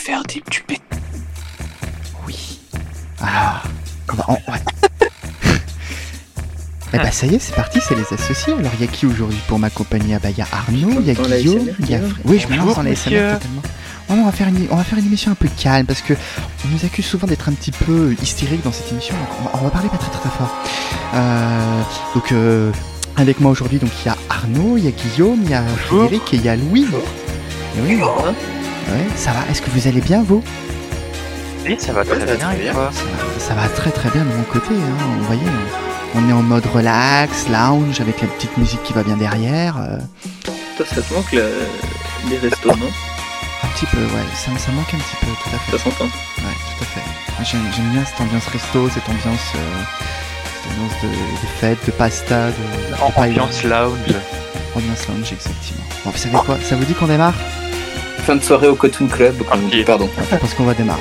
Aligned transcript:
faire 0.00 0.22
des, 0.24 0.42
du 0.50 0.62
bêta. 0.66 0.82
Oui. 2.26 2.58
Alors, 3.20 3.62
on 4.12 4.16
va- 4.16 4.24
on- 4.28 4.32
ouais. 4.52 4.58
Eh 6.92 6.96
bah 6.98 7.12
ça 7.12 7.24
y 7.26 7.36
est, 7.36 7.38
c'est 7.38 7.54
parti, 7.54 7.78
c'est 7.80 7.94
les 7.94 8.02
associés. 8.12 8.52
Alors 8.52 8.72
il 8.80 8.84
y 8.84 8.88
a 8.88 8.90
qui 8.90 9.06
aujourd'hui 9.06 9.38
pour 9.46 9.60
m'accompagner? 9.60 10.16
Ah 10.16 10.18
bah 10.20 10.30
il 10.30 10.38
y 10.38 10.42
a 10.42 10.46
Arnaud, 10.50 11.00
il 11.00 11.06
y 11.06 11.10
a 11.10 11.14
Guillaume, 11.14 11.68
il 11.78 11.88
y 11.88 11.94
a 11.94 12.00
Oui, 12.24 12.40
je 12.40 12.48
me 12.52 12.56
lance 12.56 12.74
dans 12.74 12.82
la. 12.82 12.96
SMR 12.96 13.34
totalement. 13.34 13.62
Oh 14.08 14.14
non, 14.14 14.22
on 14.22 14.26
va 14.26 14.32
faire 14.32 14.48
une, 14.48 14.66
on 14.72 14.74
va 14.76 14.82
faire 14.82 14.98
une 14.98 15.06
émission 15.06 15.30
un 15.30 15.36
peu 15.36 15.46
calme 15.56 15.86
parce 15.86 16.00
que 16.00 16.14
on 16.64 16.68
nous 16.68 16.84
accuse 16.84 17.06
souvent 17.06 17.28
d'être 17.28 17.48
un 17.48 17.52
petit 17.52 17.70
peu 17.70 18.12
hystérique 18.20 18.64
dans 18.64 18.72
cette 18.72 18.90
émission. 18.90 19.14
Donc 19.14 19.28
on, 19.38 19.44
va, 19.44 19.50
on 19.60 19.64
va 19.66 19.70
parler 19.70 19.88
pas 19.88 19.98
très 19.98 20.10
très, 20.10 20.18
très 20.18 20.30
fort. 20.30 20.50
Euh, 21.14 21.82
donc 22.16 22.32
euh, 22.32 22.72
avec 23.16 23.38
moi 23.38 23.52
aujourd'hui, 23.52 23.78
donc 23.78 23.90
il 24.04 24.06
y 24.06 24.08
a 24.08 24.16
Arnaud, 24.28 24.76
il 24.76 24.84
y 24.86 24.88
a 24.88 24.90
Guillaume, 24.90 25.42
il 25.44 25.50
y 25.50 25.54
a. 25.54 25.62
Frédéric 25.62 26.34
et 26.34 26.38
il 26.38 26.42
y 26.44 26.48
a 26.48 26.56
Louis. 26.56 26.86
Et 27.78 27.80
oui, 27.82 28.00
Hein 28.02 28.34
ouais, 28.90 29.06
ça 29.16 29.32
va. 29.32 29.40
Est-ce 29.50 29.62
que 29.62 29.70
vous 29.70 29.86
allez 29.88 30.00
bien 30.00 30.22
vous? 30.22 30.42
Oui, 31.66 31.76
ça 31.78 31.92
va 31.92 32.04
très 32.04 32.14
ça 32.20 32.26
va 32.26 32.34
bien. 32.34 32.46
très 32.48 32.56
bien. 32.56 32.72
ça 32.72 32.78
va, 32.80 32.90
ça 33.38 33.54
va 33.54 33.68
très 33.68 33.90
très 33.90 34.08
bien 34.10 34.22
de 34.24 34.30
mon 34.36 34.42
côté. 34.44 34.74
Hein. 34.74 35.04
Vous 35.18 35.24
voyez, 35.24 35.42
on, 36.14 36.18
on 36.20 36.28
est 36.28 36.32
en 36.32 36.42
mode 36.42 36.66
relax, 36.66 37.48
lounge, 37.48 38.00
avec 38.00 38.20
la 38.20 38.28
petite 38.28 38.56
musique 38.56 38.82
qui 38.82 38.92
va 38.92 39.02
bien 39.02 39.16
derrière. 39.16 39.76
euh, 39.78 39.98
Toi, 40.76 40.86
ça 40.86 41.02
te 41.02 41.14
manque 41.14 41.30
le- 41.32 41.52
les 42.30 42.38
restos, 42.38 42.68
non? 42.76 42.90
Un 43.62 43.66
petit 43.74 43.86
peu, 43.86 43.98
ouais, 43.98 44.26
ça, 44.34 44.50
ça 44.58 44.72
manque 44.72 44.92
un 44.94 44.98
petit 44.98 45.16
peu, 45.20 45.26
tout 45.26 45.54
à 45.54 45.58
fait. 45.58 45.76
Ça 45.76 45.84
s'entend. 45.84 46.04
Ouais, 46.06 46.56
tout 46.78 46.82
à 46.84 46.86
fait. 46.86 47.44
J'aime, 47.44 47.60
j'aime 47.76 47.90
bien 47.90 48.04
cette 48.06 48.20
ambiance 48.20 48.46
resto, 48.46 48.88
cette 48.88 49.08
ambiance, 49.08 49.52
euh, 49.54 49.82
cette 50.54 50.72
ambiance 50.72 51.02
de, 51.02 51.08
de 51.08 51.50
fête, 51.60 51.78
de 51.86 51.90
pasta, 51.92 52.46
de, 52.46 52.50
de. 52.52 53.02
Ambiance 53.16 53.62
lounge. 53.64 54.14
Ambiance 54.74 55.08
lounge, 55.08 55.32
effectivement. 55.32 55.84
Bon, 56.04 56.10
vous 56.10 56.16
savez 56.18 56.38
quoi? 56.38 56.56
Ça 56.66 56.74
vous 56.76 56.84
dit 56.84 56.94
qu'on 56.94 57.06
démarre? 57.06 57.34
Fin 58.22 58.36
de 58.36 58.42
soirée 58.42 58.68
au 58.68 58.74
Cotton 58.74 59.06
Club. 59.06 59.34
Parti. 59.44 59.82
Pardon. 59.84 60.08
Je 60.30 60.36
pense 60.36 60.54
qu'on 60.54 60.64
va 60.64 60.74
démarrer. 60.74 61.00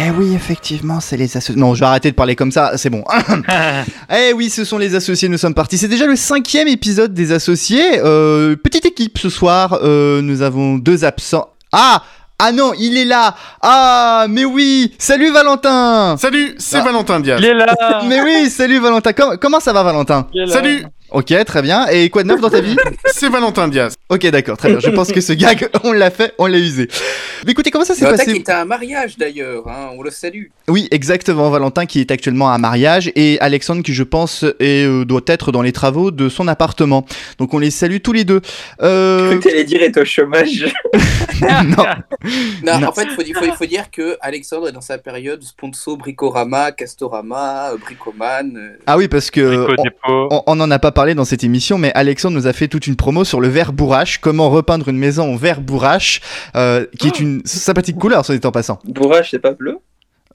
Eh 0.00 0.10
oui, 0.10 0.34
effectivement, 0.34 1.00
c'est 1.00 1.16
les 1.16 1.36
associés. 1.36 1.60
Non, 1.60 1.74
je 1.74 1.80
vais 1.80 1.86
arrêter 1.86 2.10
de 2.10 2.16
parler 2.16 2.34
comme 2.36 2.52
ça, 2.52 2.72
c'est 2.76 2.90
bon. 2.90 3.04
Eh 4.10 4.32
oui, 4.32 4.48
ce 4.48 4.64
sont 4.64 4.78
les 4.78 4.94
associés, 4.94 5.28
nous 5.28 5.36
sommes 5.36 5.54
partis. 5.54 5.76
C'est 5.76 5.88
déjà 5.88 6.06
le 6.06 6.16
cinquième 6.16 6.66
épisode 6.66 7.12
des 7.12 7.30
associés. 7.32 8.00
Euh, 8.02 8.56
petite 8.56 8.86
équipe 8.86 9.18
ce 9.18 9.28
soir, 9.28 9.78
euh, 9.82 10.22
nous 10.22 10.40
avons 10.42 10.78
deux 10.78 11.04
absents. 11.04 11.50
Ah 11.72 12.02
Ah 12.38 12.52
non, 12.52 12.72
il 12.78 12.96
est 12.96 13.04
là 13.04 13.34
Ah, 13.62 14.26
mais 14.28 14.44
oui 14.44 14.94
Salut 14.98 15.30
Valentin 15.30 16.16
Salut, 16.18 16.54
c'est 16.58 16.78
Ah. 16.78 16.82
Valentin 16.82 17.20
Diaz. 17.20 17.38
Il 17.40 17.46
est 17.46 17.54
là 17.54 17.66
Mais 18.04 18.20
oui, 18.22 18.48
salut 18.50 18.78
Valentin 18.78 19.12
Com- 19.12 19.36
Comment 19.40 19.60
ça 19.60 19.72
va 19.72 19.82
Valentin? 19.82 20.26
Salut, 20.46 20.84
Ok, 21.10 21.32
très 21.46 21.62
bien. 21.62 21.86
Et 21.88 22.10
quoi 22.10 22.22
de 22.22 22.28
neuf 22.28 22.40
dans 22.40 22.50
ta 22.50 22.60
vie 22.60 22.76
c'est 23.06 23.28
Valentin 23.30 23.68
Diaz. 23.68 23.94
Ok, 24.10 24.26
d'accord, 24.26 24.56
très 24.56 24.68
bien. 24.68 24.78
Je 24.80 24.90
pense 24.90 25.10
que 25.10 25.20
ce 25.20 25.32
gag, 25.32 25.68
on 25.84 25.92
l'a 25.92 26.10
fait, 26.10 26.34
on 26.38 26.46
l'a 26.46 26.58
usé. 26.58 26.88
Mais 27.46 27.52
écoutez, 27.52 27.70
comment 27.70 27.84
ça 27.84 27.94
s'est 27.94 28.04
Valentin 28.04 28.24
qui 28.24 28.28
passé 28.30 28.40
était 28.40 28.52
à 28.52 28.60
un 28.60 28.64
mariage 28.64 29.16
d'ailleurs, 29.16 29.66
hein, 29.68 29.90
on 29.96 30.02
le 30.02 30.10
salue. 30.10 30.46
Oui, 30.68 30.86
exactement. 30.90 31.48
Valentin 31.50 31.86
qui 31.86 32.00
est 32.00 32.10
actuellement 32.10 32.50
à 32.50 32.54
un 32.54 32.58
mariage 32.58 33.10
et 33.16 33.38
Alexandre 33.40 33.82
qui, 33.82 33.94
je 33.94 34.02
pense, 34.02 34.44
est, 34.60 34.84
euh, 34.86 35.04
doit 35.04 35.22
être 35.26 35.50
dans 35.50 35.62
les 35.62 35.72
travaux 35.72 36.10
de 36.10 36.28
son 36.28 36.46
appartement. 36.46 37.06
Donc 37.38 37.54
on 37.54 37.58
les 37.58 37.70
salue 37.70 37.98
tous 38.02 38.12
les 38.12 38.24
deux. 38.24 38.40
Euh... 38.82 39.38
Tu 39.38 39.48
allais 39.48 39.64
dire 39.64 39.82
est 39.82 39.96
au 39.96 40.04
chômage. 40.04 40.66
non. 41.42 41.76
Non, 42.62 42.80
Non. 42.80 42.88
en 42.88 42.92
fait, 42.92 43.06
il 43.26 43.34
faut, 43.56 43.64
dire 43.66 43.90
que 43.90 44.16
Alexandre 44.20 44.68
est 44.68 44.72
dans 44.72 44.80
sa 44.80 44.98
période 44.98 45.42
sponsor 45.42 45.96
Bricorama, 45.96 46.72
Castorama, 46.72 47.70
euh, 47.72 47.76
Bricoman. 47.76 48.56
euh, 48.56 48.76
Ah 48.86 48.96
oui, 48.96 49.08
parce 49.08 49.30
que 49.30 49.66
on- 49.78 49.82
Dépôt. 49.82 50.28
on, 50.30 50.42
on 50.46 50.60
en 50.60 50.70
a 50.70 50.78
pas 50.78 50.90
parlé 50.98 51.14
dans 51.14 51.24
cette 51.24 51.44
émission, 51.44 51.78
mais 51.78 51.92
Alexandre 51.94 52.34
nous 52.36 52.48
a 52.48 52.52
fait 52.52 52.66
toute 52.66 52.88
une 52.88 52.96
promo 52.96 53.22
sur 53.22 53.40
le 53.40 53.46
verre 53.46 53.72
bourrache, 53.72 54.18
comment 54.18 54.50
repeindre 54.50 54.88
une 54.88 54.98
maison 54.98 55.32
en 55.32 55.36
verre 55.36 55.60
bourrache, 55.60 56.20
euh, 56.56 56.86
qui 56.98 57.06
est 57.06 57.20
une 57.20 57.40
sympathique 57.44 57.96
couleur, 57.98 58.24
soit 58.24 58.36
dit 58.36 58.44
en 58.44 58.50
passant. 58.50 58.80
Bourrage, 58.84 59.30
c'est 59.30 59.38
pas 59.38 59.52
bleu? 59.52 59.78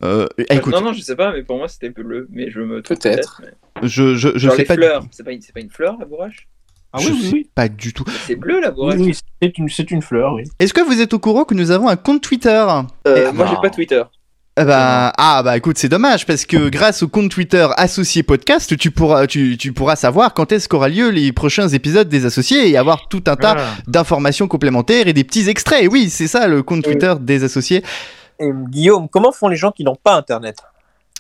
Euh, 0.06 0.26
écoute, 0.50 0.72
Non, 0.74 0.80
non, 0.80 0.94
je 0.94 1.02
sais 1.02 1.18
pas, 1.18 1.34
mais 1.34 1.44
pour 1.44 1.58
moi 1.58 1.68
c'était 1.68 1.90
bleu. 1.90 2.30
Mais 2.32 2.50
je 2.50 2.62
me 2.62 2.82
trompe 2.82 2.98
Peut-être. 3.02 3.42
mais- 3.44 3.88
je, 3.90 4.16
je, 4.16 4.30
je 4.36 4.38
Genre 4.40 4.52
sais 4.54 4.60
les 4.60 4.64
pas. 4.64 4.76
fleurs. 4.76 5.04
C'est 5.12 5.24
pas, 5.26 5.34
une- 5.34 5.42
c'est 5.42 5.54
pas 5.54 5.60
une 5.60 5.70
fleur 5.70 5.98
la 6.00 6.06
bourrage 6.06 6.48
Ah 6.94 7.00
je 7.02 7.10
oui, 7.10 7.14
oui, 7.22 7.22
sais 7.28 7.34
oui. 7.34 7.50
pas 7.54 7.68
du 7.68 7.92
tout. 7.92 8.06
C'est 8.26 8.38
bleu 8.38 8.62
la 8.62 8.70
Oui, 8.70 8.76
bourrage. 8.76 9.00
oui, 9.02 9.14
c'est 9.42 9.58
une, 9.58 9.68
c'est 9.68 9.92
une 9.92 10.02
fleur, 10.02 10.34
oui. 10.34 10.44
Est-ce 10.60 10.74
que 10.74 10.80
vous 10.80 11.02
êtes 11.02 11.14
au 11.14 11.20
courant 11.20 11.44
que 11.44 11.56
nous 11.56 11.72
avons 11.72 11.90
un 11.90 11.98
compte 11.98 12.22
Twitter? 12.24 12.50
Euh, 13.06 13.28
Eh, 13.30 13.34
moi 13.34 13.48
j'ai 13.48 13.56
non. 13.56 13.62
pas 13.62 13.70
Twitter. 13.70 14.02
Eh 14.56 14.66
bah, 14.66 15.12
ah 15.18 15.42
bah 15.44 15.58
écoute, 15.58 15.80
c'est 15.80 15.90
dommage 15.90 16.28
parce 16.28 16.46
que 16.46 16.70
grâce 16.70 17.02
au 17.02 17.08
compte 17.08 17.32
Twitter 17.32 17.68
associé 17.76 18.22
podcast, 18.22 18.78
tu 18.78 18.92
pourras, 18.92 19.26
tu, 19.26 19.58
tu 19.58 19.74
pourras 19.74 19.96
savoir 19.96 20.36
quand 20.36 20.52
est-ce 20.52 20.70
qu'aura 20.70 20.90
lieu 20.90 21.10
les 21.10 21.32
prochains 21.32 21.68
épisodes 21.70 22.08
des 22.08 22.28
associés 22.28 22.70
et 22.70 22.78
avoir 22.78 23.08
tout 23.08 23.24
un 23.26 23.36
tas 23.36 23.56
Ah. 23.58 23.66
d'informations 23.88 24.48
complémentaires 24.48 25.08
et 25.08 25.14
des 25.14 25.24
petits 25.24 25.50
extraits. 25.50 25.84
Et 25.84 25.88
oui, 25.88 26.12
c'est 26.12 26.28
ça 26.28 26.48
le 26.48 26.62
compte. 26.62 26.84
Twitter 26.84 27.16
des 27.20 27.44
associés. 27.44 27.84
Et 28.40 28.50
Guillaume, 28.70 29.10
comment 29.10 29.32
font 29.32 29.48
les 29.48 29.56
gens 29.56 29.72
qui 29.72 29.84
n'ont 29.84 29.96
pas 29.96 30.14
Internet? 30.16 30.58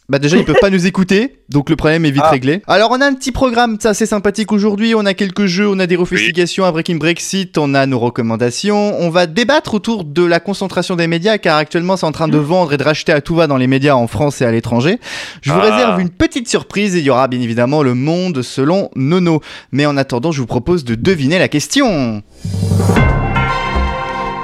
Bah 0.09 0.19
déjà 0.19 0.35
ils 0.37 0.43
peuvent 0.43 0.57
pas 0.59 0.69
nous 0.69 0.85
écouter, 0.85 1.37
donc 1.47 1.69
le 1.69 1.77
problème 1.77 2.03
est 2.05 2.11
vite 2.11 2.23
Ah. 2.25 2.29
réglé. 2.31 2.61
Alors 2.67 2.91
on 2.91 2.99
a 2.99 3.05
un 3.05 3.13
petit 3.13 3.31
programme 3.31 3.77
assez 3.85 4.05
sympathique 4.05 4.51
aujourd'hui, 4.51 4.93
on 4.95 5.05
a 5.05 5.13
quelques 5.13 5.45
jeux, 5.45 5.67
on 5.69 5.79
a 5.79 5.87
des 5.87 5.95
refustigations, 5.95 6.65
un 6.65 6.71
Breaking 6.73 6.95
Brexit, 6.97 7.57
on 7.57 7.73
a 7.73 7.85
nos 7.85 7.99
recommandations, 7.99 8.99
on 8.99 9.09
va 9.09 9.27
débattre 9.27 9.73
autour 9.75 10.03
de 10.03 10.25
la 10.25 10.41
concentration 10.41 10.97
des 10.97 11.07
médias 11.07 11.37
car 11.37 11.55
actuellement 11.57 11.95
c'est 11.95 12.05
en 12.05 12.11
train 12.11 12.27
de 12.27 12.37
vendre 12.37 12.73
et 12.73 12.77
de 12.77 12.83
racheter 12.83 13.13
à 13.13 13.21
tout 13.21 13.35
va 13.35 13.47
dans 13.47 13.55
les 13.57 13.67
médias 13.67 13.95
en 13.95 14.07
France 14.07 14.41
et 14.41 14.45
à 14.45 14.51
l'étranger. 14.51 14.99
Je 15.41 15.51
vous 15.53 15.59
Ah. 15.61 15.71
réserve 15.71 16.01
une 16.01 16.09
petite 16.09 16.49
surprise 16.49 16.95
et 16.97 16.99
il 16.99 17.05
y 17.05 17.09
aura 17.09 17.29
bien 17.29 17.39
évidemment 17.39 17.81
le 17.81 17.93
monde 17.93 18.41
selon 18.41 18.89
Nono. 18.97 19.39
Mais 19.71 19.85
en 19.85 19.95
attendant 19.95 20.33
je 20.33 20.41
vous 20.41 20.47
propose 20.47 20.83
de 20.83 20.95
deviner 20.95 21.39
la 21.39 21.47
question. 21.47 22.21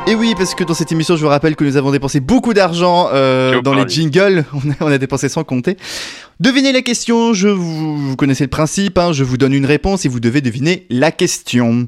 Et 0.10 0.16
oui, 0.16 0.34
parce 0.36 0.56
que 0.56 0.64
dans 0.64 0.74
cette 0.74 0.92
émission, 0.92 1.16
je 1.16 1.22
vous 1.22 1.30
rappelle 1.30 1.56
que 1.56 1.64
nous 1.64 1.78
avons 1.78 1.92
dépensé 1.92 2.20
beaucoup 2.20 2.56
d'argent 2.56 3.10
euh, 3.14 3.62
dans 3.62 3.76
les 3.76 3.88
jingles. 3.88 4.44
On 4.54 4.72
a, 4.72 4.74
on 4.80 4.88
a 4.88 4.98
dépensé 4.98 5.30
sans 5.30 5.44
compter. 5.44 5.78
Devinez 6.40 6.72
la 6.72 6.82
question, 6.82 7.36
je 7.36 7.48
vous, 7.48 7.96
vous 7.96 8.16
connaissez 8.16 8.44
le 8.44 8.50
principe, 8.50 8.98
hein, 8.98 9.14
je 9.14 9.24
vous 9.24 9.38
donne 9.38 9.54
une 9.54 9.68
réponse 9.68 10.06
et 10.06 10.10
vous 10.10 10.20
devez 10.20 10.42
deviner 10.42 10.88
la 10.90 11.12
question. 11.12 11.88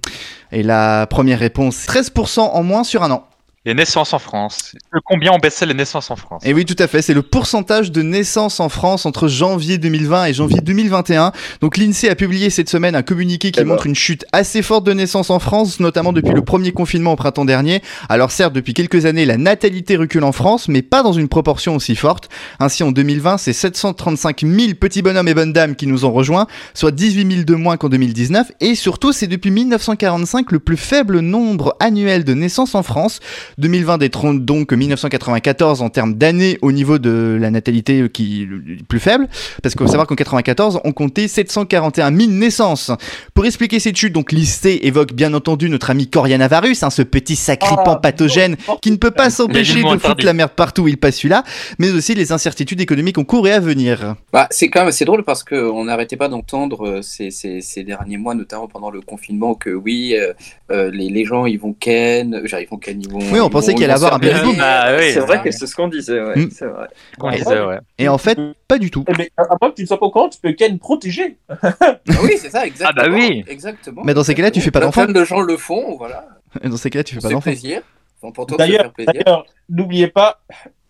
Et 0.52 0.62
la 0.62 1.08
première 1.08 1.40
réponse, 1.40 1.88
13% 1.88 2.42
en 2.42 2.62
moins 2.62 2.84
sur 2.84 3.02
un 3.02 3.09
an. 3.09 3.28
Les 3.63 3.75
naissances 3.75 4.11
en 4.13 4.17
France. 4.17 4.73
Euh, 4.95 4.99
Combien 5.05 5.33
ont 5.33 5.38
baissé 5.38 5.67
les 5.67 5.75
naissances 5.75 6.09
en 6.09 6.16
France 6.16 6.41
Et 6.44 6.51
oui, 6.51 6.66
tout 6.66 6.75
à 6.79 6.88
fait, 6.88 7.03
c'est 7.03 7.13
le 7.13 7.22
pourcentage 7.22 7.91
de 7.91 8.01
naissances 8.01 8.59
en 8.59 8.69
France 8.69 9.05
entre 9.05 9.27
janvier 9.27 9.77
2020 9.77 10.25
et 10.25 10.33
janvier 10.33 10.61
2021. 10.61 11.31
Donc 11.61 11.77
l'INSEE 11.77 12.09
a 12.09 12.16
publié 12.16 12.49
cette 12.49 12.69
semaine 12.69 12.95
un 12.95 13.03
communiqué 13.03 13.51
qui 13.51 13.59
D'accord. 13.59 13.73
montre 13.73 13.85
une 13.85 13.94
chute 13.94 14.25
assez 14.31 14.63
forte 14.63 14.83
de 14.83 14.94
naissances 14.94 15.29
en 15.29 15.38
France, 15.38 15.79
notamment 15.79 16.11
depuis 16.11 16.33
le 16.33 16.41
premier 16.41 16.72
confinement 16.72 17.13
au 17.13 17.16
printemps 17.16 17.45
dernier. 17.45 17.83
Alors 18.09 18.31
certes, 18.31 18.53
depuis 18.53 18.73
quelques 18.73 19.05
années, 19.05 19.25
la 19.25 19.38
natalité 19.38 19.95
recule 19.95 20.23
en 20.23 20.31
France, 20.31 20.67
mais 20.67 20.81
pas 20.81 21.03
dans 21.03 21.13
une 21.13 21.28
proportion 21.28 21.75
aussi 21.75 21.95
forte. 21.95 22.29
Ainsi, 22.59 22.81
en 22.81 22.91
2020, 22.91 23.38
c'est 23.38 23.53
735 23.53 24.41
000 24.41 24.73
petits 24.73 25.03
bonhommes 25.03 25.28
et 25.28 25.35
bonnes 25.35 25.53
dames 25.53 25.75
qui 25.75 25.85
nous 25.85 26.03
ont 26.03 26.11
rejoints, 26.11 26.47
soit 26.73 26.89
18 26.89 27.31
000 27.31 27.43
de 27.43 27.53
moins 27.53 27.78
qu'en 27.78 27.89
2019. 27.89 28.53
Et 28.59 28.73
surtout, 28.73 29.11
c'est 29.13 29.28
depuis 29.28 29.51
1945 29.51 30.51
le 30.51 30.57
plus 30.57 30.78
faible 30.78 31.19
nombre 31.19 31.75
annuel 31.79 32.23
de 32.23 32.33
naissances 32.33 32.73
en 32.73 32.81
France. 32.81 33.19
2020 33.57 33.97
détrône 33.97 34.45
donc 34.45 34.73
1994 34.73 35.81
en 35.81 35.89
termes 35.89 36.16
d'années 36.16 36.57
au 36.62 36.72
niveau 36.72 37.00
de 37.00 37.38
la 37.39 37.51
natalité 37.51 38.09
qui 38.09 38.44
est 38.44 38.84
plus 38.84 39.00
faible, 39.00 39.28
parce 39.62 39.75
qu'il 39.75 39.85
faut 39.85 39.91
savoir 39.91 40.07
qu'en 40.07 40.16
94 40.16 40.81
on 40.84 40.91
comptait 40.91 41.28
741 41.28 42.16
000 42.16 42.31
naissances. 42.31 42.91
Pour 43.34 43.45
expliquer 43.45 43.79
cette 43.79 43.97
chute, 43.97 44.13
donc 44.13 44.31
l'INSEE 44.31 44.79
évoque 44.84 45.13
bien 45.13 45.34
entendu 45.34 45.69
notre 45.69 45.90
ami 45.90 46.09
Corianavirus, 46.09 46.84
hein, 46.84 46.90
ce 46.90 47.01
petit 47.01 47.35
sacripant 47.35 47.97
pathogène 47.97 48.56
qui 48.81 48.91
ne 48.91 48.97
peut 48.97 49.11
pas 49.11 49.29
s'empêcher 49.29 49.84
de 49.84 49.97
foutre 49.97 50.25
la 50.25 50.34
merde 50.34 50.51
partout 50.56 50.84
où 50.84 50.88
il 50.88 50.97
passe 50.97 51.17
celui-là, 51.17 51.44
mais 51.79 51.91
aussi 51.91 52.16
les 52.16 52.31
incertitudes 52.31 52.81
économiques 52.81 53.17
en 53.17 53.23
cours 53.23 53.47
et 53.47 53.53
à 53.53 53.59
venir. 53.59 54.16
Bah, 54.34 54.47
c'est 54.52 54.70
quand 54.70 54.81
même 54.81 54.90
assez 54.90 55.05
drôle 55.05 55.23
parce 55.23 55.43
qu'on 55.43 55.85
n'arrêtait 55.85 56.17
pas 56.17 56.28
d'entendre 56.28 56.87
euh, 56.87 57.02
ces, 57.02 57.31
ces, 57.31 57.61
ces 57.61 57.84
derniers 57.84 58.17
mois, 58.17 58.35
notamment 58.35 58.67
pendant 58.67 58.90
le 58.90 59.02
confinement, 59.02 59.55
que 59.55 59.70
oui, 59.70 60.16
euh, 60.16 60.34
euh, 60.72 60.91
les, 60.91 61.09
les 61.09 61.26
gens 61.26 61.46
ils 61.46 61.59
vont 61.59 61.73
ken, 61.73 62.34
euh, 62.34 62.47
genre, 62.47 62.59
ils 62.59 62.67
vont 62.67 62.78
ken, 62.78 63.02
ils 63.02 63.09
vont. 63.09 63.20
Oui, 63.31 63.40
on 63.41 63.49
pensait 63.49 63.73
qu'il 63.73 63.84
allait 63.84 63.93
avoir 63.93 64.14
un 64.14 64.20
baby 64.20 64.40
boom. 64.41 64.55
Ah 64.61 64.93
oui, 64.97 65.11
c'est 65.14 65.20
vrai 65.20 65.38
ça. 65.38 65.43
que 65.43 65.52
c'est 65.52 65.67
ce 65.67 65.76
qu'on 65.76 65.88
disait, 65.88 66.22
ouais. 66.22 66.35
Mm. 66.38 66.49
C'est 66.52 66.66
vrai. 66.66 67.79
Et 67.97 68.08
en 68.08 68.17
fait, 68.17 68.38
pas 68.67 68.78
du 68.78 68.90
tout. 68.91 69.03
Eh 69.08 69.14
ben, 69.14 69.28
Après 69.38 69.70
que 69.72 69.76
tu 69.76 69.82
ne 69.84 69.88
sois 69.88 69.99
pas 69.99 70.05
au 70.05 70.11
courant, 70.11 70.29
tu 70.29 70.40
peux 70.41 70.52
Ken 70.53 70.78
protéger. 70.79 71.38
Ah 71.49 71.85
oui, 72.23 72.38
c'est 72.38 72.49
ça, 72.49 72.66
exactement. 72.66 73.03
Ah 73.05 73.09
bah 73.09 73.16
oui. 73.16 73.43
Exactement. 73.47 74.02
Mais 74.05 74.14
dans 74.14 74.23
ces 74.23 74.35
cas-là, 74.35 74.52
tu 74.52 74.61
fais 74.61 74.72
pas 74.72 74.79
d'enfant. 74.79 75.05
Plein 75.05 75.14
de 75.14 75.23
gens 75.26 75.41
le 75.41 75.58
font, 75.58 75.97
voilà. 75.97 76.26
Dans 76.64 76.78
ces 76.78 76.90
cas-là, 76.90 77.03
tu 77.03 77.16
fais 77.16 77.22
pas 77.22 77.29
d'enfant. 77.29 77.41
plaisir. 77.52 77.82
Enfin, 78.22 78.32
pour 78.34 78.46
toi, 78.46 78.55
se 78.55 78.58
D'ailleurs, 78.58 78.82
faire 78.82 78.91
plaisir. 78.93 79.14
d'ailleurs, 79.14 79.46
n'oubliez 79.70 80.08
pas, 80.08 80.41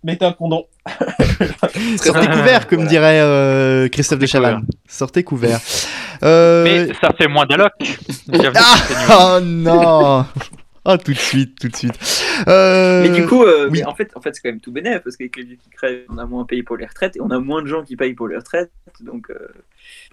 mettez 0.04 0.26
un 0.26 0.34
condom. 0.34 0.66
Sortez 1.98 2.28
couvert, 2.28 2.68
comme 2.68 2.80
Voilà. 2.80 2.90
dirait 2.90 3.20
euh, 3.22 3.88
Christophe 3.90 4.20
de 4.20 4.26
Sortez 4.26 4.32
Chavannes. 4.48 4.66
Sortez 4.88 5.24
couvert. 5.24 5.60
Euh, 6.24 6.64
Mais 6.64 6.88
ça 7.00 7.12
fait 7.18 7.28
moins 7.28 7.46
d'alloc. 7.46 7.72
Ah. 8.56 8.76
Oh 9.38 9.40
non 9.42 10.26
Ah, 10.84 10.98
tout 10.98 11.14
de 11.14 11.18
suite, 11.18 11.60
tout 11.60 11.68
de 11.68 11.76
suite. 11.76 11.94
Euh, 12.48 13.04
Mais 13.04 13.10
du 13.10 13.26
coup, 13.28 13.44
euh, 13.44 13.66
oui. 13.70 13.80
mais 13.80 13.86
en 13.86 13.94
fait, 13.94 14.12
en 14.16 14.22
fait 14.22 14.34
c'est 14.34 14.42
quand 14.42 14.50
même 14.50 14.60
tout 14.62 14.72
bénéf 14.72 15.02
parce 15.04 15.16
qu'avec 15.16 15.36
les 15.38 15.44
vieux 15.44 15.56
qui 15.56 15.70
crèvent, 15.70 16.06
on 16.10 16.18
a 16.18 16.26
moins 16.26 16.44
payé 16.46 16.64
pour 16.64 16.76
les 16.78 16.86
retraites 16.88 17.16
et 17.16 17.22
on 17.22 17.30
a 17.30 17.38
moins 17.40 17.62
de 17.62 17.68
gens 17.68 17.84
qui 17.84 17.96
payent 17.96 18.16
pour 18.16 18.28
les 18.28 18.38
retraites, 18.38 18.72
donc, 19.00 19.30
euh, 19.30 19.36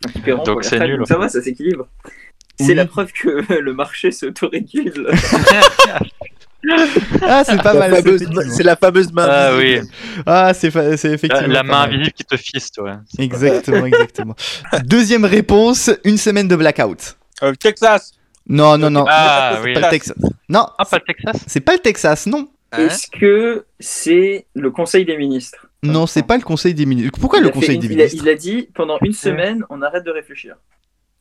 enfin, 0.05 0.12
qui 0.12 0.20
paieront 0.20 0.43
Donc 0.44 0.47
pour 0.56 0.61
les 0.61 0.67
c'est 0.69 0.75
retraites, 0.76 0.91
nul. 0.91 0.99
donc 0.99 1.09
ça 1.09 1.17
va, 1.17 1.29
ça 1.31 1.41
s'équilibre. 1.41 1.88
C'est 2.61 2.67
Oui. 2.69 2.75
la 2.75 2.87
preuve 2.87 3.12
que 3.12 3.44
le 3.61 3.73
marché 3.73 4.11
s'autorégules. 4.11 5.09
Ah, 7.23 7.44
c'est 7.44 7.62
pas 7.62 7.73
La 7.73 7.88
mal. 7.88 8.03
C'est 8.50 8.64
la 8.64 8.75
fameuse 8.76 9.12
main. 9.12 9.26
Ah 9.31 9.56
oui. 9.56 9.79
Ah, 10.26 10.53
c'est 10.55 10.71
fa- 10.73 10.97
c'est 10.97 11.09
la, 11.09 11.14
effectivement. 11.14 11.47
la 11.55 11.62
main 11.62 11.82
invisible 11.82 12.11
qui 12.12 12.25
te 12.25 12.37
fiste, 12.37 12.79
ouais. 12.79 12.93
Exactement, 13.19 13.87
exactement. 13.87 14.35
Deuxième 14.85 15.25
réponse, 15.25 15.91
une 16.05 16.19
semaine 16.19 16.49
de 16.49 16.56
blackout. 16.56 17.17
Euh, 17.44 17.55
Texas. 17.55 18.12
Non, 18.49 18.79
non, 18.79 18.91
non. 18.91 19.05
Ah 19.09 19.61
oui. 19.62 19.75
Pas 19.75 19.81
le 19.81 19.89
Texas. 19.91 20.17
Non, 20.49 20.67
Ah, 20.79 20.85
pas 20.85 20.99
le 20.99 21.05
Texas 21.15 21.45
c'est 21.47 21.61
pas 21.61 21.73
le 21.75 21.79
Texas, 21.81 22.27
non. 22.27 22.49
Est-ce 22.77 23.09
que 23.11 23.65
c'est 23.81 24.47
le 24.55 24.71
Conseil 24.71 25.05
des 25.05 25.17
ministres 25.17 25.67
Non, 25.83 26.06
c'est 26.06 26.23
pas 26.23 26.37
le 26.37 26.43
Conseil 26.43 26.75
des 26.75 26.87
ministres. 26.87 27.19
Pourquoi 27.21 27.39
Il 27.39 27.45
le 27.45 27.50
Conseil 27.50 27.77
une- 27.77 27.81
des 27.81 27.87
il 27.87 27.93
a- 27.93 27.97
ministres 28.05 28.25
il 28.25 28.29
a 28.29 28.35
dit 28.35 28.69
pendant 28.75 28.99
une 29.03 29.12
semaine, 29.12 29.65
on 29.71 29.81
arrête 29.83 30.05
de 30.05 30.11
réfléchir. 30.11 30.56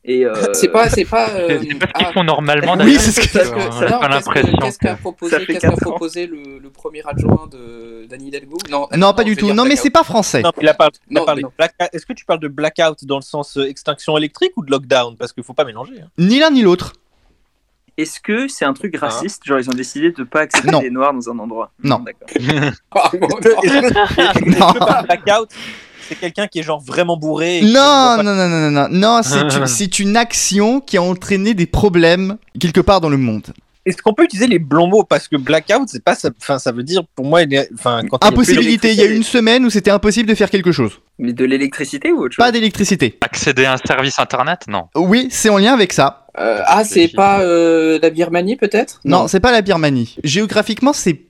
Et 0.04 0.24
euh, 0.24 0.32
C'est 0.54 0.68
pas, 0.68 0.88
c'est 0.88 1.04
pas. 1.04 1.28
euh, 1.30 1.58
C'est 1.60 1.74
pas 1.78 1.86
ce 1.86 1.92
qu'ils 1.92 2.06
ah, 2.06 2.12
font 2.12 2.24
normalement 2.24 2.76
Oui, 2.80 2.96
c'est 2.98 3.10
ce 3.10 3.20
que- 3.20 3.90
non, 3.90 3.98
pas 3.98 4.08
l'impression. 4.08 4.56
Qu'est-ce 4.58 4.78
qu'a 4.78 4.90
Ça 5.60 5.70
proposé, 5.76 6.26
le, 6.26 6.58
le 6.58 6.70
premier 6.70 7.02
adjoint 7.06 7.46
de 7.50 8.06
d'Anne 8.08 8.22
Hidalgo 8.22 8.58
Non, 8.70 8.88
Non, 8.96 9.12
pas 9.12 9.24
du 9.24 9.36
tout. 9.36 9.52
Non, 9.52 9.64
mais 9.64 9.76
c'est 9.76 9.90
pas 9.90 10.04
français. 10.04 10.42
Non, 10.42 10.52
il 10.60 10.68
a 10.68 10.74
parlé. 10.74 10.92
Non, 11.10 11.24
parlé 11.24 11.42
mais-. 11.58 11.88
Est-ce 11.92 12.06
que 12.06 12.12
tu 12.12 12.24
parles 12.24 12.40
de 12.40 12.48
blackout 12.48 13.04
dans 13.04 13.16
le 13.16 13.22
sens 13.22 13.56
euh, 13.56 13.64
extinction 13.68 14.16
électrique 14.16 14.52
ou 14.56 14.64
de 14.64 14.70
lockdown? 14.70 15.16
Parce 15.16 15.32
qu'il 15.32 15.42
faut 15.44 15.52
pas 15.54 15.64
mélanger. 15.64 15.94
hein. 16.02 16.08
Ni 16.18 16.38
l'un 16.38 16.50
ni 16.50 16.62
l'autre. 16.62 16.92
Est-ce 17.98 18.20
que 18.20 18.48
c'est 18.48 18.64
un 18.64 18.72
truc 18.72 18.96
raciste? 18.96 19.42
Genre 19.44 19.58
ils 19.58 19.68
ont 19.68 19.74
décidé 19.74 20.12
de 20.12 20.22
pas 20.24 20.40
accepter 20.40 20.70
Non. 20.70 20.80
les 20.80 20.90
noirs 20.90 21.12
dans 21.12 21.28
un 21.30 21.38
endroit 21.38 21.70
Non. 21.82 21.98
D'accord. 21.98 22.28
Ah, 22.94 23.10
Non. 24.46 24.72
par 24.78 25.02
blackout, 25.06 25.50
c'est 26.08 26.14
quelqu'un 26.18 26.46
qui 26.46 26.60
est 26.60 26.62
genre 26.62 26.80
vraiment 26.80 27.16
bourré 27.16 27.58
et 27.58 27.60
qui 27.60 27.66
ne 27.66 27.72
Non, 27.72 27.80
pas- 27.80 28.22
non, 28.22 28.34
non, 28.34 28.48
non, 28.48 28.70
non, 28.70 28.70
non, 28.70 28.88
non, 28.90 29.20
c'est 29.22 29.40
une, 29.40 29.66
c'est 29.66 29.98
une 29.98 30.16
action 30.16 30.80
qui 30.80 30.96
a 30.96 31.02
entraîné 31.02 31.54
des 31.54 31.66
problèmes 31.66 32.36
quelque 32.58 32.80
part 32.80 33.00
dans 33.00 33.10
le 33.10 33.18
monde. 33.18 33.46
Est-ce 33.86 34.02
qu'on 34.02 34.12
peut 34.12 34.24
utiliser 34.24 34.48
les 34.48 34.58
bons 34.58 34.86
mots? 34.86 35.02
Parce 35.02 35.28
que 35.28 35.36
blackout, 35.36 35.88
c'est 35.88 36.04
pas 36.04 36.14
ça. 36.14 36.28
Enfin, 36.42 36.58
ça 36.58 36.72
veut 36.72 36.82
dire 36.82 37.02
pour 37.14 37.24
moi, 37.24 37.42
il 37.42 37.54
est- 37.54 37.70
enfin, 37.72 38.02
quand 38.10 38.18
il 38.20 38.24
y 38.24 38.28
a 38.28 38.32
plus 38.32 38.42
Impossibilité, 38.50 38.90
il 38.92 38.98
y 38.98 39.02
a 39.02 39.06
une 39.06 39.22
semaine 39.22 39.64
où 39.64 39.70
c'était 39.70 39.90
impossible 39.90 40.28
de 40.28 40.34
faire 40.34 40.50
quelque 40.50 40.72
chose. 40.72 41.00
Mais 41.18 41.32
de 41.32 41.44
l'électricité 41.46 42.12
ou 42.12 42.18
autre 42.24 42.34
chose? 42.34 42.44
Pas 42.44 42.52
d'électricité. 42.52 43.16
Accéder 43.22 43.64
à 43.64 43.72
un 43.74 43.76
service 43.78 44.18
internet? 44.18 44.60
Non. 44.68 44.88
Oui, 44.94 45.28
c'est 45.30 45.48
en 45.48 45.56
lien 45.56 45.72
avec 45.72 45.94
ça. 45.94 46.26
Euh, 46.40 46.60
ah, 46.66 46.84
c'est 46.84 47.08
pas 47.08 47.40
euh, 47.42 47.98
la 48.00 48.10
Birmanie 48.10 48.56
peut-être? 48.56 49.00
Non, 49.04 49.28
c'est 49.28 49.40
pas 49.40 49.52
la 49.52 49.62
Birmanie. 49.62 50.16
Géographiquement, 50.24 50.92
c'est 50.92 51.22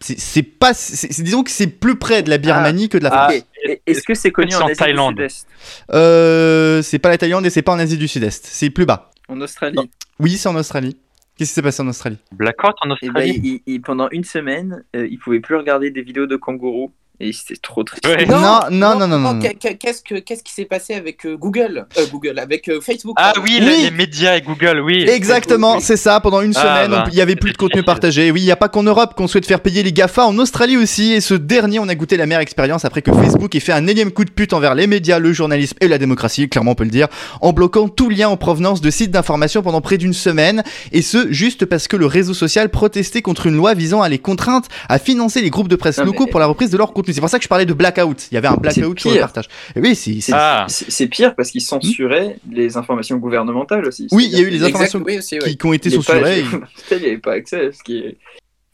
c'est 0.00 0.42
pas 0.42 0.72
disons 1.18 1.42
que 1.44 1.50
c'est 1.50 1.66
plus 1.66 1.96
près 1.98 2.22
de 2.22 2.28
la 2.28 2.36
Birmanie 2.36 2.88
que 2.90 2.98
de 2.98 3.04
la 3.04 3.10
Ah, 3.12 3.28
France. 3.30 3.42
et- 3.64 3.80
Est-ce 3.86 4.02
que 4.02 4.14
c'est 4.14 4.30
connu 4.32 4.54
en 4.54 4.62
en 4.62 4.66
Asie 4.66 4.76
Thaïlande. 4.76 5.14
du 5.14 5.22
Sud-Est? 5.22 5.46
Euh, 5.94 6.82
c'est 6.82 6.98
pas 6.98 7.08
la 7.08 7.16
Thaïlande 7.18 7.46
et 7.46 7.50
c'est 7.50 7.62
pas 7.62 7.72
en 7.72 7.78
Asie 7.78 7.96
du 7.96 8.08
Sud-Est. 8.08 8.44
C'est 8.46 8.70
plus 8.70 8.84
bas. 8.86 9.10
En 9.28 9.40
Australie 9.40 9.76
Non. 9.76 9.86
Oui, 10.20 10.32
c'est 10.36 10.48
en 10.48 10.56
Australie. 10.56 10.96
Qu'est-ce 11.36 11.50
qui 11.50 11.54
s'est 11.54 11.62
passé 11.62 11.82
en 11.82 11.88
Australie? 11.88 12.18
Blackout 12.32 12.74
en 12.82 12.86
Et 12.86 13.08
ben, 13.08 13.08
Australie? 13.08 13.40
il- 13.44 13.60
il- 13.74 13.80
pendant 13.80 14.08
une 14.10 14.24
semaine, 14.24 14.84
euh, 14.94 15.06
il 15.10 15.18
pouvait 15.18 15.40
plus 15.40 15.56
regarder 15.56 15.90
des 15.90 16.02
vidéos 16.02 16.26
de 16.26 16.36
kangourous. 16.36 16.92
Et 17.20 17.32
c'était 17.32 17.54
trop 17.56 17.84
triste. 17.84 18.04
Ouais. 18.06 18.26
Non, 18.26 18.60
non, 18.72 18.98
non, 18.98 19.06
non, 19.06 19.18
non. 19.20 19.38
qu'est- 19.38 19.54
qu'est- 19.54 19.76
Qu'est-ce 19.76 20.02
que 20.02 20.16
qu'est-ce 20.18 20.42
qui 20.42 20.52
s'est 20.52 20.64
passé 20.64 20.94
avec 20.94 21.24
euh, 21.26 21.36
Google 21.36 21.86
Euh, 21.96 22.06
Google, 22.10 22.38
avec 22.40 22.68
euh, 22.68 22.80
Facebook. 22.80 23.14
Ah 23.18 23.32
pardon. 23.34 23.42
oui, 23.48 23.58
Oui. 23.62 23.82
les, 23.84 23.90
médias 23.92 24.36
et 24.36 24.40
Google, 24.42 24.80
oui. 24.80 25.04
Exactement, 25.08 25.76
oui. 25.76 25.80
c'est 25.80 25.96
ça. 25.96 26.18
Pendant 26.20 26.40
une 26.40 26.52
Ah, 26.56 26.60
semaine, 26.60 26.90
bah, 26.90 27.04
il 27.12 27.14
y 27.16 27.20
avait 27.20 27.36
plus 27.36 27.52
de 27.52 27.56
contenu 27.56 27.84
partagé. 27.84 28.32
Oui, 28.32 28.40
il 28.40 28.44
n'y 28.44 28.50
a 28.50 28.56
pas 28.56 28.68
qu'en 28.68 28.82
Europe 28.82 29.14
qu'on 29.14 29.28
souhaite 29.28 29.46
faire 29.46 29.60
payer 29.60 29.84
les 29.84 29.92
GAFA, 29.92 30.26
en 30.26 30.36
Australie 30.38 30.76
aussi. 30.76 31.12
Et 31.12 31.20
ce 31.20 31.34
dernier, 31.34 31.78
on 31.78 31.88
a 31.88 31.94
goûté 31.94 32.16
la 32.16 32.26
meilleure 32.26 32.40
expérience 32.42 32.84
après 32.84 33.00
que 33.02 33.12
Facebook 33.12 33.54
ait 33.54 33.60
fait 33.60 33.72
un 33.72 33.86
énième 33.86 34.10
coup 34.10 34.24
de 34.24 34.30
pute 34.30 34.52
envers 34.52 34.74
les 34.74 34.88
médias, 34.88 35.20
le 35.20 35.32
journalisme 35.32 35.76
et 35.80 35.86
la 35.88 35.98
démocratie, 35.98 36.48
clairement 36.48 36.72
on 36.72 36.74
peut 36.74 36.84
le 36.84 36.90
dire, 36.90 37.06
en 37.40 37.52
bloquant 37.52 37.88
tout 37.88 38.08
lien 38.10 38.28
en 38.28 38.36
provenance 38.36 38.80
de 38.80 38.90
sites 38.90 39.12
d'information 39.12 39.62
pendant 39.62 39.80
près 39.80 39.98
d'une 39.98 40.14
semaine. 40.14 40.64
Et 40.90 41.00
ce, 41.02 41.30
juste 41.32 41.64
parce 41.66 41.86
que 41.86 41.96
le 41.96 42.06
réseau 42.06 42.34
social 42.34 42.70
protestait 42.70 43.22
contre 43.22 43.46
une 43.46 43.56
loi 43.56 43.74
visant 43.74 44.02
à 44.02 44.08
les 44.08 44.18
contraindre 44.18 44.66
à 44.88 44.98
financer 44.98 45.40
les 45.42 45.50
groupes 45.50 45.68
de 45.68 45.76
presse 45.76 45.98
Non, 45.98 46.06
locaux 46.06 46.24
mais- 46.24 46.30
pour 46.32 46.40
la 46.40 46.46
reprise 46.46 46.70
de 46.70 46.76
leur 46.76 46.88
contenu. 46.92 47.04
C'est 47.14 47.20
pour 47.20 47.30
ça 47.30 47.38
que 47.38 47.44
je 47.44 47.48
parlais 47.48 47.64
de 47.66 47.72
blackout. 47.72 48.28
Il 48.30 48.34
y 48.34 48.38
avait 48.38 48.48
un 48.48 48.56
blackout 48.56 48.98
sur 49.00 49.10
le 49.12 49.20
partage. 49.20 49.46
Et 49.74 49.80
oui, 49.80 49.94
c'est. 49.94 50.18
Ah. 50.32 50.66
c'est- 50.68 51.06
pire 51.06 51.34
parce 51.34 51.50
qu'ils 51.50 51.60
censuraient 51.62 52.36
les 52.50 52.76
informations 52.76 53.16
gouvernementales 53.16 53.86
aussi. 53.86 54.08
Oui, 54.12 54.28
il 54.30 54.38
y 54.38 54.42
a 54.42 54.46
eu 54.46 54.50
les 54.50 54.56
Exact, 54.56 54.68
informations 54.70 55.02
oui, 55.04 55.18
aussi, 55.18 55.38
qui, 55.38 55.66
ont 55.66 55.72
été 55.72 55.90
censurées. 55.90 56.40
et- 56.40 56.44
Il 56.92 56.98
n'y 56.98 57.06
avait 57.06 57.18
pas 57.18 57.32
accès, 57.32 57.70
ce 57.72 57.82
qui 57.82 57.98
est. 57.98 58.18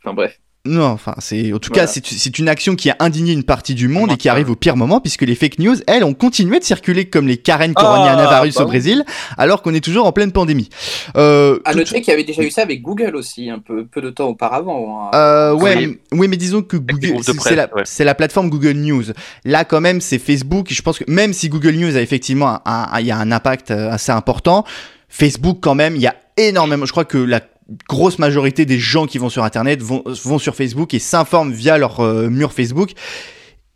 Enfin 0.02 0.14
bref. 0.14 0.38
Non, 0.66 0.84
enfin, 0.88 1.14
c'est 1.20 1.54
en 1.54 1.58
tout 1.58 1.70
Voilà. 1.72 1.86
cas, 1.86 2.00
c'est 2.02 2.38
une 2.38 2.46
action 2.46 2.76
qui 2.76 2.90
a 2.90 2.96
indigné 3.00 3.32
une 3.32 3.44
partie 3.44 3.74
du 3.74 3.88
monde 3.88 4.12
et 4.12 4.18
qui 4.18 4.28
arrive 4.28 4.50
au 4.50 4.56
pire 4.56 4.76
moment 4.76 5.00
puisque 5.00 5.22
les 5.22 5.34
fake 5.34 5.58
news, 5.58 5.76
elles, 5.86 6.04
ont 6.04 6.12
continué 6.12 6.58
de 6.58 6.64
circuler 6.64 7.06
comme 7.06 7.26
les 7.26 7.38
Karen 7.38 7.72
Ah, 7.76 7.80
coronavirus 7.80 8.56
bah 8.56 8.64
au. 8.64 8.66
Brésil, 8.66 9.04
alors 9.38 9.62
qu'on 9.62 9.72
est 9.72 9.82
toujours 9.82 10.04
en 10.04 10.12
pleine 10.12 10.32
pandémie. 10.32 10.68
Euh, 11.16 11.60
À 11.64 11.72
tout- 11.72 11.78
noter 11.78 12.02
qu'il 12.02 12.10
y 12.10 12.14
avait 12.14 12.24
déjà 12.24 12.42
eu 12.42 12.50
ça 12.50 12.60
avec 12.60 12.82
Google 12.82 13.16
aussi, 13.16 13.48
un 13.48 13.58
peu, 13.58 13.86
peu 13.86 14.02
de 14.02 14.10
temps 14.10 14.26
auparavant. 14.26 15.08
hein. 15.12 15.16
euh, 15.16 15.54
ouais, 15.54 15.98
Oui. 16.12 16.28
mais 16.28 16.36
disons 16.36 16.60
que 16.60 16.76
Google, 16.76 17.20
c'est 17.24 17.56
la, 17.56 17.74
ouais. 17.74 17.82
c'est 17.86 18.04
la 18.04 18.14
plateforme 18.14 18.50
Google 18.50 18.72
News. 18.74 19.04
Là, 19.46 19.64
quand 19.64 19.80
même, 19.80 20.02
c'est 20.02 20.18
Facebook. 20.18 20.66
Je 20.70 20.82
pense 20.82 20.98
que 20.98 21.04
même 21.10 21.32
si 21.32 21.48
Google 21.48 21.72
News 21.76 21.96
a 21.96 22.02
effectivement 22.02 22.60
un, 22.66 22.86
un- 22.92 23.00
il 23.00 23.06
y 23.06 23.10
a 23.10 23.16
un 23.16 23.32
impact 23.32 23.70
euh, 23.70 23.90
assez 23.92 24.12
important, 24.12 24.64
Facebook, 25.08 25.58
quand 25.62 25.74
même, 25.74 25.96
il 25.96 26.02
y 26.02 26.06
a 26.06 26.16
énormément. 26.36 26.84
Je 26.84 26.92
crois 26.92 27.06
que 27.06 27.16
la 27.16 27.40
grosse 27.88 28.19
majorité 28.19 28.64
des 28.64 28.78
gens 28.78 29.06
qui 29.06 29.19
vont 29.19 29.28
sur 29.28 29.44
Internet 29.44 29.82
vont, 29.82 30.02
vont 30.25 30.38
sur 30.38 30.55
Facebook 30.56 30.94
et 30.94 30.99
s'informent 30.99 31.52
via 31.52 31.78
leur 31.78 32.00
euh, 32.00 32.28
mur 32.28 32.52
Facebook. 32.52 32.93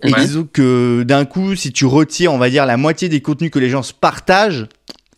Et 0.02 0.12
Ouais. 0.12 0.20
disons 0.20 0.46
que 0.52 1.02
d'un 1.04 1.24
coup, 1.24 1.54
si 1.56 1.72
tu 1.72 1.86
retires, 1.86 2.32
on 2.32 2.38
va 2.38 2.50
dire, 2.50 2.66
la 2.66 2.76
moitié 2.76 3.08
des 3.08 3.20
contenus 3.20 3.50
que 3.50 3.58
les 3.58 3.70
gens 3.70 3.82
se 3.82 3.94
partagent, 3.94 4.66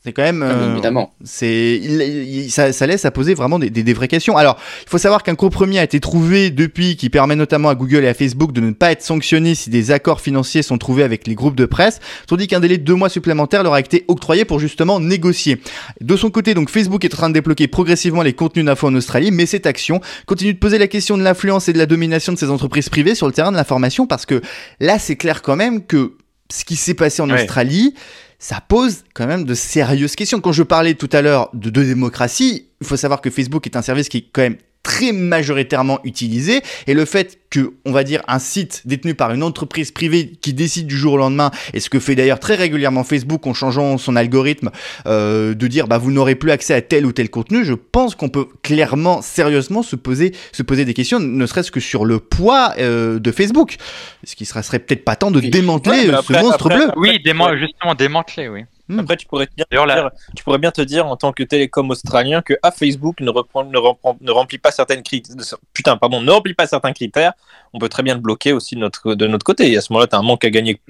c'est 0.06 0.12
quand 0.12 0.22
même. 0.22 0.40
Ah, 0.42 0.52
euh, 0.52 0.72
évidemment. 0.72 1.12
c'est, 1.24 1.80
il- 1.82 2.00
il- 2.00 2.50
ça, 2.52 2.72
ça 2.72 2.86
laisse 2.86 3.04
à 3.04 3.10
poser 3.10 3.34
vraiment 3.34 3.58
des, 3.58 3.70
des- 3.70 3.82
des 3.82 3.92
vraies 3.92 4.06
questions. 4.06 4.36
Alors, 4.36 4.56
il 4.84 4.88
faut 4.88 4.98
savoir 4.98 5.24
qu'un 5.24 5.34
compromis 5.34 5.78
a 5.80 5.82
été 5.82 5.98
trouvé 5.98 6.50
depuis 6.50 6.96
qui 6.96 7.10
permet 7.10 7.34
notamment 7.34 7.68
à 7.70 7.74
Google 7.74 8.04
et 8.04 8.08
à 8.08 8.14
Facebook 8.14 8.52
de 8.52 8.60
ne 8.60 8.70
pas 8.70 8.92
être 8.92 9.02
sanctionnés 9.02 9.56
si 9.56 9.68
des 9.68 9.90
accords 9.90 10.20
financiers 10.20 10.62
sont 10.62 10.78
trouvés 10.78 11.02
avec 11.02 11.26
les 11.26 11.34
groupes 11.34 11.56
de 11.56 11.66
presse, 11.66 11.98
tandis 12.28 12.46
qu'un 12.46 12.60
délai 12.60 12.78
de 12.78 12.84
deux 12.84 12.94
mois 12.94 13.08
supplémentaire 13.08 13.64
leur 13.64 13.74
a 13.74 13.80
été 13.80 14.04
octroyé 14.06 14.44
pour 14.44 14.60
justement 14.60 15.00
négocier. 15.00 15.60
De 16.00 16.16
son 16.16 16.30
côté, 16.30 16.54
donc 16.54 16.70
Facebook 16.70 17.04
est 17.04 17.12
en 17.12 17.16
train 17.16 17.28
de 17.28 17.34
débloquer 17.34 17.66
progressivement 17.66 18.22
les 18.22 18.32
contenus 18.32 18.64
d'infos 18.64 18.86
en 18.86 18.94
Australie, 18.94 19.32
mais 19.32 19.44
cette 19.46 19.66
action 19.66 20.00
continue 20.26 20.54
de 20.54 20.58
poser 20.60 20.78
la 20.78 20.86
question 20.86 21.18
de 21.18 21.24
l'influence 21.24 21.68
et 21.68 21.72
de 21.72 21.78
la 21.78 21.86
domination 21.86 22.32
de 22.32 22.38
ces 22.38 22.48
entreprises 22.50 22.88
privées 22.88 23.16
sur 23.16 23.26
le 23.26 23.32
terrain 23.32 23.50
de 23.50 23.56
l'information, 23.56 24.06
parce 24.06 24.24
que 24.24 24.40
là, 24.78 25.00
c'est 25.00 25.16
clair 25.16 25.42
quand 25.42 25.56
même 25.56 25.84
que 25.84 26.12
ce 26.52 26.64
qui 26.64 26.76
s'est 26.76 26.94
passé 26.94 27.22
en 27.22 27.28
Ouais. 27.28 27.40
Australie, 27.40 27.94
ça 28.38 28.60
pose 28.60 29.04
quand 29.14 29.26
même 29.26 29.44
de 29.44 29.54
sérieuses 29.54 30.16
questions. 30.16 30.40
Quand 30.40 30.52
je 30.52 30.62
parlais 30.62 30.94
tout 30.94 31.08
à 31.12 31.22
l'heure 31.22 31.50
de 31.54 31.70
deux 31.70 31.84
démocraties, 31.84 32.68
il 32.80 32.86
faut 32.86 32.96
savoir 32.96 33.20
que 33.20 33.30
Facebook 33.30 33.66
est 33.66 33.76
un 33.76 33.82
service 33.82 34.08
qui 34.08 34.18
est 34.18 34.28
quand 34.32 34.42
même 34.42 34.56
très 34.86 35.10
majoritairement 35.10 35.98
utilisé. 36.04 36.60
Et 36.86 36.94
le 36.94 37.04
fait 37.04 37.40
que 37.50 37.74
on 37.84 37.90
va 37.90 38.04
dire 38.04 38.22
un 38.28 38.38
site 38.38 38.82
détenu 38.84 39.14
par 39.14 39.32
une 39.32 39.42
entreprise 39.42 39.90
privée 39.90 40.30
qui 40.40 40.52
décide 40.54 40.86
du 40.86 40.96
jour 40.96 41.14
au 41.14 41.16
lendemain 41.16 41.50
et 41.74 41.80
ce 41.80 41.90
que 41.90 41.98
fait 41.98 42.14
d'ailleurs 42.14 42.38
très 42.38 42.54
régulièrement 42.54 43.02
Facebook 43.02 43.44
en 43.48 43.54
changeant 43.54 43.98
son 43.98 44.14
algorithme 44.14 44.70
euh, 45.06 45.54
de 45.54 45.66
dire 45.66 45.88
bah 45.88 45.98
vous 45.98 46.10
n'aurez 46.12 46.34
plus 46.36 46.50
accès 46.52 46.74
à 46.74 46.80
tel 46.82 47.04
ou 47.06 47.12
tel 47.12 47.30
contenu 47.30 47.64
je 47.64 47.72
pense 47.74 48.14
qu'on 48.14 48.28
peut 48.28 48.46
clairement 48.62 49.22
sérieusement 49.22 49.82
se 49.82 49.96
poser 49.96 50.32
se 50.52 50.62
poser 50.62 50.84
des 50.84 50.94
questions 50.94 51.18
ne 51.20 51.46
serait-ce 51.46 51.70
que 51.70 51.80
sur 51.80 52.04
le 52.04 52.18
poids 52.20 52.74
euh, 52.78 53.18
de 53.18 53.30
Facebook. 53.32 53.76
Ce 54.24 54.34
qui 54.36 54.44
serait, 54.44 54.62
serait 54.62 54.78
peut-être 54.80 55.04
pas 55.04 55.16
temps 55.16 55.30
de 55.30 55.40
démanteler 55.40 56.08
Ouais, 56.08 56.08
euh, 56.10 56.18
après- 56.18 56.34
ce 56.38 56.42
monstre 56.44 56.66
après- 56.66 56.76
bleu. 56.76 56.86
Oui, 56.96 57.18
déman- 57.24 57.56
justement 57.58 57.94
démantelé, 57.94 58.48
oui. 58.48 58.62
Après, 58.98 59.16
tu 59.16 59.26
pourrais, 59.26 59.48
bien 59.56 59.64
te 59.64 59.74
dire, 59.74 60.10
tu 60.36 60.44
pourrais 60.44 60.58
bien 60.58 60.70
te 60.70 60.80
dire 60.80 61.06
en 61.06 61.16
tant 61.16 61.32
que 61.32 61.42
télécom 61.42 61.90
australien 61.90 62.40
que 62.42 62.54
ah, 62.62 62.70
Facebook 62.70 63.20
ne, 63.20 63.30
reprend, 63.30 63.64
ne, 63.64 63.78
reprend- 63.78 64.16
ne 64.20 64.30
remplit 64.30 64.58
pas 64.58 64.70
certaines 64.70 65.02
critères. 65.02 65.34
Putain, 65.72 65.96
pardon, 65.96 66.20
ne 66.20 66.30
remplit 66.30 66.54
pas 66.54 66.66
certains 66.66 66.92
critères. 66.92 67.32
On 67.72 67.78
peut 67.78 67.88
très 67.88 68.02
bien 68.02 68.14
le 68.14 68.20
bloquer 68.20 68.52
aussi 68.52 68.74
de 68.76 68.80
notre, 68.80 69.14
de 69.14 69.26
notre 69.26 69.44
côté. 69.44 69.70
Et 69.72 69.76
à 69.76 69.80
ce 69.80 69.92
moment-là, 69.92 70.06
tu 70.06 70.14
as 70.14 70.18
un 70.18 70.22
manque 70.22 70.44
à 70.44 70.50
gagner. 70.50 70.80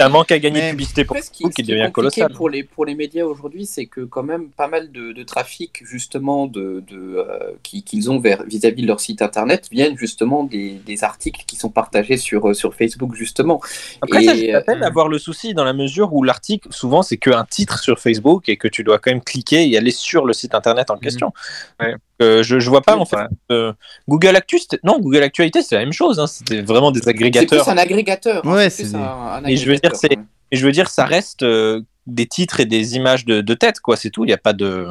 Un 0.00 0.08
manque 0.08 0.32
à 0.32 0.38
gagner 0.38 0.60
de 0.66 0.70
publicité 0.70 1.04
pour 1.04 1.16
ce 1.16 1.22
qui, 1.30 1.42
Facebook 1.44 1.52
ce 1.52 1.62
qui 1.62 1.68
devient 1.68 1.90
colossal. 1.92 2.32
pour 2.32 2.48
les, 2.48 2.62
pour 2.62 2.84
les 2.84 2.94
médias 2.94 3.24
aujourd'hui, 3.24 3.66
c'est 3.66 3.86
que 3.86 4.00
quand 4.02 4.22
même 4.22 4.48
pas 4.48 4.68
mal 4.68 4.90
de, 4.92 5.12
de 5.12 5.22
trafic 5.22 5.82
justement 5.84 6.46
de, 6.46 6.82
de, 6.88 7.16
euh, 7.16 7.52
qui- 7.62 7.82
qu'ils 7.82 8.10
ont 8.10 8.18
vers- 8.18 8.42
vis-à-vis 8.44 8.82
de 8.82 8.86
leur 8.86 9.00
site 9.00 9.22
internet 9.22 9.68
viennent 9.70 9.96
justement 9.96 10.44
des, 10.44 10.74
des 10.86 11.04
articles 11.04 11.42
qui 11.46 11.56
sont 11.56 11.70
partagés 11.70 12.16
sur, 12.16 12.48
euh, 12.48 12.54
sur 12.54 12.74
Facebook 12.74 13.14
justement. 13.14 13.60
Après, 14.00 14.22
Et, 14.22 14.26
ça, 14.26 14.34
c'est 14.36 14.52
la 14.52 14.58
euh, 14.58 14.62
peine 14.62 14.80
d'avoir 14.80 15.08
le 15.08 15.18
souci 15.18 15.54
dans 15.54 15.64
la 15.64 15.72
mesure 15.72 16.12
où 16.14 16.22
l'article, 16.22 16.68
souvent, 16.84 17.02
c'est 17.02 17.16
qu'un 17.16 17.44
titre 17.46 17.78
sur 17.78 17.98
Facebook 17.98 18.46
et 18.50 18.58
que 18.58 18.68
tu 18.68 18.84
dois 18.84 18.98
quand 18.98 19.10
même 19.10 19.22
cliquer 19.22 19.66
et 19.66 19.78
aller 19.78 19.90
sur 19.90 20.26
le 20.26 20.34
site 20.34 20.54
internet 20.54 20.90
en 20.90 20.98
question. 20.98 21.32
Ouais. 21.80 21.94
Euh, 22.20 22.42
je, 22.42 22.58
je 22.60 22.68
vois 22.68 22.82
pas, 22.82 22.94
Oui, 22.96 23.00
en 23.00 23.06
fait. 23.06 23.16
ouais. 23.16 23.26
euh, 23.52 23.72
Google 24.06 24.36
Actu, 24.36 24.58
non, 24.82 25.00
Google 25.00 25.22
Actualité, 25.22 25.62
c'est 25.62 25.76
la 25.76 25.80
même 25.80 25.94
chose. 25.94 26.20
hein. 26.20 26.26
C'était 26.26 26.60
vraiment 26.60 26.90
des 26.90 27.00
C'est 27.00 27.14
plus 27.14 27.26
agrégateurs. 27.28 27.68
un 27.70 27.78
agrégateur. 27.78 28.42
hein, 28.46 28.52
Ouais, 28.52 28.68
c'est 28.70 28.84
c'est 28.84 28.90
des- 28.92 28.96
un, 28.98 29.42
un 29.42 29.44
Et 29.46 29.56
je 29.56 29.70
veux 29.70 29.76
dire, 29.78 29.96
c'est- 29.96 30.18
je 30.52 30.66
veux 30.66 30.72
dire, 30.72 30.90
ça 30.90 31.06
reste 31.06 31.42
euh, 31.42 31.80
des 32.06 32.26
titres 32.26 32.60
et 32.60 32.66
des 32.66 32.96
images 32.96 33.24
de, 33.24 33.40
de 33.40 33.54
tête, 33.54 33.80
quoi. 33.80 33.96
C'est 33.96 34.10
tout. 34.10 34.24
Il 34.24 34.28
n'y 34.28 34.34
a 34.34 34.38
pas 34.38 34.52
de. 34.52 34.86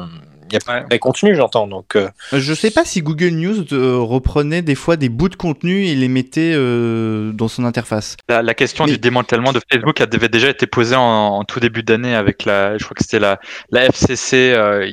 Il 0.54 0.58
y 0.68 0.70
a 0.70 0.74
Ouais. 0.74 0.82
pas 0.88 0.94
de 0.94 1.00
contenu, 1.00 1.34
j'entends. 1.34 1.66
Donc, 1.66 1.96
euh, 1.96 2.08
Je 2.32 2.54
sais 2.54 2.70
pas 2.70 2.84
si 2.84 3.02
Google 3.02 3.30
News 3.30 3.64
euh, 3.72 3.98
reprenait 3.98 4.62
des 4.62 4.76
fois 4.76 4.96
des 4.96 5.08
bouts 5.08 5.28
de 5.28 5.34
contenu 5.34 5.84
et 5.86 5.94
les 5.96 6.06
mettait 6.08 6.52
euh, 6.54 7.32
dans 7.32 7.48
son 7.48 7.64
interface. 7.64 8.16
La, 8.28 8.40
la 8.42 8.54
question 8.54 8.84
Mais- 8.84 8.92
du 8.92 8.98
démantèlement 8.98 9.52
de 9.52 9.60
Facebook 9.70 10.00
avait 10.00 10.28
déjà 10.28 10.48
été 10.48 10.66
posée 10.66 10.94
en, 10.94 11.02
en 11.02 11.44
tout 11.44 11.58
début 11.58 11.82
d'année 11.82 12.14
avec 12.14 12.44
la, 12.44 12.78
je 12.78 12.84
crois 12.84 12.94
que 12.94 13.02
c'était 13.02 13.18
la, 13.18 13.40
la 13.70 13.84
FCC, 13.86 14.52
euh, 14.54 14.88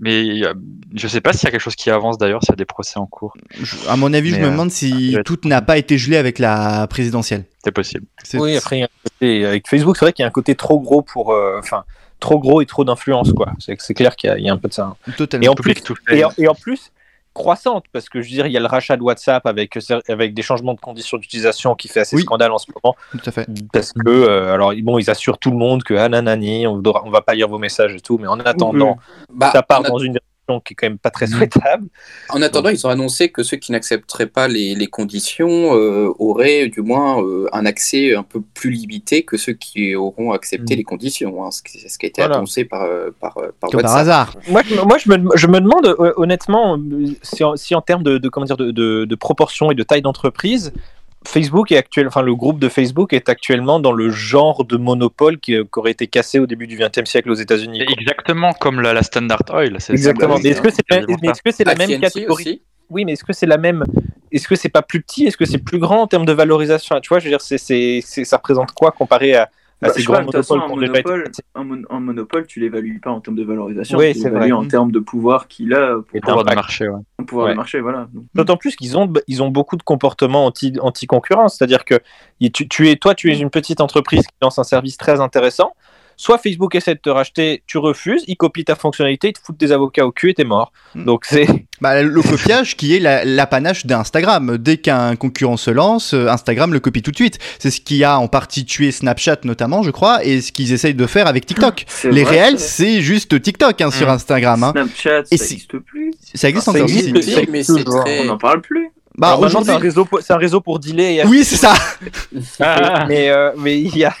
mais 0.00 0.42
euh, 0.44 0.52
je 0.94 1.06
sais 1.08 1.20
pas 1.20 1.32
s'il 1.32 1.44
y 1.44 1.48
a 1.48 1.50
quelque 1.52 1.60
chose 1.60 1.76
qui 1.76 1.90
avance 1.90 2.18
d'ailleurs, 2.18 2.42
s'il 2.42 2.50
y 2.50 2.54
a 2.54 2.56
des 2.56 2.64
procès 2.64 2.98
en 2.98 3.06
cours. 3.06 3.34
Je- 3.60 3.76
à 3.88 3.96
mon 3.96 4.12
avis, 4.12 4.30
je 4.30 4.40
me 4.40 4.46
euh, 4.46 4.50
demande 4.50 4.70
si 4.70 5.14
être- 5.14 5.22
tout 5.24 5.38
n'a 5.44 5.62
pas 5.62 5.78
été 5.78 5.96
gelé 5.98 6.16
avec 6.16 6.38
la 6.38 6.86
présidentielle. 6.88 7.44
C'est 7.64 7.72
possible. 7.72 8.06
Oui, 8.34 8.56
après, 8.56 8.76
il 8.78 8.80
y 8.80 8.82
a 8.82 8.86
un 8.86 8.88
côté- 9.10 9.46
avec 9.46 9.68
Facebook, 9.68 9.96
c'est 9.96 10.04
vrai 10.04 10.12
qu'il 10.12 10.22
y 10.22 10.24
a 10.24 10.28
un 10.28 10.32
côté 10.32 10.54
trop 10.54 10.80
gros 10.80 11.02
pour. 11.02 11.32
euh, 11.32 11.56
Enfin, 11.58 11.84
trop 12.20 12.38
gros 12.38 12.60
et 12.60 12.66
trop 12.66 12.84
d'influence, 12.84 13.32
quoi. 13.32 13.52
C'est 13.58 13.80
c'est 13.80 13.94
clair 13.94 14.16
qu'il 14.16 14.28
y, 14.28 14.32
a- 14.32 14.38
il 14.38 14.44
y 14.44 14.48
a 14.48 14.52
un 14.52 14.58
peu 14.58 14.68
de 14.68 14.74
ça. 14.74 14.84
hein. 15.08 15.12
Totalement. 15.16 15.44
Et 15.44 15.48
en 15.48 15.54
plus. 15.54 15.74
Et 16.10 16.24
en, 16.24 16.30
et 16.38 16.48
en 16.48 16.54
plus, 16.54 16.90
croissante, 17.34 17.84
parce 17.92 18.08
que 18.08 18.20
je 18.20 18.28
veux 18.28 18.34
dire, 18.34 18.46
il 18.46 18.52
y 18.52 18.56
a 18.56 18.60
le 18.60 18.66
rachat 18.66 18.96
de 18.96 19.02
WhatsApp 19.02 19.46
avec, 19.46 19.78
avec 20.08 20.34
des 20.34 20.42
changements 20.42 20.74
de 20.74 20.80
conditions 20.80 21.18
d'utilisation 21.18 21.74
qui 21.76 21.86
fait 21.86 22.00
assez 22.00 22.16
Oui. 22.16 22.22
scandale 22.22 22.50
en 22.50 22.58
ce 22.58 22.66
moment. 22.74 22.96
Tout 23.12 23.20
à 23.24 23.30
fait. 23.30 23.46
Parce 23.72 23.92
que, 23.92 24.08
euh, 24.08 24.52
alors, 24.54 24.72
bon, 24.82 24.98
ils 24.98 25.08
assurent 25.08 25.38
tout 25.38 25.52
le 25.52 25.56
monde 25.56 25.84
que, 25.84 25.94
ah 25.94 26.08
nanani, 26.08 26.66
on, 26.66 26.78
devra- 26.80 27.02
on 27.04 27.10
va 27.10 27.20
pas 27.20 27.34
lire 27.34 27.46
vos 27.48 27.58
messages 27.58 27.94
et 27.94 28.00
tout, 28.00 28.18
mais 28.18 28.26
en 28.26 28.40
attendant, 28.40 28.98
Bah, 29.32 29.50
ça 29.52 29.62
part 29.62 29.84
a- 29.84 29.88
dans 29.88 29.98
une 29.98 30.12
direction 30.12 30.24
qui 30.64 30.72
est 30.72 30.76
quand 30.76 30.86
même 30.88 30.98
pas 30.98 31.10
très 31.10 31.26
Mhm. 31.26 31.32
souhaitable. 31.36 31.86
en 32.30 32.40
attendant, 32.42 32.70
ils 32.70 32.86
ont 32.86 32.90
annoncé 32.90 33.28
que 33.28 33.42
ceux 33.42 33.58
qui 33.58 33.70
n'accepteraient 33.72 34.26
pas 34.26 34.48
les, 34.48 34.74
les 34.74 34.86
conditions 34.86 35.74
euh, 35.76 36.08
auraient 36.18 36.68
du 36.68 36.80
moins 36.80 37.22
euh, 37.22 37.46
un 37.52 37.66
accès 37.66 38.14
un 38.14 38.22
peu 38.22 38.40
plus 38.40 38.70
limité 38.70 39.22
que 39.24 39.36
ceux 39.36 39.52
qui 39.52 39.94
auront 39.94 40.32
accepté 40.32 40.74
Mhm. 40.74 40.78
les 40.78 40.84
conditions. 40.84 41.44
hein, 41.44 41.50
ce, 41.50 41.62
qui, 41.62 41.78
ce 41.78 41.98
qui 41.98 42.06
a 42.06 42.08
été 42.08 42.22
Voilà. 42.22 42.36
annoncé 42.36 42.64
par, 42.64 42.82
euh, 42.84 43.10
par, 43.20 43.34
par 43.60 43.70
par 43.70 43.96
hasard. 43.96 44.34
Moi, 44.48 44.62
je, 44.66 44.74
me- 44.74 44.82
moi 44.84 44.96
je, 44.98 45.10
me, 45.10 45.36
je 45.36 45.46
me 45.46 45.60
demande 45.60 45.94
honnêtement 46.16 46.78
si 47.22 47.44
en, 47.44 47.56
si 47.56 47.74
en 47.74 47.82
termes 47.82 48.02
de, 48.02 48.16
de, 48.18 48.28
comment 48.30 48.46
dire, 48.46 48.56
de, 48.56 48.70
de, 48.70 49.04
de 49.04 49.14
proportion 49.14 49.70
et 49.70 49.74
de 49.74 49.82
taille 49.82 50.02
d'entreprise, 50.02 50.72
Facebook 51.30 51.72
est 51.72 51.76
actuel, 51.76 52.06
enfin 52.06 52.22
le 52.22 52.34
groupe 52.34 52.58
de 52.58 52.68
Facebook 52.70 53.12
est 53.12 53.28
actuellement 53.28 53.80
dans 53.80 53.92
le 53.92 54.08
genre 54.10 54.64
de 54.64 54.76
monopole 54.78 55.38
qui, 55.38 55.54
euh, 55.54 55.64
qui 55.64 55.78
aurait 55.78 55.90
été 55.90 56.06
cassé 56.06 56.38
au 56.38 56.46
début 56.46 56.66
du 56.66 56.78
XXe 56.78 57.04
siècle 57.08 57.30
aux 57.30 57.34
États-Unis. 57.34 57.82
Exactement 57.86 58.52
comme 58.54 58.80
la, 58.80 58.94
la 58.94 59.02
Standard 59.02 59.42
Oil. 59.52 59.76
c'est- 59.78 59.92
Exactement. 59.92 60.38
mais 60.42 60.50
est-ce 60.50 60.62
que 60.62 60.70
c'est 60.70 60.82
c'est 60.90 61.04
mais 61.22 61.28
est-ce 61.28 61.42
que 61.42 61.50
c'est 61.50 61.64
la 61.64 61.74
même 61.74 61.90
AT&T 61.90 62.00
catégorie 62.00 62.32
aussi. 62.44 62.62
Oui, 62.90 63.04
mais 63.04 63.12
est-ce 63.12 63.24
que 63.24 63.34
c'est 63.34 63.44
la 63.46 63.58
même 63.58 63.84
Est-ce 64.32 64.48
que 64.48 64.56
c'est 64.56 64.70
pas 64.70 64.80
plus 64.80 65.02
petit 65.02 65.26
Est-ce 65.26 65.36
que 65.36 65.44
c'est 65.44 65.58
plus 65.58 65.78
grand 65.78 66.00
en 66.02 66.06
termes 66.06 66.24
de 66.24 66.32
valorisation? 66.32 66.98
Tu 67.00 67.08
vois, 67.10 67.18
je 67.18 67.24
veux 67.24 67.30
dire, 67.30 67.42
c'est, 67.42 68.00
ça 68.02 68.36
représente 68.38 68.72
quoi 68.72 68.90
comparé 68.92 69.34
à 69.34 69.50
Bah, 69.80 69.90
ces 69.90 70.04
pas, 70.04 70.24
façon, 70.32 70.60
un 70.60 70.66
monopole, 70.68 71.30
un, 71.54 71.62
mon- 71.64 71.82
un 71.88 72.00
monopole, 72.00 72.46
tu 72.48 72.58
l'évalues 72.58 72.98
pas 72.98 73.10
en 73.10 73.20
termes 73.20 73.36
de 73.36 73.44
valorisation, 73.44 73.96
Oui, 73.96 74.12
tu 74.12 74.18
c'est 74.18 74.24
l'évalues 74.28 74.50
vrai. 74.52 74.64
en 74.64 74.66
termes 74.66 74.90
de 74.90 74.98
pouvoir 74.98 75.46
qu'il 75.46 75.72
a 75.72 75.94
pour 75.94 76.20
pouvoir 76.20 76.44
de 76.44 76.54
marché. 76.54 76.88
Ouais. 76.88 76.98
pour 77.18 77.26
pouvoir 77.26 77.46
Ouais. 77.46 77.52
de 77.52 77.56
marché, 77.58 77.80
voilà. 77.80 78.08
Donc, 78.12 78.24
D'autant 78.34 78.56
plus 78.56 78.74
qu'ils 78.74 78.98
ont, 78.98 79.12
ils 79.28 79.40
ont 79.40 79.50
beaucoup 79.50 79.76
de 79.76 79.84
comportements 79.84 80.46
anti, 80.46 80.72
anti-concurrence. 80.80 81.56
C'est-à-dire 81.58 81.84
que 81.84 81.94
y- 82.40 82.50
tu, 82.50 82.66
tu 82.68 82.88
es, 82.88 82.96
toi, 82.96 83.14
tu 83.14 83.32
es 83.32 83.38
une 83.38 83.50
petite 83.50 83.80
entreprise 83.80 84.22
qui 84.26 84.34
lance 84.42 84.58
un 84.58 84.64
service 84.64 84.96
très 84.96 85.20
intéressant. 85.20 85.72
Soit 86.20 86.36
Facebook 86.38 86.74
essaie 86.74 86.94
de 86.96 87.00
te 87.00 87.08
racheter, 87.10 87.62
tu 87.68 87.78
refuses, 87.78 88.24
il 88.26 88.36
copie 88.36 88.64
ta 88.64 88.74
fonctionnalité, 88.74 89.28
il 89.28 89.32
te 89.34 89.38
fout 89.40 89.56
des 89.56 89.70
avocats 89.72 90.04
au 90.04 90.10
cul 90.10 90.30
et 90.30 90.34
t'es 90.34 90.44
mort. 90.44 90.72
Mm. 90.94 91.04
Donc 91.04 91.24
c'est. 91.24 91.46
Bah, 91.80 92.02
le 92.02 92.22
copiage 92.22 92.76
qui 92.76 92.96
est 92.96 92.98
la- 92.98 93.24
l'apanage 93.24 93.86
d'Instagram. 93.86 94.58
Dès 94.58 94.78
qu'un 94.78 95.14
concurrent 95.14 95.56
se 95.56 95.70
lance, 95.70 96.12
euh, 96.12 96.26
Instagram 96.26 96.72
le 96.72 96.80
copie 96.80 97.02
tout 97.02 97.12
de 97.12 97.16
suite. 97.16 97.38
C'est 97.60 97.70
ce 97.70 97.80
qui 97.80 98.02
a 98.02 98.18
en 98.18 98.26
partie 98.26 98.64
tué 98.64 98.90
Snapchat 98.90 99.36
notamment, 99.44 99.84
je 99.84 99.92
crois, 99.92 100.24
et 100.24 100.40
ce 100.40 100.50
qu'ils 100.50 100.72
essayent 100.72 100.94
de 100.94 101.06
faire 101.06 101.28
avec 101.28 101.46
TikTok. 101.46 101.84
Les 102.10 102.24
vrai, 102.24 102.40
réels, 102.40 102.58
ça. 102.58 102.66
c'est 102.66 103.00
juste 103.00 103.40
TikTok 103.40 103.80
hein, 103.80 103.92
sur 103.92 104.08
Mm. 104.08 104.10
Instagram. 104.10 104.64
hein. 104.64 104.72
Snapchat, 104.72 105.20
Et 105.30 105.36
ça 105.36 105.44
n'existe 105.44 105.78
plus. 105.78 106.10
Ça 106.34 106.48
existe 106.48 106.64
Ça 106.64 106.70
encore 106.72 106.82
existe, 106.82 107.16
aussi. 107.16 107.30
c'est- 107.32 107.48
mais 107.48 107.62
c'est 107.62 107.84
toujours. 107.84 108.02
très. 108.04 108.22
On 108.22 108.24
n'en 108.24 108.38
parle 108.38 108.60
plus. 108.60 108.90
Bah, 109.18 109.36
c'est 109.36 109.42
un 109.44 109.46
aujourd'hui. 109.48 109.74
réseau, 109.74 110.04
pour- 110.04 110.20
c'est 110.22 110.32
un 110.32 110.36
réseau 110.38 110.60
pour 110.60 110.78
dealer. 110.78 111.18
Et 111.20 111.24
Oui, 111.26 111.44
c'est 111.44 111.56
ça. 111.56 111.74
Ah, 112.60 113.04
mais 113.08 113.28
euh, 113.30 113.50
mais 113.56 113.78
il 113.80 113.96
y 113.96 114.04
a 114.04 114.14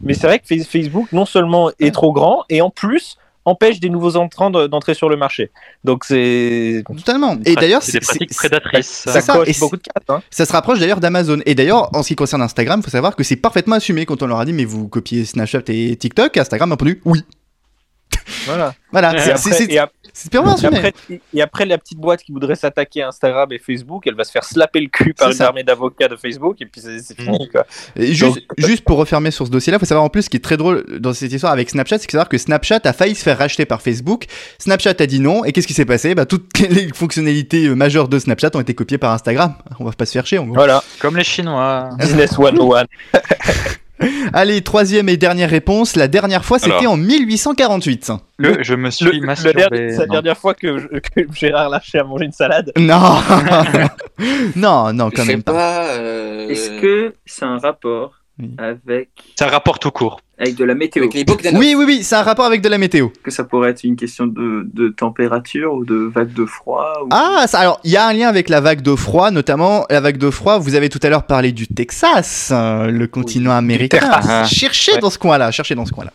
mais 0.00 0.14
c'est 0.14 0.26
vrai 0.26 0.38
que 0.38 0.46
Fa- 0.46 0.64
Facebook 0.64 1.08
non 1.12 1.26
seulement 1.26 1.70
est 1.80 1.90
trop 1.92 2.12
grand 2.12 2.44
et 2.48 2.60
en 2.60 2.70
plus 2.70 3.16
empêche 3.44 3.80
des 3.80 3.88
nouveaux 3.88 4.16
entrants 4.16 4.50
de- 4.50 4.66
d'entrer 4.66 4.92
sur 4.94 5.08
le 5.08 5.16
marché. 5.16 5.50
Donc 5.82 6.04
c'est 6.04 6.84
Totalement. 6.86 7.36
Et 7.46 7.54
d'ailleurs, 7.54 7.82
c'est 7.82 7.92
des 7.92 7.98
c'est- 8.00 8.06
pratiques 8.18 8.34
prédatrices. 8.34 8.88
ça, 9.06 9.20
ça, 9.22 9.32
coche 9.32 9.48
et 9.48 9.52
c'est- 9.54 9.60
beaucoup 9.60 9.76
de 9.78 9.82
cartes. 9.82 10.10
Hein. 10.10 10.22
Ça 10.30 10.44
se 10.44 10.52
rapproche 10.52 10.78
d'ailleurs 10.78 11.00
d'Amazon. 11.00 11.40
Et 11.46 11.54
d'ailleurs, 11.54 11.88
en 11.96 12.02
ce 12.02 12.08
qui 12.08 12.16
concerne 12.16 12.42
Instagram, 12.42 12.82
faut 12.82 12.90
savoir 12.90 13.16
que 13.16 13.24
c'est 13.24 13.36
parfaitement 13.36 13.76
assumé 13.76 14.04
quand 14.04 14.22
on 14.22 14.26
leur 14.26 14.38
a 14.40 14.44
dit 14.44 14.52
mais 14.52 14.66
vous 14.66 14.86
copiez 14.88 15.24
Snapchat 15.24 15.62
et 15.68 15.96
TikTok. 15.96 16.36
Instagram 16.36 16.70
a 16.72 16.74
répondu 16.74 17.00
oui. 17.06 17.24
Voilà. 18.44 18.74
Voilà, 18.92 19.14
Et 19.14 19.30
après, 19.30 19.52
c'est- 19.52 19.72
et 19.72 19.78
ap- 19.78 19.92
c'est 20.18 20.34
et 20.34 20.38
assumé. 20.38 20.78
après, 20.78 20.92
et 21.32 21.42
après, 21.42 21.64
la 21.64 21.78
petite 21.78 21.98
boîte 21.98 22.22
qui 22.24 22.32
voudrait 22.32 22.56
s'attaquer 22.56 23.02
à 23.02 23.08
Instagram 23.08 23.50
et 23.52 23.58
Facebook, 23.58 24.04
elle 24.06 24.16
va 24.16 24.24
se 24.24 24.32
faire 24.32 24.42
slapper 24.42 24.80
le 24.80 24.88
cul 24.88 25.14
par 25.14 25.28
une 25.28 25.34
ça. 25.34 25.46
armée 25.46 25.62
d'avocats 25.62 26.08
de 26.08 26.16
Facebook 26.16 26.56
et 26.60 26.66
puis 26.66 26.80
c'est 26.80 27.14
fini. 27.14 27.48
Quoi. 27.48 27.64
Et 27.94 28.14
juste, 28.14 28.40
juste 28.58 28.84
pour 28.84 28.98
refermer 28.98 29.30
sur 29.30 29.46
ce 29.46 29.50
dossier-là, 29.52 29.78
faut 29.78 29.86
savoir 29.86 30.04
en 30.04 30.08
plus 30.08 30.22
ce 30.22 30.30
qui 30.30 30.36
est 30.36 30.40
très 30.40 30.56
drôle 30.56 30.84
dans 30.98 31.12
cette 31.12 31.32
histoire 31.32 31.52
avec 31.52 31.70
Snapchat, 31.70 31.98
c'est 31.98 32.10
savoir 32.10 32.28
que 32.28 32.36
Snapchat 32.38 32.80
a 32.84 32.92
failli 32.92 33.14
se 33.14 33.22
faire 33.22 33.38
racheter 33.38 33.64
par 33.64 33.80
Facebook. 33.80 34.26
Snapchat 34.58 34.94
a 34.98 35.06
dit 35.06 35.20
non, 35.20 35.44
et 35.44 35.52
qu'est-ce 35.52 35.68
qui 35.68 35.74
s'est 35.74 35.84
passé? 35.84 36.16
Bah 36.16 36.26
toutes 36.26 36.58
les 36.68 36.88
fonctionnalités 36.88 37.66
euh, 37.66 37.74
majeures 37.74 38.08
de 38.08 38.18
Snapchat 38.18 38.50
ont 38.54 38.60
été 38.60 38.74
copiées 38.74 38.98
par 38.98 39.12
Instagram. 39.12 39.54
On 39.78 39.84
va 39.84 39.92
pas 39.92 40.04
se 40.06 40.12
faire 40.12 40.26
chier 40.26 40.38
en 40.38 40.46
gros. 40.46 40.54
Voilà, 40.54 40.82
Comme 40.98 41.16
les 41.16 41.24
Chinois. 41.24 41.90
Business 41.98 42.32
101. 42.34 42.86
Allez, 44.32 44.62
troisième 44.62 45.08
et 45.08 45.16
dernière 45.16 45.50
réponse. 45.50 45.96
La 45.96 46.06
dernière 46.08 46.44
fois, 46.44 46.58
c'était 46.58 46.86
en 46.86 46.96
1848. 46.96 48.12
Le, 48.38 48.62
je 48.62 48.74
me 48.74 48.90
suis 48.90 49.04
Le, 49.06 49.12
le 49.12 49.20
masturbé. 49.26 49.54
dernier- 49.68 49.90
c'est 49.92 49.98
la 49.98 50.06
dernière 50.06 50.36
fois 50.38 50.54
que, 50.54 50.78
je- 50.78 50.86
que 50.86 51.32
Gérard 51.34 51.68
lâchait 51.70 51.98
à 51.98 52.04
manger 52.04 52.26
une 52.26 52.32
salade. 52.32 52.72
Non, 52.78 53.16
non, 54.56 54.92
non, 54.92 55.10
quand 55.10 55.24
même 55.24 55.42
pas. 55.42 55.52
pas. 55.52 55.84
euh, 55.96 56.48
Est-ce 56.48 56.70
que 56.80 57.14
c'est 57.26 57.44
un 57.44 57.58
rapport 57.58 58.12
Oui. 58.38 58.50
avec, 58.58 59.08
C'est 59.36 59.44
un 59.44 59.48
rapport 59.48 59.78
tout 59.78 59.90
court. 59.90 60.20
Avec 60.38 60.54
de 60.54 60.64
la 60.64 60.74
météo 60.74 61.02
Avec 61.02 61.14
les 61.14 61.24
Bogdanov. 61.24 61.58
Oui, 61.60 61.74
oui, 61.76 61.84
oui, 61.86 62.02
c'est 62.04 62.14
un 62.14 62.22
rapport 62.22 62.44
avec 62.44 62.60
de 62.60 62.68
la 62.68 62.78
météo. 62.78 63.08
Que 63.22 63.30
ça 63.30 63.44
pourrait 63.44 63.70
être 63.70 63.82
une 63.84 63.96
question 63.96 64.26
de, 64.26 64.68
de 64.72 64.88
température 64.88 65.74
ou 65.74 65.84
de 65.84 66.10
vague 66.14 66.32
de 66.32 66.44
froid 66.46 66.92
ou... 67.04 67.08
Ah, 67.10 67.44
ça, 67.48 67.58
alors, 67.58 67.80
il 67.84 67.90
y 67.90 67.96
a 67.96 68.06
un 68.06 68.12
lien 68.12 68.28
avec 68.28 68.48
la 68.48 68.60
vague 68.60 68.82
de 68.82 68.94
froid, 68.94 69.30
notamment 69.30 69.84
la 69.90 70.00
vague 70.00 70.18
de 70.18 70.30
froid. 70.30 70.58
Vous 70.58 70.74
avez 70.74 70.88
tout 70.88 71.00
à 71.02 71.08
l'heure 71.08 71.24
parlé 71.24 71.52
du 71.52 71.66
Texas, 71.66 72.50
euh, 72.52 72.86
le 72.86 73.06
continent 73.06 73.50
américain. 73.52 73.98
Texas. 73.98 74.48
Cherchez 74.50 74.92
Ouais. 74.92 74.98
dans 75.00 75.10
ce 75.10 75.18
coin-là, 75.18 75.50
cherchez 75.50 75.74
dans 75.74 75.84
ce 75.86 75.92
coin-là. 75.92 76.12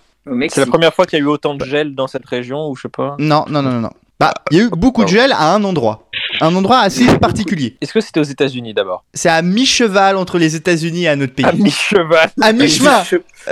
C'est 0.49 0.61
la 0.61 0.65
première 0.67 0.93
fois 0.93 1.05
qu'il 1.05 1.19
y 1.19 1.21
a 1.21 1.25
eu 1.25 1.27
autant 1.27 1.53
de 1.55 1.65
gel 1.65 1.93
dans 1.95 2.07
cette 2.07 2.25
région, 2.25 2.69
ou 2.69 2.75
je 2.77 2.83
sais 2.83 2.89
pas. 2.89 3.15
Non, 3.19 3.43
non, 3.49 3.61
non, 3.61 3.71
non, 3.71 3.81
non. 3.81 3.89
Bah, 4.19 4.33
il 4.51 4.57
y 4.57 4.61
a 4.61 4.63
eu 4.63 4.69
beaucoup 4.69 5.03
de 5.03 5.09
gel 5.09 5.33
à 5.33 5.53
un 5.53 5.63
endroit. 5.65 6.02
Un 6.41 6.55
endroit 6.55 6.79
assez 6.79 7.05
particulier. 7.19 7.77
Est-ce 7.81 7.93
que 7.93 8.01
c'était 8.01 8.19
aux 8.19 8.23
États-Unis 8.23 8.73
d'abord? 8.73 9.03
C'est 9.13 9.29
à 9.29 9.41
mi-cheval 9.41 10.17
entre 10.17 10.37
les 10.37 10.55
États-Unis 10.55 11.03
et 11.03 11.09
un 11.09 11.21
autre 11.21 11.33
pays. 11.33 11.45
À 11.45 11.51
mi-cheval. 11.53 12.29
À 12.41 12.53
mi-chemin 12.53 13.03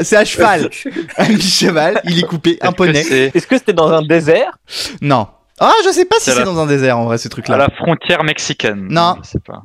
C'est 0.01 0.15
à 0.17 0.25
cheval 0.25 0.69
À 1.17 1.27
mi-cheval, 1.29 2.01
il 2.05 2.19
est 2.19 2.27
coupé, 2.27 2.57
un 2.61 2.71
poney. 2.71 3.01
Est-ce 3.33 3.47
que 3.47 3.57
c'était 3.57 3.73
dans 3.73 3.91
un 3.91 4.01
désert? 4.01 4.57
Non. 5.01 5.27
Ah, 5.59 5.73
je 5.85 5.91
sais 5.91 6.05
pas 6.05 6.15
si 6.19 6.31
C'est 6.31 6.35
la- 6.39 6.43
dans 6.43 6.57
un 6.59 6.65
désert 6.65 6.97
en 6.97 7.05
vrai, 7.05 7.17
ce 7.19 7.27
à 7.27 7.31
truc-là. 7.31 7.55
la 7.57 7.69
frontière 7.69 8.23
mexicaine. 8.23 8.87
Non. 8.89 9.15
Je 9.23 9.29
sais 9.29 9.39
pas. 9.39 9.63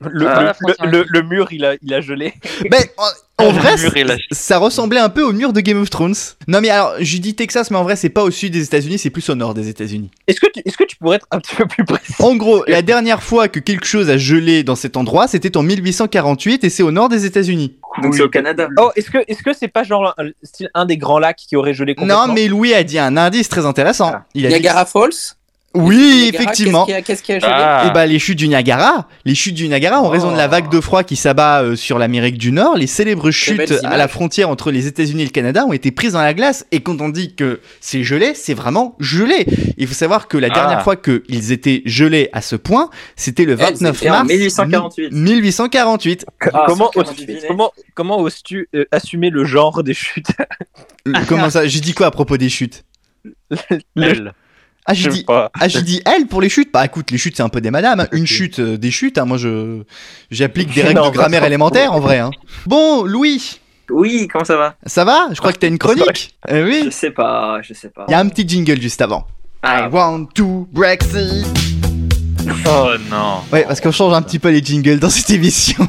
Le, 0.00 0.26
Ah, 0.28 0.52
le- 0.84 1.22
mur, 1.22 1.48
il 1.52 1.64
a, 1.64 1.74
il 1.82 1.92
a 1.92 2.00
gelé. 2.00 2.32
Mais 2.70 2.90
en, 2.96 3.46
en 3.46 3.50
vrai, 3.52 3.76
mur 3.76 3.96
est 3.96 4.06
ça 4.32 4.58
ressemblait 4.58 5.00
un 5.00 5.08
peu 5.08 5.22
au 5.22 5.32
mur 5.32 5.52
de 5.52 5.60
Game 5.60 5.80
of 5.80 5.90
Thrones. 5.90 6.14
Non, 6.48 6.60
mais 6.60 6.70
alors, 6.70 6.94
je 7.00 7.18
dis 7.18 7.34
Texas, 7.36 7.70
mais 7.70 7.76
en 7.76 7.84
vrai, 7.84 7.94
c'est 7.94 8.08
pas 8.08 8.22
au 8.24 8.30
sud 8.32 8.52
des 8.52 8.64
États-Unis, 8.64 8.98
c'est 8.98 9.10
plus 9.10 9.28
au 9.28 9.34
nord 9.36 9.54
des 9.54 9.68
États-Unis. 9.68 10.10
Est-ce 10.26 10.40
que, 10.40 10.46
tu- 10.52 10.60
est-ce 10.64 10.76
que 10.76 10.82
tu 10.84 10.96
pourrais 10.96 11.16
être 11.16 11.26
un 11.30 11.38
petit 11.38 11.54
peu 11.54 11.66
plus 11.66 11.84
précis? 11.84 12.14
En 12.20 12.34
gros, 12.34 12.64
la 12.66 12.82
dernière 12.82 13.22
fois 13.22 13.46
que 13.48 13.60
quelque 13.60 13.86
chose 13.86 14.10
a 14.10 14.18
gelé 14.18 14.64
dans 14.64 14.74
cet 14.76 14.96
endroit, 14.96 15.28
c'était 15.28 15.56
en 15.56 15.62
1848 15.62 16.64
et 16.64 16.70
c'est 16.70 16.82
au 16.82 16.90
nord 16.90 17.08
des 17.08 17.26
États-Unis. 17.26 17.76
Donc 18.02 18.14
c'est 18.14 18.22
au 18.22 18.28
Canada. 18.28 18.68
Oh, 18.76 18.90
est-ce 18.96 19.10
que 19.10 19.18
est-ce 19.26 19.42
que 19.42 19.52
c'est 19.52 19.68
pas 19.68 19.82
genre 19.82 20.14
un, 20.18 20.28
style 20.42 20.68
un 20.74 20.84
des 20.86 20.96
grands 20.96 21.18
lacs 21.18 21.36
qui 21.48 21.56
aurait 21.56 21.74
gelé 21.74 21.94
complètement? 21.94 22.26
Non, 22.28 22.32
mais 22.34 22.46
Louis 22.48 22.74
a 22.74 22.84
dit 22.84 22.98
un 22.98 23.16
indice 23.16 23.48
très 23.48 23.66
intéressant. 23.66 24.12
Ah. 24.14 24.24
Il 24.34 24.46
a 24.46 24.48
dit- 24.48 24.54
Niagara 24.54 24.84
Falls? 24.84 25.36
Oui, 25.82 26.30
effectivement. 26.34 26.84
Qu'est-ce 26.86 26.94
qui 26.96 26.98
a, 26.98 27.02
qu'est-ce 27.02 27.22
qui 27.22 27.32
a 27.32 27.38
gelé 27.38 27.52
Ah. 27.54 27.84
Et 27.88 27.90
bah 27.92 28.06
les 28.06 28.18
chutes 28.18 28.38
du 28.38 28.48
Niagara, 28.48 29.08
les 29.24 29.34
chutes 29.34 29.54
du 29.54 29.68
Niagara 29.68 30.00
en 30.00 30.08
raison 30.08 30.32
de 30.32 30.36
la 30.36 30.46
Oh. 30.46 30.50
vague 30.50 30.70
de 30.70 30.80
froid 30.80 31.04
qui 31.04 31.16
s'abat 31.16 31.62
euh, 31.62 31.76
sur 31.76 31.98
l'Amérique 31.98 32.38
du 32.38 32.52
Nord, 32.52 32.76
les 32.76 32.86
célèbres 32.86 33.30
chutes 33.30 33.72
à 33.84 33.96
la 33.96 34.08
frontière 34.08 34.48
entre 34.50 34.70
les 34.70 34.86
États-Unis 34.86 35.22
et 35.22 35.26
le 35.26 35.30
Canada 35.30 35.64
ont 35.66 35.72
été 35.72 35.90
prises 35.90 36.12
dans 36.12 36.22
la 36.22 36.34
glace 36.34 36.66
et 36.72 36.80
quand 36.80 37.00
on 37.00 37.08
dit 37.08 37.34
que 37.34 37.60
c'est 37.80 38.02
gelé, 38.04 38.32
c'est 38.34 38.54
vraiment 38.54 38.96
gelé. 38.98 39.46
Il 39.76 39.86
faut 39.86 39.94
savoir 39.94 40.28
que 40.28 40.36
la 40.38 40.48
dernière 40.50 40.78
Ah. 40.80 40.84
fois 40.84 40.96
qu'ils 40.96 41.52
étaient 41.52 41.82
gelés 41.86 42.28
à 42.32 42.40
ce 42.42 42.56
point, 42.56 42.90
c'était 43.16 43.44
le 43.44 43.52
Elles 43.52 43.58
29 43.74 43.96
étaient 43.96 44.08
en 44.10 44.12
mars 44.12 44.28
1848. 44.28 45.12
1848. 45.12 46.26
Ah, 46.52 46.64
comment, 46.66 46.90
148. 46.92 47.30
oses-tu- 47.30 47.46
comment, 47.46 47.72
comment 47.94 48.20
oses-tu 48.20 48.68
euh, 48.74 48.84
assumer 48.90 49.30
le 49.30 49.44
genre 49.44 49.82
des 49.82 49.94
chutes? 49.94 50.30
Euh, 51.06 51.12
Comment 51.28 51.50
ça? 51.50 51.66
J'ai 51.66 51.80
dit 51.80 51.94
quoi 51.94 52.06
à 52.06 52.10
propos 52.10 52.36
des 52.36 52.48
chutes? 52.48 52.84
Elle. 53.96 54.32
Ah, 54.90 54.94
Je 54.94 55.02
j'ai 55.02 55.10
dit 55.10 55.24
pas. 55.24 55.50
Ah, 55.60 55.68
j'ai 55.68 55.82
dit 55.82 56.00
elle 56.06 56.26
pour 56.26 56.40
les 56.40 56.48
chutes. 56.48 56.70
Bah 56.72 56.84
écoute, 56.84 57.10
les 57.10 57.18
chutes 57.18 57.36
c'est 57.36 57.42
un 57.42 57.50
peu 57.50 57.60
des 57.60 57.70
madames. 57.70 58.00
hein. 58.00 58.06
Une 58.12 58.26
chute, 58.26 58.58
euh, 58.58 58.78
des 58.78 58.90
chutes. 58.90 59.18
hein. 59.18 59.26
Moi 59.26 59.36
je 59.36 59.82
j'applique 60.30 60.72
des 60.72 60.80
règles 60.82 60.98
Non, 61.00 61.10
de 61.10 61.14
grammaire 61.14 61.44
élémentaire 61.44 61.92
en 61.92 62.00
vrai. 62.00 62.18
hein. 62.18 62.30
Bon, 62.66 63.04
Louis, 63.04 63.60
Oui, 63.90 64.26
comment 64.32 64.44
ça 64.46 64.56
va? 64.56 64.76
Ça 64.86 65.04
va? 65.04 65.28
Je 65.32 65.36
crois 65.38 65.52
que 65.52 65.58
t'as 65.58 65.68
une 65.68 65.76
chronique. 65.78 66.34
Eh 66.48 66.54
Je 66.56 66.62
oui. 66.64 66.88
sais 66.90 67.10
pas, 67.10 67.58
je 67.62 67.74
sais 67.74 67.90
pas. 67.90 68.06
Il 68.08 68.12
y 68.12 68.14
a 68.14 68.18
un 68.18 68.28
petit 68.28 68.48
jingle 68.48 68.80
juste 68.80 69.02
avant. 69.02 69.26
I 69.62 69.88
want 69.92 70.26
to 70.36 70.66
Brexit. 70.72 71.46
Oh 72.66 72.92
non. 73.10 73.40
Ouais, 73.52 73.64
parce 73.68 73.80
qu'on 73.82 73.92
change 73.92 74.14
un 74.14 74.22
petit 74.22 74.38
peu 74.38 74.48
les 74.50 74.62
jingles 74.64 74.98
dans 75.00 75.10
cette 75.10 75.28
émission. 75.30 75.86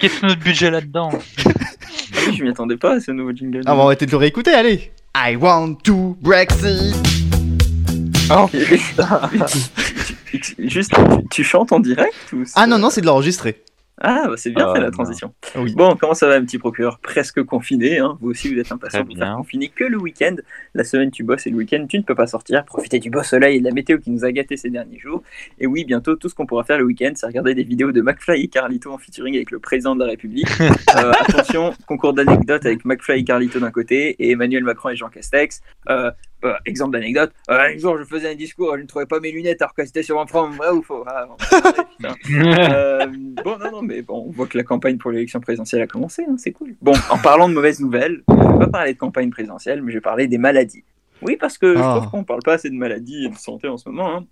Qu'est-ce 0.00 0.20
que 0.20 0.26
notre 0.26 0.40
budget 0.40 0.70
là-dedans 0.70 1.10
Ah 1.12 2.18
oui, 2.28 2.36
je 2.36 2.42
m'y 2.44 2.48
attendais 2.50 2.76
pas 2.78 2.94
à 2.94 3.00
ce 3.00 3.10
nouveau 3.10 3.32
jingle. 3.32 3.60
Ah, 3.66 3.74
on 3.74 3.76
va 3.76 3.82
arrêter 3.84 4.06
de 4.06 4.10
le 4.10 4.16
réécouter, 4.16 4.52
allez. 4.54 4.90
I 5.14 5.36
want 5.36 5.74
to 5.84 6.16
Brexit. 6.22 6.96
Juste, 10.58 10.92
tu, 10.92 11.28
tu 11.30 11.44
chantes 11.44 11.72
en 11.72 11.80
direct 11.80 12.14
ou 12.32 12.42
Ah 12.54 12.66
non, 12.66 12.78
non, 12.78 12.90
c'est 12.90 13.00
de 13.00 13.06
l'enregistrer. 13.06 13.62
Ah, 13.98 14.24
bah 14.28 14.34
c'est 14.36 14.50
bien 14.50 14.66
Ah, 14.68 14.74
fait 14.74 14.82
la 14.82 14.90
transition. 14.90 15.32
Oui. 15.54 15.72
Bon, 15.74 15.96
comment 15.98 16.12
ça 16.12 16.28
va, 16.28 16.34
un 16.34 16.44
petit 16.44 16.58
procureur? 16.58 16.98
Presque 16.98 17.42
confiné, 17.44 17.98
hein 17.98 18.18
Vous 18.20 18.28
aussi, 18.30 18.52
vous 18.52 18.60
êtes 18.60 18.70
impatient 18.70 19.04
de 19.04 19.16
faire 19.16 19.36
confiner 19.36 19.70
que 19.74 19.84
le 19.84 19.96
week-end. 19.96 20.36
La 20.74 20.84
semaine, 20.84 21.10
tu 21.10 21.24
bosses 21.24 21.46
et 21.46 21.50
le 21.50 21.56
week-end, 21.56 21.86
tu 21.88 21.96
ne 21.96 22.02
peux 22.02 22.14
pas 22.14 22.26
sortir. 22.26 22.62
Profiter 22.66 22.98
du 22.98 23.08
beau 23.08 23.22
soleil 23.22 23.56
et 23.56 23.60
de 23.60 23.64
la 23.64 23.72
météo 23.72 23.96
qui 23.98 24.10
nous 24.10 24.26
a 24.26 24.32
gâtés 24.32 24.58
ces 24.58 24.68
derniers 24.68 24.98
jours. 24.98 25.22
Et 25.58 25.66
oui, 25.66 25.86
bientôt, 25.86 26.14
tout 26.14 26.28
ce 26.28 26.34
qu'on 26.34 26.44
pourra 26.44 26.64
faire 26.64 26.76
le 26.76 26.84
week-end, 26.84 27.12
c'est 27.14 27.26
regarder 27.26 27.54
des 27.54 27.64
vidéos 27.64 27.90
de 27.90 28.02
McFly 28.02 28.42
et 28.42 28.48
Carlito 28.48 28.92
en 28.92 28.98
featuring 28.98 29.34
avec 29.34 29.50
le 29.50 29.60
président 29.60 29.94
de 29.94 30.04
la 30.04 30.10
République. 30.10 30.46
Euh, 30.96 31.12
attention, 31.20 31.74
concours 31.86 32.14
d'anecdotes 32.14 32.64
avec 32.64 32.84
McFly 32.86 33.20
et 33.20 33.24
Carlito 33.24 33.58
d'un 33.58 33.70
côté 33.70 34.16
et 34.18 34.30
Emmanuel 34.30 34.64
Macron 34.64 34.88
et 34.90 34.96
Jean 34.96 35.08
Castex. 35.08 35.60
Euh, 35.90 36.10
euh, 36.44 36.52
exemple 36.66 36.92
d'anecdote, 36.92 37.32
euh, 37.50 37.58
un 37.74 37.78
jour 37.78 37.96
je 37.98 38.04
faisais 38.04 38.30
un 38.30 38.34
discours, 38.34 38.74
je 38.76 38.82
ne 38.82 38.86
trouvais 38.86 39.06
pas 39.06 39.20
mes 39.20 39.30
lunettes 39.32 39.62
alors 39.62 39.74
qu'elles 39.74 39.88
étaient 39.88 40.02
sur 40.02 40.16
mon 40.16 40.26
front, 40.26 40.50
vrai 40.50 40.70
ou 40.70 40.82
faux 40.82 41.04
Ah, 41.06 41.26
bon, 41.26 41.36
putain. 41.98 42.14
Euh, 42.30 43.06
bon, 43.44 43.58
non, 43.58 43.70
non, 43.72 43.82
mais 43.82 44.02
bon, 44.02 44.24
on 44.28 44.30
voit 44.30 44.46
que 44.46 44.56
la 44.58 44.64
campagne 44.64 44.98
pour 44.98 45.10
l'élection 45.10 45.40
présidentielle 45.40 45.82
a 45.82 45.86
commencé, 45.86 46.24
hein, 46.28 46.36
c'est 46.38 46.52
cool. 46.52 46.74
Bon, 46.82 46.92
en 47.10 47.18
parlant 47.18 47.48
de 47.48 47.54
mauvaises 47.54 47.80
nouvelles, 47.80 48.22
je 48.28 48.34
vais 48.34 48.58
pas 48.58 48.68
parler 48.68 48.94
de 48.94 48.98
campagne 48.98 49.30
présidentielle, 49.30 49.82
mais 49.82 49.92
je 49.92 49.96
vais 49.98 50.02
parler 50.02 50.26
des 50.28 50.38
maladies. 50.38 50.84
Oui, 51.22 51.36
parce 51.40 51.56
que 51.56 51.74
je 51.74 51.80
Ah. 51.82 51.96
trouve 51.98 52.10
qu'on 52.10 52.24
parle 52.24 52.42
pas 52.44 52.54
assez 52.54 52.68
de 52.68 52.74
maladies 52.74 53.24
et 53.24 53.28
de 53.30 53.34
santé 53.36 53.68
en 53.68 53.78
ce 53.78 53.88
moment. 53.88 54.16
hein. 54.16 54.26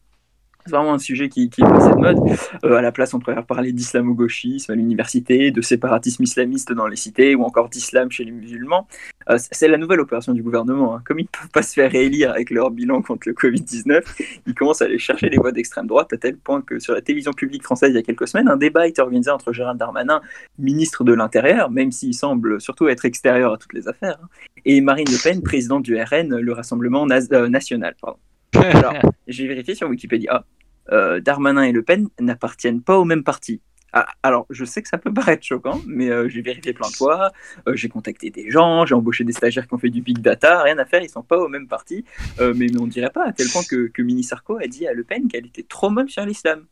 C'est 0.67 0.75
vraiment 0.75 0.95
un 0.95 0.99
sujet 0.99 1.29
qui, 1.29 1.51
qui 1.51 1.61
est 1.61 1.65
passé 1.65 1.91
de 1.91 1.97
mode. 1.97 2.19
Euh, 2.65 2.77
à 2.77 2.81
la 2.83 2.91
place, 2.91 3.13
on 3.13 3.19
préfère 3.19 3.45
parler 3.45 3.73
d'islamo-gauchisme 3.73 4.73
à 4.73 4.75
l'université, 4.75 5.51
de 5.51 5.61
séparatisme 5.61 6.23
islamiste 6.23 6.73
dans 6.73 6.87
les 6.87 6.97
cités, 6.97 7.35
ou 7.35 7.43
encore 7.43 7.69
d'islam 7.69 8.11
chez 8.11 8.25
les 8.25 8.31
musulmans. 8.31 8.89
Euh, 9.29 9.37
c'est 9.39 9.69
la 9.69 9.77
nouvelle 9.77 10.01
opération 10.01 10.33
du 10.33 10.43
gouvernement. 10.43 10.97
hein. 10.97 11.03
Comme 11.05 11.19
ils 11.19 11.25
ne 11.25 11.29
peuvent 11.29 11.51
pas 11.51 11.63
se 11.63 11.75
faire 11.75 11.91
réélire 11.91 12.31
avec 12.31 12.51
leur 12.51 12.71
bilan 12.71 13.03
contre 13.03 13.29
le 13.29 13.35
Covid-19, 13.35 14.03
ils 14.47 14.55
commencent 14.55 14.81
à 14.81 14.87
aller 14.87 14.99
chercher 14.99 15.29
les 15.29 15.37
voix 15.37 15.53
d'extrême 15.53 15.87
droite, 15.87 16.13
à 16.13 16.17
tel 16.17 16.37
point 16.39 16.63
que 16.63 16.79
sur 16.79 16.95
la 16.95 17.03
télévision 17.03 17.33
publique 17.33 17.63
française, 17.63 17.91
il 17.91 17.97
y 17.97 17.99
a 17.99 18.03
quelques 18.03 18.29
semaines, 18.29 18.49
un 18.49 18.57
débat 18.57 18.83
a 18.83 18.87
été 18.87 19.03
organisé 19.03 19.31
entre 19.31 19.53
Gérald 19.53 19.79
Darmanin, 19.79 20.23
ministre 20.59 21.05
de 21.05 21.13
l'Intérieur, 21.13 21.71
même 21.71 21.93
s'il 21.93 22.15
semble 22.15 22.61
surtout 22.61 22.89
être 22.89 23.05
extérieur 23.05 23.53
à 23.53 23.59
toutes 23.59 23.75
les 23.75 23.87
affaires, 23.89 24.19
hein, 24.23 24.29
et 24.65 24.81
Marine 24.81 25.07
Le 25.11 25.23
Pen, 25.23 25.43
présidente 25.43 25.83
du 25.83 25.95
RN, 26.01 26.37
le 26.37 26.53
Rassemblement 26.53 27.07
euh, 27.11 27.49
National. 27.49 27.95
Pardon. 28.01 28.19
Alors, 28.75 28.95
j'ai 29.27 29.47
vérifié 29.47 29.75
sur 29.75 29.89
Wikipédia. 29.89 30.45
Euh, 30.93 31.21
Darmanin 31.21 31.63
et 31.63 31.73
Le 31.73 31.83
Pen 31.83 32.09
n'appartiennent 32.21 32.83
pas 32.83 32.99
au 32.99 33.05
même 33.05 33.25
parti. 33.25 33.61
Ah, 33.93 34.07
alors, 34.23 34.47
je 34.51 34.65
sais 34.65 34.83
que 34.83 34.89
ça 34.89 34.99
peut 34.99 35.13
paraître 35.15 35.45
choquant, 35.45 35.81
mais 35.87 36.11
euh, 36.11 36.29
j'ai 36.29 36.43
vérifié 36.43 36.73
plein 36.73 36.89
de 36.89 36.95
fois, 36.95 37.31
euh, 37.69 37.77
j'ai 37.77 37.89
contacté 37.89 38.31
des 38.31 38.51
gens, 38.51 38.85
j'ai 38.87 38.95
embauché 38.95 39.23
des 39.23 39.33
stagiaires 39.33 39.69
qui 39.69 39.75
ont 39.75 39.79
fait 39.79 39.91
du 39.91 40.03
big 40.03 40.19
data, 40.19 40.63
rien 40.63 40.79
à 40.79 40.85
faire, 40.85 41.01
ils 41.01 41.09
sont 41.09 41.23
pas 41.23 41.39
au 41.39 41.49
même 41.49 41.69
parti. 41.69 42.05
Mais, 42.41 42.53
mais 42.55 42.81
on 42.81 42.89
dirait 42.89 43.11
pas, 43.11 43.25
à 43.25 43.33
tel 43.33 43.47
point 43.49 43.63
que, 43.69 43.87
que 43.87 44.03
Mini 44.03 44.25
Sarko 44.25 44.59
a 44.59 44.67
dit 44.67 44.87
à 44.87 44.93
Le 44.93 45.05
Pen 45.05 45.29
qu'elle 45.29 45.47
était 45.47 45.63
trop 45.63 45.91
molle 45.91 46.11
sur 46.11 46.27
l'islam. 46.27 46.67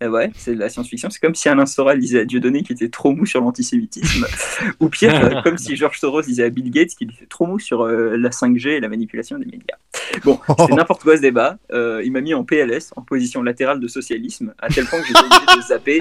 Eh 0.00 0.06
ouais, 0.06 0.30
c'est 0.36 0.54
de 0.54 0.60
la 0.60 0.68
science-fiction. 0.68 1.10
C'est 1.10 1.18
comme 1.18 1.34
si 1.34 1.48
Alain 1.48 1.66
Soral 1.66 1.98
disait 1.98 2.20
à 2.20 2.24
Dieudonné 2.24 2.62
qu'il 2.62 2.76
était 2.76 2.88
trop 2.88 3.12
mou 3.12 3.26
sur 3.26 3.40
l'antisémitisme. 3.40 4.26
Ou 4.80 4.88
pire, 4.88 5.12
euh, 5.24 5.42
comme 5.42 5.58
si 5.58 5.74
Georges 5.74 5.98
Soros 5.98 6.22
disait 6.22 6.44
à 6.44 6.50
Bill 6.50 6.70
Gates 6.70 6.90
qu'il 6.90 7.10
était 7.10 7.26
trop 7.26 7.46
mou 7.46 7.58
sur 7.58 7.82
euh, 7.82 8.16
la 8.16 8.30
5G 8.30 8.68
et 8.68 8.80
la 8.80 8.88
manipulation 8.88 9.38
des 9.38 9.46
médias. 9.46 9.76
Bon, 10.24 10.38
c'est 10.58 10.74
n'importe 10.74 11.02
quoi 11.02 11.16
ce 11.16 11.22
débat. 11.22 11.58
Euh, 11.72 12.00
il 12.04 12.12
m'a 12.12 12.20
mis 12.20 12.32
en 12.32 12.44
PLS, 12.44 12.92
en 12.94 13.02
position 13.02 13.42
latérale 13.42 13.80
de 13.80 13.88
socialisme, 13.88 14.54
à 14.60 14.68
tel 14.68 14.84
point 14.86 15.00
que 15.00 15.06
j'étais 15.06 15.18
obligé 15.18 15.56
de 15.56 15.62
zapper. 15.62 16.00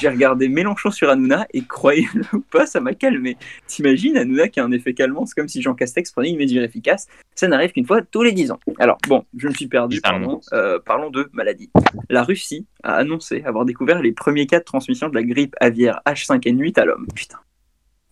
J'ai 0.00 0.08
regardé 0.08 0.48
Mélenchon 0.48 0.90
sur 0.90 1.10
Hanouna 1.10 1.46
et 1.52 1.62
croyez-le 1.62 2.22
ou 2.32 2.40
pas, 2.40 2.64
ça 2.64 2.80
m'a 2.80 2.94
calmé. 2.94 3.36
T'imagines 3.66 4.16
Hanouna 4.16 4.48
qui 4.48 4.60
a 4.60 4.64
un 4.64 4.72
effet 4.72 4.94
calmant, 4.94 5.26
c'est 5.26 5.34
comme 5.34 5.48
si 5.48 5.60
Jean 5.60 5.74
Castex 5.74 6.10
prenait 6.10 6.30
une 6.30 6.38
mesure 6.38 6.62
efficace. 6.62 7.06
Ça 7.34 7.48
n'arrive 7.48 7.72
qu'une 7.72 7.86
fois 7.86 8.00
tous 8.00 8.22
les 8.22 8.32
10 8.32 8.52
ans. 8.52 8.60
Alors 8.78 8.96
bon, 9.08 9.24
je 9.36 9.48
me 9.48 9.52
suis 9.52 9.66
perdu, 9.66 10.00
pardon. 10.00 10.40
Euh, 10.54 10.78
parlons 10.84 11.10
de 11.10 11.28
maladie. 11.32 11.70
La 12.08 12.22
Russie 12.22 12.66
a 12.82 12.94
annoncé 12.94 13.25
avoir 13.44 13.64
découvert 13.64 14.00
les 14.02 14.12
premiers 14.12 14.46
cas 14.46 14.58
de 14.58 14.64
transmission 14.64 15.08
de 15.08 15.14
la 15.14 15.22
grippe 15.22 15.54
aviaire 15.60 16.00
H5N8 16.06 16.80
à 16.80 16.84
l'homme. 16.84 17.06
Putain. 17.14 17.38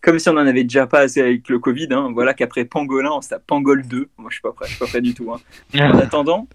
Comme 0.00 0.18
si 0.18 0.28
on 0.28 0.32
en 0.32 0.46
avait 0.46 0.64
déjà 0.64 0.86
pas 0.86 1.00
assez 1.00 1.20
avec 1.22 1.48
le 1.48 1.58
Covid, 1.58 1.88
hein. 1.90 2.10
voilà 2.12 2.34
qu'après 2.34 2.66
Pangolin, 2.66 3.10
on 3.12 3.22
se 3.22 3.30
tape 3.30 3.46
Pangol 3.46 3.86
2. 3.86 4.08
Moi, 4.18 4.28
je 4.30 4.34
suis 4.34 4.42
pas 4.42 4.52
prêt, 4.52 4.66
je 4.66 4.72
suis 4.72 4.78
pas 4.78 4.86
prêt 4.86 5.00
du 5.00 5.14
tout. 5.14 5.32
hein. 5.32 5.40
En 5.80 5.98
attendant, 5.98 6.40
en 6.40 6.46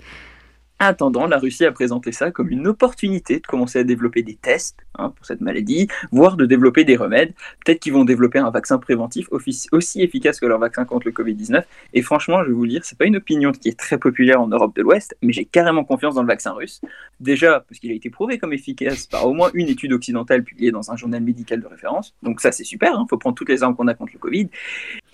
attendant, 0.87 1.27
la 1.27 1.37
Russie 1.37 1.65
a 1.65 1.71
présenté 1.71 2.11
ça 2.11 2.31
comme 2.31 2.49
une 2.49 2.67
opportunité 2.67 3.39
de 3.39 3.45
commencer 3.45 3.79
à 3.79 3.83
développer 3.83 4.23
des 4.23 4.35
tests 4.35 4.77
hein, 4.97 5.13
pour 5.15 5.25
cette 5.25 5.41
maladie, 5.41 5.87
voire 6.11 6.37
de 6.37 6.45
développer 6.45 6.83
des 6.83 6.95
remèdes. 6.95 7.33
Peut-être 7.65 7.79
qu'ils 7.79 7.93
vont 7.93 8.05
développer 8.05 8.39
un 8.39 8.49
vaccin 8.49 8.77
préventif 8.77 9.27
aussi 9.31 10.01
efficace 10.01 10.39
que 10.39 10.45
leur 10.45 10.59
vaccin 10.59 10.85
contre 10.85 11.07
le 11.07 11.13
Covid-19. 11.13 11.63
Et 11.93 12.01
franchement, 12.01 12.43
je 12.43 12.49
vais 12.49 12.53
vous 12.53 12.63
le 12.63 12.69
dire, 12.69 12.85
c'est 12.85 12.97
pas 12.97 13.05
une 13.05 13.17
opinion 13.17 13.51
qui 13.51 13.69
est 13.69 13.77
très 13.77 13.97
populaire 13.97 14.41
en 14.41 14.47
Europe 14.47 14.75
de 14.75 14.81
l'Ouest, 14.81 15.15
mais 15.21 15.33
j'ai 15.33 15.45
carrément 15.45 15.83
confiance 15.83 16.15
dans 16.15 16.21
le 16.21 16.27
vaccin 16.27 16.51
russe. 16.51 16.81
Déjà, 17.19 17.65
parce 17.67 17.79
qu'il 17.79 17.91
a 17.91 17.95
été 17.95 18.09
prouvé 18.09 18.37
comme 18.37 18.53
efficace 18.53 19.07
par 19.07 19.27
au 19.27 19.33
moins 19.33 19.49
une 19.53 19.67
étude 19.67 19.93
occidentale 19.93 20.43
publiée 20.43 20.71
dans 20.71 20.91
un 20.91 20.95
journal 20.95 21.21
médical 21.21 21.61
de 21.61 21.67
référence. 21.67 22.15
Donc 22.23 22.41
ça, 22.41 22.51
c'est 22.51 22.63
super, 22.63 22.93
il 22.93 23.05
faut 23.09 23.17
prendre 23.17 23.35
toutes 23.35 23.49
les 23.49 23.63
armes 23.63 23.75
qu'on 23.75 23.87
a 23.87 23.93
contre 23.93 24.13
le 24.13 24.19
Covid. 24.19 24.49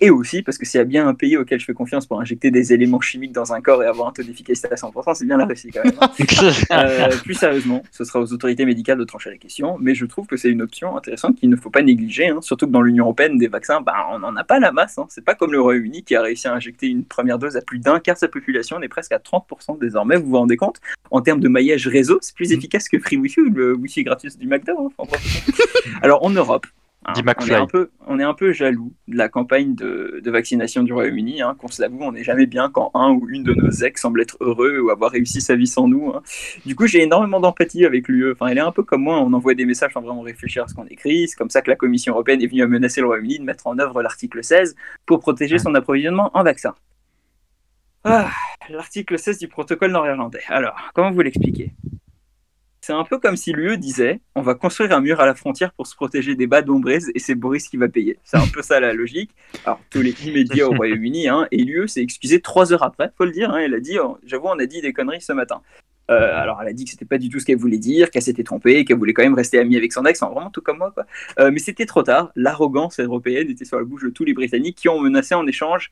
Et 0.00 0.10
aussi, 0.10 0.42
parce 0.42 0.58
que 0.58 0.66
s'il 0.66 0.78
y 0.78 0.80
a 0.80 0.84
bien 0.84 1.08
un 1.08 1.14
pays 1.14 1.36
auquel 1.38 1.58
je 1.58 1.64
fais 1.64 1.72
confiance 1.72 2.06
pour 2.06 2.20
injecter 2.20 2.50
des 2.50 2.72
éléments 2.74 3.00
chimiques 3.00 3.32
dans 3.32 3.52
un 3.54 3.60
corps 3.62 3.82
et 3.82 3.86
avoir 3.86 4.08
un 4.08 4.12
taux 4.12 4.22
d'efficacité 4.22 4.68
à 4.70 4.74
100%, 4.74 5.14
c'est 5.14 5.24
bien 5.24 5.38
la 5.38 5.46
Russie 5.46 5.70
quand 5.72 5.84
même. 5.84 5.94
hein. 6.00 6.10
Euh, 6.72 7.08
plus 7.24 7.34
sérieusement, 7.34 7.82
ce 7.90 8.04
sera 8.04 8.20
aux 8.20 8.32
autorités 8.32 8.64
médicales 8.66 8.98
de 8.98 9.04
trancher 9.04 9.30
la 9.30 9.36
question, 9.38 9.76
mais 9.80 9.94
je 9.94 10.04
trouve 10.04 10.26
que 10.26 10.36
c'est 10.36 10.50
une 10.50 10.60
option 10.62 10.96
intéressante 10.96 11.36
qu'il 11.36 11.48
ne 11.48 11.56
faut 11.56 11.70
pas 11.70 11.82
négliger, 11.82 12.28
hein, 12.28 12.40
surtout 12.42 12.66
que 12.66 12.72
dans 12.72 12.82
l'Union 12.82 13.04
Européenne, 13.04 13.38
des 13.38 13.48
vaccins, 13.48 13.80
ben, 13.80 13.94
on 14.12 14.18
n'en 14.18 14.36
a 14.36 14.44
pas 14.44 14.58
la 14.58 14.72
masse. 14.72 14.98
Hein. 14.98 15.06
C'est 15.08 15.24
pas 15.24 15.34
comme 15.34 15.52
le 15.52 15.60
Royaume-Uni 15.60 16.02
qui 16.02 16.14
a 16.14 16.22
réussi 16.22 16.46
à 16.48 16.52
injecter 16.54 16.88
une 16.88 17.04
première 17.04 17.38
dose 17.38 17.56
à 17.56 17.60
plus 17.62 17.78
d'un 17.78 17.98
quart 18.00 18.14
de 18.16 18.20
sa 18.20 18.28
population, 18.28 18.76
on 18.78 18.82
est 18.82 18.88
presque 18.88 19.12
à 19.12 19.18
30% 19.18 19.78
désormais, 19.80 20.16
vous 20.16 20.28
vous 20.30 20.36
rendez 20.36 20.56
compte? 20.56 20.80
En 21.10 21.20
termes 21.22 21.40
de 21.40 21.48
maillage 21.48 21.86
réseau, 21.88 22.18
c'est 22.20 22.34
plus 22.34 22.52
efficace 22.52 22.88
que 22.88 22.98
Free 22.98 23.16
Wi-Fi 23.16 23.40
ou 23.40 23.50
le 23.50 23.74
Wi-Fi 23.74 24.04
gratuit 24.04 24.30
du 24.38 24.46
McDo. 24.46 24.72
hein. 24.78 24.88
Enfin. 24.98 25.16
Alors 26.02 26.24
en 26.24 26.30
Europe, 26.30 26.66
hein, 27.06 27.12
on, 27.38 27.46
est 27.46 27.54
un 27.54 27.66
peu, 27.66 27.90
on 28.06 28.18
est 28.18 28.24
un 28.24 28.34
peu 28.34 28.52
jaloux 28.52 28.92
de 29.08 29.16
la 29.16 29.28
campagne 29.28 29.74
de, 29.74 30.20
de 30.22 30.30
vaccination 30.30 30.82
du 30.82 30.92
Royaume-Uni. 30.92 31.40
Hein, 31.42 31.56
qu'on 31.58 31.68
se 31.68 31.80
l'avoue, 31.80 32.02
on 32.02 32.12
n'est 32.12 32.24
jamais 32.24 32.46
bien 32.46 32.70
quand 32.70 32.90
un 32.94 33.10
ou 33.12 33.28
une 33.28 33.42
de 33.44 33.54
nos 33.54 33.70
ex 33.70 34.00
semble 34.00 34.20
être 34.20 34.36
heureux 34.40 34.80
ou 34.80 34.90
avoir 34.90 35.10
réussi 35.12 35.40
sa 35.40 35.56
vie 35.56 35.66
sans 35.66 35.88
nous. 35.88 36.10
hein. 36.14 36.22
Du 36.64 36.74
coup, 36.76 36.86
j'ai 36.86 37.02
énormément 37.02 37.40
d'empathie 37.40 37.84
avec 37.86 38.08
l'UE. 38.08 38.32
Enfin, 38.32 38.48
elle 38.48 38.58
est 38.58 38.62
un 38.62 38.72
peu 38.72 38.82
comme 38.82 39.02
moi, 39.02 39.20
on 39.20 39.32
envoie 39.32 39.54
des 39.54 39.64
messages 39.64 39.92
sans 39.92 40.00
vraiment 40.02 40.22
réfléchir 40.22 40.64
à 40.64 40.68
ce 40.68 40.74
qu'on 40.74 40.86
écrit. 40.86 41.28
C'est 41.28 41.36
comme 41.36 41.50
ça 41.50 41.62
que 41.62 41.70
la 41.70 41.76
Commission 41.76 42.12
européenne 42.12 42.42
est 42.42 42.46
venue 42.46 42.62
à 42.62 42.66
menacer 42.66 43.00
le 43.00 43.06
Royaume-Uni 43.06 43.38
de 43.38 43.44
mettre 43.44 43.66
en 43.66 43.78
œuvre 43.78 44.02
l'article 44.02 44.42
16 44.44 44.74
pour 45.06 45.20
protéger 45.20 45.58
son 45.58 45.74
approvisionnement 45.74 46.30
en 46.34 46.42
vaccins. 46.42 46.74
Ah, 48.04 48.30
l'article 48.68 49.18
16 49.18 49.38
du 49.38 49.48
protocole 49.48 49.90
nord-irlandais. 49.90 50.42
Alors, 50.48 50.76
comment 50.94 51.10
vous 51.10 51.22
l'expliquer 51.22 51.72
c'est 52.86 52.92
un 52.92 53.02
peu 53.02 53.18
comme 53.18 53.36
si 53.36 53.52
l'UE 53.52 53.78
disait 53.78 54.20
on 54.36 54.42
va 54.42 54.54
construire 54.54 54.92
un 54.92 55.00
mur 55.00 55.18
à 55.18 55.26
la 55.26 55.34
frontière 55.34 55.72
pour 55.72 55.88
se 55.88 55.96
protéger 55.96 56.36
des 56.36 56.46
bas 56.46 56.62
d'ombraises 56.62 57.10
et 57.16 57.18
c'est 57.18 57.34
Boris 57.34 57.68
qui 57.68 57.76
va 57.76 57.88
payer. 57.88 58.16
C'est 58.22 58.36
un 58.36 58.46
peu 58.46 58.62
ça 58.62 58.78
la 58.78 58.92
logique. 58.92 59.32
Alors, 59.64 59.80
tous 59.90 60.02
les 60.02 60.14
immédiats 60.24 60.68
au 60.68 60.72
Royaume-Uni, 60.72 61.26
hein, 61.26 61.48
et 61.50 61.64
l'UE 61.64 61.88
s'est 61.88 62.00
excusée 62.00 62.40
trois 62.40 62.72
heures 62.72 62.84
après, 62.84 63.10
faut 63.18 63.24
le 63.24 63.32
dire. 63.32 63.50
hein, 63.50 63.58
elle 63.58 63.74
a 63.74 63.80
dit 63.80 63.98
oh, 63.98 64.18
j'avoue, 64.24 64.46
on 64.46 64.58
a 64.60 64.66
dit 64.66 64.82
des 64.82 64.92
conneries 64.92 65.20
ce 65.20 65.32
matin. 65.32 65.62
Euh, 66.12 66.40
alors, 66.40 66.62
elle 66.62 66.68
a 66.68 66.72
dit 66.72 66.84
que 66.84 66.90
c'était 66.92 67.04
pas 67.04 67.18
du 67.18 67.28
tout 67.28 67.40
ce 67.40 67.44
qu'elle 67.44 67.58
voulait 67.58 67.78
dire, 67.78 68.12
qu'elle 68.12 68.22
s'était 68.22 68.44
trompée, 68.44 68.84
qu'elle 68.84 68.98
voulait 68.98 69.14
quand 69.14 69.24
même 69.24 69.34
rester 69.34 69.58
amie 69.58 69.76
avec 69.76 69.92
son 69.92 70.04
ex, 70.04 70.22
enfin, 70.22 70.32
vraiment 70.32 70.50
tout 70.50 70.62
comme 70.62 70.78
moi. 70.78 70.94
Euh, 71.40 71.50
mais 71.50 71.58
c'était 71.58 71.86
trop 71.86 72.04
tard. 72.04 72.30
L'arrogance 72.36 73.00
européenne 73.00 73.50
était 73.50 73.64
sur 73.64 73.78
la 73.78 73.84
bouche 73.84 74.04
de 74.04 74.10
tous 74.10 74.22
les 74.22 74.32
Britanniques 74.32 74.76
qui 74.76 74.88
ont 74.88 75.00
menacé 75.00 75.34
en 75.34 75.44
échange 75.48 75.90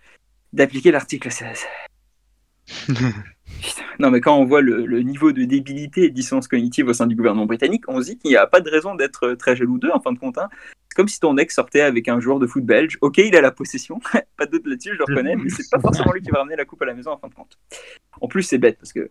d'appliquer 0.52 0.92
l'article 0.92 1.33
16. 1.33 1.66
Non, 3.98 4.11
mais 4.11 4.20
quand 4.20 4.37
on 4.37 4.44
voit 4.44 4.61
le, 4.61 5.00
niveau 5.03 5.33
de 5.33 5.44
débilité 5.44 6.05
et 6.05 6.11
de 6.11 6.14
dissonance 6.14 6.48
cognitive 6.48 6.88
au 6.88 6.92
sein 6.92 7.07
du 7.07 7.14
gouvernement 7.14 7.46
britannique, 7.46 7.85
on 7.88 8.00
se 8.00 8.07
dit 8.07 8.18
qu'il 8.18 8.31
n'y 8.31 8.37
a 8.37 8.46
pas 8.46 8.61
de 8.61 8.68
raison 8.68 8.94
d'être 8.94 9.29
euh, 9.29 9.37
très 9.37 9.57
jaloux 9.57 9.79
d'eux 9.79 9.90
en 9.92 10.00
fin 10.00 10.12
de 10.12 10.18
compte. 10.18 10.38
hein. 10.38 10.48
C'est 10.88 10.96
comme 10.96 11.09
si 11.09 11.20
ton 11.20 11.37
ex 11.38 11.55
sortait 11.55 11.81
avec 11.81 12.09
un 12.09 12.20
joueur 12.20 12.38
de 12.38 12.46
foot 12.46 12.64
belge. 12.64 12.98
Ok, 13.00 13.18
il 13.18 13.35
a 13.37 13.40
la 13.40 13.53
possession, 13.53 14.00
pas 14.37 14.46
doute 14.46 14.66
là-dessus, 14.66 14.90
je 14.94 14.98
le 14.98 15.05
reconnais, 15.05 15.37
mais 15.37 15.48
c'est 15.48 15.68
pas 15.70 15.81
forcément 15.81 16.12
lui 16.12 16.22
qui 16.22 16.31
va 16.31 16.38
ramener 16.40 16.57
la 16.57 16.64
coupe 16.64 16.83
à 16.83 16.87
la 16.87 16.94
maison 16.94 17.12
en 17.12 17.18
fin 17.18 17.29
de 17.29 17.35
compte. 17.35 17.59
En 18.20 18.29
plus, 18.29 18.42
c'est 18.42 18.59
bête 18.59 18.79
parce 18.79 18.92
que 18.92 19.11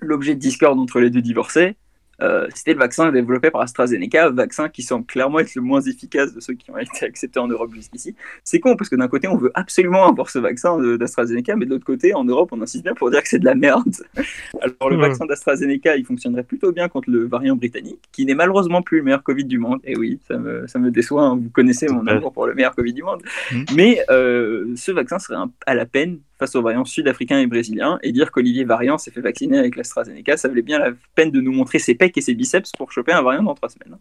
l'objet 0.00 0.34
de 0.34 0.40
discorde 0.40 0.78
entre 0.78 1.00
les 1.00 1.10
deux 1.10 1.22
divorcés, 1.22 1.76
euh, 2.20 2.46
c'était 2.54 2.72
le 2.72 2.78
vaccin 2.78 3.10
développé 3.12 3.50
par 3.50 3.60
AstraZeneca, 3.60 4.30
vaccin 4.30 4.68
qui 4.68 4.82
semble 4.82 5.06
clairement 5.06 5.38
être 5.38 5.54
le 5.54 5.62
moins 5.62 5.80
efficace 5.80 6.34
de 6.34 6.40
ceux 6.40 6.54
qui 6.54 6.70
ont 6.70 6.78
été 6.78 7.04
acceptés 7.04 7.38
en 7.40 7.48
Europe 7.48 7.72
jusqu'ici. 7.74 8.14
C'est 8.44 8.60
con 8.60 8.76
parce 8.76 8.88
que 8.90 8.96
d'un 8.96 9.08
côté, 9.08 9.28
on 9.28 9.36
veut 9.36 9.52
absolument 9.54 10.08
avoir 10.08 10.28
ce 10.30 10.38
vaccin 10.38 10.78
d'AstraZeneca, 10.96 11.56
mais 11.56 11.64
de 11.66 11.70
l'autre 11.70 11.84
côté, 11.84 12.14
en 12.14 12.24
Europe, 12.24 12.50
on 12.52 12.60
insiste 12.62 12.84
bien 12.84 12.94
pour 12.94 13.10
dire 13.10 13.22
que 13.22 13.28
c'est 13.28 13.38
de 13.38 13.44
la 13.44 13.54
merde. 13.54 13.84
Alors, 14.60 14.90
le 14.90 14.96
Hmm. 14.96 15.00
vaccin 15.00 15.26
d'AstraZeneca, 15.26 15.96
il 15.96 16.04
fonctionnerait 16.04 16.42
plutôt 16.42 16.72
bien 16.72 16.88
contre 16.88 17.10
le 17.10 17.26
variant 17.26 17.54
britannique, 17.56 18.00
qui 18.12 18.26
n'est 18.26 18.34
malheureusement 18.34 18.82
plus 18.82 18.98
le 18.98 19.04
meilleur 19.04 19.22
Covid 19.22 19.44
du 19.44 19.58
monde. 19.58 19.80
Et 19.84 19.96
oui, 19.96 20.18
ça 20.26 20.36
me, 20.38 20.66
ça 20.66 20.78
me 20.78 20.90
déçoit, 20.90 21.22
hein. 21.22 21.36
vous 21.36 21.50
connaissez 21.50 21.86
mon 21.88 22.06
amour 22.06 22.32
pour 22.32 22.46
le 22.46 22.54
meilleur 22.54 22.74
Covid 22.74 22.92
du 22.92 23.02
monde. 23.02 23.22
Hmm. 23.52 23.62
Mais 23.76 24.00
euh, 24.10 24.66
ce 24.76 24.90
vaccin 24.92 25.18
serait 25.18 25.36
un- 25.38 25.50
à 25.66 25.74
la 25.74 25.86
peine 25.86 26.18
face 26.38 26.54
aux 26.54 26.62
variants 26.62 26.84
sud-africains 26.84 27.40
et 27.40 27.46
brésiliens 27.46 27.98
et 28.02 28.12
dire 28.12 28.30
qu'Olivier 28.30 28.64
Variant 28.64 28.98
s'est 28.98 29.10
fait 29.10 29.20
vacciner 29.20 29.58
avec 29.58 29.76
l'AstraZeneca, 29.76 30.36
ça 30.36 30.48
valait 30.48 30.62
bien 30.62 30.78
la 30.78 30.92
peine 31.14 31.30
de 31.30 31.40
nous 31.40 31.52
montrer 31.52 31.78
ses 31.78 31.94
pecs 31.94 32.16
et 32.16 32.20
ses 32.20 32.34
biceps 32.34 32.72
pour 32.72 32.92
choper 32.92 33.12
un 33.12 33.22
variant 33.22 33.42
dans 33.42 33.54
trois 33.54 33.68
semaines. 33.68 33.98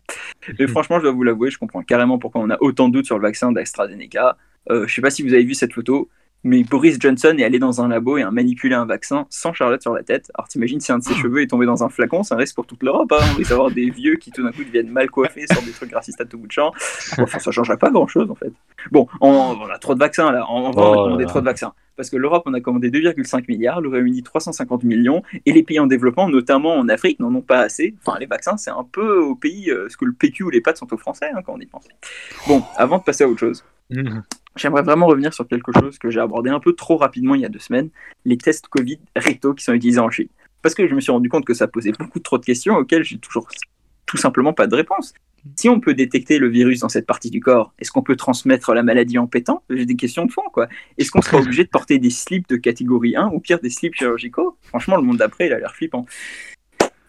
Et 0.60 0.68
franchement, 0.68 0.98
je 0.98 1.04
dois 1.04 1.12
vous 1.12 1.24
l'avouer, 1.24 1.50
je 1.50 1.58
comprends 1.58 1.84
carrément 1.84 2.20
pourquoi 2.20 2.42
on 2.42 2.50
a 2.50 2.58
autant 2.62 2.90
de 2.90 2.94
doutes 2.94 3.06
sur 3.06 3.18
le 3.18 3.24
vaccin 3.24 3.52
d'AstraZeneca. 3.52 4.38
Euh, 4.70 4.86
je 4.88 4.94
sais 4.94 5.02
pas 5.02 5.10
si 5.10 5.24
vous 5.24 5.34
avez 5.34 5.44
vu 5.44 5.54
cette 5.54 5.74
photo, 5.74 6.10
mais 6.48 6.64
Boris 6.64 6.98
Johnson 7.00 7.36
est 7.38 7.44
allé 7.44 7.60
dans 7.60 7.82
un 7.82 7.90
labo 7.90 8.18
et 8.18 8.24
a 8.24 8.32
manipulé 8.32 8.74
un 8.74 8.86
vaccin 8.86 9.26
sans 9.30 9.54
charlotte 9.54 9.82
sur 9.82 9.94
la 9.94 10.04
tête. 10.04 10.32
Alors 10.36 10.48
t'imagines 10.48 10.80
si 10.80 10.92
un 10.92 11.00
de 11.00 11.04
ses 11.04 11.14
cheveux 11.14 11.42
est 11.42 11.48
tombé 11.48 11.66
dans 11.66 11.84
un 11.84 11.90
flacon, 11.90 12.24
c'est 12.24 12.34
un 12.34 12.38
risque 12.38 12.56
pour 12.56 12.66
toute 12.66 12.82
l'Europe. 12.84 13.12
Hein. 13.12 13.24
On 13.34 13.38
risque 13.38 13.50
d'avoir 13.50 13.70
des 13.70 13.90
vieux 13.90 14.16
qui 14.16 14.32
tout 14.32 14.44
d'un 14.44 14.52
coup 14.52 14.64
deviennent 14.64 14.90
mal 14.90 15.10
coiffés 15.10 15.46
sur 15.52 15.62
des 15.62 15.72
trucs 15.72 15.94
racistes 15.94 16.22
à 16.22 16.26
tout 16.26 16.38
bout 16.38 16.48
de 16.48 16.52
champ. 16.52 16.72
Enfin, 17.20 17.40
ça 17.40 17.52
changerait 17.52 17.78
pas 17.78 17.90
grand 17.90 18.08
chose 18.08 18.32
en 18.32 18.36
fait. 18.36 18.52
Bon, 18.92 19.08
on, 19.22 19.30
on 19.30 19.66
a 19.70 19.78
trop 19.78 19.94
de 19.94 20.00
vaccins 20.00 20.32
là, 20.32 20.46
on, 20.50 20.68
on 20.68 20.72
va 20.72 20.82
Oh 20.88 21.18
là. 21.18 21.26
trop 21.26 21.40
de 21.42 21.46
vaccins. 21.46 21.74
Parce 21.98 22.12
que 22.12 22.16
l'Europe, 22.16 22.44
on 22.46 22.54
a 22.54 22.62
commandé 22.62 22.92
2,5 22.92 23.46
milliards, 23.48 23.82
le 23.82 23.90
Royaume-Uni 23.90 24.22
350 24.22 24.84
millions, 24.84 25.24
et 25.48 25.52
les 25.52 25.64
pays 25.64 25.80
en 25.80 25.88
développement, 25.88 26.30
notamment 26.30 26.76
en 26.76 26.88
Afrique, 26.90 27.20
n'en 27.20 27.34
ont 27.34 27.42
pas 27.42 27.62
assez. 27.62 27.96
Enfin, 28.06 28.20
les 28.20 28.28
vaccins, 28.28 28.56
c'est 28.56 28.70
un 28.70 28.86
peu 28.90 29.18
au 29.18 29.34
pays, 29.36 29.72
euh, 29.72 29.88
ce 29.90 29.98
que 29.98 30.06
le 30.06 30.14
PQ 30.14 30.44
ou 30.44 30.50
les 30.52 30.62
pâtes 30.62 30.78
sont 30.78 30.94
aux 30.94 30.98
Français, 30.98 31.32
hein, 31.36 31.40
quand 31.44 31.56
on 31.56 31.60
y 31.60 31.66
pense. 31.66 31.88
Bon, 32.48 32.62
avant 32.76 33.00
de 33.00 33.04
passer 33.04 33.24
à 33.24 33.28
autre 33.28 33.40
chose, 33.40 33.64
J'aimerais 34.58 34.82
vraiment 34.82 35.08
revenir 35.08 35.34
sur 35.34 35.48
quelque 35.48 35.72
chose 35.80 35.98
que 35.98 36.10
j'ai 36.10 36.20
abordé 36.20 36.50
un 36.50 36.60
peu 36.60 36.74
trop 36.74 36.98
rapidement 36.98 37.36
il 37.36 37.42
y 37.42 37.46
a 37.46 37.50
deux 37.50 37.60
semaines, 37.60 37.90
les 38.26 38.38
tests 38.38 38.68
Covid 38.68 39.00
recto 39.16 39.54
qui 39.54 39.64
sont 39.64 39.74
utilisés 39.74 40.00
en 40.00 40.10
Chine. 40.10 40.30
Parce 40.62 40.76
que 40.76 40.88
je 40.88 40.96
me 40.96 41.00
suis 41.00 41.12
rendu 41.12 41.30
compte 41.30 41.46
que 41.46 41.54
ça 41.54 41.68
posait 41.68 41.92
beaucoup 41.92 42.20
trop 42.20 42.38
de 42.38 42.46
questions 42.46 42.76
auxquelles 42.76 43.04
j'ai 43.04 43.20
toujours 43.20 43.48
tout 44.06 44.18
simplement 44.18 44.54
pas 44.54 44.68
de 44.68 44.76
réponse. 44.76 45.14
Si 45.56 45.70
on 45.70 45.80
peut 45.80 45.94
détecter 45.94 46.40
le 46.40 46.50
virus 46.50 46.80
dans 46.80 46.90
cette 46.90 47.06
partie 47.06 47.30
du 47.30 47.40
corps, 47.40 47.74
est-ce 47.80 47.92
qu'on 47.92 48.02
peut 48.02 48.16
transmettre 48.16 48.74
la 48.74 48.84
maladie 48.84 49.18
en 49.18 49.28
pétant? 49.28 49.64
J'ai 49.70 49.86
des 49.86 49.96
questions 49.96 50.26
de 50.26 50.32
fond, 50.32 50.42
quoi. 50.52 50.68
Est-ce 50.98 51.12
qu'on 51.12 51.22
sera 51.22 51.38
obligé 51.38 51.64
de 51.64 51.70
porter 51.70 52.00
des 52.00 52.10
slips 52.10 52.50
de 52.50 52.58
catégorie 52.58 53.16
1 53.16 53.28
ou 53.28 53.40
pire 53.40 53.60
des 53.60 53.70
slips 53.70 53.96
chirurgicaux? 53.96 54.58
Franchement, 54.64 54.98
le 54.98 55.04
monde 55.04 55.18
d'après, 55.18 55.48
il 55.48 55.54
a 55.54 55.60
l'air 55.60 55.74
flippant. 55.74 56.06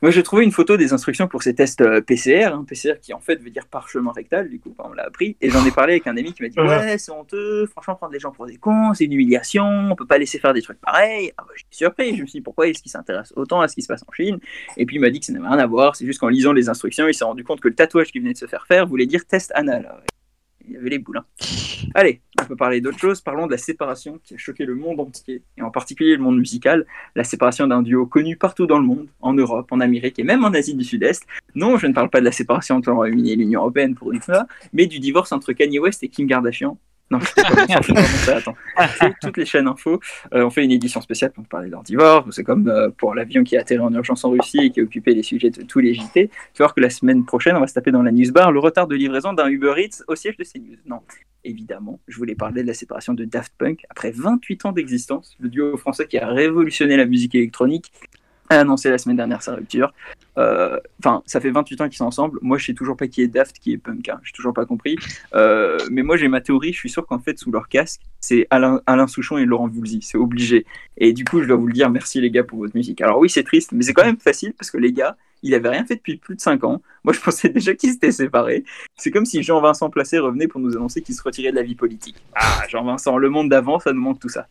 Moi, 0.00 0.10
j'ai 0.10 0.22
trouvé 0.22 0.44
une 0.44 0.52
photo 0.52 0.76
des 0.76 0.92
instructions 0.92 1.26
pour 1.26 1.42
ces 1.42 1.54
tests 1.54 1.80
euh, 1.80 2.00
PCR, 2.00 2.52
hein, 2.52 2.64
PCR 2.66 2.94
qui 3.00 3.12
en 3.12 3.20
fait 3.20 3.36
veut 3.42 3.50
dire 3.50 3.66
parchemin 3.66 4.12
rectal, 4.12 4.48
du 4.48 4.60
coup, 4.60 4.74
on 4.78 4.92
l'a 4.92 5.04
appris. 5.04 5.36
Et 5.40 5.50
j'en 5.50 5.64
ai 5.64 5.70
parlé 5.70 5.94
avec 5.94 6.06
un 6.06 6.16
ami 6.16 6.32
qui 6.32 6.42
m'a 6.42 6.48
dit 6.48 6.60
Ouais, 6.60 6.98
c'est 6.98 7.10
honteux, 7.10 7.66
franchement, 7.66 7.96
prendre 7.96 8.12
les 8.12 8.20
gens 8.20 8.30
pour 8.30 8.46
des 8.46 8.56
cons, 8.56 8.94
c'est 8.94 9.04
une 9.04 9.12
humiliation, 9.12 9.64
on 9.90 9.96
peut 9.96 10.06
pas 10.06 10.18
laisser 10.18 10.38
faire 10.38 10.54
des 10.54 10.62
trucs 10.62 10.80
pareils. 10.80 11.32
Ah, 11.36 11.42
bah, 11.46 11.52
J'étais 11.56 11.76
surpris, 11.76 12.16
je 12.16 12.22
me 12.22 12.26
suis 12.26 12.38
dit 12.38 12.42
Pourquoi 12.42 12.68
est-ce 12.68 12.82
qu'il 12.82 12.90
s'intéresse 12.90 13.32
autant 13.36 13.60
à 13.60 13.68
ce 13.68 13.74
qui 13.74 13.82
se 13.82 13.88
passe 13.88 14.04
en 14.06 14.12
Chine? 14.12 14.38
Et 14.76 14.86
puis 14.86 14.96
il 14.96 15.00
m'a 15.00 15.10
dit 15.10 15.20
que 15.20 15.26
ça 15.26 15.32
n'avait 15.32 15.48
rien 15.48 15.58
à 15.58 15.66
voir, 15.66 15.96
c'est 15.96 16.06
juste 16.06 16.20
qu'en 16.20 16.28
lisant 16.28 16.52
les 16.52 16.68
instructions, 16.68 17.08
il 17.08 17.14
s'est 17.14 17.24
rendu 17.24 17.42
compte 17.42 17.60
que 17.60 17.68
le 17.68 17.74
tatouage 17.74 18.12
qu'il 18.12 18.22
venait 18.22 18.34
de 18.34 18.38
se 18.38 18.46
faire 18.46 18.66
faire 18.66 18.86
voulait 18.86 19.06
dire 19.06 19.26
test 19.26 19.50
anal. 19.54 19.92
Il 20.68 20.74
y 20.74 20.76
avait 20.76 20.90
les 20.90 20.98
boules. 20.98 21.18
hein. 21.18 21.24
Allez, 21.94 22.20
on 22.40 22.44
peut 22.44 22.56
parler 22.56 22.80
d'autre 22.80 22.98
chose. 22.98 23.20
Parlons 23.20 23.46
de 23.46 23.52
la 23.52 23.58
séparation 23.58 24.20
qui 24.22 24.34
a 24.34 24.36
choqué 24.36 24.64
le 24.66 24.74
monde 24.74 25.00
entier, 25.00 25.42
et 25.56 25.62
en 25.62 25.70
particulier 25.70 26.16
le 26.16 26.22
monde 26.22 26.38
musical. 26.38 26.86
La 27.14 27.24
séparation 27.24 27.66
d'un 27.66 27.82
duo 27.82 28.06
connu 28.06 28.36
partout 28.36 28.66
dans 28.66 28.78
le 28.78 28.84
monde, 28.84 29.08
en 29.20 29.32
Europe, 29.32 29.72
en 29.72 29.80
Amérique 29.80 30.18
et 30.18 30.24
même 30.24 30.44
en 30.44 30.52
Asie 30.52 30.74
du 30.74 30.84
Sud-Est. 30.84 31.26
Non, 31.54 31.78
je 31.78 31.86
ne 31.86 31.94
parle 31.94 32.10
pas 32.10 32.20
de 32.20 32.24
la 32.26 32.32
séparation 32.32 32.76
entre 32.76 32.90
le 32.90 32.96
Royaume-Uni 32.96 33.32
et 33.32 33.36
l'Union 33.36 33.60
Européenne 33.60 33.94
pour 33.94 34.12
une 34.12 34.20
fois, 34.20 34.46
mais 34.72 34.86
du 34.86 34.98
divorce 34.98 35.32
entre 35.32 35.52
Kanye 35.52 35.78
West 35.78 36.02
et 36.02 36.08
Kim 36.08 36.28
Kardashian. 36.28 36.78
Non, 37.10 37.20
je 37.20 37.34
pas, 37.34 37.66
je 37.80 37.86
sais 37.86 37.92
pas 37.94 38.02
ça, 38.02 38.36
attends. 38.36 38.54
Toutes- 39.22 39.36
les 39.38 39.46
chaînes 39.46 39.66
info 39.66 39.98
euh, 40.34 40.44
ont 40.44 40.50
fait 40.50 40.64
une 40.64 40.72
édition 40.72 41.00
spéciale 41.00 41.32
pour 41.32 41.44
parler 41.46 41.70
divorce. 41.84 42.26
C'est 42.32 42.44
comme 42.44 42.68
euh, 42.68 42.90
pour 42.90 43.14
l'avion 43.14 43.44
qui 43.44 43.56
a 43.56 43.60
atterri 43.60 43.80
en 43.80 43.92
urgence 43.94 44.24
en 44.24 44.30
Russie 44.30 44.58
et 44.58 44.70
qui 44.70 44.80
a 44.80 44.82
occupé 44.82 45.14
les 45.14 45.22
sujets 45.22 45.50
de 45.50 45.62
tous 45.62 45.78
les 45.78 45.94
JT. 45.94 46.28
Tu 46.28 46.30
vas 46.58 46.66
voir 46.66 46.74
que 46.74 46.80
la 46.80 46.90
semaine 46.90 47.24
prochaine, 47.24 47.56
on 47.56 47.60
va 47.60 47.66
se 47.66 47.74
taper 47.74 47.92
dans 47.92 48.02
la 48.02 48.12
news 48.12 48.30
bar 48.32 48.52
le 48.52 48.60
retard 48.60 48.86
de 48.86 48.94
livraison 48.94 49.32
d'un 49.32 49.48
Uber 49.48 49.74
Eats 49.78 50.02
au 50.06 50.16
siège 50.16 50.36
de 50.36 50.44
CNews. 50.44 50.76
Non, 50.86 51.00
évidemment, 51.44 51.98
je 52.08 52.16
voulais 52.18 52.34
parler 52.34 52.62
de 52.62 52.66
la 52.66 52.74
séparation 52.74 53.14
de 53.14 53.24
Daft 53.24 53.52
Punk 53.56 53.84
après 53.88 54.10
28 54.10 54.66
ans 54.66 54.72
d'existence. 54.72 55.36
Le 55.40 55.48
duo 55.48 55.76
français 55.76 56.06
qui 56.06 56.18
a 56.18 56.26
révolutionné 56.26 56.96
la 56.96 57.06
musique 57.06 57.34
électronique 57.34 57.92
a 58.50 58.60
annoncé 58.60 58.90
la 58.90 58.98
semaine 58.98 59.16
dernière 59.16 59.42
sa 59.42 59.54
rupture. 59.54 59.92
Euh, 60.38 60.78
Enfin, 61.00 61.22
ça 61.26 61.40
fait 61.40 61.50
28 61.50 61.80
ans 61.80 61.88
qu'ils 61.88 61.96
sont 61.96 62.06
ensemble. 62.06 62.38
Moi, 62.42 62.58
je 62.58 62.66
sais 62.66 62.74
toujours 62.74 62.96
pas 62.96 63.06
qui 63.06 63.22
est 63.22 63.28
Daft, 63.28 63.58
qui 63.58 63.72
est 63.72 63.78
Punk. 63.78 64.08
Hein. 64.08 64.20
J'ai 64.24 64.32
toujours 64.32 64.52
pas 64.52 64.66
compris. 64.66 64.96
Euh, 65.34 65.78
mais 65.90 66.02
moi, 66.02 66.16
j'ai 66.16 66.26
ma 66.26 66.40
théorie. 66.40 66.72
Je 66.72 66.78
suis 66.78 66.90
sûr 66.90 67.06
qu'en 67.06 67.20
fait, 67.20 67.38
sous 67.38 67.52
leur 67.52 67.68
casque, 67.68 68.00
c'est 68.20 68.48
Alain, 68.50 69.06
Souchon 69.06 69.38
et 69.38 69.44
Laurent 69.44 69.68
Voulzy. 69.68 70.00
C'est 70.02 70.18
obligé. 70.18 70.66
Et 70.96 71.12
du 71.12 71.24
coup, 71.24 71.40
je 71.40 71.46
dois 71.46 71.56
vous 71.56 71.68
le 71.68 71.72
dire. 71.72 71.88
Merci 71.88 72.20
les 72.20 72.30
gars 72.30 72.42
pour 72.42 72.58
votre 72.58 72.76
musique. 72.76 73.00
Alors 73.00 73.18
oui, 73.18 73.30
c'est 73.30 73.44
triste, 73.44 73.70
mais 73.72 73.82
c'est 73.82 73.92
quand 73.92 74.04
même 74.04 74.18
facile 74.18 74.54
parce 74.54 74.70
que 74.72 74.78
les 74.78 74.92
gars, 74.92 75.16
il 75.44 75.54
avait 75.54 75.68
rien 75.68 75.84
fait 75.84 75.94
depuis 75.94 76.16
plus 76.16 76.34
de 76.34 76.40
5 76.40 76.64
ans. 76.64 76.82
Moi, 77.04 77.14
je 77.14 77.20
pensais 77.20 77.48
déjà 77.48 77.74
qu'ils 77.74 77.92
s'étaient 77.92 78.10
séparés. 78.10 78.64
C'est 78.96 79.12
comme 79.12 79.24
si 79.24 79.44
Jean-Vincent 79.44 79.88
Placé 79.88 80.18
revenait 80.18 80.48
pour 80.48 80.60
nous 80.60 80.76
annoncer 80.76 81.00
qu'il 81.00 81.14
se 81.14 81.22
retirait 81.22 81.52
de 81.52 81.56
la 81.56 81.62
vie 81.62 81.76
politique. 81.76 82.16
Ah, 82.34 82.64
Jean-Vincent, 82.68 83.18
le 83.18 83.30
monde 83.30 83.48
d'avant, 83.48 83.78
ça 83.78 83.92
nous 83.92 84.00
manque 84.00 84.18
tout 84.18 84.28
ça. 84.28 84.48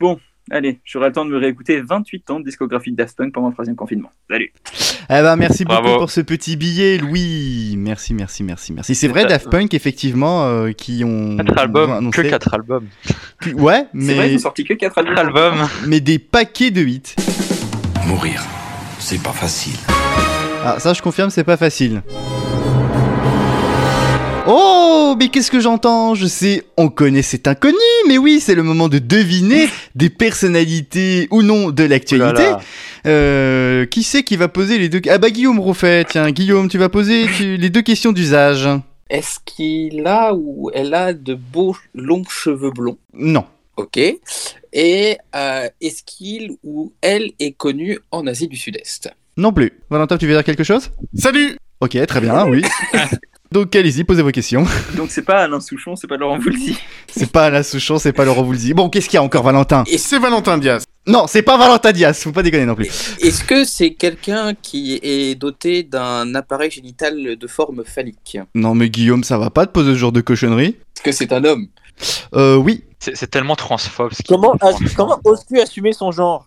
Bon, 0.00 0.18
allez, 0.50 0.78
j'aurai 0.84 1.08
le 1.08 1.12
temps 1.12 1.24
de 1.24 1.30
me 1.30 1.38
réécouter 1.38 1.80
28 1.80 2.30
ans 2.30 2.40
de 2.40 2.44
discographie 2.44 2.90
de 2.92 2.96
Daft 2.96 3.16
Punk 3.16 3.32
pendant 3.32 3.48
le 3.48 3.52
troisième 3.52 3.76
confinement. 3.76 4.10
Salut. 4.30 4.52
Eh 5.08 5.22
ben, 5.22 5.36
merci 5.36 5.64
beaucoup 5.64 5.98
pour 5.98 6.10
ce 6.10 6.20
petit 6.20 6.56
billet, 6.56 6.98
Louis. 6.98 7.74
Merci, 7.78 8.14
merci, 8.14 8.42
merci, 8.42 8.72
merci. 8.72 8.94
C'est 8.94 9.08
vrai, 9.08 9.24
Daft 9.26 9.48
Punk, 9.50 9.72
effectivement, 9.74 10.44
euh, 10.46 10.72
qui 10.72 11.02
ont. 11.04 11.36
Quatre 11.36 11.52
ont 11.52 11.56
albums, 11.56 11.90
annoncé- 11.92 12.22
que 12.22 12.28
quatre 12.28 12.54
albums. 12.54 12.86
que- 13.40 13.50
Ouais, 13.50 13.86
C'est 13.92 14.14
vrai, 14.14 14.26
ils 14.28 14.30
mais, 14.30 14.34
ont 14.36 14.38
sorti 14.38 14.64
que 14.64 14.74
4 14.74 14.98
albums. 14.98 15.14
Quatre 15.14 15.26
albums. 15.26 15.68
mais 15.86 16.00
des 16.00 16.18
paquets 16.18 16.70
de 16.70 16.82
hits. 16.82 17.14
Mourir, 18.06 18.42
c'est 18.98 19.22
pas 19.22 19.32
facile. 19.32 19.78
Ah, 20.64 20.76
ça, 20.80 20.92
je 20.92 21.02
confirme, 21.02 21.30
c'est 21.30 21.44
pas 21.44 21.56
facile. 21.56 22.02
Oh, 24.48 25.16
mais 25.18 25.28
qu'est-ce 25.28 25.50
que 25.50 25.58
j'entends? 25.60 26.14
Je 26.14 26.26
sais, 26.26 26.62
on 26.76 26.88
connaît 26.88 27.22
cet 27.22 27.48
inconnu, 27.48 27.74
mais 28.06 28.16
oui, 28.16 28.38
c'est 28.40 28.54
le 28.54 28.62
moment 28.62 28.88
de 28.88 28.98
deviner 28.98 29.68
des 29.96 30.08
personnalités 30.10 31.26
ou 31.32 31.42
non 31.42 31.70
de 31.70 31.82
l'actualité. 31.82 32.42
Voilà. 32.44 32.60
Euh, 33.06 33.86
qui 33.86 34.02
c'est 34.02 34.22
qui 34.22 34.36
va 34.36 34.48
poser 34.48 34.78
les 34.78 34.88
deux 34.88 35.00
Ah 35.08 35.18
bah 35.18 35.30
Guillaume 35.30 35.58
Rouffet, 35.58 36.04
tiens, 36.04 36.30
Guillaume, 36.30 36.68
tu 36.68 36.78
vas 36.78 36.88
poser 36.88 37.26
tu- 37.36 37.56
les 37.56 37.70
deux 37.70 37.82
questions 37.82 38.12
d'usage. 38.12 38.68
Est-ce 39.10 39.38
qu'il 39.44 40.06
a 40.06 40.32
ou 40.34 40.70
elle 40.74 40.94
a 40.94 41.12
de 41.12 41.34
beaux 41.34 41.76
longs 41.94 42.24
cheveux 42.28 42.70
blonds? 42.70 42.98
Non. 43.14 43.44
Ok. 43.76 43.98
Et 44.72 45.18
euh, 45.34 45.68
est-ce 45.80 46.02
qu'il 46.04 46.52
ou 46.64 46.92
elle 47.02 47.32
est 47.40 47.52
connu 47.52 47.98
en 48.10 48.26
Asie 48.26 48.48
du 48.48 48.56
Sud-Est? 48.56 49.10
Non 49.36 49.52
plus. 49.52 49.72
Valentin, 49.90 50.18
tu 50.18 50.26
veux 50.26 50.32
dire 50.34 50.44
quelque 50.44 50.64
chose? 50.64 50.90
Salut 51.14 51.56
Ok, 51.80 51.98
très 52.06 52.20
bien, 52.20 52.46
oui. 52.46 52.62
Donc 53.52 53.74
allez-y, 53.74 54.04
posez 54.04 54.22
vos 54.22 54.30
questions. 54.30 54.64
Donc 54.96 55.10
c'est 55.10 55.22
pas 55.22 55.44
Alain 55.44 55.60
Souchon, 55.60 55.96
c'est 55.96 56.06
pas 56.06 56.16
Laurent 56.16 56.38
Voulzy. 56.38 56.78
C'est 57.08 57.30
pas 57.30 57.46
Alain 57.46 57.62
Souchon, 57.62 57.98
c'est 57.98 58.12
pas 58.12 58.24
Laurent 58.24 58.42
Voulzy. 58.42 58.74
Bon, 58.74 58.88
qu'est-ce 58.88 59.08
qu'il 59.08 59.16
y 59.16 59.18
a 59.18 59.22
encore, 59.22 59.42
Valentin? 59.42 59.84
Et 59.86 59.98
c'est 59.98 60.18
Valentin 60.18 60.58
Diaz. 60.58 60.84
Non, 61.06 61.26
c'est 61.28 61.42
pas 61.42 61.56
Valentin 61.56 61.92
Diaz, 61.92 62.20
faut 62.20 62.32
pas 62.32 62.42
déconner 62.42 62.66
non 62.66 62.74
plus. 62.74 62.86
Est-ce 63.20 63.44
que 63.44 63.64
c'est 63.64 63.94
quelqu'un 63.94 64.54
qui 64.60 64.98
est 65.02 65.36
doté 65.36 65.84
d'un 65.84 66.34
appareil 66.34 66.70
génital 66.70 67.36
de 67.36 67.46
forme 67.46 67.84
phallique? 67.84 68.38
Non 68.54 68.74
mais 68.74 68.90
Guillaume, 68.90 69.22
ça 69.22 69.38
va 69.38 69.50
pas 69.50 69.66
de 69.66 69.70
poser 69.70 69.92
ce 69.92 69.98
genre 69.98 70.12
de 70.12 70.20
cochonnerie? 70.20 70.76
Est-ce 70.96 71.02
que 71.02 71.12
c'est 71.12 71.32
un 71.32 71.44
homme? 71.44 71.68
Euh, 72.34 72.56
oui. 72.56 72.82
C'est 72.98 73.14
c'est 73.14 73.26
tellement 73.26 73.56
transphobe. 73.56 74.12
ce 74.14 74.22
Comment, 74.26 74.54
comment 74.96 75.20
oses-tu 75.24 75.60
assumer 75.60 75.92
son 75.92 76.12
genre? 76.12 76.46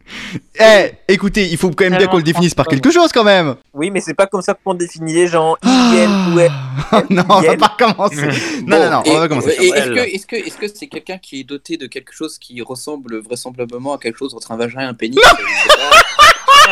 Eh, 0.59 0.91
écoutez, 1.07 1.47
il 1.47 1.57
faut 1.57 1.69
quand 1.69 1.83
même 1.88 1.97
bien 1.97 2.07
qu'on 2.07 2.17
le 2.17 2.23
définisse 2.23 2.55
par 2.55 2.65
quelque 2.65 2.89
chose 2.91 3.12
quand 3.12 3.23
même 3.23 3.55
Oui, 3.73 3.91
mais 3.91 4.01
c'est 4.01 4.15
pas 4.15 4.25
comme 4.25 4.41
ça 4.41 4.55
qu'on 4.55 4.73
définit 4.73 5.13
les 5.13 5.27
gens. 5.27 5.55
Il, 5.63 5.95
elle 5.95 6.33
ou 6.33 6.39
elle. 6.39 6.51
Ah, 6.91 7.03
non, 7.12 7.23
on 7.29 7.41
va 7.41 7.55
pas 7.55 7.75
commencer. 7.77 8.27
Non, 8.65 8.79
non, 8.79 8.89
non, 8.89 9.03
on 9.05 9.19
va 9.19 9.27
commencer. 9.27 9.55
et 9.59 9.67
Est-ce 9.67 9.75
Elle. 9.77 9.93
que 9.93 9.99
est-ce 9.99 10.25
que 10.25 10.35
est-ce 10.35 10.57
que 10.57 10.67
c'est 10.73 10.88
quelqu'un 10.88 11.19
qui 11.19 11.39
est 11.41 11.43
doté 11.43 11.77
de 11.77 11.85
quelque 11.85 12.13
chose 12.13 12.39
qui 12.39 12.59
ressemble 12.63 13.19
vraisemblablement 13.19 13.93
à 13.93 13.99
quelque 13.99 14.17
chose 14.17 14.33
entre 14.33 14.51
un 14.51 14.57
vagin 14.57 14.81
et 14.81 14.85
un 14.85 14.93
pénis? 14.95 15.19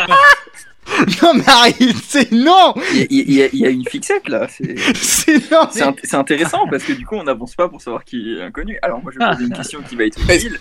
Non 1.22 1.34
mais 1.34 1.46
arrête, 1.46 1.76
c'est 2.06 2.32
non 2.32 2.72
Il 2.94 3.30
y, 3.30 3.42
a- 3.42 3.48
y 3.52 3.58
y 3.58 3.70
une 3.70 3.86
fixette 3.86 4.26
là. 4.28 4.46
C'est 4.48 5.50
non 5.50 5.64
int- 5.66 5.94
c'est 6.02 6.14
intéressant 6.16 6.66
parce 6.70 6.82
que 6.82 6.92
du 6.94 7.04
coup 7.04 7.16
on 7.16 7.24
n'avance 7.24 7.54
pas 7.54 7.68
pour 7.68 7.82
savoir 7.82 8.04
qui 8.04 8.32
est 8.36 8.42
inconnu. 8.42 8.78
Alors 8.80 9.02
moi 9.02 9.12
je 9.12 9.18
vais 9.18 9.26
poser 9.30 9.44
une 9.44 9.52
question 9.52 9.82
qui 9.82 9.96
va 9.96 10.04
être 10.06 10.18
utile. 10.18 10.58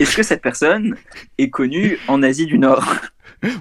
Est-ce 0.00 0.16
que 0.16 0.22
cette 0.24 0.42
personne 0.42 0.96
est 1.38 1.50
connue 1.50 1.98
en 2.08 2.22
Asie 2.24 2.46
du 2.46 2.58
Nord? 2.58 2.84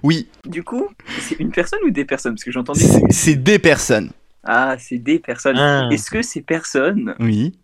Oui, 0.03 0.27
Du 0.45 0.63
coup, 0.63 0.88
c'est 1.21 1.39
une 1.39 1.51
personne 1.51 1.79
ou 1.86 1.91
des 1.91 2.05
personnes? 2.05 2.34
Parce 2.34 2.43
que 2.43 2.51
j'ai 2.51 2.60
entendu. 2.60 2.82
c'est 3.12 3.36
des 3.36 3.60
personnes. 3.60 4.12
Ah, 4.43 4.75
c'est 4.79 4.97
des 4.97 5.19
personnes. 5.19 5.58
Ah. 5.58 5.88
Est-ce 5.91 6.10
que 6.10 6.21
ces 6.21 6.41
personnes 6.41 7.15
Oui. 7.19 7.58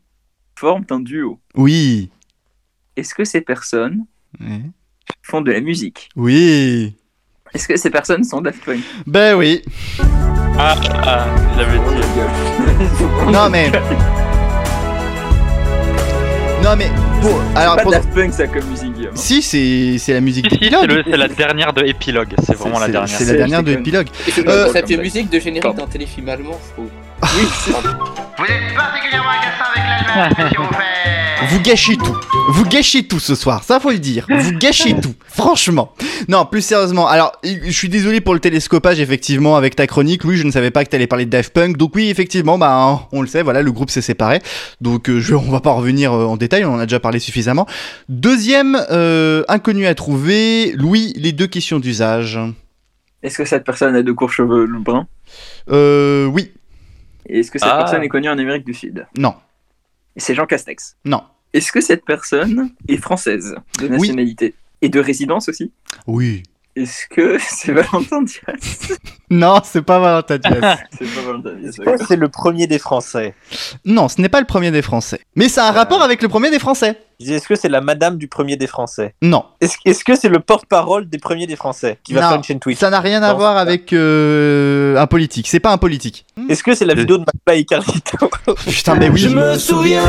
forment 0.55 0.85
un 0.91 0.99
duo? 0.99 1.39
Oui. 1.55 2.09
Est-ce 2.95 3.13
que 3.15 3.25
ces 3.25 3.41
personnes 3.41 4.05
font 5.23 5.41
de 5.41 5.51
la 5.51 5.61
musique? 5.61 6.09
Oui. 6.15 6.95
Est-ce 7.55 7.67
que 7.69 7.77
ces 7.77 7.89
personnes 7.89 8.23
sont 8.25 8.41
Daft 8.41 8.63
Punk 8.65 8.79
Ben 9.07 9.35
oui. 9.35 9.61
Ah, 10.59 10.75
ah, 11.03 11.25
il 11.55 11.61
avait 11.61 11.77
dit. 11.77 12.01
Non 13.31 13.49
mais. 13.49 13.71
Non 16.63 16.75
mais. 16.77 16.89
Pour... 17.21 17.41
Alors, 17.55 17.75
pas 17.77 17.83
pour- 17.83 17.91
Daft 17.91 18.09
Punk 18.13 18.33
ça 18.33 18.47
comme 18.47 18.65
musique, 18.65 18.93
Guillaume. 18.93 19.15
Si, 19.15 19.41
c'est 19.41 19.97
c'est 19.99 20.13
la 20.13 20.21
musique 20.21 20.47
Si, 20.49 20.57
si, 20.57 20.69
c'est 20.69 21.03
c'est 21.11 21.17
la 21.17 21.27
dernière 21.29 21.71
de 21.73 21.83
Epilogue. 21.83 22.33
C'est 22.43 22.55
vraiment 22.57 22.79
la 22.79 22.87
C'est- 22.87 22.91
dernière. 22.91 23.17
C'est 23.17 23.23
la 23.25 23.31
C'est- 23.31 23.37
dernière 23.37 23.63
de 23.63 23.71
épilogue. 23.71 24.07
Euh, 24.39 24.41
Euh, 24.47 24.73
Ça 24.73 24.81
fait 24.85 24.97
musique 24.97 25.29
de 25.29 25.39
générique 25.39 25.75
d'un 25.75 25.87
téléfilm 25.87 26.27
allemand, 26.29 26.59
je 26.67 26.73
trouve. 26.73 26.89
Oui, 27.23 27.47
c'est- 27.63 27.71
Vous 27.71 28.45
êtes 28.45 28.75
particulièrement 28.75 29.29
agaçant 29.29 29.71
avec 29.75 29.83
l'Allemagne 30.37 30.67
Vous 31.49 31.59
gâchez 31.61 31.95
tout. 31.97 32.15
Vous 32.49 32.65
gâchez 32.65 33.03
tout 33.07 33.19
ce 33.19 33.35
soir, 33.35 33.63
ça 33.63 33.79
faut 33.79 33.91
le 33.91 33.99
dire. 33.99 34.25
Vous 34.29 34.51
gâchez 34.53 34.95
tout, 35.01 35.13
franchement. 35.27 35.93
Non, 36.27 36.45
plus 36.45 36.61
sérieusement. 36.61 37.07
Alors, 37.07 37.33
je 37.43 37.69
suis 37.71 37.89
désolé 37.89 38.19
pour 38.21 38.33
le 38.33 38.39
télescopage, 38.39 38.99
effectivement, 38.99 39.55
avec 39.55 39.75
ta 39.75 39.85
chronique. 39.85 40.23
Oui, 40.25 40.37
je 40.37 40.43
ne 40.43 40.51
savais 40.51 40.71
pas 40.71 40.83
que 40.83 40.89
t'allais 40.89 41.07
parler 41.07 41.25
de 41.25 41.29
Daft 41.29 41.53
Punk. 41.53 41.77
Donc 41.77 41.93
oui, 41.95 42.09
effectivement, 42.09 42.57
bah, 42.57 43.07
on 43.11 43.21
le 43.21 43.27
sait, 43.27 43.43
voilà, 43.43 43.61
le 43.61 43.71
groupe 43.71 43.89
s'est 43.91 44.01
séparé. 44.01 44.41
Donc 44.81 45.09
euh, 45.09 45.19
je, 45.19 45.35
on 45.35 45.51
va 45.51 45.59
pas 45.59 45.71
revenir 45.71 46.13
euh, 46.13 46.25
en 46.25 46.37
détail, 46.37 46.65
on 46.65 46.73
en 46.75 46.79
a 46.79 46.85
déjà 46.85 46.99
parlé 46.99 47.19
suffisamment. 47.19 47.67
Deuxième 48.09 48.77
euh, 48.91 49.43
inconnu 49.47 49.85
à 49.85 49.93
trouver, 49.93 50.71
Louis, 50.73 51.13
les 51.15 51.31
deux 51.31 51.47
questions 51.47 51.79
d'usage. 51.79 52.39
Est-ce 53.23 53.37
que 53.39 53.45
cette 53.45 53.65
personne 53.65 53.95
a 53.95 54.03
de 54.03 54.11
courts 54.11 54.31
cheveux 54.31 54.67
bruns 54.79 55.07
Euh, 55.71 56.25
oui, 56.25 56.51
est-ce 57.27 57.51
que 57.51 57.59
cette 57.59 57.69
Ah. 57.71 57.77
personne 57.77 58.03
est 58.03 58.09
connue 58.09 58.29
en 58.29 58.37
Amérique 58.37 58.65
du 58.65 58.73
Sud? 58.73 59.07
Non, 59.17 59.35
Et 60.15 60.19
c'est 60.19 60.35
Jean 60.35 60.45
Castex? 60.45 60.97
non, 61.05 61.23
Est-ce 61.53 61.71
que 61.71 61.81
cette 61.81 62.03
personne 62.05 62.71
est 62.87 62.97
française 62.97 63.55
de 63.79 63.87
nationalité? 63.87 64.53
Et 64.81 64.89
de 64.89 64.99
résidence 64.99 65.47
aussi? 65.49 65.71
Oui. 66.05 66.43
Est-ce 66.75 67.07
que 67.09 67.37
c'est 67.49 67.71
Valentin 67.71 68.21
Diaz? 68.23 68.97
Non, 69.29 69.61
c'est 69.63 69.81
pas 69.81 69.99
Valentin 69.99 70.37
Diaz. 70.37 70.77
C'est 70.99 71.05
pas 71.15 71.21
Valentin 71.25 71.53
Diaz. 71.59 71.75
Est-ce 71.79 71.81
que 71.97 72.05
c'est 72.05 72.15
le 72.17 72.27
premier 72.29 72.67
des 72.67 72.79
Français 72.79 73.33
non, 73.85 74.07
ce 74.09 74.19
n'est 74.21 74.29
pas 74.29 74.39
le 74.39 74.45
premier 74.45 74.71
des 74.71 74.81
Français. 74.81 75.19
Mais 75.35 75.47
ça 75.49 75.65
a 75.65 75.69
un 75.69 75.71
rapport 75.71 76.01
avec 76.01 76.21
le 76.21 76.27
premier 76.27 76.49
des 76.51 76.59
Français. 76.59 76.99
Je 77.19 77.25
disais, 77.25 77.37
Est-ce 77.37 77.47
que 77.47 77.55
c'est 77.55 77.69
la 77.69 77.79
madame 77.81 78.17
du 78.17 78.27
premier 78.27 78.57
des 78.57 78.67
Français? 78.67 79.13
Non, 79.21 79.45
Est-ce 79.61 80.03
que 80.03 80.15
c'est 80.15 80.27
le 80.29 80.39
porte-parole 80.39 81.07
des 81.09 81.17
premiers 81.17 81.47
des 81.47 81.55
Français 81.55 81.97
qui 82.03 82.13
va 82.13 82.21
Non. 82.21 82.27
faire 82.29 82.37
une 82.37 82.43
chaîne 82.43 82.59
Twitch? 82.59 82.79
ça 82.79 82.89
n'a 82.89 82.99
rien 82.99 83.23
à 83.23 83.31
Non, 83.31 83.37
voir 83.37 83.57
avec 83.57 83.93
euh, 83.93 84.97
un 84.97 85.07
politique. 85.07 85.47
C'est 85.47 85.59
pas 85.61 85.71
un 85.71 85.77
politique. 85.77 86.25
Est-ce 86.49 86.61
que 86.63 86.75
c'est 86.75 86.85
la 86.85 86.93
vidéo 86.93 87.17
de 87.17 87.23
McFly 87.23 87.61
et 87.61 87.65
Carlito? 87.65 88.29
Putain, 88.67 88.95
mais 88.95 89.09
oui. 89.09 89.19
Je 89.19 89.29
me 89.29 89.57
souviens 89.57 90.03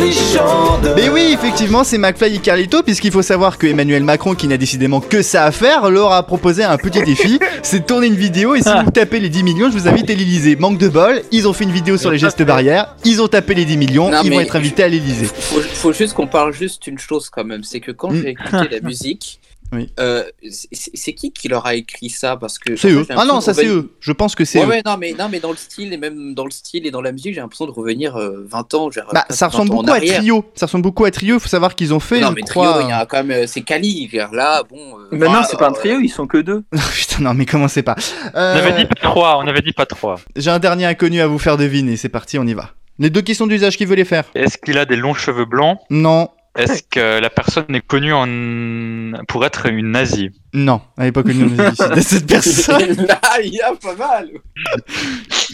les 0.00 0.12
champs 0.12 0.78
de. 0.82 0.94
Mais 0.96 1.08
oui, 1.08 1.30
effectivement, 1.34 1.84
c'est 1.84 1.98
McFly 1.98 2.36
et 2.36 2.38
Carlito, 2.38 2.82
puisqu'il 2.82 3.12
faut 3.12 3.22
savoir 3.22 3.58
que 3.58 3.66
Emmanuel 3.66 4.02
Macron, 4.02 4.34
qui 4.34 4.48
n'a 4.48 4.56
décidément 4.56 5.00
que 5.00 5.22
ça 5.22 5.44
à 5.44 5.52
faire, 5.52 5.90
leur 5.90 6.12
a 6.12 6.22
proposé 6.26 6.64
un 6.64 6.76
petit 6.78 7.02
défi, 7.02 7.38
c'est 7.62 7.80
de 7.80 7.84
tourner 7.84 8.06
une 8.08 8.14
vidéo, 8.16 8.54
et 8.54 8.62
si 8.62 8.68
vous 8.84 8.90
tapez 8.90 9.20
les 9.20 9.28
10 9.28 9.42
millions, 9.42 9.70
je 9.70 9.76
vous 9.78 9.88
invite 9.88 10.10
à 10.10 10.14
l'Elysée. 10.14 10.56
Manque 10.56 10.78
de 10.78 10.88
bol, 10.88 11.22
ils 11.32 11.46
ont 11.48 11.52
fait 11.52 11.64
une 11.64 11.72
vidéo 11.72 11.96
sur 11.96 12.10
les 12.10 12.18
gestes 12.18 12.42
barrières, 12.42 12.94
ils 13.04 13.20
ont 13.22 13.28
tapé 13.28 13.54
les 13.54 13.64
10 13.64 13.76
millions, 13.76 14.10
Non, 14.10 14.20
ils 14.24 14.32
vont 14.32 14.40
être 14.40 14.56
invités 14.56 14.82
à 14.82 14.88
l'Elysée. 14.88 15.26
faut, 15.26 15.60
faut 15.60 15.92
juste 15.92 16.14
qu'on 16.14 16.26
parle 16.26 16.52
juste 16.52 16.86
une 16.86 16.98
chose 16.98 17.28
quand 17.30 17.44
même, 17.44 17.62
c'est 17.64 17.80
que 17.80 17.90
quand 17.92 18.10
Mm. 18.10 18.22
j'ai 18.22 18.28
écouté 18.30 18.68
la 18.70 18.80
musique, 18.82 19.39
Oui. 19.72 19.88
euh, 20.00 20.24
c'est 20.50 20.90
c'est 20.94 21.12
qui 21.12 21.32
qui 21.32 21.48
leur 21.48 21.64
a 21.66 21.74
écrit 21.74 22.08
ça? 22.10 22.36
Parce 22.36 22.58
que 22.58 22.74
C'est 22.76 22.90
eux. 22.90 23.06
Ah 23.10 23.24
non, 23.24 23.40
ça 23.40 23.54
c'est 23.54 23.66
eux. 23.66 23.92
Je 24.00 24.12
pense 24.12 24.34
que 24.34 24.44
c'est 24.44 24.58
Ouais, 24.60 24.64
eux. 24.64 24.68
ouais, 24.68 24.82
non, 24.84 24.96
mais, 24.98 25.14
non, 25.18 25.28
mais 25.30 25.38
dans 25.40 25.50
le 25.50 25.56
style, 25.56 25.92
et 25.92 25.96
même 25.96 26.34
dans 26.34 26.44
le 26.44 26.50
style 26.50 26.86
et 26.86 26.90
dans 26.90 27.00
la 27.02 27.12
musique, 27.12 27.34
j'ai 27.34 27.40
l'impression 27.40 27.66
de 27.66 27.70
revenir 27.70 28.16
euh, 28.16 28.44
20 28.48 28.74
ans. 28.74 28.90
genre, 28.90 29.04
Bah, 29.12 29.24
ça 29.30 29.46
20 29.46 29.50
ressemble 29.52 29.70
beaucoup 29.70 29.92
à. 29.92 30.00
Trio. 30.00 30.44
Ça 30.54 30.66
ressemble 30.66 30.82
beaucoup 30.82 31.04
à 31.04 31.10
Trio. 31.10 31.36
Il 31.36 31.40
faut 31.40 31.48
savoir 31.48 31.74
qu'ils 31.74 31.94
ont 31.94 32.00
fait. 32.00 32.20
Non, 32.20 32.32
mais 32.32 32.42
trio, 32.42 32.80
il 32.80 32.88
y 32.88 32.92
a 32.92 33.06
quand 33.06 33.22
même. 33.24 33.30
euh, 33.30 33.46
C'est 33.46 33.62
Kali, 33.62 34.08
genre, 34.12 34.32
là, 34.34 34.62
bon. 34.68 34.98
euh, 34.98 35.08
Mais 35.12 35.28
non, 35.28 35.42
c'est 35.48 35.56
pas 35.58 35.68
un 35.68 35.72
trio, 35.72 36.00
ils 36.00 36.08
sont 36.08 36.26
que 36.26 36.38
deux. 36.38 36.62
Putain, 36.94 37.20
non, 37.22 37.34
mais 37.34 37.46
commencez 37.46 37.82
pas? 37.82 37.94
On 38.34 38.38
avait 38.38 38.72
dit 38.76 38.86
pas 38.86 39.00
trois, 39.02 39.38
on 39.38 39.46
avait 39.46 39.62
dit 39.62 39.72
pas 39.72 39.86
trois. 39.86 40.16
J'ai 40.36 40.50
un 40.50 40.58
dernier 40.58 40.86
inconnu 40.86 41.20
à 41.20 41.26
vous 41.26 41.38
faire 41.38 41.56
deviner. 41.56 41.96
C'est 41.96 42.08
parti, 42.08 42.38
on 42.38 42.44
y 42.46 42.54
va. 42.54 42.70
Les 42.98 43.08
deux 43.10 43.22
questions 43.22 43.46
d'usage, 43.46 43.76
qui 43.78 43.84
veut 43.86 43.94
les 43.96 44.04
faire? 44.04 44.24
Est-ce 44.34 44.58
qu'il 44.58 44.76
a 44.76 44.84
des 44.84 44.96
longs 44.96 45.14
cheveux 45.14 45.46
blancs? 45.46 45.78
Non. 45.88 46.28
Est-ce 46.56 46.82
que 46.82 47.20
la 47.20 47.30
personne 47.30 47.72
est 47.74 47.86
connue 47.86 48.12
en... 48.12 49.12
pour 49.28 49.44
être 49.46 49.66
une 49.66 49.92
nazie? 49.92 50.30
Non, 50.52 50.80
elle 50.98 51.04
n'est 51.04 51.12
pas 51.12 51.22
connue 51.22 51.44
en 51.44 51.58
Asie 51.58 51.70
du 51.70 51.76
Sud-Est, 51.76 52.02
cette 52.08 52.26
personne. 52.26 53.06
Là, 53.06 53.20
il 53.42 53.54
y 53.54 53.60
a 53.60 53.72
pas 53.74 53.94
mal. 53.94 54.28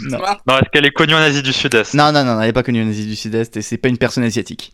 Non. 0.02 0.18
Est-ce 0.56 0.70
qu'elle 0.72 0.86
est 0.86 0.90
connue 0.90 1.14
en 1.14 1.18
Asie 1.18 1.42
du 1.42 1.52
Sud-Est? 1.52 1.94
Non, 1.94 2.12
non, 2.12 2.24
non, 2.24 2.40
elle 2.40 2.46
n'est 2.48 2.52
pas 2.52 2.62
connue 2.62 2.82
en 2.82 2.88
Asie 2.88 3.06
du 3.06 3.14
Sud-Est 3.16 3.56
et 3.58 3.62
c'est 3.62 3.76
pas 3.76 3.88
une 3.88 3.98
personne 3.98 4.24
asiatique. 4.24 4.72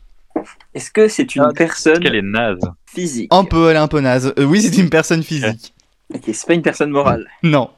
Est-ce 0.75 0.91
que 0.91 1.09
c'est 1.09 1.35
une 1.35 1.43
Ah, 1.43 1.47
Est-ce 1.49 1.55
personne 1.55 1.99
qu'elle 2.01 2.15
est 2.15 2.23
naze? 2.23 2.59
physique? 2.87 3.29
Un 3.33 3.45
peu, 3.45 3.71
elle 3.71 3.77
est 3.77 3.81
un 3.81 3.89
peu 3.89 4.01
naze. 4.01 4.33
Euh, 4.39 4.45
oui, 4.45 4.63
c'est 4.63 4.77
une 4.81 4.91
personne 4.91 5.23
physique. 5.23 5.75
Ok, 6.15 6.23
c'est 6.27 6.47
pas 6.47 6.55
une 6.55 6.63
personne 6.63 6.91
morale. 6.91 7.27
Non, 7.43 7.71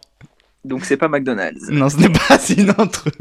Donc 0.64 0.84
c'est 0.84 0.96
pas 0.96 1.08
McDonald's. 1.08 1.68
non, 1.70 1.88
ce 1.88 1.96
n'est 1.96 2.08
pas 2.10 2.38
c'est 2.38 2.54
une 2.58 2.70
entreprise. 2.70 3.14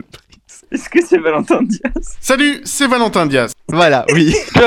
Est-ce 0.73 0.89
que 0.89 1.05
c'est 1.05 1.19
Valentin 1.19 1.61
Diaz 1.61 2.17
Salut, 2.19 2.59
c'est 2.65 2.87
Valentin 2.87 3.25
Diaz. 3.27 3.53
Voilà, 3.69 4.05
oui. 4.13 4.35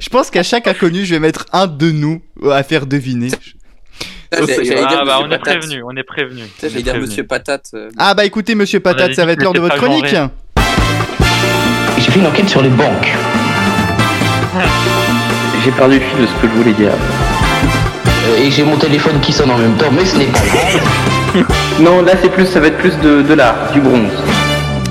Je 0.00 0.08
pense 0.08 0.30
qu'à 0.30 0.42
chaque 0.42 0.66
inconnu, 0.68 1.04
je 1.04 1.14
vais 1.14 1.20
mettre 1.20 1.46
un 1.52 1.66
de 1.66 1.90
nous 1.90 2.22
à 2.50 2.62
faire 2.62 2.86
deviner. 2.86 3.30
Ah 4.30 4.40
bah 5.04 5.18
on 5.22 5.30
est 5.30 5.38
prévenu, 5.38 5.82
on 5.84 5.96
est 5.96 6.02
prévenu. 6.04 6.42
Sais, 6.58 6.68
J'allais 6.68 6.82
dire 6.82 6.96
Monsieur 6.98 7.24
Patate. 7.24 7.70
euh, 7.74 7.88
Ah 7.96 8.14
bah 8.14 8.24
écoutez, 8.24 8.54
monsieur 8.54 8.78
On 8.78 8.82
Patate, 8.82 9.14
ça 9.14 9.24
va 9.26 9.32
être 9.32 9.42
l'heure 9.42 9.52
de 9.54 9.60
votre 9.60 9.76
chronique. 9.76 10.14
J'ai 11.98 12.10
fait 12.12 12.20
une 12.20 12.26
enquête 12.26 12.48
sur 12.48 12.62
les 12.62 12.68
banques. 12.68 13.08
J'ai 15.64 15.72
perdu 15.72 15.98
le 15.98 16.04
fil 16.04 16.20
de 16.20 16.26
ce 16.26 16.32
que 16.40 16.46
je 16.48 16.52
voulais 16.52 16.72
dire. 16.72 16.92
Euh, 18.28 18.38
Et 18.44 18.50
j'ai 18.50 18.62
mon 18.64 18.76
téléphone 18.76 19.20
qui 19.20 19.32
sonne 19.32 19.50
en 19.50 19.58
même 19.58 19.76
temps, 19.76 19.90
mais 19.92 20.04
ce 20.04 20.16
n'est 20.16 20.26
pas 20.26 20.38
grave. 20.40 20.80
Non, 21.80 22.02
là 22.02 22.14
c'est 22.20 22.30
plus, 22.30 22.46
ça 22.46 22.60
va 22.60 22.68
être 22.68 22.78
plus 22.78 22.96
de, 22.98 23.22
de 23.22 23.34
l'art, 23.34 23.72
du 23.72 23.80
bronze. 23.80 24.10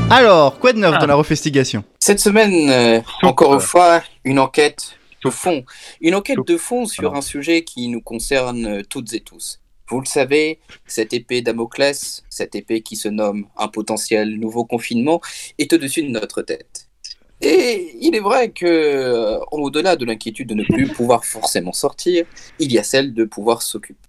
Alors, 0.09 0.57
quoi 0.59 0.71
de 0.73 0.79
neuf 0.79 0.93
Ah. 0.95 0.99
dans 0.99 1.07
la 1.07 1.15
refestigation? 1.15 1.83
Cette 1.99 2.19
semaine, 2.19 2.69
euh, 2.69 3.01
encore 3.23 3.53
une 3.53 3.59
fois, 3.59 4.01
une 4.23 4.39
enquête 4.39 4.97
de 5.23 5.29
fond. 5.29 5.65
Une 5.99 6.15
enquête 6.15 6.39
de 6.45 6.57
fond 6.57 6.85
sur 6.85 7.15
un 7.15 7.21
sujet 7.21 7.63
qui 7.63 7.89
nous 7.89 8.01
concerne 8.01 8.65
euh, 8.65 8.81
toutes 8.89 9.13
et 9.13 9.19
tous. 9.19 9.59
Vous 9.89 9.99
le 9.99 10.05
savez, 10.05 10.59
cette 10.85 11.13
épée 11.13 11.41
Damoclès, 11.41 12.23
cette 12.29 12.55
épée 12.55 12.81
qui 12.81 12.95
se 12.95 13.07
nomme 13.09 13.47
un 13.57 13.67
potentiel 13.67 14.37
nouveau 14.39 14.65
confinement, 14.65 15.21
est 15.57 15.71
au-dessus 15.73 16.03
de 16.03 16.09
notre 16.09 16.41
tête. 16.41 16.87
Et 17.41 17.95
il 18.01 18.15
est 18.15 18.19
vrai 18.19 18.49
que, 18.49 18.65
euh, 18.65 19.39
au-delà 19.51 19.95
de 19.95 20.05
l'inquiétude 20.05 20.49
de 20.49 20.55
ne 20.55 20.63
plus 20.63 20.87
pouvoir 20.87 21.23
forcément 21.25 21.73
sortir, 21.73 22.25
il 22.59 22.71
y 22.71 22.79
a 22.79 22.83
celle 22.83 23.13
de 23.13 23.25
pouvoir 23.25 23.61
s'occuper. 23.61 23.99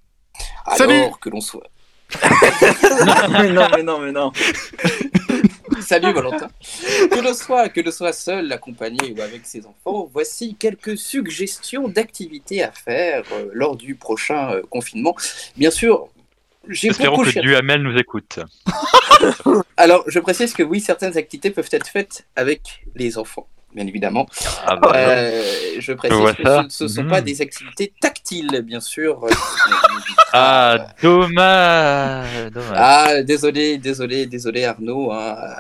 Alors 0.65 0.79
Salut 0.79 1.03
que 1.21 1.29
l'on 1.29 1.41
soit. 1.41 1.69
mais 3.31 3.51
non, 3.51 3.67
mais 3.77 3.83
non, 3.83 3.99
mais 4.01 4.13
non. 4.13 4.33
Salut 5.81 6.13
Valentin. 6.13 6.49
Que 7.11 7.21
l'on 7.21 7.35
soit, 7.35 7.69
que 7.69 7.81
l'on 7.81 7.91
soit 7.91 8.13
seul, 8.13 8.51
accompagné 8.53 9.15
ou 9.17 9.21
avec 9.23 9.47
ses 9.47 9.65
enfants, 9.67 10.09
voici 10.13 10.55
quelques 10.59 10.99
suggestions 10.99 11.89
d'activités 11.89 12.63
à 12.63 12.73
faire 12.73 13.25
euh, 13.33 13.49
lors 13.53 13.77
du 13.77 13.95
prochain 13.95 14.53
euh, 14.53 14.63
confinement. 14.69 15.15
Bien 15.57 15.71
sûr, 15.71 16.09
j'ai 16.69 16.89
Espérons 16.89 17.19
que 17.19 17.31
cherché- 17.31 17.41
Duhamel 17.41 17.83
nous 17.83 17.97
écoute. 17.97 18.39
Alors, 19.77 20.05
je 20.07 20.19
précise 20.19 20.53
que 20.53 20.63
oui, 20.63 20.81
certaines 20.81 21.17
activités 21.17 21.51
peuvent 21.51 21.69
être 21.73 21.87
faites 21.89 22.27
avec 22.37 22.85
les 22.95 23.17
enfants, 23.19 23.49
bien 23.75 23.87
évidemment. 23.87 24.27
Ah 24.67 24.77
bah, 24.77 24.93
Euh, 24.97 25.43
je 25.79 25.93
précise 25.93 26.19
que 26.37 26.43
ça. 26.43 26.65
ce 26.69 26.85
ne 26.85 26.89
sont 26.89 27.07
pas 27.09 27.21
des 27.21 27.41
activités 27.43 27.93
tactiles, 28.01 28.63
bien 28.63 28.81
sûr. 28.81 29.25
euh, 29.25 29.31
ah 30.33 30.87
dommage, 31.03 32.51
dommage. 32.53 32.73
Ah, 32.75 33.23
désolé, 33.23 33.79
désolé, 33.79 34.27
désolé 34.27 34.65
Arnaud. 34.65 35.13
hein, 35.13 35.37
euh, 35.39 35.53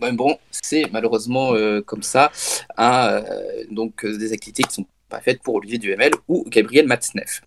mais 0.00 0.12
bon, 0.12 0.38
c'est 0.50 0.84
malheureusement 0.92 1.54
euh, 1.54 1.80
comme 1.82 2.02
ça. 2.02 2.30
hein, 2.76 3.22
euh, 3.24 3.64
donc, 3.70 4.04
euh, 4.04 4.16
des 4.18 4.32
activités 4.32 4.62
qui 4.62 4.74
sont 4.74 4.86
pas 5.08 5.20
faites 5.20 5.40
pour 5.42 5.54
Olivier 5.56 5.78
Duhamel 5.78 6.10
ou 6.28 6.44
Gabriel 6.48 6.86
Matzneff. 6.86 7.42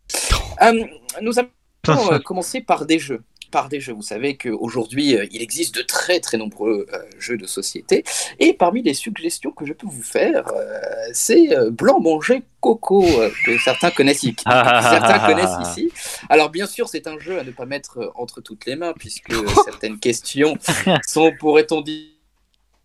Euh, 0.62 0.84
nous 1.22 1.38
allons 1.40 1.50
euh, 2.12 2.20
commencer 2.26 2.62
par 2.62 2.86
des 2.86 3.00
jeux. 3.00 3.22
Par 3.52 3.68
des 3.70 3.80
jeux. 3.80 3.94
Vous 3.94 4.02
savez 4.04 4.38
qu'aujourd'hui, 4.38 5.18
euh, 5.18 5.26
il 5.32 5.42
existe 5.42 5.76
de 5.76 5.82
très 5.82 6.20
très 6.20 6.38
nombreux 6.38 6.86
euh, 6.94 6.98
jeux 7.18 7.38
de 7.38 7.48
société. 7.48 8.04
Et 8.40 8.54
parmi 8.54 8.84
les 8.84 8.94
suggestions 8.94 9.52
que 9.52 9.66
je 9.66 9.74
peux 9.74 9.88
vous 9.88 10.04
faire, 10.04 10.48
euh, 10.54 10.80
c'est 11.14 11.50
Blanc 11.72 12.00
Manger 12.00 12.44
Coco, 12.60 13.04
que 13.46 13.58
certains 13.58 13.90
connaissent, 13.90 14.24
ici- 14.24 14.36
certains 14.46 15.20
connaissent 15.26 15.68
ici. 15.70 15.92
Alors 16.30 16.50
bien 16.50 16.68
sûr, 16.68 16.90
c'est 16.90 17.08
un 17.08 17.18
jeu 17.18 17.40
à 17.40 17.44
ne 17.44 17.52
pas 17.52 17.66
mettre 17.66 18.12
entre 18.16 18.42
toutes 18.42 18.66
les 18.66 18.76
mains, 18.76 18.94
puisque 18.98 19.34
certaines 19.66 20.00
questions 20.00 20.56
sont, 21.08 21.32
pourrait-on 21.40 21.82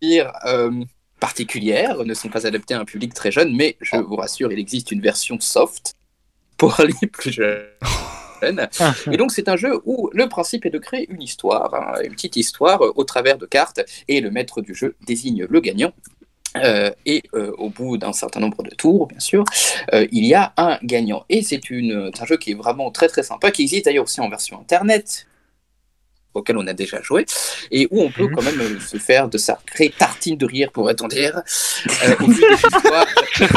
dire, 0.01 0.31
euh, 0.45 0.71
particulières, 1.19 2.03
ne 2.03 2.13
sont 2.13 2.29
pas 2.29 2.47
adaptées 2.47 2.73
à 2.73 2.79
un 2.79 2.85
public 2.85 3.13
très 3.13 3.31
jeune, 3.31 3.55
mais 3.55 3.77
je 3.81 3.97
vous 3.97 4.15
rassure, 4.15 4.51
il 4.51 4.59
existe 4.59 4.91
une 4.91 5.01
version 5.01 5.39
soft 5.39 5.93
pour 6.57 6.75
les 6.79 7.07
plus 7.07 7.31
jeunes. 7.31 7.65
Et 9.11 9.17
donc 9.17 9.31
c'est 9.31 9.49
un 9.49 9.55
jeu 9.55 9.79
où 9.85 10.09
le 10.13 10.27
principe 10.27 10.65
est 10.65 10.69
de 10.69 10.77
créer 10.77 11.07
une 11.09 11.21
histoire, 11.21 11.73
hein, 11.73 12.01
une 12.03 12.13
petite 12.13 12.35
histoire 12.35 12.81
euh, 12.81 12.91
au 12.95 13.03
travers 13.03 13.37
de 13.37 13.45
cartes, 13.45 13.81
et 14.07 14.21
le 14.21 14.31
maître 14.31 14.61
du 14.61 14.73
jeu 14.73 14.95
désigne 15.05 15.45
le 15.49 15.59
gagnant. 15.59 15.93
Euh, 16.57 16.91
et 17.05 17.23
euh, 17.33 17.51
au 17.57 17.69
bout 17.69 17.97
d'un 17.97 18.13
certain 18.13 18.39
nombre 18.39 18.63
de 18.63 18.69
tours, 18.69 19.07
bien 19.07 19.19
sûr, 19.19 19.43
euh, 19.93 20.07
il 20.11 20.25
y 20.25 20.33
a 20.33 20.53
un 20.57 20.77
gagnant. 20.83 21.25
Et 21.29 21.41
c'est 21.41 21.59
un 21.69 22.25
jeu 22.25 22.37
qui 22.37 22.51
est 22.51 22.55
vraiment 22.55 22.91
très 22.91 23.07
très 23.07 23.23
sympa, 23.23 23.51
qui 23.51 23.63
existe 23.63 23.85
d'ailleurs 23.85 24.05
aussi 24.05 24.21
en 24.21 24.29
version 24.29 24.59
internet, 24.59 25.27
auquel 26.33 26.57
on 26.57 26.67
a 26.67 26.73
déjà 26.73 27.01
joué, 27.01 27.25
et 27.71 27.87
où 27.91 28.01
on 28.01 28.11
peut 28.11 28.27
quand 28.27 28.41
même 28.41 28.79
se 28.79 28.97
faire 28.97 29.27
de 29.29 29.37
sacrées 29.37 29.93
tartines 29.97 30.37
de 30.37 30.45
rire, 30.45 30.71
pourrait-on 30.71 31.07
dire, 31.07 31.41
au 32.21 32.27
vu 32.27 32.41
des 32.41 32.55
histoires. 32.55 33.07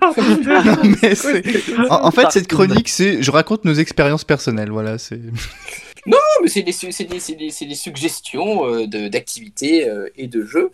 Non, 0.00 0.12
mais 1.02 1.14
c'est- 1.14 1.42
en, 1.90 2.06
en 2.06 2.10
fait, 2.10 2.26
cette 2.30 2.48
chronique, 2.48 2.88
c'est 2.88 3.22
je 3.22 3.30
raconte 3.30 3.64
nos 3.64 3.74
expériences 3.74 4.24
personnelles. 4.24 4.70
Voilà, 4.70 4.98
c'est. 4.98 5.20
Non, 6.04 6.18
mais 6.42 6.48
c'est 6.48 6.62
des, 6.62 7.74
suggestions 7.74 8.66
euh, 8.66 8.86
d'activités 9.08 9.88
euh, 9.88 10.08
et 10.16 10.26
de 10.26 10.44
jeux. 10.44 10.72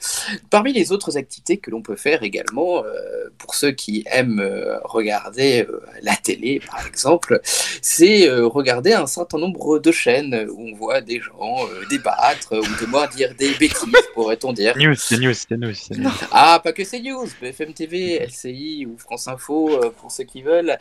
Parmi 0.49 0.73
les 0.73 0.91
autres 0.91 1.19
activités 1.19 1.59
que 1.59 1.71
l'on 1.71 1.83
peut 1.83 1.97
faire 1.97 2.23
également, 2.23 2.83
euh, 2.85 3.31
pour 3.37 3.55
ceux 3.55 3.73
qui 3.73 4.05
aiment 4.11 4.41
euh, 4.41 4.79
regarder 4.85 5.67
euh, 5.69 5.81
la 6.03 6.17
télé, 6.17 6.61
par 6.67 6.87
exemple, 6.87 7.41
c'est 7.83 8.29
regarder 8.29 8.93
un 8.93 9.07
certain 9.07 9.39
nombre 9.39 9.79
de 9.79 9.93
chaînes 9.93 10.49
où 10.51 10.69
on 10.69 10.75
voit 10.75 11.01
des 11.01 11.21
gens 11.21 11.59
débattre 11.89 12.55
ou 12.55 12.85
de 12.85 12.87
moins 12.87 13.07
dire 13.07 13.35
des 13.39 13.51
bêtises, 13.55 13.93
pourrait-on 14.15 14.53
dire. 14.53 14.77
News, 14.77 14.95
c'est 14.97 15.19
news, 15.19 15.35
c'est 15.35 15.57
news. 15.57 15.75
Ah, 16.33 16.61
pas 16.63 16.73
que 16.73 16.85
c'est 16.85 17.01
news, 17.01 17.27
BFM 17.41 17.73
TV, 17.73 18.19
LCI 18.27 18.87
ou 18.87 18.97
France 18.99 19.29
Info, 19.29 19.79
pour 20.01 20.11
ceux 20.11 20.25
qui 20.25 20.43
veulent. 20.43 20.77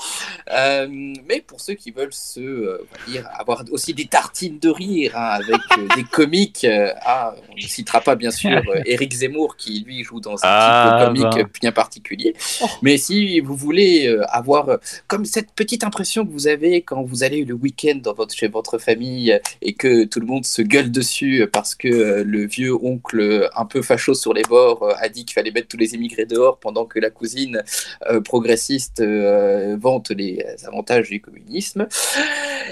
Mais 0.50 1.42
pour 1.46 1.62
ceux 1.62 1.76
qui 1.76 1.92
veulent 1.92 2.14
se, 2.14 2.82
dire, 3.08 3.28
avoir 3.38 3.64
aussi 3.72 3.94
des 3.94 4.08
tartines 4.38 4.60
de 4.60 4.70
rire 4.70 5.14
hein, 5.16 5.40
avec 5.42 5.62
euh, 5.78 5.96
des 5.96 6.04
comiques. 6.12 6.64
euh, 6.66 6.92
ah, 7.02 7.34
on 7.50 7.56
ne 7.56 7.62
citera 7.62 8.02
pas 8.02 8.16
bien 8.16 8.32
sûr 8.32 8.52
euh, 8.70 8.82
Eric 8.86 9.14
Zemmour 9.14 9.56
qui 9.58 9.84
lui 9.86 10.04
joue 10.04 10.20
dans 10.20 10.36
un 10.36 10.40
Ah, 10.44 11.10
type 11.14 11.16
de 11.16 11.22
comique 11.24 11.44
bah. 11.44 11.50
bien 11.62 11.72
particulier. 11.72 12.36
Mais 12.82 12.98
si 12.98 13.40
vous 13.40 13.56
voulez 13.56 14.16
avoir 14.30 14.78
comme 15.08 15.26
cette 15.26 15.52
petite 15.52 15.84
impression 15.84 16.26
que 16.26 16.32
vous 16.32 16.48
avez 16.48 16.82
quand 16.82 17.04
vous 17.04 17.24
allez 17.24 17.44
le 17.46 17.54
week-end 17.54 17.96
dans 18.02 18.14
votre, 18.14 18.34
chez 18.36 18.48
votre 18.48 18.78
famille 18.78 19.40
et 19.62 19.74
que 19.74 20.04
tout 20.06 20.20
le 20.20 20.26
monde 20.26 20.46
se 20.46 20.62
gueule 20.62 20.92
dessus 20.92 21.48
parce 21.52 21.76
que 21.76 22.24
le 22.24 22.46
vieux 22.46 22.74
oncle 22.76 23.50
un 23.56 23.66
peu 23.66 23.82
facho 23.82 24.14
sur 24.14 24.34
les 24.34 24.44
bords 24.44 24.88
a 25.00 25.10
dit 25.10 25.26
qu'il 25.26 25.34
fallait 25.34 25.52
mettre 25.52 25.68
tous 25.68 25.78
les 25.78 25.94
immigrés 25.96 26.26
dehors 26.26 26.60
pendant 26.60 26.86
que 26.86 27.00
la 27.00 27.10
cousine 27.10 27.64
progressiste 28.24 29.04
vante 29.78 30.12
les 30.12 30.44
avantages 30.66 31.10
du 31.10 31.22
communisme. 31.22 31.88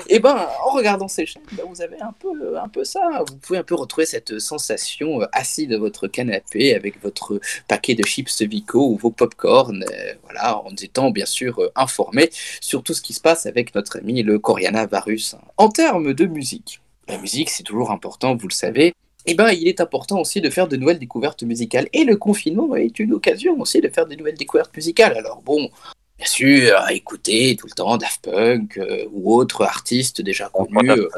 Et 0.08 0.20
ben, 0.20 0.48
en 0.66 0.72
regardant 0.72 1.08
ces 1.08 1.26
chaînes, 1.26 1.44
ben, 1.56 1.66
vous 1.70 1.82
avez 1.82 2.02
un 2.02 2.14
peu, 2.20 2.58
un 2.58 2.68
peu 2.68 2.84
ça. 2.84 3.24
Vous 3.28 3.38
pouvez 3.38 3.60
un 3.60 3.64
peu 3.64 3.76
retrouver 3.76 4.06
cette 4.06 4.40
sensation 4.40 5.22
euh, 5.22 5.26
assis 5.32 5.68
de 5.68 5.78
votre 5.78 6.08
canapé 6.08 6.76
avec 6.76 7.02
votre 7.02 7.40
paquet 7.68 7.96
de 7.96 8.04
chips 8.04 8.42
Vico 8.42 8.88
ou 8.88 8.98
vos 8.98 9.12
popcorn, 9.12 9.84
euh, 9.84 10.14
voilà, 10.24 10.58
en 10.60 10.74
étant 10.76 11.12
bien 11.12 11.26
sûr 11.26 11.60
euh, 11.60 11.72
informé 11.76 12.30
sur 12.62 12.84
tout 12.84 12.94
ce 12.94 13.02
qui 13.02 13.14
se 13.14 13.22
passe 13.22 13.46
avec 13.46 13.74
notre 13.76 13.98
ami 13.98 14.24
le 14.24 14.40
Coriana 14.40 14.86
Varus. 14.86 15.36
En 15.58 15.70
termes 15.70 16.14
de 16.14 16.26
musique, 16.26 16.82
la 17.08 17.18
musique 17.18 17.50
c'est 17.50 17.64
toujours 17.64 17.92
important, 17.92 18.36
vous 18.36 18.48
le 18.48 18.54
savez. 18.54 18.94
Eh 19.28 19.34
ben, 19.34 19.50
il 19.52 19.68
est 19.68 19.82
important 19.82 20.20
aussi 20.20 20.40
de 20.40 20.50
faire 20.50 20.68
de 20.68 20.78
nouvelles 20.78 21.00
découvertes 21.00 21.42
musicales. 21.44 21.88
Et 21.94 22.04
le 22.04 22.16
confinement 22.16 22.76
est 22.76 23.00
une 23.00 23.14
occasion 23.14 23.60
aussi 23.60 23.82
de 23.82 23.90
faire 23.90 24.06
de 24.06 24.16
nouvelles 24.16 24.38
découvertes 24.38 24.76
musicales. 24.76 25.18
Alors 25.18 25.42
bon, 25.42 25.72
bien 26.18 26.28
sûr, 26.28 26.78
écoutez 26.92 27.56
tout 27.56 27.66
le 27.66 27.72
temps 27.72 27.98
Daft 27.98 28.30
Punk 28.30 28.78
euh, 28.78 29.06
ou 29.12 29.34
autres 29.34 29.64
artistes 29.64 30.22
déjà 30.22 30.50
connus. 30.50 30.92
euh, 30.92 31.10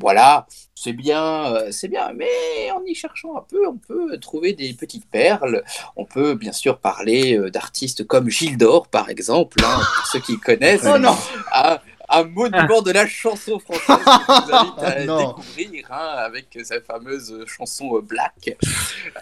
voilà, 0.00 0.46
c'est 0.74 0.92
bien, 0.92 1.54
euh, 1.54 1.68
c'est 1.70 1.88
bien, 1.88 2.12
mais 2.14 2.70
en 2.72 2.82
y 2.84 2.94
cherchant 2.94 3.36
un 3.36 3.42
peu, 3.48 3.66
on 3.66 3.76
peut 3.76 4.18
trouver 4.18 4.52
des 4.54 4.72
petites 4.72 5.08
perles. 5.08 5.62
On 5.96 6.04
peut 6.04 6.34
bien 6.34 6.52
sûr 6.52 6.78
parler 6.78 7.36
euh, 7.38 7.50
d'artistes 7.50 8.06
comme 8.06 8.28
Gilles 8.30 8.56
d'Or, 8.58 8.88
par 8.88 9.08
exemple, 9.10 9.58
hein, 9.64 9.80
pour 9.96 10.06
ceux 10.06 10.20
qui 10.20 10.38
connaissent. 10.38 10.86
Oh 10.92 10.98
non 10.98 11.16
un, 11.54 11.78
un 12.10 12.24
monument 12.24 12.82
de 12.82 12.90
la 12.90 13.06
chanson 13.06 13.58
française 13.58 14.04
que 14.04 14.46
vous 14.46 14.54
invite 14.54 14.78
à 14.82 15.04
Non. 15.04 15.28
découvrir 15.28 15.86
hein, 15.92 16.14
avec 16.26 16.58
sa 16.64 16.80
fameuse 16.80 17.44
chanson 17.46 17.96
euh, 17.96 18.00
Black 18.00 18.56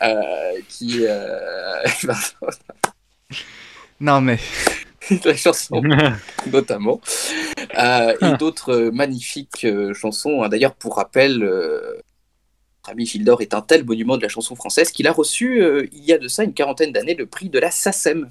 euh, 0.03 0.53
qui 0.69 1.05
euh, 1.07 1.83
Non, 4.01 4.21
mais. 4.21 4.39
la 5.25 5.37
chanson 5.37 5.83
notamment 6.53 7.01
Euh, 7.77 8.15
et 8.23 8.37
d'autres 8.39 8.73
euh, 8.73 8.91
magnifiques 8.91 9.65
euh, 9.65 9.93
chansons 9.95 10.43
hein. 10.43 10.49
d'ailleurs 10.49 10.75
pour 10.75 10.97
rappel 10.97 11.43
euh, 11.43 11.97
notre 12.79 12.91
ami 12.91 13.05
Gildor 13.07 13.43
est 13.43 13.53
un 13.55 13.61
tel 13.61 13.85
monument 13.85 14.17
de 14.17 14.23
la 14.23 14.29
chanson 14.29 14.55
française 14.57 14.91
qu'il 14.91 15.07
a 15.07 15.13
reçu 15.13 15.63
il 15.93 16.05
y 16.05 16.13
a 16.13 16.19
de 16.19 16.29
ça 16.29 16.45
une 16.45 16.55
quarantaine 16.55 16.93
d'années 16.93 17.15
le 17.15 17.27
prix 17.27 17.49
de 17.51 17.59
la 17.59 17.71
SACEM 17.71 18.29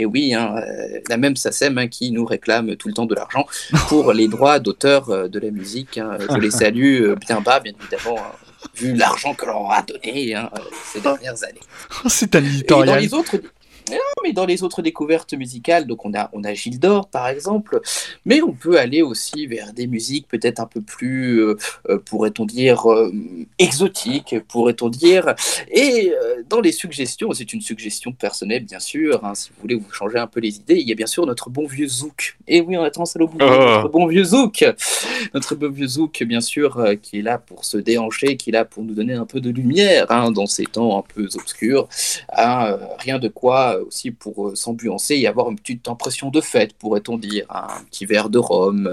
et 0.00 0.06
oui, 0.06 0.32
hein, 0.32 0.54
la 1.08 1.16
même 1.16 1.34
SACEM 1.34 1.76
hein, 1.76 1.88
qui 1.88 2.12
nous 2.12 2.24
réclame 2.24 2.76
tout 2.76 2.86
le 2.86 2.94
temps 2.94 3.06
de 3.06 3.16
l'argent 3.16 3.46
pour 3.88 4.12
les 4.20 4.28
droits 4.28 4.60
d'auteur 4.60 5.28
de 5.28 5.38
la 5.40 5.50
musique. 5.50 5.98
hein. 5.98 6.18
Je 6.30 6.36
les 6.38 6.52
salue 6.52 7.14
bien 7.16 7.40
bas, 7.40 7.58
bien 7.58 7.72
évidemment, 7.80 8.16
vu 8.76 8.94
l'argent 8.94 9.34
que 9.34 9.44
l'on 9.46 9.68
a 9.68 9.82
donné 9.82 10.36
hein, 10.36 10.50
ces 10.92 11.00
dernières 11.00 11.42
années. 11.42 11.58
C'est 12.06 12.36
un 12.36 12.38
Et 12.38 12.42
dans 12.42 12.48
éditorial. 12.48 13.00
les 13.02 13.12
autres, 13.12 13.34
non, 13.96 14.22
mais 14.24 14.32
dans 14.32 14.46
les 14.46 14.62
autres 14.62 14.82
découvertes 14.82 15.32
musicales, 15.34 15.86
donc 15.86 16.04
on 16.04 16.14
a 16.14 16.28
on 16.32 16.44
a 16.44 16.54
Gilles 16.54 16.78
d'Or 16.80 17.08
par 17.08 17.28
exemple, 17.28 17.80
mais 18.24 18.42
on 18.42 18.52
peut 18.52 18.78
aller 18.78 19.02
aussi 19.02 19.46
vers 19.46 19.72
des 19.72 19.86
musiques 19.86 20.28
peut-être 20.28 20.60
un 20.60 20.66
peu 20.66 20.80
plus, 20.80 21.40
euh, 21.42 21.56
euh, 21.88 21.98
pourrait-on 21.98 22.44
dire, 22.44 22.90
euh, 22.90 23.10
exotiques, 23.58 24.36
pourrait-on 24.48 24.88
dire. 24.88 25.34
Et 25.70 26.10
euh, 26.12 26.42
dans 26.48 26.60
les 26.60 26.72
suggestions, 26.72 27.32
c'est 27.32 27.52
une 27.52 27.60
suggestion 27.60 28.12
personnelle 28.12 28.64
bien 28.64 28.80
sûr. 28.80 29.24
hein, 29.24 29.34
si 29.34 29.50
vous 29.50 29.56
voulez 29.60 29.74
vous 29.74 29.90
changer 29.92 30.18
un 30.18 30.26
peu 30.26 30.40
les 30.40 30.56
idées, 30.56 30.76
il 30.76 30.88
y 30.88 30.92
a 30.92 30.94
bien 30.94 31.06
sûr 31.06 31.26
notre 31.26 31.50
bon 31.50 31.66
vieux 31.66 31.88
Zouk. 31.88 32.36
Et 32.46 32.60
oui, 32.60 32.76
on 32.76 32.82
a 32.82 32.90
tendance 32.90 33.16
à 33.16 33.18
l'oublier, 33.18 33.38
Oh. 33.48 33.58
notre 33.60 33.88
bon 33.88 34.06
vieux 34.06 34.24
Zouk, 34.24 34.64
notre 35.34 35.54
bon 35.54 35.70
vieux 35.70 35.86
Zouk 35.86 36.22
bien 36.24 36.40
sûr, 36.40 36.84
qui 37.02 37.18
est 37.18 37.22
là 37.22 37.38
pour 37.38 37.64
se 37.64 37.76
déhancher, 37.78 38.36
qui 38.36 38.50
est 38.50 38.52
là 38.52 38.64
pour 38.64 38.82
nous 38.82 38.94
donner 38.94 39.14
un 39.14 39.24
peu 39.26 39.40
de 39.40 39.50
lumière 39.50 40.06
hein, 40.10 40.30
dans 40.30 40.46
ces 40.46 40.64
temps 40.64 40.98
un 40.98 41.02
peu 41.02 41.28
obscurs. 41.34 41.88
Hein, 42.36 42.66
euh, 42.72 42.76
rien 42.98 43.18
de 43.18 43.28
quoi 43.28 43.77
aussi 43.86 44.10
pour 44.10 44.48
euh, 44.48 44.54
s'ambiancer 44.54 45.16
et 45.16 45.26
avoir 45.26 45.50
une 45.50 45.58
petite 45.58 45.88
impression 45.88 46.30
de 46.30 46.40
fête, 46.40 46.74
pourrait-on 46.74 47.18
dire. 47.18 47.46
un 47.50 47.82
petit 47.90 48.06
verre 48.06 48.30
de 48.30 48.38
rhum 48.38 48.88
euh, 48.88 48.92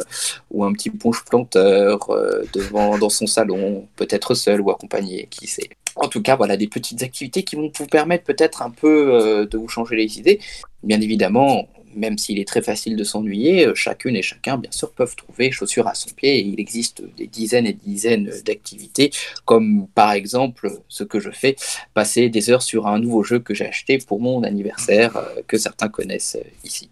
ou 0.52 0.64
un 0.64 0.74
petit 0.74 0.90
punch 0.90 1.24
planteur 1.26 2.10
euh, 2.10 2.44
devant 2.54 2.98
dans 2.98 3.10
son 3.10 3.28
salon, 3.28 3.88
peut-être 3.96 4.34
seul 4.34 4.62
ou 4.62 4.72
accompagné, 4.72 5.28
qui 5.30 5.48
sait. 5.48 5.70
En 5.96 6.08
tout 6.08 6.22
cas, 6.22 6.36
voilà 6.36 6.58
des 6.58 6.68
petites 6.68 7.04
activités 7.04 7.44
qui 7.44 7.56
vont 7.56 7.72
vous 7.78 7.88
permettre 7.88 8.26
peut-être 8.26 8.62
un 8.62 8.70
peu 8.70 9.48
de 9.50 9.58
vous 9.58 9.70
changer 9.70 9.96
les 9.96 10.20
idées. 10.20 10.40
Bien 10.84 11.00
évidemment, 11.00 11.70
même 11.96 12.18
s'il 12.18 12.40
est 12.40 12.48
très 12.48 12.62
facile 12.62 12.96
de 12.96 13.04
s'ennuyer, 13.04 13.66
euh, 13.66 13.76
chacune 13.76 14.16
et 14.16 14.22
chacun, 14.22 14.58
bien 14.58 14.72
sûr, 14.72 14.92
peuvent 14.92 15.16
trouver 15.16 15.52
chaussures 15.52 15.88
à 15.88 15.96
son 15.96 16.10
pied. 16.12 16.38
Et 16.38 16.42
il 16.42 16.60
existe 16.60 17.04
des 17.16 17.28
dizaines 17.28 17.66
et 17.66 17.74
des 17.74 17.86
dizaines 17.86 18.32
d'activités, 18.46 19.12
comme 19.46 19.88
par 19.96 20.12
exemple 20.12 20.70
ce 20.88 21.04
que 21.04 21.20
je 21.20 21.32
fais, 21.32 21.56
passer 21.94 22.30
des 22.30 22.50
heures 22.50 22.62
sur 22.62 22.88
un 22.88 23.00
nouveau 23.00 23.24
jeu 23.24 23.40
que 23.40 23.54
j'ai 23.54 23.66
acheté 23.66 23.98
pour 23.98 24.20
mon 24.20 24.44
anniversaire, 24.44 25.18
euh, 25.18 25.42
que 25.48 25.58
certains 25.58 25.90
connaissent 25.90 26.38
euh, 26.40 26.48
ici. 26.64 26.90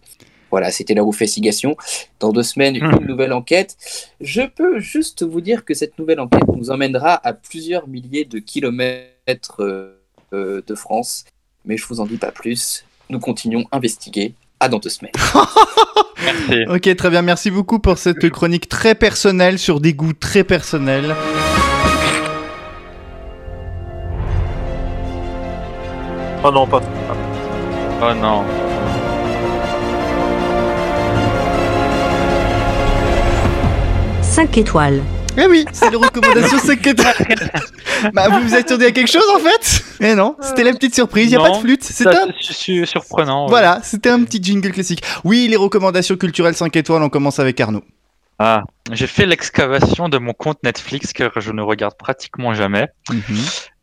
Voilà, 0.50 0.70
c'était 0.70 0.94
la 0.94 1.02
Festigation. 1.12 1.76
Dans 2.20 2.32
deux 2.32 2.44
semaines, 2.44 2.76
une 2.76 3.06
nouvelle 3.06 3.32
enquête. 3.32 3.76
Je 4.20 4.42
peux 4.42 4.78
juste 4.78 5.24
vous 5.24 5.40
dire 5.40 5.64
que 5.64 5.74
cette 5.74 5.98
nouvelle 5.98 6.20
enquête 6.20 6.46
nous 6.46 6.70
emmènera 6.70 7.20
à 7.26 7.32
plusieurs 7.32 7.88
milliers 7.88 8.24
de 8.24 8.38
kilomètres 8.38 9.60
de 10.32 10.74
France. 10.76 11.24
Mais 11.64 11.76
je 11.76 11.84
vous 11.86 11.98
en 11.98 12.06
dis 12.06 12.18
pas 12.18 12.30
plus. 12.30 12.84
Nous 13.10 13.18
continuons 13.18 13.64
à 13.72 13.78
investiguer. 13.78 14.34
À 14.64 14.68
dans 14.70 14.78
deux 14.78 14.88
semaines. 14.88 15.12
Merci. 16.24 16.64
Ok, 16.68 16.96
très 16.96 17.10
bien. 17.10 17.20
Merci 17.20 17.50
beaucoup 17.50 17.80
pour 17.80 17.98
cette 17.98 18.30
chronique 18.30 18.66
très 18.66 18.94
personnelle 18.94 19.58
sur 19.58 19.78
des 19.78 19.92
goûts 19.92 20.14
très 20.14 20.42
personnels. 20.42 21.14
Oh 26.42 26.50
non, 26.50 26.66
pas. 26.66 26.80
Oh 28.00 28.14
non. 28.14 28.42
Cinq 34.22 34.56
étoiles. 34.56 35.02
Eh 35.36 35.46
oui, 35.46 35.64
c'est 35.72 35.90
les 35.90 35.96
recommandations 35.96 36.58
5 36.64 36.86
étoiles. 36.86 37.14
bah, 38.12 38.28
vous 38.28 38.46
vous 38.48 38.54
attendiez 38.54 38.86
à 38.86 38.90
quelque 38.92 39.10
chose 39.10 39.28
en 39.34 39.40
fait? 39.40 39.84
Eh 40.00 40.14
non, 40.14 40.36
c'était 40.40 40.62
la 40.62 40.72
petite 40.72 40.94
surprise, 40.94 41.30
il 41.32 41.34
a 41.36 41.38
Non, 41.38 41.44
pas 41.44 41.56
de 41.56 41.60
flûte. 41.62 41.82
C'est 41.82 42.04
Ça, 42.04 42.10
un... 42.28 42.84
surprenant. 42.86 43.44
ouais. 43.44 43.48
Voilà, 43.50 43.80
c'était 43.82 44.10
un 44.10 44.22
petit 44.22 44.40
jingle 44.42 44.70
classique. 44.70 45.02
Oui, 45.24 45.48
les 45.48 45.56
recommandations 45.56 46.16
culturelles 46.16 46.54
5 46.54 46.74
étoiles, 46.76 47.02
on 47.02 47.08
commence 47.08 47.40
avec 47.40 47.60
Arnaud. 47.60 47.82
Ah, 48.38 48.62
j'ai 48.90 49.06
fait 49.06 49.26
l'excavation 49.26 50.08
de 50.08 50.18
mon 50.18 50.32
compte 50.32 50.58
Netflix 50.64 51.12
car 51.12 51.30
je 51.36 51.52
ne 51.52 51.62
regarde 51.62 51.94
pratiquement 51.96 52.52
jamais. 52.52 52.88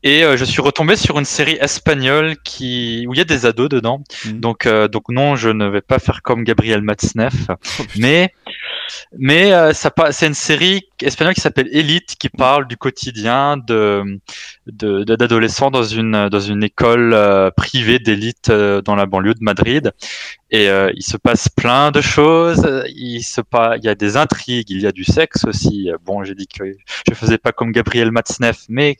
Et 0.03 0.23
euh, 0.25 0.35
je 0.35 0.43
suis 0.43 0.61
retombé 0.61 0.97
sur 0.97 1.17
une 1.19 1.25
série 1.25 1.57
espagnole 1.61 2.35
qui 2.43 3.05
où 3.07 3.13
il 3.13 3.17
y 3.17 3.21
a 3.21 3.25
des 3.25 3.45
ados 3.45 3.69
dedans. 3.69 4.01
Mhm. 4.25 4.39
Donc 4.41 4.65
euh, 4.65 4.87
donc 4.89 5.03
non, 5.09 5.35
je 5.37 5.47
ne 5.49 5.67
vais 5.67 5.81
pas 5.81 5.99
faire 5.99 6.21
comme 6.21 6.43
Gabriel 6.43 6.81
Matzneff, 6.81 7.33
mais 7.97 8.33
Mais 9.17 9.53
euh, 9.53 9.73
ça 9.73 9.91
c'est 10.11 10.27
une 10.27 10.33
série 10.33 10.83
espagnole 11.01 11.33
qui 11.33 11.41
s'appelle 11.41 11.69
Elite, 11.71 12.15
qui 12.19 12.29
parle 12.29 12.67
du 12.67 12.77
quotidien 12.77 13.57
de 13.57 14.19
d'adolescents 14.67 15.71
dans 15.71 15.83
une 15.83 16.29
dans 16.29 16.39
une 16.39 16.63
école 16.63 17.13
euh, 17.13 17.51
privée 17.51 17.99
d'élite 17.99 18.49
euh, 18.49 18.81
dans 18.81 18.95
la 18.95 19.05
banlieue 19.05 19.33
de 19.33 19.43
Madrid. 19.43 19.91
Et 20.53 20.69
euh, 20.69 20.91
il 20.95 21.03
se 21.03 21.15
passe 21.15 21.47
plein 21.47 21.91
de 21.91 22.01
choses. 22.01 22.69
Il 22.93 23.23
se 23.23 23.39
pa- 23.39 23.77
il 23.77 23.85
y 23.85 23.89
a 23.89 23.95
des 23.95 24.17
intrigues, 24.17 24.69
il 24.69 24.81
y 24.81 24.87
a 24.87 24.91
du 24.91 25.05
sexe 25.05 25.45
aussi. 25.45 25.89
Bon, 26.05 26.23
j'ai 26.25 26.35
dit 26.35 26.47
que 26.47 26.65
je 27.07 27.13
faisais 27.13 27.37
pas 27.37 27.53
comme 27.53 27.71
Gabriel 27.71 28.11
Matzneff, 28.11 28.65
mais 28.67 28.97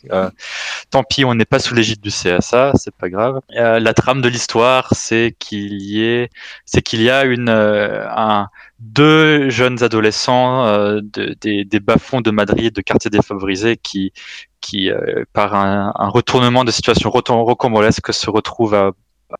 tant 0.91 1.03
pis, 1.03 1.25
on 1.25 1.35
n'est 1.35 1.45
pas 1.45 1.59
sous 1.59 1.73
l'égide 1.75 1.99
du 2.01 2.09
CSA, 2.09 2.71
c'est 2.75 2.95
pas 2.95 3.09
grave. 3.09 3.41
La 3.49 3.93
trame 3.93 4.21
de 4.21 4.29
l'histoire, 4.29 4.93
c'est 4.95 5.35
qu'il 5.39 5.81
y 5.81 6.03
ait, 6.05 6.29
c'est 6.65 6.81
qu'il 6.81 7.01
y 7.01 7.09
a 7.09 7.25
une 7.25 7.49
un 7.49 8.47
deux 8.82 9.49
jeunes 9.49 9.84
adolescents 9.84 10.65
euh, 10.67 11.01
de- 11.03 11.36
des, 11.39 11.65
des 11.65 11.79
bas-fonds 11.79 12.21
de 12.21 12.32
Madrid, 12.32 12.73
de 12.75 12.82
quartiers 12.82 13.11
défavorisés, 13.11 13.77
qui 13.77 14.11
qui 14.59 14.89
euh, 14.91 15.23
par 15.34 15.55
un, 15.55 15.91
retournement 16.09 16.63
de 16.65 16.71
situation 16.71 17.09
rocambolesque 17.11 18.13
se 18.13 18.29
retrouvent 18.29 18.73
à 18.75 18.91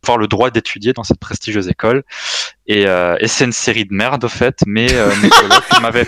avoir 0.04 0.18
le 0.18 0.28
droit 0.28 0.50
d'étudier 0.50 0.94
dans 0.94 1.04
cette 1.04 1.20
prestigieuse 1.20 1.68
école. 1.68 2.04
Et, 2.68 2.86
euh, 2.88 3.18
et 3.20 3.28
c'est 3.28 3.44
une 3.44 3.52
série 3.52 3.84
de 3.86 3.94
merde, 3.94 4.24
au 4.24 4.30
fait, 4.30 4.60
mais 4.66 4.88
euh, 4.94 5.10
mes 5.22 5.30
colocs 5.42 5.82
m'avaient, 5.82 6.08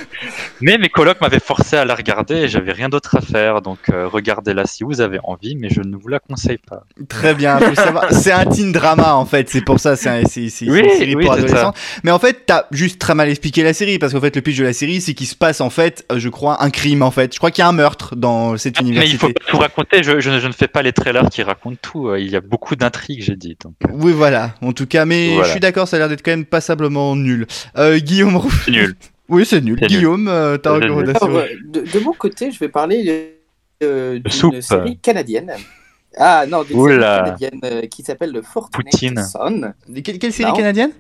mais 0.61 0.77
mes 0.77 0.87
colocs 0.89 1.19
m'avaient 1.19 1.39
forcé 1.39 1.75
à 1.75 1.83
la 1.83 1.93
regarder 1.95 2.35
et 2.35 2.47
j'avais 2.47 2.71
rien 2.71 2.87
d'autre 2.89 3.17
à 3.17 3.21
faire. 3.21 3.61
Donc 3.61 3.79
euh, 3.91 4.07
regardez-la 4.07 4.65
si 4.65 4.83
vous 4.83 5.01
avez 5.01 5.19
envie, 5.23 5.55
mais 5.55 5.69
je 5.69 5.81
ne 5.81 5.95
vous 5.97 6.07
la 6.07 6.19
conseille 6.19 6.59
pas. 6.59 6.83
Très 7.09 7.33
bien. 7.33 7.59
C'est 8.11 8.31
un 8.31 8.45
teen 8.45 8.71
drama 8.71 9.15
en 9.15 9.25
fait, 9.25 9.49
c'est 9.49 9.61
pour 9.61 9.79
ça, 9.79 9.95
c'est 9.95 10.09
un- 10.09 10.21
c'est- 10.25 10.49
c'est- 10.49 10.65
c'est 10.65 10.71
Oui, 10.71 10.79
une 10.79 10.89
série 10.97 11.15
oui, 11.15 11.25
pour 11.25 11.33
adolescents. 11.33 11.73
Mais 12.03 12.11
en 12.11 12.19
fait, 12.19 12.45
t'as 12.45 12.65
juste 12.71 12.99
très 12.99 13.15
mal 13.15 13.27
expliqué 13.29 13.63
la 13.63 13.73
série 13.73 13.99
parce 13.99 14.13
qu'en 14.13 14.21
fait, 14.21 14.35
le 14.35 14.41
pitch 14.41 14.57
de 14.57 14.63
la 14.63 14.73
série, 14.73 15.01
c'est 15.01 15.13
qu'il 15.13 15.27
se 15.27 15.35
passe 15.35 15.59
en 15.59 15.69
fait, 15.69 16.05
je 16.15 16.29
crois, 16.29 16.63
un 16.63 16.69
crime 16.69 17.01
en 17.01 17.11
fait. 17.11 17.33
Je 17.33 17.39
crois 17.39 17.51
qu'il 17.51 17.61
y 17.61 17.65
a 17.65 17.67
un 17.67 17.73
meurtre 17.73 18.15
dans 18.15 18.55
cette 18.57 18.79
Mais 18.81 18.87
il 18.87 18.91
université. 18.93 19.17
faut 19.17 19.27
pas 19.33 19.45
tout 19.47 19.57
raconter. 19.57 20.03
Je, 20.03 20.19
je, 20.19 20.39
je 20.39 20.47
ne 20.47 20.53
fais 20.53 20.67
pas 20.67 20.81
les 20.81 20.93
trailers 20.93 21.27
qui 21.29 21.43
racontent 21.43 21.77
tout. 21.81 22.15
Il 22.15 22.29
y 22.29 22.35
a 22.35 22.41
beaucoup 22.41 22.75
d'intrigues, 22.75 23.23
j'ai 23.23 23.35
dit. 23.35 23.57
Donc, 23.63 23.72
Oui, 23.91 24.11
voilà. 24.13 24.55
En 24.61 24.73
tout 24.73 24.85
cas, 24.87 25.05
mais 25.05 25.29
Voilà. 25.29 25.43
je 25.45 25.51
suis 25.51 25.59
d'accord, 25.59 25.87
ça 25.87 25.95
a 25.97 25.99
l'air 25.99 26.09
d'être 26.09 26.23
quand 26.23 26.31
même 26.31 26.45
passablement 26.45 27.15
nul. 27.15 27.47
Euh, 27.77 27.97
Guillaume 27.99 28.35
Roux. 28.37 28.51
nul. 28.67 28.95
Oui, 29.29 29.45
c'est 29.45 29.61
nul. 29.61 29.79
Guillaume, 29.79 30.27
euh, 30.27 30.57
ta 30.57 30.73
recommandation. 30.73 31.25
Alors, 31.25 31.37
euh, 31.39 31.45
de, 31.65 31.79
de 31.81 31.99
mon 32.03 32.11
côté, 32.11 32.51
je 32.51 32.59
vais 32.59 32.67
parler 32.67 33.37
euh, 33.81 34.19
d'une 34.19 34.31
soupe. 34.31 34.59
série 34.59 34.97
canadienne. 34.97 35.53
Ah 36.17 36.45
non, 36.45 36.63
d'une 36.63 36.77
série 36.77 36.99
canadienne 36.99 37.59
euh, 37.63 37.81
qui 37.87 38.03
s'appelle 38.03 38.31
le 38.31 38.41
Poutine. 38.41 39.23
Son. 39.23 39.73
Quelle, 40.03 40.19
quelle 40.19 40.33
série 40.33 40.49
Non. 40.51 40.57
canadienne? 40.57 40.91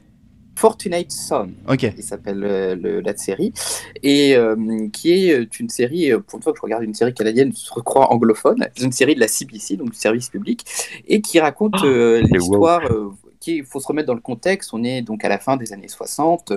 Fortunate 0.55 1.11
Son, 1.11 1.49
Ok. 1.67 1.83
il 1.97 2.03
s'appelle 2.03 2.43
euh, 2.43 3.01
la 3.03 3.15
série, 3.17 3.53
et 4.01 4.35
euh, 4.35 4.87
qui 4.93 5.11
est 5.11 5.33
euh, 5.33 5.45
une 5.59 5.69
série, 5.69 6.11
pour 6.27 6.37
une 6.37 6.43
fois 6.43 6.53
que 6.53 6.57
je 6.57 6.61
regarde 6.63 6.83
une 6.83 6.93
série 6.93 7.13
canadienne, 7.13 7.51
je 7.53 7.79
crois 7.81 8.11
anglophone, 8.13 8.67
c'est 8.75 8.83
une 8.83 8.91
série 8.91 9.15
de 9.15 9.19
la 9.19 9.27
CBC, 9.27 9.77
donc 9.77 9.89
du 9.91 9.97
service 9.97 10.29
public, 10.29 10.65
et 11.07 11.21
qui 11.21 11.39
raconte 11.39 11.75
Oh, 11.81 11.85
euh, 11.85 12.21
c'est 12.25 12.37
l'histoire, 12.37 12.81
euh, 12.91 13.09
qui 13.39 13.57
il 13.57 13.65
faut 13.65 13.79
se 13.79 13.87
remettre 13.87 14.07
dans 14.07 14.13
le 14.13 14.21
contexte, 14.21 14.73
on 14.73 14.83
est 14.83 15.01
donc 15.01 15.25
à 15.25 15.29
la 15.29 15.39
fin 15.39 15.57
des 15.57 15.73
années 15.73 15.87
60, 15.89 16.53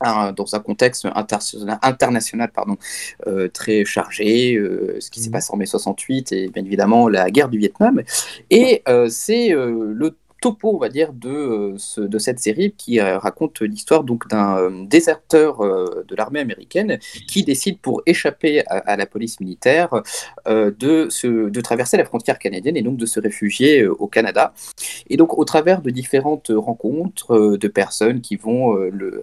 un- 0.00 0.32
dans 0.32 0.54
un 0.54 0.60
contexte 0.60 1.06
inter- 1.14 1.38
international 1.82 2.50
pardon, 2.52 2.76
euh, 3.28 3.48
très 3.48 3.84
chargé, 3.84 4.56
euh, 4.56 4.96
ce 5.00 5.08
qui 5.10 5.20
s'est 5.20 5.30
passé 5.30 5.50
en 5.52 5.56
mai 5.56 5.66
68 5.66 6.32
et 6.32 6.48
bien 6.48 6.64
évidemment 6.64 7.08
la 7.08 7.30
guerre 7.30 7.48
du 7.48 7.58
Vietnam. 7.58 8.02
Et 8.50 8.82
euh, 8.88 9.08
c'est 9.08 9.52
euh, 9.54 9.92
le 9.94 10.16
topo, 10.44 10.74
on 10.74 10.78
va 10.78 10.90
dire, 10.90 11.10
de, 11.14 11.28
euh, 11.30 11.74
ce- 11.78 12.02
de 12.14 12.18
cette 12.18 12.38
série 12.38 12.72
qui 12.76 13.00
euh, 13.00 13.18
raconte 13.18 13.56
l'histoire 13.62 14.04
donc 14.04 14.28
d'un 14.28 14.58
euh, 14.58 14.84
déserteur 14.94 15.52
de 16.10 16.14
l'armée 16.18 16.40
américaine 16.40 16.98
qui 17.30 17.44
décide 17.44 17.78
pour 17.86 18.02
échapper 18.04 18.52
à, 18.66 18.96
la 18.96 19.06
police 19.06 19.40
militaire 19.40 19.88
de, 20.46 21.08
se, 21.18 21.48
de 21.56 21.60
traverser 21.68 21.96
la 21.96 22.04
frontière 22.04 22.38
canadienne 22.38 22.76
et 22.76 22.82
donc 22.82 22.96
de 22.98 23.06
se 23.06 23.18
réfugier 23.20 23.86
au 23.86 24.06
Canada. 24.16 24.52
Et 25.08 25.16
donc 25.16 25.30
au 25.38 25.44
travers 25.52 25.80
de 25.80 25.90
différentes 25.90 26.50
rencontres 26.54 27.56
de 27.64 27.68
personnes 27.68 28.20
qui 28.20 28.36
vont 28.36 28.74
le, 29.00 29.22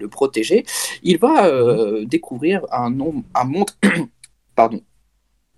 le, 0.00 0.08
protéger, 0.08 0.64
il 1.02 1.18
va 1.18 1.34
découvrir 2.16 2.56
un, 2.72 2.90
nom- 2.90 3.22
un 3.34 3.44
monde 3.44 3.70
pardon, 4.56 4.80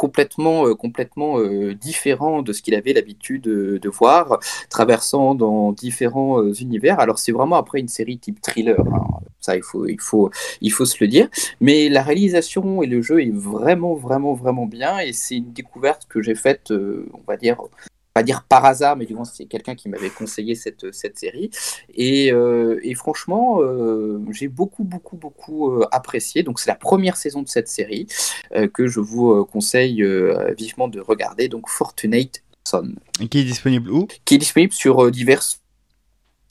complètement, 0.04 0.66
euh, 0.66 0.74
complètement 0.74 1.38
euh, 1.38 1.74
différent 1.74 2.42
de 2.42 2.52
ce 2.52 2.60
qu'il 2.62 2.74
avait 2.74 2.92
l'habitude 2.92 3.42
de, 3.44 3.78
de 3.78 3.88
voir, 3.88 4.38
traversant 4.68 5.34
dans 5.34 5.72
différents 5.72 6.42
euh, 6.42 6.52
univers. 6.66 7.00
Alors 7.00 7.18
c'est 7.18 7.32
vraiment 7.32 7.56
après 7.56 7.80
une 7.80 7.88
série 7.88 8.18
type 8.18 8.38
thriller, 8.42 8.78
hein. 8.80 9.06
ça 9.40 9.56
il 9.56 9.62
faut, 9.62 9.86
il, 9.86 10.00
faut, 10.08 10.30
il 10.60 10.72
faut 10.76 10.84
se 10.84 10.98
le 11.00 11.08
dire, 11.08 11.26
mais 11.66 11.88
la 11.88 12.02
réalisation 12.02 12.82
et 12.82 12.86
le 12.86 13.00
jeu 13.00 13.22
est 13.22 13.34
vraiment, 13.34 13.94
vraiment, 13.94 14.34
vraiment 14.34 14.66
bien, 14.66 14.98
et 14.98 15.14
c'est 15.14 15.38
une 15.38 15.52
découverte 15.54 16.02
que 16.06 16.20
j'ai 16.20 16.34
faite, 16.34 16.70
euh, 16.70 17.08
on 17.14 17.22
va 17.26 17.38
dire, 17.38 17.56
pas 18.14 18.22
dire 18.22 18.44
par 18.44 18.64
hasard, 18.64 18.96
mais 18.96 19.06
du 19.06 19.14
moins 19.14 19.24
c'est 19.24 19.44
quelqu'un 19.44 19.74
qui 19.74 19.88
m'avait 19.88 20.08
conseillé 20.08 20.54
cette, 20.54 20.92
cette 20.94 21.18
série. 21.18 21.50
Et, 21.94 22.32
euh, 22.32 22.78
et 22.84 22.94
franchement, 22.94 23.60
euh, 23.60 24.20
j'ai 24.30 24.48
beaucoup, 24.48 24.84
beaucoup, 24.84 25.16
beaucoup 25.16 25.72
euh, 25.72 25.84
apprécié. 25.90 26.44
Donc 26.44 26.60
c'est 26.60 26.70
la 26.70 26.76
première 26.76 27.16
saison 27.16 27.42
de 27.42 27.48
cette 27.48 27.68
série 27.68 28.06
euh, 28.54 28.68
que 28.68 28.86
je 28.86 29.00
vous 29.00 29.32
euh, 29.32 29.44
conseille 29.44 30.02
euh, 30.02 30.54
vivement 30.56 30.86
de 30.86 31.00
regarder. 31.00 31.48
Donc 31.48 31.68
Fortunate 31.68 32.42
Son, 32.66 32.94
Qui 33.30 33.40
est 33.40 33.44
disponible 33.44 33.90
où? 33.90 34.06
Qui 34.24 34.36
est 34.36 34.38
disponible 34.38 34.72
sur 34.72 35.04
euh, 35.04 35.10
diverses 35.10 35.60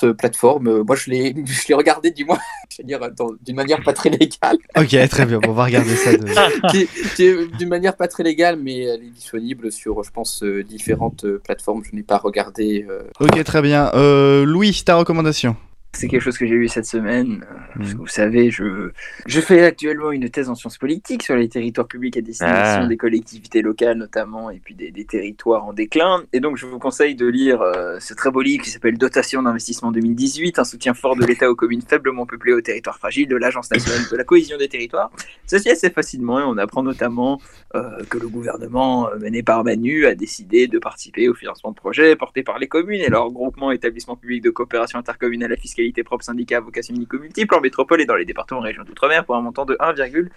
euh, 0.04 0.14
plateformes. 0.14 0.68
Euh, 0.68 0.84
Moi, 0.84 0.96
je 0.96 1.10
l'ai, 1.12 1.34
je 1.46 1.68
l'ai 1.68 1.74
regardé 1.76 2.12
du 2.12 2.26
moins, 2.26 2.40
je 2.70 2.82
veux 2.82 2.88
dire, 2.88 3.00
dans- 3.16 3.34
d'une 3.46 3.56
manière 3.56 3.82
pas 3.84 3.94
très 3.94 4.10
légale. 4.10 4.58
Ok, 4.78 4.96
très 5.10 5.26
bien. 5.26 5.40
On 5.48 5.52
va 5.52 5.66
regarder 5.66 5.96
ça. 5.96 6.12
De... 6.18 6.26
qui 6.72 6.78
est- 6.84 7.16
qui 7.16 7.24
est 7.26 7.46
d'une 7.58 7.70
manière 7.70 7.96
pas 7.96 8.08
très 8.08 8.24
légale, 8.24 8.58
mais 8.62 8.80
elle 8.84 9.04
est 9.04 9.10
disponible 9.10 9.72
sur, 9.72 10.04
je 10.04 10.10
pense, 10.12 10.42
euh, 10.44 10.64
différentes 10.64 11.26
plateformes. 11.44 11.84
Je 11.90 11.96
n'ai 11.96 12.04
pas 12.04 12.18
regardé. 12.18 12.86
euh, 12.90 13.04
Ok, 13.20 13.44
très 13.44 13.62
bien. 13.62 13.92
Euh, 13.94 14.46
Louis, 14.46 14.82
ta 14.86 14.96
recommandation? 14.96 15.56
C'est 15.96 16.08
quelque 16.08 16.22
chose 16.22 16.38
que 16.40 16.48
j'ai 16.48 16.56
eu 16.56 16.68
cette 16.68 16.86
semaine. 16.88 17.46
euh, 17.50 17.56
Parce 17.78 17.94
que 17.94 17.98
vous 17.98 18.08
savez, 18.08 18.50
je, 18.50 18.90
je 19.28 19.40
fais 19.40 19.64
actuellement 19.64 20.12
une 20.12 20.28
thèse 20.30 20.50
en 20.50 20.56
sciences 20.56 20.80
politiques 20.80 21.22
sur 21.22 21.36
les 21.36 21.48
territoires 21.48 21.88
publics 21.88 22.18
à 22.18 22.22
destination 22.22 22.82
Ah. 22.84 22.88
des 22.88 22.98
collectivités 22.98 23.62
locales 23.62 23.98
notamment, 23.98 24.50
et 24.50 24.60
puis 24.60 24.74
des, 24.74 24.90
des 24.92 25.06
territoires 25.06 25.66
en 25.66 25.72
déclin. 25.74 26.24
Et 26.34 26.40
donc, 26.40 26.58
je 26.58 26.66
vous 26.66 26.80
conseille 26.80 27.14
de 27.16 27.28
lire 27.28 27.62
euh, 27.62 28.00
ce 28.00 28.16
très 28.16 28.32
beau 28.32 28.42
livre 28.42 28.64
qui 28.64 28.72
s'appelle 28.72 28.98
Dotation 28.98 29.44
d'investissement 29.44 29.92
2018, 29.92 30.58
un 30.58 30.64
soutien 30.64 30.96
fort 30.96 31.16
de 31.16 31.26
l'État 31.26 31.50
aux 31.52 31.56
communes 31.56 31.84
faiblement 31.84 32.26
peuplées 32.26 32.54
aux 32.54 32.62
territoires 32.62 32.98
fragiles 32.98 33.28
de 33.28 33.36
l'Agence 33.36 33.70
nationale 33.70 34.02
de 34.12 34.18
la 34.18 34.24
cohésion 34.24 34.58
des 34.58 34.68
territoires. 34.70 35.12
Lit 35.52 35.70
assez 35.70 35.92
facilement 35.92 36.40
et 36.40 36.44
on 36.44 36.58
apprend 36.58 36.82
notamment 36.82 37.40
euh, 37.76 38.04
que 38.10 38.18
le 38.18 38.28
gouvernement 38.28 39.10
mené 39.22 39.44
par 39.44 39.64
Manu 39.64 40.08
a 40.08 40.16
décidé 40.16 40.68
de 40.68 40.80
participer 40.80 41.30
au 41.30 41.36
financement 41.36 41.70
de 41.70 41.76
projets 41.76 42.16
portés 42.16 42.42
par 42.42 42.58
les 42.58 42.68
communes 42.68 43.02
et 43.02 43.10
leurs 43.10 43.30
groupements 43.32 43.72
établissements 43.72 44.16
publics 44.16 44.44
de 44.44 44.50
coopération 44.50 44.98
intercommunale 44.98 45.54
à 45.54 45.56
fiscalité 45.56 45.83
propre 46.06 46.24
syndicats 46.24 46.58
à 46.58 46.62
vocation 46.62 46.96
unico-multiple 46.96 47.54
en 47.56 47.62
métropole 47.62 48.02
et 48.02 48.06
dans 48.06 48.16
les 48.16 48.26
départements 48.26 48.62
et 48.64 48.70
régions 48.70 48.84
d'outre-mer 48.84 49.26
pour 49.26 49.36
un 49.36 49.42
montant 49.42 49.66
de 49.66 49.76
1,8 49.76 50.30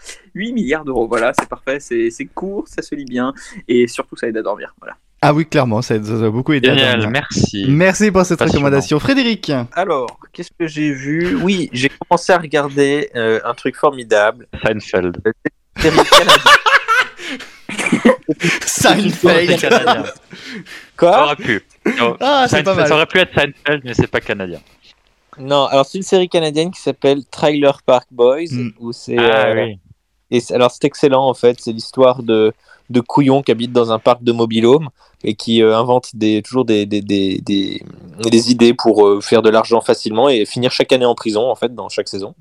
milliard 0.52 0.84
d'euros. 0.84 1.06
Voilà, 1.06 1.32
c'est 1.38 1.48
parfait, 1.48 1.78
c'est 1.80 2.10
court, 2.34 2.64
ça 2.68 2.82
se 2.82 2.94
lit 2.94 3.04
bien 3.04 3.32
et 3.68 3.86
surtout 3.86 4.16
ça 4.16 4.26
aide 4.28 4.36
à 4.36 4.42
dormir. 4.42 4.74
Voilà. 4.80 4.96
Ah 5.22 5.32
oui, 5.32 5.46
clairement, 5.46 5.80
ça, 5.82 5.94
a 5.94 5.98
beaucoup 6.30 6.52
aidé. 6.52 6.68
à 6.68 6.74
Génial, 6.76 7.00
dormir. 7.00 7.10
merci. 7.22 7.66
Merci 7.68 8.10
pour 8.10 8.24
cette 8.24 8.40
recommandation. 8.40 9.00
Frédéric 9.00 9.50
Alors, 9.72 10.18
qu'est-ce 10.32 10.50
que 10.58 10.66
j'ai 10.66 10.92
vu? 10.92 11.36
Oui, 11.42 11.70
j'ai 11.72 11.88
commencé 11.88 12.32
à 12.32 12.38
regarder 12.38 13.10
euh, 13.16 13.40
un 13.44 13.54
truc 13.54 13.76
formidable. 13.76 14.46
Seinfeld. 14.62 15.16
Canadienne. 15.74 16.28
Seinfeld 18.66 19.58
canadien. 19.60 20.04
Ça 20.04 20.14
Quoi 20.96 21.24
aurait 21.24 21.36
pu. 21.36 21.62
Non, 21.98 22.16
Ah, 22.20 22.46
c'est 22.48 22.56
Seinfeld, 22.56 22.64
pas 22.66 22.74
mal. 22.74 22.88
Ça 22.88 22.94
aurait 22.94 23.06
pu 23.06 23.18
être 23.18 23.34
Seinfeld, 23.34 23.82
mais 23.84 23.94
c'est 23.94 24.06
pas 24.06 24.20
canadien. 24.20 24.60
Non, 25.38 25.64
alors 25.66 25.86
c'est 25.86 25.98
une 25.98 26.04
série 26.04 26.28
canadienne 26.28 26.70
qui 26.70 26.80
s'appelle 26.80 27.24
Trailer 27.26 27.82
Park 27.84 28.06
Boys, 28.10 28.46
Mm. 28.50 28.70
où 28.80 28.92
c'est 28.92 29.18
Ah 29.18 29.46
euh, 29.48 29.54
oui. 29.66 29.78
Et 30.30 30.40
c'est- 30.40 30.54
alors 30.54 30.70
c'est 30.70 30.84
excellent 30.84 31.26
en 31.28 31.34
fait, 31.34 31.58
c'est 31.60 31.72
l'histoire 31.72 32.22
de, 32.22 32.52
de 32.90 33.00
couillons 33.00 33.42
qui 33.42 33.52
habitent 33.52 33.72
dans 33.72 33.92
un 33.92 33.98
parc 33.98 34.22
de 34.24 34.32
mobilhome 34.32 34.88
et 35.24 35.34
qui 35.34 35.62
euh, 35.62 35.76
inventent 35.76 36.10
des, 36.14 36.42
toujours 36.42 36.64
des, 36.64 36.84
des, 36.84 37.00
des, 37.00 37.40
des, 37.44 37.82
des 38.30 38.50
idées 38.50 38.74
pour 38.74 39.06
euh, 39.06 39.20
faire 39.20 39.40
de 39.42 39.50
l'argent 39.50 39.80
facilement 39.80 40.28
et 40.28 40.44
finir 40.44 40.70
chaque 40.72 40.92
année 40.92 41.04
en 41.06 41.14
prison 41.14 41.48
en 41.50 41.54
fait 41.54 41.74
dans 41.74 41.88
chaque 41.88 42.08
saison. 42.08 42.34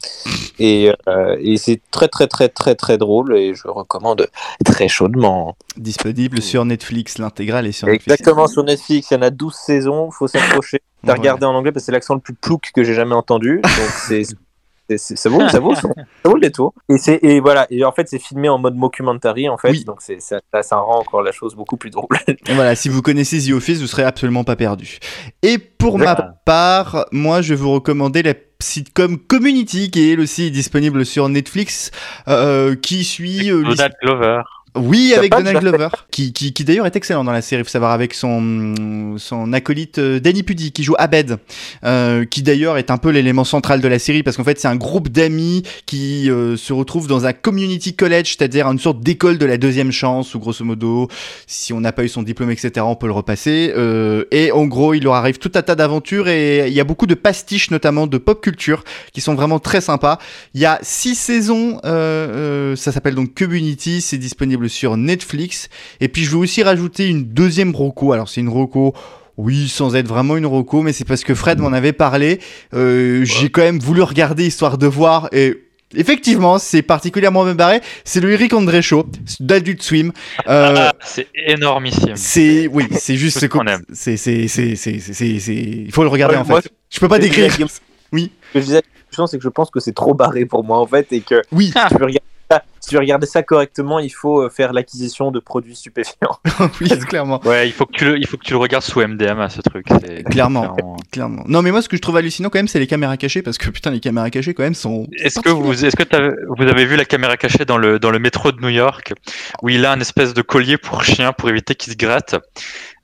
Et, 0.59 0.91
euh, 1.07 1.37
et 1.39 1.57
c'est 1.57 1.81
très 1.91 2.07
très 2.07 2.27
très 2.27 2.49
très 2.49 2.75
très 2.75 2.97
drôle 2.97 3.35
et 3.37 3.53
je 3.53 3.67
recommande 3.67 4.27
très 4.63 4.87
chaudement. 4.87 5.55
Disponible 5.77 6.41
sur 6.41 6.65
Netflix, 6.65 7.17
l'intégrale 7.17 7.67
est 7.67 7.71
sur 7.71 7.87
Netflix. 7.87 8.19
Exactement 8.19 8.47
sur 8.47 8.63
Netflix, 8.63 9.09
il 9.11 9.13
y 9.15 9.17
en 9.17 9.21
a 9.21 9.29
12 9.29 9.53
saisons, 9.53 10.09
faut 10.11 10.27
s'accrocher. 10.27 10.81
T'as 11.05 11.13
Ouais. 11.13 11.19
regardé 11.19 11.45
en 11.45 11.53
anglais 11.55 11.71
parce 11.71 11.83
que 11.83 11.85
c'est 11.87 11.91
l'accent 11.91 12.15
le 12.15 12.19
plus 12.21 12.33
plouc 12.33 12.71
que 12.73 12.83
j'ai 12.83 12.93
jamais 12.93 13.15
entendu. 13.15 13.61
Donc 13.61 13.71
c'est 14.07 14.23
c'est- 14.87 14.97
c'est- 14.99 15.15
ça 15.15 15.29
vaut, 15.29 15.47
ça 15.49 15.59
vaut, 15.59 15.73
ça 15.73 15.87
vaut 16.25 16.35
le 16.35 16.41
détour. 16.41 16.73
Et 16.89 16.97
c'est 16.99 17.19
et 17.23 17.39
voilà. 17.39 17.65
Et 17.71 17.83
en 17.83 17.91
fait, 17.91 18.07
c'est 18.07 18.19
filmé 18.19 18.49
en 18.49 18.59
mode 18.59 18.75
mockumentary 18.75 19.49
en 19.49 19.57
fait. 19.57 19.71
Oui. 19.71 19.83
Donc 19.83 19.97
c'est 20.01 20.19
ça, 20.21 20.39
ça, 20.53 20.61
ça 20.61 20.77
rend 20.77 20.99
encore 20.99 21.23
la 21.23 21.31
chose 21.31 21.55
beaucoup 21.55 21.75
plus 21.77 21.89
drôle. 21.89 22.07
Et 22.27 22.53
voilà, 22.53 22.75
si 22.75 22.87
vous 22.89 23.01
connaissez 23.01 23.39
The 23.39 23.53
Office, 23.53 23.79
vous 23.81 23.87
serez 23.87 24.03
absolument 24.03 24.43
pas 24.43 24.55
perdu. 24.55 24.99
Et 25.41 25.57
pour 25.57 25.97
ma 25.97 26.15
part, 26.15 27.05
moi, 27.11 27.41
je 27.41 27.49
vais 27.55 27.59
vous 27.59 27.71
recommander 27.71 28.21
la 28.21 28.33
sitcom 28.61 29.17
Community 29.17 29.89
qui 29.91 30.11
est 30.11 30.17
aussi 30.19 30.51
disponible 30.51 31.03
sur 31.05 31.29
Netflix, 31.29 31.89
euh, 32.27 32.75
qui 32.75 33.03
suit 33.03 33.51
euh, 33.51 33.63
Donald 33.63 33.93
Glover. 34.03 34.41
Oui, 34.76 35.13
avec 35.15 35.32
Donald 35.32 35.59
Glover, 35.59 35.89
qui, 36.11 36.34
qui, 36.34 36.53
qui 36.53 36.63
d'ailleurs 36.63 36.86
est 36.86 36.95
excellent 36.95 37.23
dans 37.23 37.32
la 37.32 37.41
série, 37.41 37.63
faut 37.63 37.69
savoir, 37.69 37.91
avec 37.91 38.13
son, 38.13 39.15
son 39.17 39.53
acolyte 39.53 39.99
euh, 39.99 40.19
Danny 40.19 40.43
Pudi, 40.43 40.71
qui 40.71 40.84
joue 40.84 40.95
Abed, 40.97 41.38
euh, 41.84 42.26
qui 42.26 42.41
d'ailleurs 42.41 42.78
est 42.78 42.91
un 42.91 42.97
peu 42.97 43.09
l'élément 43.09 43.43
central 43.43 43.82
de 43.82 43.88
la 43.88 43.99
série, 43.99 44.23
parce 44.23 44.38
qu'en 44.38 44.43
fait 44.43 44.59
c'est 44.59 44.67
un 44.67 44.76
groupe 44.76 45.09
d'amis 45.09 45.63
qui 45.86 46.30
euh, 46.30 46.57
se 46.57 46.73
retrouvent 46.73 47.07
dans 47.07 47.26
un 47.26 47.34
community 47.34 47.95
college, 47.95 48.36
c'est-à-dire 48.38 48.67
une 48.67 48.80
sorte 48.80 49.01
d'école 49.01 49.38
de 49.38 49.45
la 49.45 49.57
deuxième 49.57 49.91
chance, 49.91 50.36
où 50.36 50.39
grosso 50.39 50.63
modo, 50.63 51.07
si 51.47 51.73
on 51.73 51.80
n'a 51.80 51.91
pas 51.91 52.03
eu 52.03 52.09
son 52.09 52.23
diplôme, 52.23 52.51
etc., 52.51 52.86
on 52.88 52.95
peut 52.95 53.07
le 53.07 53.13
repasser. 53.13 53.73
Euh, 53.76 54.26
et 54.32 54.51
en 54.51 54.65
gros, 54.65 54.93
il 54.93 55.03
leur 55.03 55.13
arrive 55.13 55.38
tout 55.38 55.51
un 55.55 55.61
tas 55.61 55.76
d'aventures, 55.76 56.28
et 56.28 56.67
il 56.67 56.73
y 56.73 56.80
a 56.80 56.84
beaucoup 56.84 57.07
de 57.07 57.15
pastiches, 57.15 57.71
notamment 57.71 58.07
de 58.07 58.17
pop 58.17 58.41
culture, 58.41 58.84
qui 59.13 59.21
sont 59.21 59.36
vraiment 59.36 59.59
très 59.59 59.82
sympas. 59.82 60.19
Il 60.53 60.61
y 60.61 60.65
a 60.65 60.80
six 60.82 61.15
saisons, 61.15 61.80
euh, 61.86 62.71
euh, 62.73 62.76
ça 62.76 62.91
s'appelle 62.91 63.15
donc 63.15 63.34
Community, 63.34 64.01
c'est 64.01 64.17
disponible 64.17 64.64
sur 64.68 64.97
Netflix. 64.97 65.70
Et 66.01 66.07
puis 66.07 66.24
je 66.24 66.32
veux 66.32 66.38
aussi 66.38 66.63
rajouter 66.63 67.07
une 67.07 67.24
deuxième 67.24 67.76
roco. 67.76 68.11
Alors 68.13 68.30
c'est 68.30 68.41
une 68.41 68.49
roco. 68.49 68.93
Oui, 69.38 69.68
sans 69.68 69.97
être 69.97 70.07
vraiment 70.07 70.38
une 70.38 70.45
roco, 70.45 70.82
mais 70.82 70.93
c'est 70.93 71.03
parce 71.03 71.26
que 71.26 71.36
Fred 71.36 71.59
m'en 71.59 71.74
avait 71.74 71.91
parlé. 71.91 72.39
Euh, 72.74 73.26
J'ai 73.26 73.49
quand 73.49 73.63
même 73.63 73.80
voulu 73.80 74.01
regarder 74.01 74.45
histoire 74.47 74.78
de 74.78 74.88
voir 74.88 75.28
et 75.34 75.57
effectivement, 75.93 76.57
c'est 76.57 76.82
particulièrement 76.82 77.43
bien 77.43 77.53
barré. 77.55 77.82
C'est 78.05 78.22
le 78.22 78.32
Eric 78.32 78.53
André 78.53 78.82
Show 78.82 79.05
d'Adult 79.41 79.82
Swim. 79.82 80.13
Euh, 80.47 80.89
C'est 81.03 81.28
énormissime. 81.47 82.16
c'est 82.16 82.68
oui, 82.68 82.86
c'est 82.91 83.18
juste 83.18 83.39
ce 83.39 83.45
qu'on 83.47 83.66
aime. 83.68 83.84
C'est 83.91 84.16
c'est 84.16 84.47
c'est 84.47 84.76
c'est 84.78 84.99
c'est 84.99 85.13
c'est 85.13 85.39
c'est- 85.39 85.53
il 85.53 85.91
faut 85.91 86.03
le 86.03 86.09
regarder 86.09 86.36
Ouais, 86.36 86.41
en 86.41 86.45
moi, 86.45 86.61
fait. 86.61 86.72
Je 86.89 86.99
peux 87.01 87.07
pas 87.09 87.18
je 87.18 87.22
décrire. 87.24 87.53
Oui. 88.13 88.32
Ce 88.49 88.53
que 88.53 88.59
je 88.61 88.66
disais, 88.66 88.82
je 89.11 89.26
c'est 89.26 89.38
que 89.38 89.43
je 89.43 89.49
pense 89.49 89.70
que 89.70 89.80
c'est 89.82 89.93
trop 89.93 90.13
barré 90.13 90.45
pour 90.45 90.63
moi 90.63 90.78
en 90.80 90.86
fait 90.88 91.07
et 91.11 91.20
que 91.22 91.41
Oui. 91.51 91.74
tu 91.89 91.93
veux 91.95 92.05
regarder 92.05 92.22
si 92.79 92.89
tu 92.89 92.95
veux 92.95 92.99
regarder 93.01 93.25
ça 93.27 93.41
correctement, 93.43 93.99
il 93.99 94.09
faut 94.11 94.41
euh, 94.43 94.49
faire 94.49 94.73
l'acquisition 94.73 95.31
de 95.31 95.39
produits 95.39 95.75
stupéfiants. 95.75 96.37
oui, 96.81 96.89
clairement. 97.07 97.41
Ouais, 97.45 97.67
il 97.67 97.71
faut 97.73 97.85
que 97.85 97.93
tu 97.93 98.05
le, 98.05 98.17
il 98.19 98.27
faut 98.27 98.37
que 98.37 98.43
tu 98.45 98.51
le 98.53 98.57
regardes 98.59 98.83
sous 98.83 98.99
MDMA 98.99 99.49
ce 99.49 99.61
truc. 99.61 99.85
c'est- 99.89 100.23
Clairement. 100.29 100.61
clairement. 100.73 100.97
Clairement. 101.11 101.43
Non, 101.47 101.61
mais 101.61 101.71
moi, 101.71 101.81
ce 101.81 101.89
que 101.89 101.97
je 101.97 102.01
trouve 102.01 102.17
hallucinant 102.17 102.49
quand 102.49 102.59
même, 102.59 102.67
c'est 102.67 102.79
les 102.79 102.87
caméras 102.87 103.17
cachées, 103.17 103.41
parce 103.41 103.57
que 103.57 103.69
putain, 103.69 103.91
les 103.91 103.99
caméras 103.99 104.29
cachées 104.29 104.53
quand 104.53 104.63
même 104.63 104.75
sont. 104.75 105.07
Est-ce 105.19 105.39
que 105.39 105.49
vous, 105.49 105.85
est-ce 105.85 105.95
que 105.95 106.03
t'as- 106.03 106.31
vous 106.57 106.63
avez 106.63 106.85
vu 106.85 106.95
la 106.95 107.05
caméra 107.05 107.37
cachée 107.37 107.65
dans 107.65 107.77
le 107.77 107.99
dans 107.99 108.11
le 108.11 108.19
métro 108.19 108.51
de 108.51 108.61
New 108.61 108.69
York 108.69 109.13
où 109.61 109.69
il 109.69 109.85
a 109.85 109.91
un 109.91 109.99
espèce 109.99 110.33
de 110.33 110.41
collier 110.41 110.77
pour 110.77 111.03
chien 111.03 111.33
pour 111.33 111.49
éviter 111.49 111.75
qu'il 111.75 111.93
se 111.93 111.97
gratte? 111.97 112.35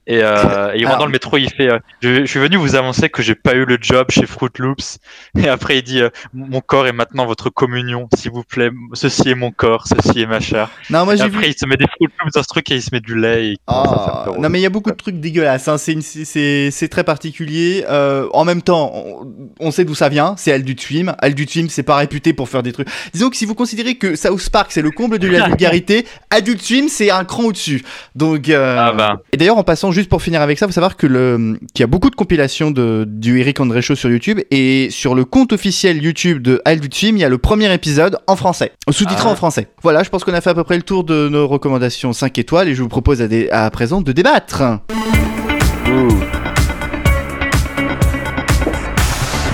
Et, 0.07 0.19
euh, 0.23 0.73
et 0.73 0.79
il 0.79 0.85
rentre 0.87 0.99
dans 0.99 1.05
le 1.05 1.11
métro, 1.11 1.37
il 1.37 1.49
fait 1.49 1.69
euh, 1.69 1.79
je, 2.01 2.21
je 2.21 2.25
suis 2.25 2.39
venu 2.39 2.57
vous 2.57 2.75
annoncer 2.75 3.09
que 3.09 3.21
j'ai 3.21 3.35
pas 3.35 3.53
eu 3.53 3.65
le 3.65 3.77
job 3.79 4.07
chez 4.09 4.25
Fruit 4.25 4.49
Loops 4.57 4.97
et 5.37 5.47
après 5.47 5.77
il 5.77 5.83
dit 5.83 6.01
euh, 6.01 6.09
mon 6.33 6.59
corps 6.59 6.87
est 6.87 6.91
maintenant 6.91 7.25
votre 7.27 7.49
communion 7.51 8.07
s'il 8.15 8.31
vous 8.31 8.43
plaît 8.43 8.71
ceci 8.93 9.29
est 9.29 9.35
mon 9.35 9.51
corps 9.51 9.85
ceci 9.87 10.21
est 10.21 10.25
ma 10.25 10.39
chair 10.39 10.69
Non, 10.89 11.05
moi 11.05 11.15
et 11.15 11.21
après 11.21 11.41
vu. 11.41 11.47
il 11.49 11.57
se 11.57 11.65
met 11.67 11.77
des 11.77 11.85
Fruit 11.85 12.07
Loops 12.19 12.33
dans 12.33 12.41
ce 12.41 12.47
truc 12.47 12.71
et 12.71 12.75
il 12.75 12.81
se 12.81 12.89
met 12.91 12.99
du 12.99 13.15
lait 13.15 13.45
et 13.45 13.49
faire 13.51 13.57
Ah, 13.67 14.25
non 14.39 14.49
mais 14.49 14.59
il 14.59 14.63
y 14.63 14.65
a 14.65 14.69
beaucoup 14.71 14.89
de 14.91 14.95
trucs 14.95 15.19
dégueulasses, 15.19 15.67
hein. 15.67 15.77
c'est, 15.77 16.87
très 16.89 17.03
particulier. 17.03 17.85
Euh, 17.89 18.27
en 18.33 18.43
même 18.43 18.61
temps, 18.63 18.91
on, 18.93 19.27
on 19.59 19.71
sait 19.71 19.85
d'où 19.85 19.93
ça 19.95 20.09
vient, 20.09 20.33
c'est 20.37 20.51
Aldut 20.51 20.75
Swim. 20.79 21.15
Aldut 21.19 21.47
Swim, 21.47 21.69
c'est 21.69 21.83
pas 21.83 21.95
réputé 21.95 22.33
pour 22.33 22.49
faire 22.49 22.63
des 22.63 22.73
trucs. 22.73 22.87
Disons 23.13 23.29
que 23.29 23.35
si 23.35 23.45
vous 23.45 23.55
considérez 23.55 23.95
que 23.95 24.15
South 24.15 24.49
Park 24.49 24.71
c'est 24.71 24.81
le 24.81 24.91
comble 24.91 25.19
de 25.19 25.27
la 25.27 25.47
vulgarité, 25.47 26.05
Adult 26.31 26.61
Swim 26.61 26.89
c'est 26.89 27.11
un 27.11 27.23
cran 27.23 27.43
au-dessus. 27.43 27.83
Donc, 28.15 28.49
Ah 28.49 28.93
bah. 28.93 29.21
et 29.31 29.37
d'ailleurs 29.37 29.57
en 29.57 29.63
passant 29.63 29.90
juste 29.91 30.09
pour 30.09 30.21
finir 30.21 30.41
avec 30.41 30.57
ça, 30.57 30.67
faut 30.67 30.73
savoir 30.73 30.97
que 30.97 31.07
le 31.07 31.57
qu'il 31.73 31.81
y 31.81 31.83
a 31.83 31.87
beaucoup 31.87 32.09
de 32.09 32.15
compilations 32.15 32.71
de 32.71 33.05
du 33.07 33.39
Eric 33.39 33.59
André 33.59 33.81
Show 33.81 33.95
sur 33.95 34.09
YouTube 34.09 34.39
et 34.51 34.89
sur 34.91 35.15
le 35.15 35.25
compte 35.25 35.53
officiel 35.53 36.01
YouTube 36.01 36.41
de 36.41 36.61
Swim, 36.91 37.17
il 37.17 37.21
y 37.21 37.23
a 37.23 37.29
le 37.29 37.37
premier 37.37 37.73
épisode 37.73 38.17
en 38.27 38.35
français, 38.35 38.71
sous-titré 38.89 39.25
Ah. 39.27 39.31
en 39.31 39.35
français. 39.35 39.67
Voilà, 39.81 40.03
je 40.03 40.09
pense 40.09 40.23
qu'on 40.23 40.33
a 40.33 40.41
fait 40.41 40.49
à 40.49 40.53
peu 40.53 40.63
près 40.63 40.77
le 40.77 40.83
tour 40.83 41.03
de 41.03 41.29
nos 41.29 41.47
recommandations 41.47 42.13
5 42.13 42.37
étoiles 42.37 42.67
et 42.69 42.75
je 42.75 42.81
vous 42.81 42.89
propose 42.89 43.21
à 43.51 43.69
présent 43.71 44.01
de 44.01 44.11
débattre. 44.11 44.63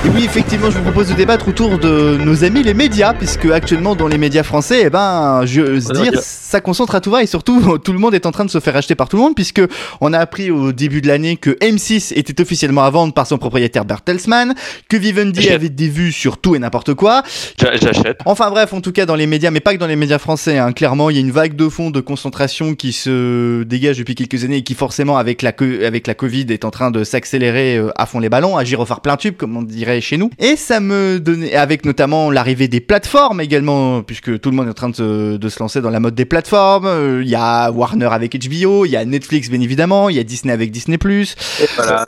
Et 0.06 0.10
oui, 0.10 0.24
effectivement, 0.24 0.70
je 0.70 0.78
vous 0.78 0.84
propose 0.84 1.10
de 1.10 1.16
débattre 1.16 1.48
autour 1.50 1.80
de 1.80 2.18
nos 2.24 2.44
amis 2.46 2.64
les 2.64 2.74
médias, 2.74 3.14
puisque 3.14 3.46
actuellement 3.46 3.96
dans 3.96 4.08
les 4.08 4.18
médias 4.18 4.44
français, 4.44 4.84
eh 4.86 4.90
ben, 4.90 5.42
je 5.46 5.62
veux 5.62 5.80
dire, 5.80 6.14
ça 6.22 6.62
concentre 6.62 6.96
à 6.96 7.02
tout 7.02 7.12
va 7.12 7.24
et 7.24 7.26
surtout 7.26 7.78
tout 7.84 7.92
le 7.94 8.00
monde 8.00 8.14
est 8.16 8.26
en 8.26 8.32
train 8.32 8.46
de 8.46 8.50
se 8.50 8.60
faire 8.60 8.76
acheter 8.78 8.96
par 8.96 9.10
tout 9.10 9.18
le 9.18 9.24
monde, 9.24 9.36
puisque 9.36 9.62
on 10.00 10.14
a 10.14 10.20
appris 10.20 10.50
au 10.50 10.72
début 10.72 11.02
de 11.02 11.08
l'année 11.08 11.36
que 11.36 11.50
M6 11.62 12.14
était 12.16 12.40
officiellement 12.42 12.84
à 12.84 12.90
vendre 12.90 13.14
par 13.14 13.28
son 13.28 13.38
propriétaire 13.38 13.84
Bertelsmann, 13.86 14.54
que 14.88 14.96
Vivendi 14.98 15.50
avait 15.52 15.70
des 15.70 15.90
vues 15.90 16.12
sur 16.14 16.38
tout 16.38 16.56
et 16.56 16.60
n'importe 16.60 16.94
quoi, 16.94 17.24
J'a- 17.60 17.76
J'achète. 17.76 18.20
Enfin 18.26 18.50
bref, 18.50 18.74
en 18.74 18.82
tout 18.82 18.92
cas 18.94 19.06
dans 19.06 19.16
les 19.16 19.28
médias, 19.28 19.52
mais 19.52 19.60
pas 19.60 19.74
que 19.74 19.80
dans 19.80 19.88
les 19.88 19.96
médias 19.98 20.20
français, 20.20 20.58
hein. 20.58 20.72
clairement 20.72 21.10
il 21.10 21.16
y 21.16 21.20
a 21.20 21.22
une 21.22 21.32
vague 21.32 21.56
de 21.56 21.68
fond 21.68 21.90
de 21.90 22.00
concentration 22.00 22.76
qui 22.76 22.94
se 22.94 23.64
dégage 23.64 23.98
depuis 23.98 24.16
quelques 24.16 24.44
années 24.46 24.58
et 24.58 24.64
qui 24.64 24.76
forcément 24.76 25.18
avec 25.18 25.42
la, 25.42 25.52
avec 25.86 26.08
la 26.08 26.14
Covid 26.14 26.46
est 26.50 26.64
en 26.66 26.72
train 26.72 26.92
de 26.92 27.04
s'accélérer 27.04 27.78
euh, 27.78 27.90
à 27.98 28.06
fond 28.06 28.20
les 28.20 28.30
ballons, 28.30 28.56
à 28.58 28.64
gyrophare 28.64 29.02
plein 29.02 29.18
tube 29.18 29.36
comme 29.36 29.58
on 29.58 29.64
dirait 29.64 29.87
chez 30.02 30.18
nous. 30.18 30.30
Et 30.40 30.56
ça 30.56 30.80
me 30.80 31.20
donnait, 31.20 31.56
avec 31.56 31.86
notamment 31.86 32.30
l'arrivée 32.32 32.68
des 32.68 32.80
plateformes 32.80 33.42
également, 33.42 34.04
puisque 34.04 34.40
tout 34.40 34.50
le 34.50 34.56
monde 34.56 34.68
est 34.68 34.72
en 34.72 34.74
train 34.74 34.90
de 34.90 34.96
se, 34.96 35.38
de 35.38 35.50
se 35.50 35.60
lancer 35.60 35.82
dans 35.82 35.90
la 35.90 36.00
mode 36.00 36.16
des 36.16 36.26
plateformes, 36.26 36.86
Euh, 36.86 37.22
il 37.24 37.30
y 37.30 37.36
a 37.36 37.72
Warner 37.72 38.10
avec 38.12 38.34
HBO, 38.34 38.86
il 38.86 38.92
y 38.92 38.98
a 38.98 39.06
Netflix 39.06 39.50
bien 39.50 39.62
évidemment, 39.62 40.10
il 40.10 40.16
y 40.16 40.20
a 40.20 40.24
Disney 40.24 40.54
avec 40.54 40.72
Disney+, 40.72 40.98
Et 40.98 41.68
voilà. 41.76 42.06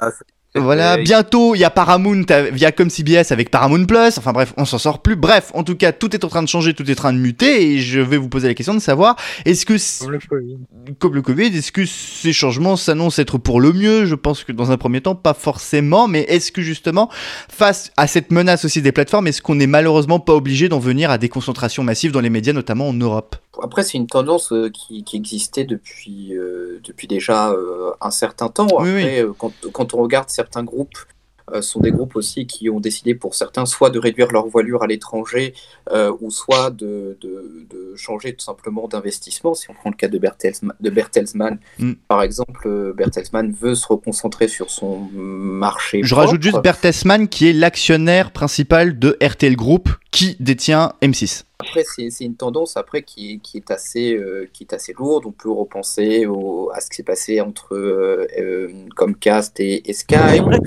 Voilà, 0.56 1.00
Et- 1.00 1.04
bientôt 1.04 1.54
il 1.54 1.60
y 1.60 1.64
a 1.64 1.70
Paramount 1.70 2.24
euh, 2.32 2.50
via 2.52 2.72
comme 2.72 2.90
CBS 2.90 3.32
avec 3.32 3.52
Paramount 3.52 3.86
Plus. 3.86 4.18
Enfin 4.18 4.34
bref, 4.34 4.54
on 4.58 4.66
s'en 4.66 4.78
sort 4.80 5.02
plus. 5.02 5.16
Bref, 5.16 5.52
en 5.54 5.64
tout 5.64 5.76
cas, 5.76 5.92
tout 5.92 6.16
est 6.16 6.24
en 6.26 6.28
train 6.28 6.42
de 6.42 6.48
changer, 6.48 6.74
tout 6.74 6.90
est 6.90 6.94
en 6.94 6.96
train 6.96 7.14
de 7.14 7.20
muter. 7.20 7.72
Et 7.74 7.80
je 7.80 8.00
vais 8.00 8.18
vous 8.18 8.30
poser 8.30 8.48
la 8.48 8.54
question 8.56 8.74
de 8.74 8.80
savoir 8.80 9.16
est-ce 9.46 9.66
que, 9.66 9.78
c- 9.78 10.06
comme 10.98 11.14
le 11.14 11.22
Covid, 11.22 11.56
est-ce 11.56 11.72
que 11.72 11.86
ces 11.86 12.34
changements 12.34 12.76
s'annoncent 12.76 13.22
être 13.22 13.38
pour 13.38 13.62
le 13.62 13.74
mieux? 13.74 14.06
Je 14.06 14.16
pense 14.16 14.44
que 14.44 14.52
dans 14.52 14.72
un 14.72 14.78
premier 14.78 15.02
temps, 15.02 15.16
pas 15.16 15.34
forcément. 15.36 16.08
Mais 16.08 16.22
est-ce 16.22 16.52
que 16.52 16.62
justement, 16.62 17.10
face 17.50 17.92
à 17.98 18.08
cette 18.08 18.32
menace 18.32 18.66
aussi 18.66 18.82
des 18.82 18.92
plateformes, 18.92 19.28
est-ce 19.28 19.42
qu'on 19.42 19.60
est 19.60 19.68
malheureusement 19.68 20.20
pas 20.20 20.34
obligé 20.34 20.68
d'en 20.70 20.80
venir 20.80 21.12
à 21.12 21.18
des 21.20 21.30
concentrations 21.30 21.84
massives 21.84 22.12
dans 22.12 22.22
les 22.22 22.30
médias, 22.32 22.54
notamment 22.54 22.88
en 22.90 22.94
Europe? 22.94 23.36
Après, 23.62 23.84
c'est 23.84 23.98
une 23.98 24.08
tendance 24.08 24.54
euh, 24.54 24.70
qui, 24.70 25.04
qui 25.04 25.18
existait 25.18 25.66
depuis, 25.66 26.34
euh, 26.34 26.80
depuis 26.86 27.08
déjà 27.08 27.50
euh, 27.52 27.92
un 28.00 28.10
certain 28.12 28.48
temps. 28.48 28.68
Oui, 28.80 28.90
Après, 28.90 28.94
oui. 28.94 29.20
euh, 29.20 29.34
quand, 29.38 29.52
quand 29.74 29.94
on 29.94 29.98
regarde 29.98 30.30
certains 30.40 30.64
groupes, 30.64 31.00
euh, 31.52 31.62
sont 31.62 31.80
des 31.80 31.92
groupes 31.92 32.16
aussi 32.16 32.46
qui 32.46 32.70
ont 32.70 32.80
décidé 32.80 33.16
pour 33.16 33.36
certains 33.36 33.66
soit 33.66 33.90
de 33.90 34.00
réduire 34.00 34.32
leur 34.32 34.48
voilure 34.48 34.84
à 34.84 34.88
l'étranger 34.88 35.54
euh, 35.92 36.12
ou 36.22 36.32
soit 36.32 36.70
de, 36.70 37.18
de, 37.22 37.66
de 37.70 37.96
changer 37.96 38.34
tout 38.34 38.46
simplement 38.46 38.88
d'investissement. 38.88 39.54
Si 39.54 39.70
on 39.70 39.74
prend 39.74 39.90
le 39.90 39.96
cas 39.96 40.08
de, 40.08 40.18
Bertelsmann, 40.18 40.76
de 40.80 40.90
Bertelsmann 40.90 41.60
Mm. 41.80 41.94
par 42.08 42.22
exemple, 42.24 42.68
euh, 42.68 42.94
Bertelsmann 42.94 43.52
veut 43.52 43.76
se 43.76 43.88
reconcentrer 43.88 44.48
sur 44.48 44.70
son 44.70 45.00
marché. 45.14 46.02
Je 46.04 46.14
propre. 46.14 46.28
rajoute 46.28 46.44
juste 46.44 46.62
Bertelsmann 46.62 47.28
qui 47.28 47.50
est 47.50 47.54
l'actionnaire 47.54 48.32
principal 48.32 48.98
de 48.98 49.18
RTL 49.22 49.56
Group 49.56 49.90
qui 50.12 50.36
détient 50.40 50.94
M6. 51.02 51.44
Après, 51.62 51.84
c'est 51.84 52.24
une 52.24 52.36
tendance 52.38 52.78
après 52.78 53.02
qui 53.04 53.34
est, 53.34 53.38
qui 53.40 53.58
est 53.58 53.70
assez 53.70 54.14
euh, 54.16 54.50
qui 54.54 54.64
est 54.64 54.74
assez 54.74 54.94
lourde. 54.94 55.26
On 55.26 55.32
peut 55.34 55.52
repenser 55.52 56.26
au- 56.26 56.72
à 56.74 56.80
ce 56.80 56.90
qui 56.90 56.96
s'est 56.98 57.04
passé 57.04 57.42
entre 57.42 57.76
euh, 57.76 58.26
euh, 58.40 58.70
Comcast 58.96 59.60
et, 59.60 59.90
et 59.90 59.94
Sky. 59.94 60.16
J'aimerais 60.16 60.60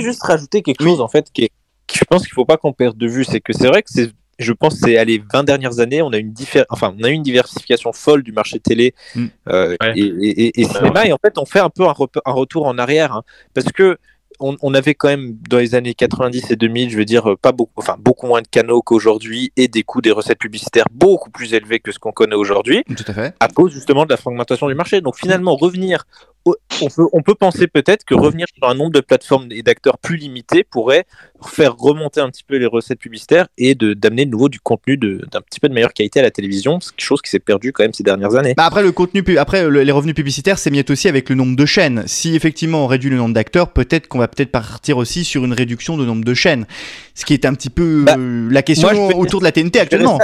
juste 0.00 0.22
rajouter 0.24 0.62
quelque 0.62 0.82
chose 0.82 1.00
en 1.00 1.06
fait 1.08 1.30
qui 1.32 1.44
est, 1.44 1.50
qui 1.86 1.98
je 1.98 2.04
pense 2.04 2.22
qu'il 2.24 2.32
faut 2.32 2.44
pas 2.44 2.56
qu'on 2.56 2.72
perde 2.72 2.96
de 2.98 3.06
vue, 3.06 3.24
c'est 3.24 3.40
que 3.40 3.52
c'est 3.52 3.68
vrai 3.68 3.82
que 3.82 3.90
c'est 3.92 4.10
je 4.40 4.52
pense 4.52 4.74
que 4.80 4.88
c'est 4.88 4.96
à 4.96 5.04
les 5.04 5.22
20 5.32 5.44
dernières 5.44 5.78
années, 5.78 6.02
on 6.02 6.12
a 6.12 6.16
une 6.18 6.32
diffé- 6.32 6.64
enfin 6.68 6.92
on 6.98 7.04
a 7.04 7.10
eu 7.10 7.12
une 7.12 7.22
diversification 7.22 7.92
folle 7.92 8.24
du 8.24 8.32
marché 8.32 8.58
télé 8.58 8.92
Mm. 9.14 9.26
euh, 9.50 9.76
Ouais. 9.80 9.92
et, 9.94 10.00
et- 10.00 10.46
et- 10.46 10.60
et 10.62 10.64
cinéma 10.64 11.06
et 11.06 11.12
en 11.12 11.18
fait 11.24 11.38
on 11.38 11.44
fait 11.46 11.60
un 11.60 11.70
peu 11.70 11.84
un 11.86 12.32
retour 12.32 12.66
en 12.66 12.76
arrière 12.78 13.12
hein, 13.12 13.22
parce 13.54 13.70
que 13.70 13.96
on, 14.40 14.56
on 14.62 14.74
avait 14.74 14.94
quand 14.94 15.08
même 15.08 15.36
dans 15.48 15.58
les 15.58 15.74
années 15.74 15.94
90 15.94 16.50
et 16.50 16.56
2000, 16.56 16.90
je 16.90 16.96
veux 16.96 17.04
dire 17.04 17.30
euh, 17.32 17.36
pas 17.36 17.52
beaucoup, 17.52 17.72
enfin 17.76 17.96
beaucoup 17.98 18.26
moins 18.26 18.42
de 18.42 18.48
canaux 18.48 18.82
qu'aujourd'hui 18.82 19.52
et 19.56 19.68
des 19.68 19.82
coûts 19.82 20.00
des 20.00 20.10
recettes 20.10 20.38
publicitaires 20.38 20.86
beaucoup 20.92 21.30
plus 21.30 21.54
élevés 21.54 21.80
que 21.80 21.92
ce 21.92 21.98
qu'on 21.98 22.12
connaît 22.12 22.34
aujourd'hui 22.36 22.82
Tout 22.96 23.04
à 23.06 23.12
fait. 23.14 23.34
à 23.40 23.48
cause 23.48 23.72
justement 23.72 24.04
de 24.04 24.10
la 24.10 24.16
fragmentation 24.16 24.68
du 24.68 24.74
marché. 24.74 25.00
Donc 25.00 25.16
finalement, 25.16 25.56
revenir, 25.56 26.04
au- 26.44 26.56
on 26.82 26.88
peut, 26.88 27.06
on 27.12 27.22
peut 27.22 27.34
penser 27.34 27.66
peut-être 27.68 28.04
que 28.04 28.14
revenir 28.14 28.46
sur 28.54 28.68
un 28.68 28.74
nombre 28.74 28.92
de 28.92 29.00
plateformes 29.00 29.48
et 29.50 29.62
d'acteurs 29.62 29.98
plus 29.98 30.16
limité 30.16 30.64
pourrait 30.64 31.04
faire 31.50 31.76
remonter 31.76 32.20
un 32.20 32.28
petit 32.30 32.44
peu 32.44 32.56
les 32.56 32.66
recettes 32.66 32.98
publicitaires 32.98 33.46
et 33.58 33.74
de- 33.74 33.94
d'amener 33.94 34.24
de 34.26 34.30
nouveau 34.30 34.48
du 34.48 34.60
contenu 34.60 34.96
d'un 34.96 35.40
petit 35.40 35.60
peu 35.60 35.68
de 35.68 35.74
meilleure 35.74 35.92
qualité 35.92 36.20
à 36.20 36.22
la 36.22 36.30
télévision, 36.30 36.80
c'est 36.80 36.90
quelque 36.96 37.04
chose 37.04 37.22
qui 37.22 37.30
s'est 37.30 37.38
perdu 37.38 37.72
quand 37.72 37.82
même 37.84 37.92
ces 37.92 38.02
dernières 38.02 38.34
années. 38.34 38.54
Bah 38.56 38.64
après 38.66 38.82
le 38.82 38.92
contenu, 38.92 39.22
après 39.38 39.68
le- 39.68 39.82
les 39.82 39.92
revenus 39.92 40.14
publicitaires 40.14 40.58
s'émiettent 40.58 40.90
aussi 40.90 41.08
avec 41.08 41.28
le 41.28 41.34
nombre 41.34 41.56
de 41.56 41.66
chaînes. 41.66 42.04
Si 42.06 42.34
effectivement 42.34 42.84
on 42.84 42.86
réduit 42.86 43.10
le 43.10 43.16
nombre 43.16 43.34
d'acteurs, 43.34 43.72
peut-être 43.72 44.08
qu'on 44.08 44.18
va 44.18 44.28
peut-être 44.28 44.50
partir 44.50 44.98
aussi 44.98 45.24
sur 45.24 45.44
une 45.44 45.52
réduction 45.52 45.96
de 45.96 46.04
nombre 46.04 46.24
de 46.24 46.34
chaînes. 46.34 46.66
Ce 47.14 47.24
qui 47.24 47.34
est 47.34 47.44
un 47.44 47.54
petit 47.54 47.70
peu 47.70 48.04
Bah, 48.04 48.16
euh, 48.18 48.48
la 48.50 48.62
question 48.62 48.88
moi, 48.90 48.94
je 48.94 49.08
vais- 49.08 49.14
autour 49.20 49.40
de 49.40 49.44
la 49.44 49.52
TNT 49.52 49.80
actuellement. 49.80 50.18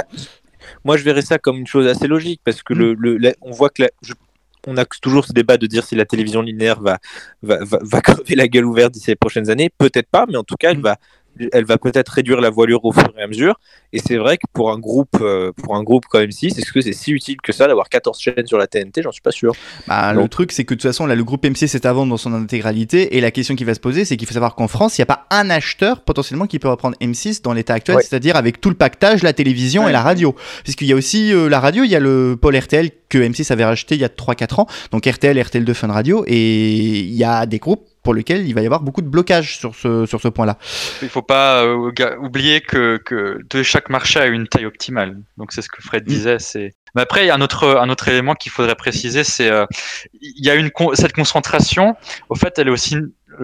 Moi, 0.85 0.97
je 0.97 1.03
verrais 1.03 1.21
ça 1.21 1.37
comme 1.37 1.57
une 1.57 1.67
chose 1.67 1.87
assez 1.87 2.07
logique 2.07 2.41
parce 2.43 2.63
que 2.63 2.73
le, 2.73 2.93
le- 2.97 3.17
la- 3.17 3.33
on 3.41 3.51
voit 3.51 3.69
que 3.69 3.83
la- 3.83 3.89
je- 4.01 4.13
on 4.67 4.77
a 4.77 4.85
toujours 4.85 5.25
ce 5.25 5.33
débat 5.33 5.57
de 5.57 5.67
dire 5.67 5.83
si 5.85 5.95
la 5.95 6.05
télévision 6.05 6.41
linéaire 6.41 6.81
va, 6.81 6.99
va, 7.41 7.63
va, 7.63 7.79
va 7.81 8.01
crever 8.01 8.35
la 8.35 8.47
gueule 8.47 8.65
ouverte 8.65 8.93
d'ici 8.93 9.09
les 9.11 9.15
prochaines 9.15 9.49
années. 9.49 9.69
Peut-être 9.77 10.09
pas, 10.09 10.25
mais 10.27 10.37
en 10.37 10.43
tout 10.43 10.55
cas, 10.55 10.71
elle 10.71 10.77
Mm. 10.79 10.81
va 10.81 10.97
elle 11.51 11.65
va 11.65 11.77
peut-être 11.77 12.09
réduire 12.09 12.41
la 12.41 12.49
voilure 12.49 12.83
au 12.85 12.91
fur 12.91 13.11
et 13.17 13.21
à 13.21 13.27
mesure. 13.27 13.59
Et 13.93 13.99
c'est 13.99 14.17
vrai 14.17 14.37
que 14.37 14.45
pour 14.53 14.71
un 14.71 14.79
groupe, 14.79 15.17
euh, 15.21 15.51
pour 15.53 15.75
un 15.75 15.83
groupe 15.83 16.05
comme 16.05 16.23
M6, 16.23 16.57
est-ce 16.57 16.71
que 16.71 16.81
c'est 16.81 16.93
si 16.93 17.11
utile 17.11 17.37
que 17.41 17.51
ça 17.51 17.67
d'avoir 17.67 17.89
14 17.89 18.19
chaînes 18.19 18.45
sur 18.45 18.57
la 18.57 18.67
TNT 18.67 19.01
J'en 19.01 19.11
suis 19.11 19.21
pas 19.21 19.31
sûr. 19.31 19.53
Bah, 19.87 20.13
le 20.13 20.27
truc, 20.29 20.51
c'est 20.51 20.63
que 20.63 20.73
de 20.73 20.79
toute 20.79 20.89
façon, 20.89 21.05
là, 21.05 21.15
le 21.15 21.23
groupe 21.23 21.43
M6 21.45 21.75
est 21.75 21.85
à 21.85 21.93
vendre 21.93 22.09
dans 22.09 22.17
son 22.17 22.33
intégralité. 22.33 23.17
Et 23.17 23.21
la 23.21 23.31
question 23.31 23.55
qui 23.55 23.63
va 23.63 23.73
se 23.73 23.79
poser, 23.79 24.05
c'est 24.05 24.17
qu'il 24.17 24.27
faut 24.27 24.33
savoir 24.33 24.55
qu'en 24.55 24.67
France, 24.67 24.97
il 24.97 25.01
n'y 25.01 25.03
a 25.03 25.07
pas 25.07 25.25
un 25.29 25.49
acheteur 25.49 26.01
potentiellement 26.01 26.47
qui 26.47 26.59
peut 26.59 26.69
reprendre 26.69 26.95
M6 27.01 27.41
dans 27.41 27.53
l'état 27.53 27.73
actuel, 27.73 27.97
Ouais. 27.97 28.03
c'est-à-dire 28.03 28.35
avec 28.35 28.61
tout 28.61 28.69
le 28.69 28.75
pactage, 28.75 29.23
la 29.23 29.33
télévision 29.33 29.89
et 29.89 29.91
la 29.91 30.01
radio. 30.01 30.35
Puisqu'il 30.63 30.87
y 30.87 30.93
a 30.93 30.95
aussi 30.95 31.33
euh, 31.33 31.49
la 31.49 31.59
radio, 31.59 31.83
il 31.83 31.89
y 31.91 31.95
a 31.95 31.99
le 31.99 32.37
pôle 32.39 32.55
RTL 32.57 32.89
que 33.09 33.17
M6 33.17 33.51
avait 33.51 33.65
racheté 33.65 33.95
il 33.95 34.01
y 34.01 34.05
a 34.05 34.09
3-4 34.09 34.61
ans. 34.61 34.67
Donc 34.91 35.05
RTL, 35.05 35.37
RTL2 35.37 35.73
Fun 35.73 35.87
Radio. 35.91 36.23
Et 36.27 36.99
il 36.99 37.13
y 37.13 37.23
a 37.25 37.45
des 37.45 37.59
groupes 37.59 37.85
pour 38.03 38.13
lesquels 38.13 38.47
il 38.47 38.53
va 38.53 38.61
y 38.61 38.65
avoir 38.65 38.81
beaucoup 38.81 39.01
de 39.01 39.07
blocage 39.07 39.57
sur 39.57 39.75
ce, 39.75 40.05
sur 40.05 40.19
ce 40.21 40.27
point-là. 40.27 40.57
Il 41.01 41.09
faut 41.09 41.21
pas 41.21 41.63
euh, 41.63 41.91
oublier 42.19 42.61
que, 42.61 42.97
que 42.97 43.39
de 43.49 43.63
chaque 43.63 43.89
marché 43.89 44.19
a 44.19 44.25
une 44.27 44.47
taille 44.47 44.65
optimale. 44.65 45.21
Donc 45.37 45.51
c'est 45.51 45.61
ce 45.61 45.69
que 45.69 45.81
Fred 45.81 46.03
disait. 46.03 46.37
C'est. 46.39 46.73
Mais 46.95 47.01
après, 47.03 47.23
il 47.23 47.27
y 47.27 47.29
a 47.29 47.35
un 47.35 47.41
autre 47.41 47.77
un 47.79 47.89
autre 47.89 48.07
élément 48.09 48.33
qu'il 48.35 48.51
faudrait 48.51 48.75
préciser, 48.75 49.23
c'est 49.23 49.49
euh, 49.49 49.65
il 50.19 50.45
y 50.45 50.49
a 50.49 50.55
une 50.55 50.71
con- 50.71 50.93
cette 50.93 51.13
concentration. 51.13 51.95
Au 52.29 52.35
fait, 52.35 52.57
elle 52.59 52.67
est 52.67 52.71
aussi 52.71 52.97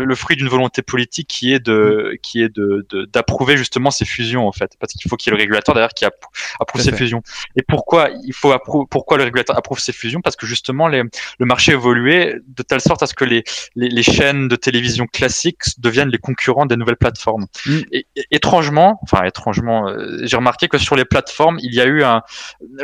le 0.06 0.16
fruit 0.16 0.36
d'une 0.38 0.48
volonté 0.48 0.82
politique 0.82 1.28
qui 1.28 1.54
est 1.54 1.60
de 1.60 2.18
qui 2.22 2.42
est 2.42 2.50
de 2.56 2.86
d'approuver 3.12 3.58
justement 3.58 3.92
ces 3.92 4.06
fusions 4.06 4.48
en 4.48 4.52
fait 4.52 4.72
parce 4.80 4.94
qu'il 4.94 5.10
faut 5.10 5.16
qu'il 5.18 5.32
y 5.32 5.34
ait 5.34 5.38
le 5.38 5.42
régulateur 5.42 5.74
derrière 5.76 5.94
qui 5.94 6.06
approuve, 6.06 6.82
ces 6.82 6.92
fait. 6.92 6.98
fusions 6.98 7.22
et 7.56 7.64
pourquoi 7.64 8.10
il 8.24 8.34
faut 8.34 8.52
approuver 8.52 8.86
pourquoi 8.90 9.18
le 9.18 9.24
régulateur 9.24 9.58
approuve 9.58 9.80
ces 9.80 9.94
fusions? 9.94 10.22
Parce 10.22 10.36
que 10.36 10.46
justement 10.46 10.88
les, 10.88 11.02
le 11.40 11.46
marché 11.46 11.72
évoluait 11.74 12.36
de 12.48 12.64
telle 12.64 12.82
sorte 12.82 13.02
à 13.04 13.08
ce 13.08 13.14
que 13.14 13.26
les, 13.26 13.44
les 13.76 13.90
les 13.90 14.04
chaînes 14.04 14.48
de 14.48 14.56
télévision 14.56 15.06
classiques 15.08 15.64
deviennent 15.80 16.10
les 16.10 16.18
concurrents 16.20 16.66
des 16.66 16.76
nouvelles 16.78 16.98
plateformes 16.98 17.46
Mm. 17.66 17.80
et, 17.92 18.06
et- 18.16 18.26
étrangement 18.32 19.00
enfin 19.04 19.24
étrangement 19.24 19.88
euh, 19.90 20.20
j'ai 20.24 20.38
remarqué 20.38 20.68
que 20.68 20.78
sur 20.78 20.96
les 20.96 21.06
plateformes 21.06 21.58
il 21.62 21.74
y 21.74 21.82
a 21.82 21.86
eu 21.86 22.04
un 22.04 22.22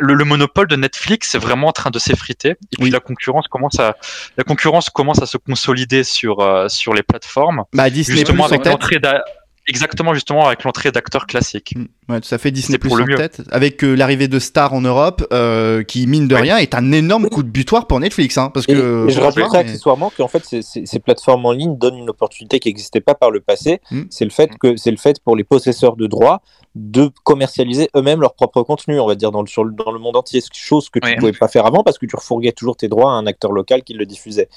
le, 0.00 0.14
le 0.14 0.24
monopole 0.24 0.66
de 0.66 0.76
Netflix 0.76 1.34
est 1.34 1.38
vraiment 1.38 1.68
en 1.68 1.72
train 1.72 1.90
de 1.90 1.98
s'effriter 1.98 2.50
et 2.50 2.56
puis 2.72 2.84
Oui. 2.84 2.90
la 2.90 3.00
concurrence 3.00 3.46
commence 3.48 3.78
à 3.78 3.96
la 4.36 4.44
concurrence 4.44 4.90
commence 4.90 5.22
à 5.22 5.26
se 5.26 5.36
consolider 5.38 6.02
sur 6.02 6.40
euh, 6.40 6.68
sur 6.68 6.92
les 6.92 7.03
plateformes 7.04 7.64
Bah, 7.72 7.90
Disney 7.90 8.18
justement 8.18 8.44
Plus, 8.46 8.54
avec 8.54 8.66
l'entrée 8.66 8.98
d'a- 8.98 9.24
exactement 9.66 10.12
justement 10.12 10.46
avec 10.46 10.62
l'entrée 10.64 10.90
d'acteurs 10.92 11.26
classiques 11.26 11.74
Mm. 11.76 11.86
Ouais, 12.06 12.20
tout 12.20 12.34
à 12.34 12.36
fait 12.36 12.50
Disney 12.50 12.76
Plus 12.76 12.88
pour 12.90 12.98
le 12.98 13.04
en 13.04 13.06
mieux. 13.06 13.14
tête, 13.14 13.40
avec 13.50 13.82
euh, 13.82 13.94
l'arrivée 13.94 14.28
de 14.28 14.38
Star 14.38 14.74
en 14.74 14.82
Europe, 14.82 15.26
euh, 15.32 15.82
qui 15.82 16.06
mine 16.06 16.28
de 16.28 16.34
Oui. 16.34 16.42
rien 16.42 16.58
est 16.58 16.74
un 16.74 16.92
énorme 16.92 17.30
coup 17.30 17.42
de 17.42 17.48
butoir 17.48 17.86
pour 17.86 17.98
Netflix, 17.98 18.36
hein, 18.36 18.50
parce 18.52 18.68
Et, 18.68 18.74
que 18.74 19.06
et 19.08 19.10
je 19.10 19.20
mais- 19.20 19.56
accessoirement 19.58 20.12
qu'en 20.14 20.28
fait, 20.28 20.44
ces, 20.44 20.60
ces- 20.60 20.84
ces 20.84 20.98
plateformes 20.98 21.46
en 21.46 21.52
ligne 21.52 21.78
donnent 21.78 21.96
une 21.96 22.10
opportunité 22.10 22.60
qui 22.60 22.68
n'existait 22.68 23.00
pas 23.00 23.14
par 23.14 23.30
le 23.30 23.40
passé. 23.40 23.80
Mm. 23.90 24.02
C'est 24.10 24.26
le 24.26 24.30
fait 24.30 24.50
que 24.60 24.76
c'est 24.76 24.90
le 24.90 24.98
fait 24.98 25.18
pour 25.24 25.34
les 25.34 25.44
possesseurs 25.44 25.96
de 25.96 26.06
droits 26.06 26.42
de 26.74 27.08
commercialiser 27.22 27.88
eux-mêmes 27.96 28.20
leur 28.20 28.34
propre 28.34 28.62
contenu, 28.64 29.00
on 29.00 29.06
va 29.06 29.14
dire 29.14 29.30
dans 29.30 29.40
le, 29.40 29.46
sur 29.46 29.64
le, 29.64 29.72
dans 29.72 29.90
le 29.92 29.98
monde 29.98 30.16
entier, 30.16 30.42
chose 30.52 30.90
que 30.90 30.98
tu 30.98 31.06
ne 31.08 31.12
Oui. 31.14 31.18
pouvais 31.20 31.32
pas 31.32 31.48
faire 31.48 31.64
avant 31.64 31.82
parce 31.84 31.96
que 31.98 32.04
tu 32.04 32.16
refourguais 32.16 32.52
toujours 32.52 32.76
tes 32.76 32.88
droits 32.88 33.12
à 33.12 33.14
un 33.14 33.26
acteur 33.26 33.50
local 33.52 33.82
qui 33.82 33.94
le 33.94 34.04
diffusait. 34.04 34.50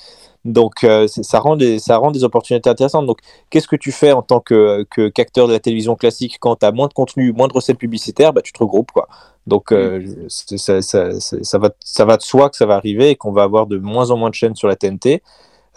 Donc 0.53 0.83
euh, 0.83 1.07
ça 1.07 1.39
rend 1.39 1.55
des 1.57 1.79
ça 1.79 1.97
rend 1.97 2.11
des 2.11 2.23
opportunités 2.23 2.69
intéressantes. 2.69 3.05
Donc 3.05 3.19
qu'est-ce 3.49 3.67
que 3.67 3.75
tu 3.75 3.91
fais 3.91 4.11
en 4.13 4.21
tant 4.21 4.39
que 4.39 4.85
que- 4.89 5.09
qu'acteur 5.09 5.47
de 5.47 5.53
la 5.53 5.59
télévision 5.59 5.95
classique 5.95 6.37
quand 6.39 6.55
tu 6.57 6.65
as 6.65 6.71
moins 6.71 6.87
de 6.87 6.93
contenu, 6.93 7.33
moins 7.33 7.47
de 7.49 7.53
recettes 7.53 7.77
publicitaires, 7.77 8.33
bah 8.33 8.41
tu 8.41 8.53
te 8.53 8.59
regroupes 8.59 8.91
quoi. 8.91 9.07
Donc 9.47 9.71
euh, 9.73 10.03
c'est- 10.29 10.57
ça, 10.57 10.81
ça, 10.81 11.19
ça, 11.19 11.37
ça 11.43 11.57
va 11.57 11.69
ça 11.83 12.05
va 12.05 12.17
de 12.17 12.21
soi 12.23 12.49
que 12.49 12.57
ça 12.57 12.65
va 12.65 12.75
arriver 12.75 13.09
et 13.11 13.15
qu'on 13.15 13.31
va 13.31 13.43
avoir 13.43 13.67
de 13.67 13.77
moins 13.77 14.09
en 14.11 14.17
moins 14.17 14.29
de 14.29 14.35
chaînes 14.35 14.55
sur 14.55 14.67
la 14.67 14.75
TNT. 14.75 15.21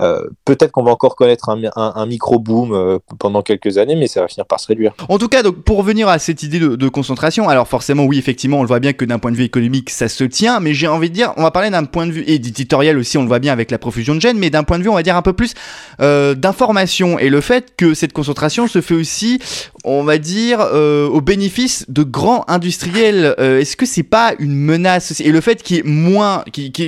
Euh, 0.01 0.23
Peut-être 0.45 0.73
qu'on 0.73 0.83
va 0.83 0.91
encore 0.91 1.15
connaître 1.15 1.49
un, 1.49 2.07
micro-boom 2.07 2.73
euh, 2.73 2.99
pendant 3.19 3.43
quelques 3.43 3.79
années, 3.79 3.95
mais 3.95 4.09
ça 4.09 4.21
va 4.21 4.29
finir 4.29 4.47
par 4.47 4.59
se 4.59 4.67
réduire. 4.67 4.93
En 5.09 5.19
tout 5.19 5.29
cas, 5.29 5.43
donc 5.43 5.63
pour 5.63 5.77
revenir 5.79 6.09
à 6.09 6.19
cette 6.19 6.43
idée 6.43 6.59
de, 6.59 6.89
concentration, 6.89 7.49
alors 7.49 7.69
forcément, 7.69 8.05
oui, 8.05 8.19
effectivement, 8.19 8.59
on 8.59 8.63
le 8.63 8.69
voit 8.69 8.81
bien 8.81 8.93
que 8.93 9.05
d'un 9.05 9.19
point 9.19 9.31
de 9.31 9.37
vue 9.37 9.45
économique, 9.45 9.91
ça 9.91 10.09
se 10.09 10.25
tient, 10.25 10.59
mais 10.59 10.75
j'ai 10.75 10.89
envie 10.89 11.09
de 11.09 11.15
dire, 11.15 11.33
on 11.37 11.43
va 11.43 11.53
parler 11.53 11.71
d'un 11.71 11.85
point 11.85 12.07
de 12.07 12.13
vue 12.13 12.25
éditorial 12.27 12.99
aussi, 12.99 13.17
on 13.17 13.23
le 13.23 13.29
voit 13.29 13.39
bien 13.39 13.53
avec 13.53 13.71
la 13.71 13.79
profusion 13.79 14.15
de 14.15 14.21
gènes, 14.21 14.39
mais 14.39 14.51
d'un 14.51 14.65
point 14.65 14.79
de 14.79 14.83
vue, 14.83 14.89
on 14.89 14.95
va 14.95 15.05
dire 15.05 15.17
un 15.17 15.23
peu 15.23 15.33
plus 15.33 15.55
euh, 16.01 16.35
d'information 16.35 17.19
et 17.19 17.29
le 17.29 17.41
fait 17.41 17.75
que 17.77 17.95
cette 17.95 18.13
concentration 18.13 18.67
se 18.67 18.81
fait 18.81 18.95
aussi, 18.95 19.41
on 19.85 20.03
va 20.03 20.19
dire, 20.19 20.61
au 20.61 21.21
bénéfice 21.21 21.85
de 21.89 22.03
grands 22.03 22.45
industriels. 22.49 23.35
Est-ce 23.39 23.77
que 23.77 23.87
c'est 23.87 24.03
pas 24.03 24.35
une 24.39 24.55
menace 24.55 25.21
Et 25.21 25.31
le 25.31 25.41
fait 25.41 25.63
qu'il 25.63 25.77
y 25.77 25.79
ait 25.79 25.85
moins, 25.85 26.45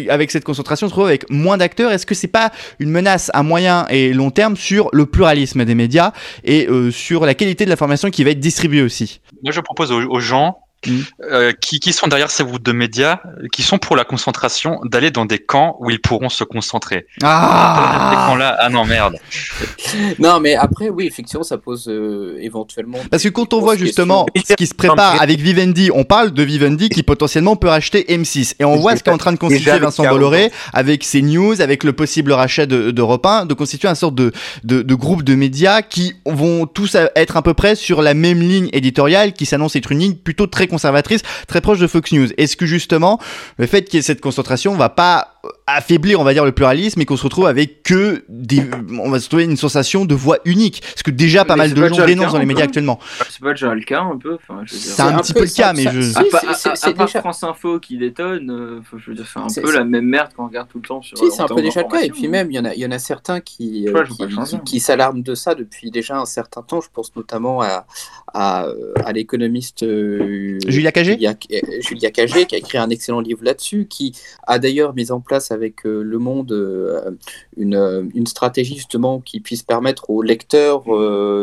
avec 0.09 0.31
cette 0.31 0.45
concentration, 0.45 0.89
se 0.89 0.93
retrouve 0.93 1.07
avec 1.07 1.31
moins 1.31 1.57
d'acteurs, 1.57 1.93
est-ce 1.93 2.07
que 2.07 2.15
c'est 2.15 2.27
pas 2.27 2.51
une 2.81 2.91
menace 2.91 3.02
à 3.07 3.43
moyen 3.43 3.87
et 3.89 4.13
long 4.13 4.31
terme 4.31 4.57
sur 4.57 4.89
le 4.93 5.07
pluralisme 5.07 5.65
des 5.65 5.75
médias 5.75 6.13
et 6.45 6.69
euh, 6.69 6.91
sur 6.91 7.27
la 7.27 7.35
qualité 7.35 7.65
de 7.65 7.71
l'information 7.71 8.11
qui 8.11 8.25
va 8.25 8.31
être 8.31 8.41
distribuée 8.41 8.83
aussi. 8.83 9.21
Moi, 9.43 9.53
je 9.53 9.61
propose 9.61 9.93
aux 9.93 10.21
gens 10.21 10.62
Mm. 10.87 11.01
euh, 11.31 11.53
qui, 11.53 11.79
qui 11.81 11.93
sont 11.93 12.09
derrière 12.09 12.31
ces 12.31 12.45
groupes 12.45 12.63
de 12.63 12.73
médias, 12.73 13.21
qui 13.53 13.63
sont 13.63 13.79
pour 13.79 13.95
la 13.97 14.05
concentration, 14.05 14.81
d'aller 14.85 15.11
dans 15.11 15.27
des 15.27 15.39
camps 15.39 15.77
où 15.81 15.91
ils 15.91 16.01
pourront 16.01 16.29
se 16.29 16.45
concentrer. 16.45 17.07
Ah 17.23 18.27
camps-là, 18.29 18.57
ah 18.61 18.69
non, 18.69 18.85
merde. 18.85 19.17
Non, 20.19 20.41
mais 20.41 20.55
après, 20.55 20.89
oui, 20.89 21.07
effectivement, 21.07 21.43
ça 21.43 21.59
pose 21.59 21.87
euh, 21.89 22.37
éventuellement. 22.41 22.99
Parce 23.11 23.23
que 23.23 23.29
quand 23.29 23.53
on 23.53 23.61
voit 23.61 23.77
justement 23.77 24.27
ce 24.47 24.55
qui 24.55 24.67
se 24.67 24.75
prépare 24.75 25.21
avec 25.21 25.41
Vivendi, 25.41 25.91
on 25.95 26.05
parle 26.05 26.33
de 26.33 26.43
Vivendi 26.43 26.89
qui 26.89 27.03
potentiellement 27.03 27.57
peut 27.57 27.69
racheter 27.69 28.05
M6. 28.09 28.55
Et 28.59 28.65
on 28.65 28.77
voit 28.77 28.97
ce 28.97 29.03
qu'est 29.03 29.11
en 29.11 29.19
train 29.19 29.33
de 29.33 29.39
constituer 29.39 29.79
Vincent 29.79 30.05
Bolloré 30.05 30.51
avec 30.73 31.05
ses 31.05 31.23
news, 31.23 31.61
avec 31.61 31.85
le 31.85 31.93
possible 31.93 32.33
rachat 32.33 32.67
de- 32.67 32.91
d'Europe 32.91 33.25
1, 33.27 33.47
de 33.47 33.55
constituer 33.55 33.89
un 33.89 33.95
sorte 33.95 34.15
de, 34.15 34.33
de, 34.65 34.83
de 34.83 34.95
groupe 34.95 35.23
de 35.23 35.35
médias 35.35 35.83
qui 35.83 36.15
vont 36.27 36.67
tous 36.67 36.97
être 37.17 37.37
à 37.37 37.43
peu 37.43 37.55
près 37.55 37.75
sur 37.75 38.03
la 38.03 38.15
même 38.15 38.41
ligne 38.41 38.69
éditoriale 38.73 39.33
qui 39.33 39.47
s'annonce 39.47 39.77
être 39.77 39.93
une 39.93 39.99
ligne 39.99 40.15
plutôt 40.15 40.47
très 40.47 40.67
conservatrice, 40.73 41.21
très 41.47 41.61
proche 41.61 41.79
de 41.79 41.87
Fox 41.87 42.13
News. 42.13 42.29
Est-ce 42.39 42.57
que 42.57 42.67
justement 42.67 43.21
le 43.59 43.67
fait 43.67 43.85
qu'il 43.85 43.97
y 43.97 43.99
ait 43.99 44.03
cette 44.03 44.23
concentration 44.23 44.75
va 44.75 44.89
pas 44.89 45.35
affaiblir, 45.67 46.21
on 46.21 46.25
va 46.25 46.33
dire, 46.35 46.45
le 46.45 46.53
pluralisme 46.53 47.01
et 47.01 47.05
qu'on 47.05 47.17
se 47.17 47.25
retrouve 47.25 47.47
avec 47.47 47.83
que 47.83 48.25
des, 48.29 48.63
on 49.01 49.11
va 49.11 49.19
se 49.19 49.29
trouver 49.29 49.45
une 49.45 49.57
sensation 49.57 50.05
de 50.05 50.15
voix 50.15 50.39
unique, 50.45 50.83
ce 50.95 51.03
que 51.03 51.11
déjà 51.11 51.45
pas 51.45 51.55
Mais 51.55 51.63
mal 51.65 51.75
de 51.75 51.81
pas 51.81 51.89
gens 51.89 52.07
dénoncent 52.07 52.33
dans 52.33 52.39
les 52.39 52.47
médias 52.47 52.65
actuellement. 52.65 52.99
C'est 53.29 53.41
pas 53.41 53.51
déjà 53.51 53.75
le 53.75 53.83
cas 53.83 54.03
un 54.03 54.17
peu 54.19 54.35
enfin. 54.35 54.63
C'est 54.67 55.03
un, 55.03 55.17
un 55.17 55.19
petit 55.21 55.33
peu 55.33 55.41
peu 55.41 55.45
le 55.47 55.51
ça- 55.51 55.63
cas, 55.63 55.73
mais 55.73 55.85
ça- 55.85 55.91
je. 55.93 56.01
si, 56.03 56.17
À, 56.17 56.21
à- 56.21 56.93
part 56.95 57.07
déjà- 57.07 57.21
France 57.21 57.43
Info 57.43 57.81
qui 57.81 57.99
détonne, 57.99 58.51
euh, 58.51 58.81
je 58.97 59.11
veux 59.11 59.17
dire, 59.17 59.27
c'est 59.33 59.39
un 59.41 59.63
peu 59.63 59.71
c'est- 59.71 59.79
la 59.79 59.85
même 59.85 60.05
merde 60.07 60.31
qu'on 60.37 60.47
regarde 60.47 60.69
tout 60.69 60.79
le 60.79 60.87
temps 60.87 61.03
sur 61.03 61.19
Si, 61.19 61.25
c'est 61.31 61.43
un 61.43 61.47
peu 61.47 61.61
déjà 61.61 61.83
le 61.83 61.89
cas. 61.89 62.03
Et 62.03 62.11
puis 62.11 62.27
hein. 62.27 62.31
même, 62.31 62.51
il 62.51 62.55
y 62.55 62.59
en 62.61 62.65
a, 62.65 62.75
il 62.75 62.81
y 62.81 62.87
en 62.87 62.91
a 62.93 62.99
certains 62.99 63.41
qui, 63.41 63.89
euh, 63.89 63.91
vois 63.93 64.05
qui, 64.05 64.17
qui- 64.17 64.61
qui 64.65 64.81
s'alarment 64.81 65.23
de 65.23 65.35
ça 65.35 65.55
depuis 65.55 65.91
déjà 65.91 66.19
un 66.19 66.25
certain 66.27 66.63
temps. 66.63 66.81
Je 66.81 66.89
pense 66.93 67.15
notamment 67.17 67.63
à, 67.63 67.85
à, 68.33 68.67
euh, 68.67 68.93
à 69.05 69.13
l'économiste 69.13 69.83
euh, 69.83 70.59
Julia 70.69 70.93
Cagé 70.93 71.13
Julia, 71.15 71.35
euh, 71.53 71.59
Julia 71.81 72.11
Cagé, 72.11 72.47
qui 72.47 72.55
a 72.55 72.59
écrit 72.59 72.79
un 72.79 72.91
excellent 72.91 73.21
livre 73.21 73.41
là-dessus, 73.43 73.87
qui 73.89 74.13
a 74.47 74.59
d'ailleurs 74.59 74.95
mis 74.95 75.11
en 75.11 75.21
place 75.21 75.42
avec 75.51 75.87
euh, 75.87 76.03
Le 76.03 76.19
Monde 76.19 76.53
euh, 76.53 77.11
une, 77.57 77.75
euh, 77.75 78.05
une 78.15 78.27
stratégie 78.27 78.77
justement 78.77 79.21
qui 79.21 79.41
puisse 79.41 79.63
permettre 79.63 80.11
aux 80.11 80.23
lecteurs 80.23 80.85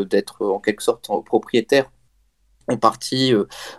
d'être 0.05 0.45
en 0.45 0.59
quelque 0.59 0.81
sorte 0.81 1.09
en- 1.09 1.21
propriétaires 1.21 1.91
en 2.67 2.77
partie 2.77 3.33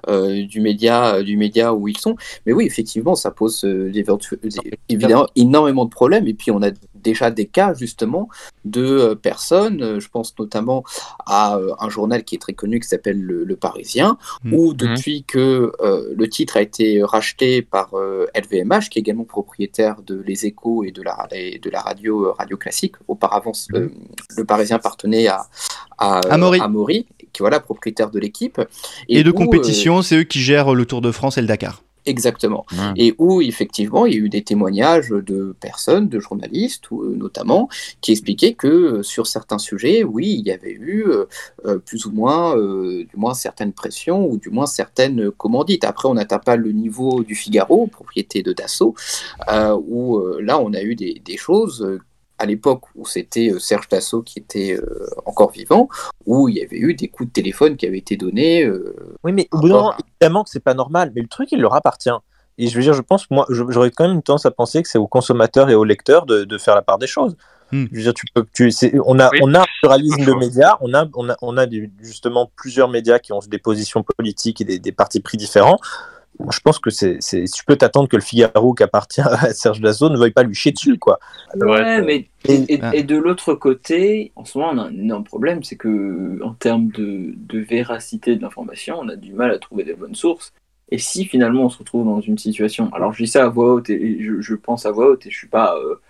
du 0.09 0.61
média 0.61 1.23
du 1.23 1.37
média 1.37 1.73
où 1.73 1.87
ils 1.87 1.97
sont. 1.97 2.17
Mais 2.45 2.53
oui 2.53 2.67
effectivement 2.67 3.15
ça 3.15 3.31
pose 3.31 3.65
évidemment 4.89 5.27
énormément 5.37 5.85
de 5.85 5.91
problèmes. 5.91 6.27
Et 6.27 6.35
puis 6.35 6.51
on 6.51 6.61
a 6.63 6.71
déjà 7.03 7.31
des 7.31 7.47
cas 7.47 7.75
justement 7.75 8.29
de 8.65 8.85
euh, 8.85 9.15
personnes 9.15 9.83
euh, 9.83 10.01
je 10.01 10.09
pense 10.09 10.35
notamment 10.39 10.85
à 11.27 11.57
euh, 11.57 11.73
un 11.81 11.89
journal 11.89 12.25
qui 12.25 12.35
est 12.37 12.39
très 12.39 12.53
connu 12.53 12.81
qui 12.81 12.89
s'appelle 12.89 13.21
le, 13.21 13.45
Le 13.45 13.57
Parisien 13.57 14.17
Mhm. 14.45 14.55
où 14.55 14.75
depuis 14.75 15.25
que 15.25 15.73
euh, 15.81 16.15
le 16.17 16.29
titre 16.29 16.57
a 16.57 16.63
été 16.63 17.03
racheté 17.03 17.63
par 17.63 17.95
euh, 17.95 18.27
LVMH 18.35 18.89
qui 18.91 18.99
est 18.99 19.03
également 19.03 19.25
propriétaire 19.25 20.03
de 20.03 20.23
Les 20.27 20.47
Échos 20.47 20.85
et 20.85 20.91
de 20.93 21.03
la 21.03 21.27
et 21.33 21.59
de 21.59 21.71
la 21.71 21.81
radio 21.81 22.27
euh, 22.27 22.33
radio 22.33 22.57
classique 22.57 22.95
auparavant 23.09 23.53
euh, 23.75 23.89
Le 24.37 24.45
Parisien 24.45 24.77
appartenait 24.77 25.27
à 25.29 25.47
à, 25.99 26.21
Amaury. 26.31 26.61
Amaury, 26.61 27.07
qui 27.33 27.41
voilà 27.41 27.61
propriétaire 27.61 28.11
de 28.11 28.19
l'équipe 28.19 28.61
Et, 29.09 29.23
de 29.23 29.31
où, 29.31 29.35
compétition, 29.35 30.01
c'est 30.01 30.17
eux 30.17 30.23
qui 30.23 30.41
gèrent 30.41 30.75
le 30.75 30.87
Tour 30.87 31.03
de 31.03 31.13
France 31.13 31.37
et 31.37 31.43
le 31.43 31.47
Dakar. 31.47 31.83
Exactement. 32.07 32.65
Et 32.97 33.15
où, 33.19 33.43
effectivement, 33.43 34.07
il 34.07 34.15
y 34.15 34.17
a 34.17 34.21
eu 34.21 34.29
des 34.29 34.43
témoignages 34.43 35.11
de 35.11 35.55
personnes, 35.61 36.09
de 36.09 36.19
journalistes, 36.19 36.91
ou, 36.91 37.03
euh, 37.03 37.15
notamment, 37.17 37.69
qui 38.01 38.13
expliquaient 38.13 38.55
que 38.55 38.67
euh, 38.67 39.03
sur 39.03 39.27
certains 39.27 39.59
sujets, 39.59 40.03
oui, 40.03 40.37
il 40.39 40.47
y 40.47 40.51
avait 40.51 40.73
eu 40.73 41.05
euh, 41.67 41.79
plus 41.79 42.07
ou 42.07 42.11
moins, 42.11 42.57
euh, 42.57 43.05
du 43.05 43.17
moins 43.17 43.35
certaines 43.35 43.73
pressions, 43.73 44.27
ou 44.29 44.39
du 44.39 44.51
moins 44.51 44.67
certaines 44.67 45.31
commandites. 45.31 45.85
Après, 45.85 46.09
on 46.09 46.15
n'atteint 46.15 46.39
pas 46.39 46.57
le 46.57 46.73
niveau 46.73 47.23
du 47.23 47.35
Figaro, 47.35 47.87
propriété 47.87 48.43
de 48.43 48.53
Dassault, 48.53 48.95
euh, 49.49 49.77
où 49.87 50.21
là, 50.41 50.59
on 50.59 50.73
a 50.73 50.83
eu 50.83 50.95
des, 50.95 51.21
des 51.25 51.37
choses. 51.37 52.01
À 52.41 52.47
l'époque 52.47 52.83
où 52.97 53.07
c'était 53.07 53.51
euh, 53.53 53.59
Serge 53.59 53.89
Dassault 53.89 54.23
qui 54.23 54.39
était 54.39 54.73
euh, 54.75 55.07
encore 55.27 55.51
vivant, 55.53 55.89
où 56.27 56.49
il 56.49 56.57
y 56.57 56.63
avait 56.63 56.79
eu 56.79 56.95
des 56.95 57.09
coups 57.09 57.29
de 57.29 57.33
téléphone 57.33 57.77
qui 57.77 57.87
avaient 57.87 57.99
été 57.99 58.17
donnés 58.17 58.65
euh, 58.65 58.97
Oui, 59.23 59.33
mais 59.33 59.47
au 59.53 59.59
bout 59.59 59.69
d'un 59.69 59.75
moment, 59.75 59.95
évidemment 60.21 60.45
que 60.45 60.51
c'est 60.51 60.65
pas 60.65 60.75
normal, 60.75 61.13
mais 61.15 61.21
le 61.21 61.29
truc, 61.29 61.53
il 61.53 61.61
leur 61.61 61.75
appartient. 61.75 62.11
Et 62.59 62.67
je 62.67 62.77
veux 62.77 62.83
dire, 62.83 62.95
je 62.95 63.03
pense, 63.03 63.31
moi, 63.31 63.47
j'aurais 63.51 63.91
quand 63.91 64.05
même 64.07 64.17
une 64.17 64.23
tendance 64.23 64.45
à 64.47 64.51
penser 64.51 64.83
que 64.83 64.89
c'est 64.89 64.99
aux 64.99 65.07
consommateurs 65.07 65.71
et 65.71 65.75
aux 65.75 65.85
lecteurs 65.85 66.27
de, 66.27 66.45
de 66.45 66.59
faire 66.59 66.75
la 66.75 66.83
part 66.83 66.99
des 66.99 67.07
choses. 67.07 67.37
Hmm. 67.73 67.87
Je 67.93 67.97
veux 67.97 68.03
dire, 68.03 68.15
tu 68.15 68.27
peux, 68.35 68.45
tu, 68.53 68.71
c'est- 68.71 68.93
on 69.07 69.19
a, 69.21 69.31
Oui, 69.33 69.39
on 69.43 69.55
a 69.55 69.61
un 69.61 69.67
pluralisme 69.81 70.25
de 70.25 70.33
médias, 70.35 70.77
on 70.81 70.93
a, 70.93 71.07
on 71.15 71.31
a, 71.31 71.37
on 71.41 71.57
a 71.57 71.67
des- 71.67 71.91
justement 72.01 72.51
plusieurs 72.57 72.89
médias 72.89 73.19
qui 73.19 73.33
ont 73.33 73.39
des 73.47 73.59
positions 73.59 74.03
politiques 74.17 74.61
et 74.61 74.65
des, 74.65 74.79
des 74.79 74.93
partis 74.93 75.21
pris 75.21 75.37
différents. 75.39 75.79
Je 76.51 76.61
pense 76.61 76.79
que 76.79 76.91
c'est, 76.91 77.19
tu 77.21 77.65
peux 77.67 77.77
t'attendre 77.77 78.09
que 78.09 78.17
le 78.17 78.23
Figaro 78.23 78.75
qui 78.75 78.83
appartient 78.83 79.21
à 79.21 79.53
Serge 79.53 79.81
Dassault 79.81 80.09
ne 80.11 80.17
veuille 80.19 80.33
pas 80.33 80.43
lui 80.43 80.55
chier 80.55 80.73
dessus, 80.73 80.99
quoi. 80.99 81.19
Ouais, 81.57 82.01
mais 82.03 82.29
Et- 82.49 82.55
et, 82.55 82.75
et- 82.75 82.81
Ah. 82.83 82.95
et 82.95 83.03
de 83.03 83.17
l'autre 83.17 83.55
côté, 83.55 84.33
en 84.37 84.45
ce 84.45 84.57
moment, 84.59 84.71
on 84.75 84.79
a 84.79 84.83
un 84.85 84.93
énorme 84.95 85.25
problème, 85.25 85.63
c'est 85.63 85.77
que 85.77 86.41
en 86.43 86.55
termes 86.55 86.89
de, 86.89 87.35
de 87.37 87.59
véracité 87.59 88.37
de 88.37 88.43
l'information, 88.43 88.99
on 89.01 89.09
a 89.09 89.17
du 89.17 89.33
mal 89.35 89.51
à 89.51 89.59
trouver 89.59 89.85
des 89.85 89.95
bonnes 89.95 90.15
sources. 90.15 90.53
Et 90.91 90.99
si 90.99 91.25
finalement 91.25 91.65
on 91.65 91.69
se 91.69 91.79
retrouve 91.79 92.05
dans 92.05 92.21
une 92.21 92.39
situation, 92.39 92.93
alors 92.95 93.13
je 93.13 93.23
dis 93.25 93.29
ça 93.31 93.45
à 93.45 93.49
voix 93.49 93.75
haute 93.75 93.91
et 93.91 94.23
je, 94.23 94.41
je 94.41 94.55
pense 94.57 94.87
à 94.87 94.91
voix 94.91 95.11
haute 95.11 95.27
et 95.27 95.31
je 95.31 95.37
suis 95.37 95.47
pas, 95.49 95.77
euh, 95.77 96.01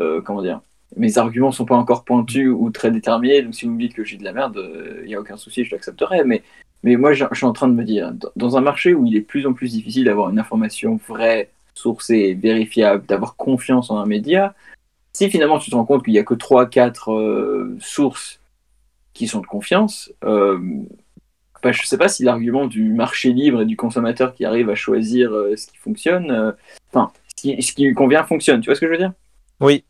euh, 0.00 0.20
comment 0.22 0.40
dire, 0.42 0.60
mes 0.96 1.18
arguments 1.18 1.52
sont 1.52 1.64
pas 1.66 1.76
encore 1.76 2.04
pointus 2.04 2.50
ou 2.50 2.70
très 2.70 2.90
déterminés, 2.90 3.42
donc 3.42 3.54
si 3.54 3.66
vous 3.66 3.72
me 3.72 3.78
dites 3.78 3.94
que 3.94 4.04
j'ai 4.04 4.16
de 4.16 4.24
la 4.24 4.32
merde, 4.32 4.58
il 5.02 5.06
n'y 5.06 5.14
a 5.14 5.20
aucun 5.20 5.36
souci, 5.36 5.64
je 5.64 5.70
l'accepterai. 5.74 6.24
Mais, 6.24 6.42
mais 6.82 6.96
moi, 6.96 7.12
je 7.12 7.24
je 7.30 7.36
suis 7.36 7.46
en 7.46 7.52
train 7.52 7.68
de 7.68 7.74
me 7.74 7.84
dire, 7.84 8.12
dans- 8.36 8.56
un 8.56 8.60
marché 8.60 8.94
où 8.94 9.06
il 9.06 9.16
est 9.16 9.20
de 9.20 9.24
plus 9.26 9.46
en 9.46 9.52
plus 9.52 9.72
difficile 9.72 10.04
d'avoir 10.04 10.30
une 10.30 10.38
information 10.38 10.98
vraie, 11.08 11.50
sourcée, 11.74 12.34
vérifiable, 12.34 13.06
d'avoir 13.06 13.36
confiance 13.36 13.90
en 13.90 13.98
un 13.98 14.06
média, 14.06 14.54
si 15.12 15.30
finalement 15.30 15.58
tu 15.58 15.70
te 15.70 15.76
rends 15.76 15.84
compte 15.84 16.04
qu'il 16.04 16.12
n'y 16.14 16.18
a 16.18 16.24
que 16.24 16.34
3-4 16.34 17.10
sources 17.80 18.40
qui 19.14 19.26
sont 19.28 19.40
de 19.40 19.46
confiance, 19.46 20.12
euh, 20.24 20.58
bah, 21.62 21.70
je 21.72 21.80
ne 21.82 21.86
sais 21.86 21.98
pas 21.98 22.08
si 22.08 22.24
l'argument 22.24 22.66
du 22.66 22.92
marché 22.92 23.32
libre 23.32 23.62
et 23.62 23.66
du 23.66 23.76
consommateur 23.76 24.34
qui 24.34 24.44
arrive 24.44 24.68
à 24.68 24.74
choisir 24.74 25.32
euh, 25.32 25.54
ce 25.56 25.66
qui 25.68 25.76
fonctionne, 25.76 26.30
euh, 26.30 26.52
enfin, 26.92 27.12
ce, 27.28 27.40
qui, 27.40 27.62
ce 27.62 27.72
qui 27.72 27.84
lui 27.84 27.94
convient 27.94 28.24
fonctionne. 28.24 28.60
Tu 28.60 28.66
vois 28.66 28.74
ce 28.74 28.80
que 28.80 28.86
je 28.86 28.92
veux 28.92 28.98
dire? 28.98 29.12
Oui, 29.60 29.84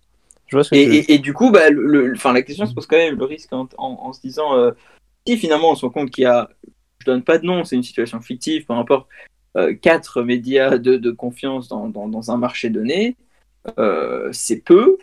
je 0.48 0.56
vois 0.56 0.64
ce 0.64 0.70
que 0.70 0.76
et, 0.76 0.82
tu 0.84 0.88
veux 0.90 0.94
et- 0.96 1.14
et 1.14 1.18
du 1.18 1.32
coup, 1.32 1.50
bah, 1.50 1.70
le, 1.70 1.86
le- 1.86 2.12
enfin, 2.14 2.32
la 2.32 2.42
question 2.42 2.66
se 2.66 2.74
pose 2.74 2.86
quand 2.86 2.96
même 2.96 3.16
le 3.18 3.24
risque 3.24 3.52
en, 3.52 3.68
en- 3.78 3.98
en 4.02 4.12
se 4.12 4.20
disant 4.20 4.54
euh, 4.54 4.72
si 5.26 5.36
finalement 5.38 5.70
on 5.70 5.74
se 5.74 5.86
rend 5.86 5.92
compte 5.92 6.10
qu'il 6.10 6.24
y 6.24 6.26
a, 6.26 6.50
je 7.02 7.06
donne 7.06 7.22
pas 7.22 7.38
de 7.38 7.44
nom, 7.46 7.64
c'est 7.64 7.76
une 7.76 7.82
situation 7.82 8.20
fictive, 8.20 8.64
peu 8.66 8.74
importe, 8.74 9.08
euh, 9.56 9.74
quatre 9.74 10.22
médias 10.22 10.78
de, 10.78 10.96
de 10.96 11.10
confiance 11.10 11.68
dans, 11.68 11.88
dans- 11.88 12.08
dans 12.08 12.30
un 12.30 12.36
marché 12.36 12.70
donné, 12.70 13.16
euh, 13.78 14.28
c'est 14.32 14.60
peu. 14.64 14.96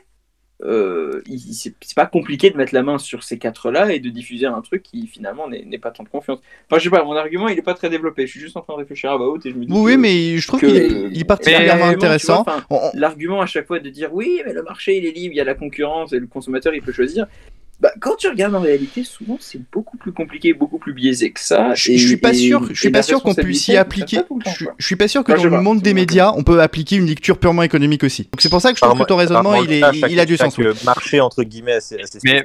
Euh, 0.61 1.21
c'est 1.53 1.73
pas 1.95 2.05
compliqué 2.05 2.49
de 2.49 2.57
mettre 2.57 2.73
la 2.73 2.83
main 2.83 2.97
sur 2.97 3.23
ces 3.23 3.37
quatre-là 3.39 3.93
et 3.93 3.99
de 3.99 4.09
diffuser 4.09 4.45
un 4.45 4.59
truc 4.61 4.83
qui 4.83 5.07
finalement 5.07 5.47
n'est 5.47 5.77
pas 5.77 5.89
tant 5.91 6.03
de 6.03 6.09
confiance. 6.09 6.39
Enfin, 6.65 6.79
je 6.79 6.83
sais 6.83 6.89
pas, 6.89 7.01
mon 7.05 7.15
argument 7.15 7.47
il 7.47 7.57
est 7.57 7.61
pas 7.61 7.73
très 7.75 7.89
développé. 7.89 8.27
Je 8.27 8.31
suis 8.31 8.39
juste 8.41 8.57
en 8.57 8.61
train 8.61 8.73
de 8.73 8.79
réfléchir 8.79 9.09
à 9.11 9.17
haute 9.17 9.45
et 9.45 9.51
je 9.51 9.55
me 9.55 9.63
dis. 9.65 9.71
Oui, 9.71 9.93
que- 9.93 9.97
mais 9.97 10.37
je 10.37 10.47
trouve 10.47 10.59
qu'il 10.59 10.75
est, 10.75 11.23
particulièrement 11.23 11.85
intéressant. 11.95 12.43
on- 12.69 12.79
L'argument 12.93 13.39
à 13.39 13.45
chaque 13.45 13.67
fois 13.67 13.79
de 13.79 13.89
dire 13.89 14.13
oui, 14.13 14.41
mais 14.45 14.51
le 14.51 14.63
marché 14.63 14.97
il 14.97 15.05
est 15.05 15.11
libre, 15.11 15.33
il 15.33 15.37
y 15.37 15.41
a 15.41 15.45
la 15.45 15.55
concurrence 15.55 16.11
et 16.11 16.19
le 16.19 16.27
consommateur 16.27 16.73
il 16.73 16.81
peut 16.81 16.91
choisir. 16.91 17.27
Bah, 17.79 17.91
quand 18.01 18.15
tu 18.17 18.27
regardes 18.27 18.55
en 18.55 18.59
réalité, 18.59 19.03
souvent 19.05 19.37
c'est 19.39 19.61
beaucoup 19.71 19.95
plus 19.95 20.11
compliqué, 20.11 20.53
beaucoup 20.53 20.79
plus 20.79 20.93
biaisé 20.93 21.31
que 21.31 21.39
ça. 21.39 21.73
Je, 21.75 21.91
et- 21.91 21.97
je 21.97 22.07
suis 22.07 22.17
pas 22.17 22.31
et- 22.31 22.33
sûr, 22.33 22.67
je 22.73 22.79
suis 22.79 22.89
pas 22.89 23.01
sûr 23.03 23.21
qu'on 23.23 23.33
puisse 23.33 23.67
y 23.69 23.77
appliquer. 23.77 24.17
le 24.17 24.51
Je, 24.57 24.65
je 24.77 24.85
suis 24.85 24.95
pas 24.97 25.07
sûr 25.07 25.23
que 25.23 25.31
Enfin, 25.31 25.43
dans 25.49 25.55
le 25.57 25.61
monde 25.63 25.77
c'est 25.77 25.83
des 25.83 25.93
médias, 25.93 26.33
on 26.35 26.43
peut 26.43 26.61
appliquer 26.61 26.97
une 26.97 27.05
lecture 27.05 27.37
purement 27.37 27.63
économique 27.63 28.03
aussi. 28.03 28.23
Donc 28.23 28.41
c'est 28.41 28.49
pour 28.49 28.59
ça 28.61 28.71
que 28.73 28.77
je 28.77 28.81
trouve 28.85 28.99
que 28.99 29.05
ton 29.05 29.15
raisonnement, 29.15 29.55
il 29.55 29.71
est, 29.71 29.79
ça, 29.79 29.91
il, 29.93 29.99
chaque- 30.01 30.11
il 30.11 30.19
a 30.19 30.25
du 30.25 30.35
sens. 30.35 30.57
oui. 30.57 30.65
marché 30.83 31.21
entre 31.21 31.43
guillemets 31.43 31.73
assez 31.75 31.97
Mais- 32.25 32.43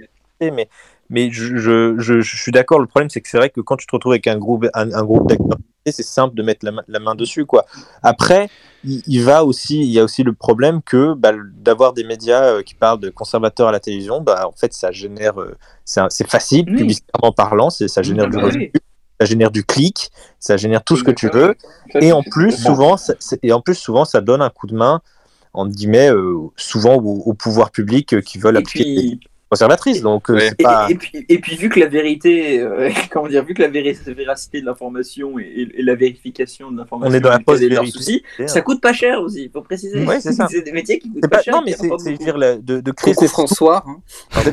mais 1.10 1.30
je, 1.30 1.56
je, 1.56 1.94
je, 1.98 2.20
je 2.20 2.36
suis 2.36 2.52
d'accord. 2.52 2.78
Le 2.80 2.86
problème, 2.86 3.10
c'est 3.10 3.20
que 3.20 3.28
c'est 3.28 3.38
vrai 3.38 3.50
que 3.50 3.60
quand 3.60 3.76
tu 3.76 3.86
te 3.86 3.92
retrouves 3.94 4.12
avec 4.12 4.26
un 4.26 4.38
groupe 4.38 4.66
un, 4.74 4.92
un 4.92 5.04
groupe 5.04 5.28
d'acteurs, 5.28 5.58
c'est 5.86 6.02
simple 6.02 6.34
de 6.34 6.42
mettre 6.42 6.64
la, 6.64 6.72
main- 6.72 6.84
la 6.88 6.98
main 6.98 7.14
dessus, 7.14 7.44
quoi. 7.44 7.66
Après, 8.02 8.48
il, 8.84 9.02
il 9.06 9.22
va 9.22 9.44
aussi, 9.44 9.80
il 9.80 9.90
y 9.90 10.00
a 10.00 10.04
aussi 10.04 10.22
le 10.22 10.32
problème 10.32 10.80
que 10.82 11.12
bah, 11.14 11.32
d'avoir 11.56 11.92
des 11.92 12.04
médias 12.04 12.44
euh, 12.44 12.62
qui 12.62 12.74
parlent 12.74 13.00
de 13.00 13.10
conservateurs 13.10 13.68
à 13.68 13.72
la 13.72 13.80
télévision, 13.80 14.22
bah 14.22 14.46
en 14.48 14.52
fait, 14.52 14.72
ça 14.72 14.92
génère, 14.92 15.38
euh, 15.40 15.56
c'est 15.84 16.26
facile, 16.26 16.64
Oui. 16.68 16.76
publicitairement 16.76 17.32
parlant, 17.32 17.68
c'est 17.68 17.88
ça 17.88 18.02
génère 18.02 18.30
du 18.30 18.38
revenu, 18.38 18.70
oui. 18.74 18.80
ça 19.20 19.26
génère 19.26 19.50
du 19.50 19.62
clic, 19.64 20.10
ça 20.40 20.56
génère 20.56 20.82
tout 20.82 20.96
ce 20.96 21.04
que 21.04 21.10
tu 21.10 21.28
veux. 21.28 21.54
Et 22.00 22.12
en 22.12 22.22
plus, 22.22 22.52
souvent, 22.52 22.96
ça, 22.96 23.14
et 23.42 23.52
en 23.52 23.60
plus, 23.60 23.74
souvent, 23.74 24.06
ça 24.06 24.22
donne 24.22 24.40
un 24.40 24.50
coup 24.50 24.66
de 24.66 24.74
main, 24.74 25.02
entre 25.52 25.72
guillemets, 25.72 26.10
euh, 26.10 26.38
souvent 26.56 26.96
au, 26.96 27.22
au 27.26 27.34
pouvoir 27.34 27.70
public 27.70 28.14
euh, 28.14 28.20
qui 28.22 28.38
veulent 28.38 28.56
Et 28.56 28.60
appliquer 28.60 28.84
puis, 28.94 29.20
conservatrices. 29.50 30.02
Donc, 30.02 30.30
euh, 30.30 30.34
Ouais. 30.34 30.50
et, 30.58 30.62
pas. 30.62 30.86
et 30.90 30.94
puis, 30.96 31.26
et 31.28 31.38
puis 31.38 31.56
vu 31.56 31.68
que 31.68 31.78
la 31.80 31.86
vérité, 31.86 32.60
euh, 32.60 32.90
comment 33.12 33.28
dire, 33.28 33.44
vu 33.44 33.54
que 33.54 33.62
la 33.62 33.68
véracité 33.68 34.60
de 34.60 34.66
l'information 34.66 35.38
et, 35.38 35.42
et- 35.42 35.80
et 35.80 35.82
la 35.82 35.94
vérification 35.94 36.70
de 36.70 36.78
l'information, 36.78 37.12
On 37.12 37.14
est 37.16 37.20
dans 37.20 37.28
la 37.30 37.36
est 37.36 37.44
quel 37.46 37.62
est 37.64 37.68
leur 37.68 37.82
post-vérité. 37.84 38.22
souci, 38.38 38.48
ça 38.48 38.60
coûte 38.62 38.80
pas 38.80 38.92
cher 38.92 39.20
aussi, 39.20 39.44
il 39.44 39.50
faut 39.50 39.62
préciser. 39.62 40.04
Ouais, 40.04 40.20
c'est 40.20 40.62
des 40.64 40.72
métiers 40.72 40.98
qui 40.98 41.10
coûtent 41.12 41.22
pas, 41.22 41.28
pas- 41.28 41.42
cher. 41.42 41.54
non, 41.54 41.62
mais 41.64 41.74
qui 41.74 41.88
c'est 41.98 42.12
dire 42.14 42.36
la- 42.38 42.56
de, 42.56 42.80
de 42.80 42.90
créer 42.92 43.14
Coucou 43.14 43.28
François. 43.28 43.84
hein. 43.86 43.96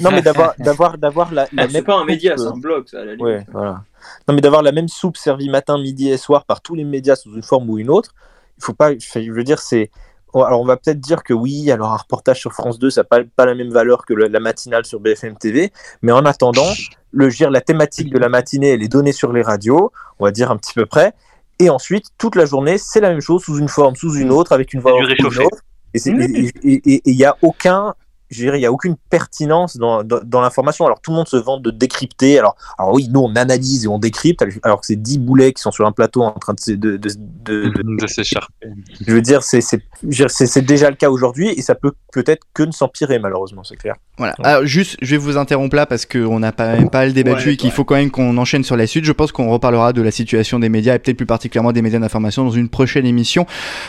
non 0.02 0.12
mais 0.12 0.22
d'avoir 0.22 0.54
d'avoir 0.60 0.98
d'avoir 0.98 1.34
la, 1.34 1.44
la 1.54 1.64
Ah, 1.64 1.68
c'est 1.68 1.74
même 1.74 1.84
pas 1.84 1.96
un 1.96 2.06
média, 2.06 2.38
c'est 2.38 2.46
un 2.46 2.58
blog, 2.58 2.88
ça, 2.88 2.98
à 3.02 3.06
la 3.06 3.12
limite. 3.16 3.22
ouais, 3.24 3.46
voilà. 3.52 3.84
Non 4.28 4.34
mais 4.36 4.42
d'avoir 4.42 4.62
la 4.64 4.72
même 4.72 4.88
soupe 4.88 5.18
servie 5.18 5.50
matin, 5.50 5.78
midi 5.80 6.10
et 6.10 6.18
soir 6.18 6.46
par 6.46 6.62
tous 6.62 6.76
les 6.76 6.84
médias 6.84 7.16
sous 7.16 7.34
une 7.36 7.44
forme 7.44 7.70
ou 7.70 7.78
une 7.80 7.90
autre. 7.90 8.14
Il 8.58 8.64
faut 8.64 8.74
pas. 8.74 8.92
Je 8.98 9.32
veux 9.32 9.44
dire, 9.44 9.60
c'est. 9.60 9.90
Alors 10.34 10.62
on 10.62 10.66
va 10.66 10.78
peut-être 10.78 11.00
dire 11.00 11.24
que 11.24 11.34
oui, 11.34 11.72
alors 11.72 11.92
un 11.92 11.98
reportage 11.98 12.40
sur 12.40 12.54
France 12.54 12.80
2, 12.80 12.90
ça 12.90 13.02
n'a 13.02 13.06
pas, 13.06 13.20
pas 13.36 13.46
la 13.46 13.56
même 13.56 13.70
valeur 13.72 14.06
que 14.06 14.14
le- 14.14 14.28
la 14.28 14.40
matinale 14.40 14.86
sur 14.86 15.00
BFM 15.00 15.38
TV, 15.38 15.72
mais 16.02 16.12
en 16.12 16.26
attendant, 16.26 16.72
le 17.12 17.30
dire, 17.30 17.50
la 17.52 17.62
thématique 17.62 18.12
de 18.14 18.18
la 18.18 18.30
matinée, 18.30 18.70
elle 18.70 18.84
est 18.84 18.88
donnée 18.88 19.12
sur 19.12 19.34
les 19.34 19.42
radios, 19.42 19.92
on 20.20 20.26
va 20.26 20.32
dire 20.32 20.50
un 20.52 20.58
petit 20.58 20.74
peu 20.74 20.86
près, 20.86 21.14
et 21.60 21.70
ensuite 21.70 22.06
toute 22.18 22.36
la 22.36 22.46
journée, 22.46 22.78
c'est 22.78 23.02
la 23.02 23.10
même 23.10 23.22
chose 23.22 23.44
sous 23.44 23.58
une 23.58 23.68
forme, 23.70 23.96
sous 23.96 24.16
une 24.16 24.32
autre, 24.32 24.52
avec 24.54 24.74
une 24.74 24.80
voix 24.80 24.94
off 25.04 25.10
une 25.20 25.26
autre. 25.46 25.58
Et 25.94 27.02
il 27.06 27.16
y 27.16 27.26
a 27.26 27.36
aucun 27.42 27.94
je 28.32 28.42
dirais, 28.42 28.58
il 28.58 28.62
n'y 28.62 28.66
a 28.66 28.72
aucune 28.72 28.96
pertinence 29.10 29.78
dans, 29.78 30.04
dans, 30.04 30.22
dans 30.24 30.42
l'information. 30.42 30.86
Alors, 30.86 31.02
tout 31.02 31.12
le 31.12 31.18
monde 31.18 31.28
se 31.28 31.38
vante 31.38 31.62
de 31.62 31.70
décrypter. 31.70 32.40
Alors, 32.40 32.56
alors 32.80 32.94
oui, 32.94 33.08
nous, 33.12 33.20
on 33.20 33.36
analyse 33.36 33.86
et 33.86 33.88
on 33.88 34.00
décrypte, 34.00 34.44
alors 34.64 34.80
que 34.82 34.88
c'est 34.88 34.96
10 34.96 35.20
boulets 35.20 35.54
qui 35.54 35.62
sont 35.62 35.72
sur 35.72 35.86
un 35.86 35.92
plateau 35.92 36.24
en 36.24 36.32
train 36.32 36.54
de, 36.68 36.76
de, 36.76 36.98
de, 36.98 37.10
de- 37.44 37.70
de- 37.70 38.02
de 38.02 38.08
s'écharper. 38.08 38.68
je 39.06 39.14
veux 39.14 39.22
dire, 39.22 39.44
c'est 39.44 40.62
déjà 40.66 40.90
le 40.90 40.96
cas 40.96 41.10
aujourd'hui 41.10 41.50
et 41.50 41.62
ça 41.62 41.76
peut 41.76 41.92
peut-être 42.12 42.44
que 42.54 42.64
ne 42.64 42.72
s'empirer, 42.72 43.20
malheureusement, 43.20 43.64
c'est 43.64 43.76
clair. 43.76 43.96
Voilà. 44.18 44.34
Alors 44.44 44.66
juste, 44.66 44.98
je 45.02 45.12
vais 45.12 45.18
vous 45.18 45.38
interrompre 45.38 45.76
là 45.76 45.86
parce 45.86 46.06
qu'on 46.06 46.40
n'a 46.40 46.52
pas 46.52 46.76
même 46.76 46.90
pas 46.90 47.06
le 47.06 47.12
débattu 47.12 47.48
Ouais, 47.50 47.54
et 47.54 47.58
qu'il 47.58 47.70
ouais. 47.70 47.76
faut 47.76 47.84
quand 47.86 47.96
même 47.96 48.12
qu'on 48.12 48.38
enchaîne 48.38 48.64
sur 48.64 48.78
la 48.78 48.88
suite. 48.88 49.04
Je 49.06 49.12
pense 49.12 49.32
qu'on 49.32 49.50
reparlera 49.50 49.94
de 49.94 50.02
la 50.02 50.12
situation 50.12 50.60
des 50.60 50.70
médias 50.70 50.96
et 50.96 51.00
peut-être 51.00 51.18
plus 51.18 51.26
particulièrement 51.26 51.72
des 51.72 51.82
médias 51.82 52.00
d'information 52.00 52.44
dans 52.46 52.52
une 52.52 52.70
prochaine 52.70 53.06
émission. 53.06 53.46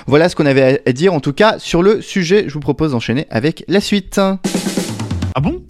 Voilà 0.06 0.28
ce 0.28 0.36
qu'on 0.36 0.46
avait 0.46 0.82
à 0.86 0.92
dire 0.92 1.12
en 1.14 1.20
tout 1.20 1.32
cas 1.32 1.58
sur 1.58 1.82
le 1.82 2.00
sujet. 2.00 2.44
Je 2.48 2.54
vous 2.54 2.60
propose 2.60 2.92
d'enchaîner 2.92 3.26
avec 3.30 3.64
la 3.68 3.80
suite. 3.80 4.20
Ah 5.34 5.40
bon? 5.40 5.62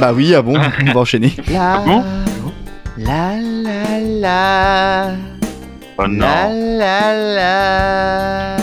Bah 0.00 0.12
oui, 0.12 0.34
ah 0.34 0.42
bon, 0.42 0.54
on 0.86 0.92
va 0.92 1.00
enchaîner. 1.00 1.32
Ah 1.56 1.80
bon? 1.84 2.02
La 2.98 3.34
la 3.36 4.00
la. 4.20 5.10
Oh 5.98 6.06
non. 6.06 6.26
La 6.26 6.52
la 6.52 7.12
la. 7.34 8.56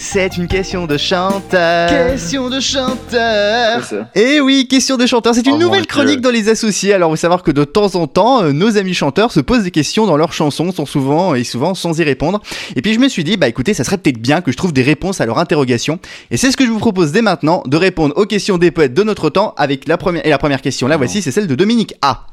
C'est 0.00 0.36
une 0.36 0.46
question 0.46 0.86
de 0.86 0.96
chanteur. 0.96 1.90
Question 1.90 2.48
de 2.48 2.60
chanteur. 2.60 3.82
Et 4.14 4.40
oui, 4.40 4.68
question 4.68 4.96
de 4.96 5.04
chanteur. 5.06 5.34
C'est 5.34 5.44
une 5.44 5.54
Oh 5.54 5.58
nouvelle 5.58 5.80
Dieu. 5.82 5.88
chronique 5.88 6.20
dans 6.20 6.30
les 6.30 6.48
associés. 6.48 6.94
Alors, 6.94 7.10
vous 7.10 7.16
savoir 7.16 7.42
que 7.42 7.50
de 7.50 7.64
temps 7.64 7.96
en 7.96 8.06
temps, 8.06 8.44
euh, 8.44 8.52
nos 8.52 8.76
amis 8.76 8.94
chanteurs 8.94 9.32
se 9.32 9.40
posent 9.40 9.64
des 9.64 9.72
questions 9.72 10.06
dans 10.06 10.16
leurs 10.16 10.32
chansons, 10.32 10.70
sont 10.70 10.86
souvent 10.86 11.34
et 11.34 11.42
souvent 11.42 11.74
sans 11.74 11.98
y 11.98 12.04
répondre. 12.04 12.40
Et 12.76 12.80
puis 12.80 12.94
je 12.94 13.00
me 13.00 13.08
suis 13.08 13.24
dit, 13.24 13.36
bah 13.36 13.48
écoutez, 13.48 13.74
ça 13.74 13.82
serait 13.82 13.98
peut-être 13.98 14.20
bien 14.20 14.40
que 14.40 14.52
je 14.52 14.56
trouve 14.56 14.72
des 14.72 14.84
réponses 14.84 15.20
à 15.20 15.26
leurs 15.26 15.38
interrogations. 15.38 15.98
Et 16.30 16.36
c'est 16.36 16.52
ce 16.52 16.56
que 16.56 16.64
je 16.64 16.70
vous 16.70 16.78
propose 16.78 17.10
dès 17.10 17.22
maintenant, 17.22 17.64
de 17.66 17.76
répondre 17.76 18.16
aux 18.16 18.24
questions 18.26 18.56
des 18.56 18.70
poètes 18.70 18.94
de 18.94 19.02
notre 19.02 19.30
temps 19.30 19.52
avec 19.56 19.88
la 19.88 19.96
première 19.98 20.24
et 20.24 20.30
la 20.30 20.38
première 20.38 20.62
question. 20.62 20.86
Là, 20.86 20.96
voici, 20.96 21.22
c'est 21.22 21.32
celle 21.32 21.48
de 21.48 21.56
Dominique 21.56 21.94
A. 22.02 22.24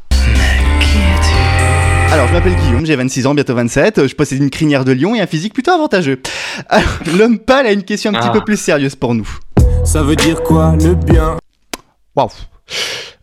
Alors, 2.16 2.30
je 2.30 2.34
m'appelle 2.34 2.56
Guillaume, 2.56 2.86
j'ai 2.86 2.96
26 2.96 3.28
ans, 3.28 3.36
bientôt 3.36 3.56
27. 3.56 4.08
Je 4.08 4.16
possède 4.16 4.42
une 4.42 4.50
crinière 4.50 4.86
de 4.86 4.94
lion 4.94 5.16
et 5.16 5.20
un 5.20 5.28
physique 5.28 5.54
plutôt 5.54 5.72
avantageux. 5.72 6.22
Alors, 6.70 6.88
l'homme 7.18 7.40
pâle 7.40 7.68
a 7.68 7.74
une 7.74 7.84
question 7.84 8.12
un 8.12 8.14
petit 8.14 8.30
Ah. 8.30 8.34
peu 8.34 8.40
plus 8.42 8.56
sérieuse 8.58 8.96
pour 8.96 9.14
nous. 9.14 9.28
Ça 9.84 10.02
veut 10.02 10.16
dire 10.16 10.42
quoi 10.42 10.78
le 10.82 10.96
bien? 10.96 11.36
Waouh. 12.16 12.30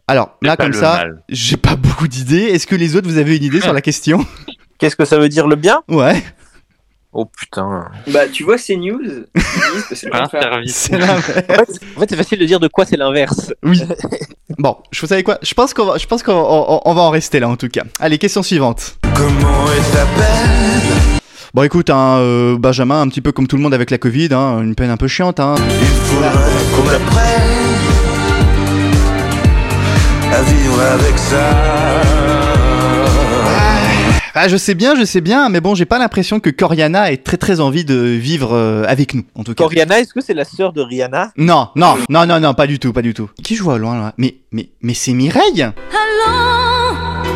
Alors, 0.06 0.36
là, 0.42 0.58
comme 0.58 0.74
ça, 0.74 0.96
mal? 0.98 1.22
j'ai 1.30 1.56
pas 1.56 1.74
beaucoup 1.76 2.06
d'idées. 2.06 2.42
Est-ce 2.50 2.66
que 2.66 2.76
les 2.76 2.94
autres, 2.94 3.08
vous 3.08 3.16
avez 3.16 3.34
une 3.38 3.44
idée 3.44 3.62
sur 3.62 3.72
la 3.72 3.80
question? 3.80 4.26
Qu'est-ce 4.78 4.96
que 4.96 5.06
ça 5.06 5.16
veut 5.18 5.30
dire 5.30 5.46
le 5.46 5.56
bien? 5.56 5.80
Ouais, 5.88 6.22
Oh 7.14 7.26
putain. 7.26 7.90
Bah, 8.08 8.26
tu 8.32 8.42
vois 8.42 8.56
ces 8.56 8.76
news, 8.76 9.00
c'est 9.92 10.08
contraire. 10.10 10.30
service. 10.30 10.74
c'est 10.76 10.98
l'inverse. 10.98 11.78
En 11.96 12.00
fait, 12.00 12.06
c'est 12.08 12.16
facile 12.16 12.38
de 12.38 12.46
dire 12.46 12.58
de 12.58 12.68
quoi 12.68 12.86
c'est 12.86 12.96
l'inverse. 12.96 13.52
Oui. 13.62 13.82
Bon, 14.58 14.76
je 14.92 15.00
vous 15.00 15.06
savez 15.06 15.22
quoi 15.22 15.38
Je 15.42 15.54
pense 15.54 15.72
qu'on 15.72 15.86
va, 15.86 15.96
je 15.98 16.06
pense 16.06 16.22
qu'on 16.22 16.32
on- 16.32 16.80
on 16.84 16.94
va 16.94 17.00
en 17.02 17.08
rester 17.10 17.40
là 17.40 17.48
en 17.48 17.56
tout 17.56 17.68
cas. 17.68 17.82
Allez, 18.00 18.18
question 18.18 18.42
suivante. 18.42 18.96
Comment 19.14 19.66
est 19.72 19.92
ta 19.94 20.04
peine? 20.04 21.18
Bon, 21.54 21.62
écoute, 21.62 21.88
hein, 21.90 22.16
euh, 22.18 22.58
Benjamin, 22.58 23.00
un 23.00 23.08
petit 23.08 23.22
peu 23.22 23.32
comme 23.32 23.46
tout 23.46 23.56
le 23.56 23.62
monde 23.62 23.72
avec 23.74 23.90
la 23.90 23.96
Covid, 23.98 24.28
hein, 24.32 24.60
une 24.62 24.74
peine 24.74 24.90
un 24.90 24.96
peu 24.98 25.08
chiante. 25.08 25.40
Hein. 25.40 25.54
Il 25.58 25.86
faudrait 25.86 26.30
qu'on 26.74 26.88
apprenne 26.88 27.72
à 30.32 30.42
vivre 30.42 30.80
avec 30.80 31.18
ça. 31.18 31.50
Ah, 34.34 34.48
je 34.48 34.56
sais 34.56 34.74
bien, 34.74 34.94
je 34.96 35.04
sais 35.04 35.20
bien, 35.20 35.50
mais 35.50 35.60
bon, 35.60 35.74
j'ai 35.74 35.84
pas 35.84 35.98
l'impression 35.98 36.40
que 36.40 36.48
Coriana 36.48 37.12
ait 37.12 37.18
très 37.18 37.36
très 37.36 37.60
envie 37.60 37.84
de 37.84 37.94
vivre 37.94 38.54
euh, 38.54 38.84
avec 38.88 39.12
nous, 39.12 39.24
en 39.34 39.44
tout 39.44 39.52
cas. 39.52 39.62
Coriana, 39.62 40.00
est-ce 40.00 40.14
que 40.14 40.22
c'est 40.22 40.32
la 40.32 40.46
sœur 40.46 40.72
de 40.72 40.80
Rihanna? 40.80 41.32
Non, 41.36 41.68
non, 41.76 41.98
non, 42.08 42.24
non, 42.24 42.40
non, 42.40 42.54
pas 42.54 42.66
du 42.66 42.78
tout, 42.78 42.94
pas 42.94 43.02
du 43.02 43.12
tout. 43.12 43.28
Qui 43.44 43.56
joue 43.56 43.70
au 43.70 43.76
loin 43.76 44.00
là? 44.00 44.14
Mais, 44.16 44.36
mais, 44.50 44.70
mais 44.80 44.94
c'est 44.94 45.12
Mireille 45.12 45.66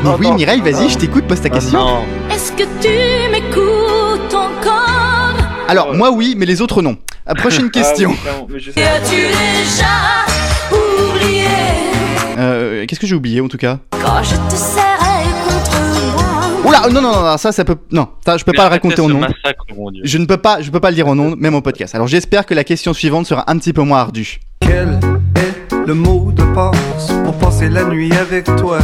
Mais 0.02 0.10
oui, 0.18 0.32
Mireille, 0.32 0.62
vas-y, 0.62 0.88
je 0.88 0.96
t'écoute, 0.96 1.26
pose 1.26 1.40
ta 1.42 1.50
question. 1.50 1.78
Non. 1.78 2.02
Est-ce 2.30 2.52
que 2.52 2.62
tu 2.80 3.30
m'écoutes 3.30 4.34
encore? 4.34 5.34
Alors, 5.68 5.94
moi 5.94 6.10
oui, 6.12 6.34
mais 6.34 6.46
les 6.46 6.62
autres 6.62 6.80
non. 6.80 6.96
Prochaine 7.36 7.70
question. 7.72 8.14
Ah 8.26 8.30
je 8.56 8.70
Euh, 12.38 12.84
Qu'est-ce 12.86 13.00
que 13.00 13.06
j'ai 13.06 13.14
oublié 13.14 13.40
en 13.42 13.48
tout 13.48 13.58
cas? 13.58 13.80
Quand 13.90 14.22
je 14.22 14.36
te 14.50 14.56
serrais 14.56 15.35
Oula, 16.80 16.88
non, 16.92 17.00
non, 17.02 17.12
non, 17.12 17.22
non, 17.22 17.36
ça, 17.38 17.52
ça 17.52 17.64
peut. 17.64 17.76
Non, 17.90 18.08
ça, 18.24 18.36
je 18.36 18.44
peux 18.44 18.52
pas 18.52 18.64
le 18.64 18.70
raconter 18.70 19.00
au 19.00 19.08
nom. 19.08 19.20
Je 20.02 20.18
ne 20.18 20.26
peux 20.26 20.36
pas, 20.36 20.60
je 20.62 20.70
peux 20.70 20.80
pas 20.80 20.90
le 20.90 20.96
dire 20.96 21.08
au 21.08 21.14
nom, 21.14 21.34
même 21.36 21.54
au 21.54 21.60
podcast. 21.62 21.94
Alors 21.94 22.06
j'espère 22.06 22.46
que 22.46 22.54
la 22.54 22.64
question 22.64 22.92
suivante 22.92 23.26
sera 23.26 23.50
un 23.50 23.58
petit 23.58 23.72
peu 23.72 23.82
moins 23.82 23.98
ardue. 24.00 24.38
Quel 24.60 24.98
est 25.36 25.86
le 25.86 25.94
mot 25.94 26.32
de 26.32 26.42
passe 26.54 27.12
pour 27.24 27.34
passer 27.38 27.68
la 27.68 27.84
nuit 27.84 28.12
avec 28.12 28.44
toi? 28.56 28.78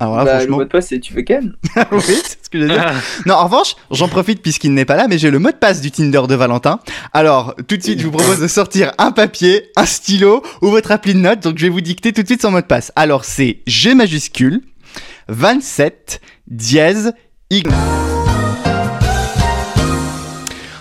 Alors 0.00 0.16
là, 0.18 0.24
Bah, 0.24 0.32
le 0.34 0.38
franchement, 0.38 0.56
mot 0.58 0.64
de 0.64 0.68
passe, 0.68 0.86
c'est 0.88 1.00
tu 1.00 1.12
veux 1.12 1.22
Ken? 1.22 1.54
Oui, 1.90 2.00
c'est 2.06 2.44
ce 2.44 2.48
que 2.50 2.60
j'ai 2.60 2.68
dit. 2.68 2.74
Non, 3.26 3.34
en 3.34 3.44
revanche, 3.44 3.74
j'en 3.90 4.06
profite 4.08 4.42
puisqu'il 4.42 4.72
n'est 4.72 4.84
pas 4.84 4.94
là, 4.96 5.06
mais 5.08 5.18
j'ai 5.18 5.30
le 5.30 5.40
mot 5.40 5.50
de 5.50 5.56
passe 5.56 5.80
du 5.80 5.90
Tinder 5.90 6.22
de 6.28 6.34
Valentin. 6.36 6.78
Alors, 7.12 7.54
tout 7.66 7.76
de 7.76 7.82
suite, 7.82 7.98
je 7.98 8.04
vous 8.04 8.12
propose 8.12 8.38
de 8.38 8.46
sortir 8.46 8.92
un 8.98 9.10
papier, 9.10 9.64
un 9.76 9.86
stylo 9.86 10.42
ou 10.62 10.68
votre 10.68 10.92
appli 10.92 11.14
de 11.14 11.18
notes. 11.18 11.40
Donc, 11.40 11.58
je 11.58 11.64
vais 11.64 11.68
vous 11.68 11.80
dicter 11.80 12.12
tout 12.12 12.22
de 12.22 12.26
suite 12.28 12.42
son 12.42 12.52
mot 12.52 12.60
de 12.60 12.66
passe. 12.66 12.92
Alors, 12.94 13.24
c'est 13.24 13.58
G 13.66 13.94
majuscule, 13.96 14.60
27, 15.28 16.20
dièse, 16.46 17.12
Y. 17.50 17.62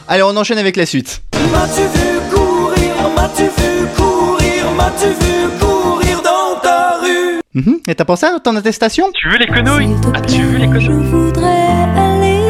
Allez, 0.08 0.24
on 0.24 0.36
enchaîne 0.38 0.58
avec 0.58 0.78
la 0.78 0.86
suite. 0.86 1.22
M'as-tu 1.52 1.82
vu 1.82 2.20
courir 2.34 2.94
M'as-tu 3.16 3.44
vu 3.44 3.88
courir 3.98 4.72
M'as-tu 4.78 5.08
vu 5.08 5.50
courir 5.60 6.22
dans 6.22 6.60
ta 6.62 6.98
rue? 7.02 7.42
Mhm. 7.54 7.80
Et 7.88 7.96
t'as 7.96 8.06
pensé 8.06 8.26
à 8.26 8.40
ton 8.40 8.56
attestation? 8.56 9.12
Tu 9.14 9.30
veux 9.30 9.38
les 9.38 9.48
quenouilles? 9.48 9.96
As-tu 10.16 10.42
vu 10.44 10.58
les 10.58 10.68
Je 10.80 10.88
quenouilles 10.88 11.08
voudrais 11.10 11.68
aller 11.98 12.42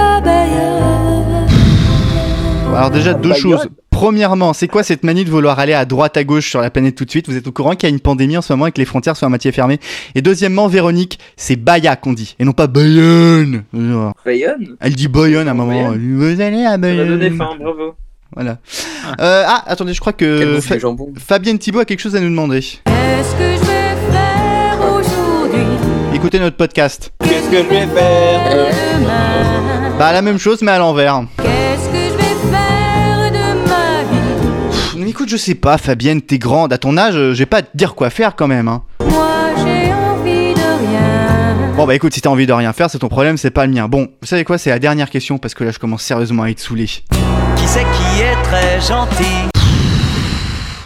à 0.00 0.20
Bayonne. 0.20 1.48
Alors 2.74 2.90
déjà, 2.90 3.14
deux 3.14 3.34
choses. 3.34 3.68
Premièrement, 3.98 4.52
c'est 4.52 4.68
quoi 4.68 4.84
cette 4.84 5.02
manie 5.02 5.24
de 5.24 5.30
vouloir 5.30 5.58
aller 5.58 5.72
à 5.74 5.84
droite 5.84 6.16
à 6.16 6.22
gauche 6.22 6.48
sur 6.48 6.60
la 6.60 6.70
planète 6.70 6.94
tout 6.94 7.04
de 7.04 7.10
suite? 7.10 7.28
Vous 7.28 7.36
êtes 7.36 7.48
au 7.48 7.50
courant 7.50 7.72
qu'il 7.74 7.88
y 7.88 7.90
a 7.90 7.92
une 7.92 7.98
pandémie 7.98 8.36
en 8.36 8.42
ce 8.42 8.52
moment 8.52 8.68
et 8.68 8.70
que 8.70 8.78
les 8.78 8.84
frontières 8.84 9.16
sont 9.16 9.26
à 9.26 9.28
moitié 9.28 9.50
fermées? 9.50 9.80
Et 10.14 10.22
deuxièmement, 10.22 10.68
Véronique, 10.68 11.18
c'est 11.36 11.56
Baya 11.56 11.96
qu'on 11.96 12.12
dit, 12.12 12.36
et 12.38 12.44
non 12.44 12.52
pas 12.52 12.68
Bayonne. 12.68 13.64
Bayonne? 14.24 14.76
Elle 14.78 14.94
dit 14.94 15.08
Bayonne 15.08 15.48
à 15.48 15.50
un 15.50 15.54
moment. 15.54 15.90
Bayonne. 15.90 16.14
Vous 16.16 16.40
allez 16.40 16.64
à 16.64 16.70
Ça 16.70 16.78
donné 16.78 17.16
Bayonne. 17.16 17.38
faim, 17.38 17.50
bravo. 17.58 17.94
Voilà. 18.36 18.58
Euh, 19.20 19.42
ah, 19.48 19.64
attendez, 19.66 19.94
je 19.94 20.00
crois 20.00 20.12
que 20.12 20.60
Fa-. 20.60 20.76
Fabienne 21.18 21.58
Thibault 21.58 21.80
a 21.80 21.84
quelque 21.84 21.98
chose 21.98 22.14
à 22.14 22.20
nous 22.20 22.30
demander. 22.30 22.60
Qu'est-ce 22.60 23.32
que 23.34 23.56
je 23.56 23.66
vais 23.66 24.12
faire 24.12 24.78
aujourd'hui? 24.92 25.66
Écoutez 26.14 26.38
notre 26.38 26.56
podcast. 26.56 27.12
Qu'est-ce 27.24 27.50
que 27.50 27.56
je 27.64 27.68
vais 27.68 27.86
faire 27.88 28.68
demain? 29.00 29.96
Bah 29.98 30.12
la 30.12 30.22
même 30.22 30.38
chose 30.38 30.62
mais 30.62 30.70
à 30.70 30.78
l'envers. 30.78 31.24
Mais 35.08 35.12
écoute, 35.12 35.30
je 35.30 35.38
sais 35.38 35.54
pas, 35.54 35.78
Fabienne, 35.78 36.20
t'es 36.20 36.36
grande. 36.38 36.70
À 36.70 36.76
ton 36.76 36.98
âge, 36.98 37.16
euh, 37.16 37.32
j'ai 37.32 37.46
pas 37.46 37.56
à 37.60 37.62
te 37.62 37.74
dire 37.74 37.94
quoi 37.94 38.10
faire 38.10 38.36
quand 38.36 38.46
même. 38.46 38.68
Hein. 38.68 38.82
Moi 39.00 39.26
j'ai 39.56 39.90
envie 39.90 40.52
de 40.52 40.60
rien. 40.60 41.72
Bon 41.78 41.86
bah 41.86 41.94
écoute, 41.94 42.12
si 42.12 42.20
t'as 42.20 42.28
envie 42.28 42.46
de 42.46 42.52
rien 42.52 42.74
faire, 42.74 42.90
c'est 42.90 42.98
ton 42.98 43.08
problème, 43.08 43.38
c'est 43.38 43.50
pas 43.50 43.64
le 43.64 43.72
mien. 43.72 43.88
Bon, 43.88 44.08
vous 44.20 44.26
savez 44.26 44.44
quoi, 44.44 44.58
c'est 44.58 44.68
la 44.68 44.78
dernière 44.78 45.08
question 45.08 45.38
parce 45.38 45.54
que 45.54 45.64
là 45.64 45.70
je 45.70 45.78
commence 45.78 46.02
sérieusement 46.02 46.42
à 46.42 46.50
être 46.50 46.60
saoulé. 46.60 46.84
Qui 46.84 47.02
c'est 47.66 47.84
qui 47.84 48.20
est 48.20 48.42
très 48.42 48.80
gentil 48.82 49.24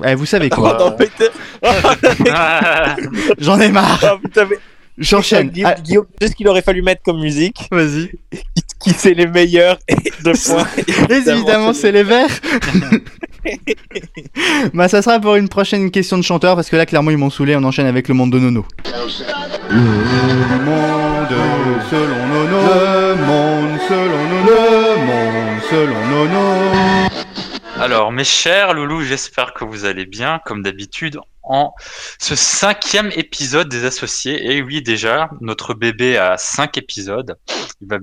eh, 0.04 0.14
vous 0.14 0.26
savez 0.26 0.50
quoi 0.50 0.96
putain. 0.96 1.24
J'en 3.38 3.58
ai 3.60 3.70
marre. 3.72 3.98
Oh, 4.04 4.28
mais- 4.48 4.56
J'enchaîne. 4.98 5.48
Guillaume, 5.48 5.72
Ah, 5.76 5.80
Guillaume, 5.80 6.06
tu 6.20 6.26
sais 6.26 6.30
ce 6.32 6.36
qu'il 6.36 6.46
aurait 6.48 6.62
fallu 6.62 6.82
mettre 6.82 7.02
comme 7.02 7.18
musique 7.20 7.66
Vas-y. 7.72 8.10
qui, 8.30 8.42
qui 8.80 8.90
c'est 8.96 9.14
les 9.14 9.26
meilleurs 9.26 9.78
et 9.88 9.96
deux 10.24 10.32
points. 10.46 10.66
Et 10.76 11.14
évidemment, 11.28 11.72
c'est 11.72 11.90
les 11.90 12.02
verts. 12.04 12.28
bah 14.74 14.88
ça 14.88 15.02
sera 15.02 15.18
pour 15.20 15.36
une 15.36 15.48
prochaine 15.48 15.90
question 15.90 16.16
de 16.16 16.22
chanteur 16.22 16.54
parce 16.54 16.70
que 16.70 16.76
là 16.76 16.86
clairement 16.86 17.10
ils 17.10 17.18
m'ont 17.18 17.30
saoulé. 17.30 17.56
On 17.56 17.64
enchaîne 17.64 17.86
avec 17.86 18.08
le 18.08 18.14
monde 18.14 18.32
de 18.32 18.38
Nono. 18.38 18.64
Le 19.70 19.76
monde 19.78 21.28
selon 21.90 22.26
Nono. 22.26 22.58
Le 22.58 23.14
monde 23.16 23.80
selon 23.88 24.22
Nono. 24.28 24.52
Le 24.52 24.96
monde 25.06 25.62
selon 25.70 26.06
Nono. 26.08 27.02
Alors, 27.82 28.12
mes 28.12 28.22
chers 28.22 28.74
loulous, 28.74 29.02
j'espère 29.02 29.54
que 29.54 29.64
vous 29.64 29.84
allez 29.84 30.06
bien, 30.06 30.40
comme 30.44 30.62
d'habitude, 30.62 31.18
en 31.42 31.72
ce 32.18 32.34
cinquième 32.36 33.10
épisode 33.16 33.68
des 33.68 33.84
associés. 33.84 34.52
Et 34.56 34.62
oui, 34.62 34.82
déjà, 34.82 35.30
notre 35.40 35.74
bébé 35.74 36.16
a 36.16 36.36
cinq 36.36 36.78
épisodes. 36.78 37.36
Il, 37.80 37.88
va, 37.88 37.98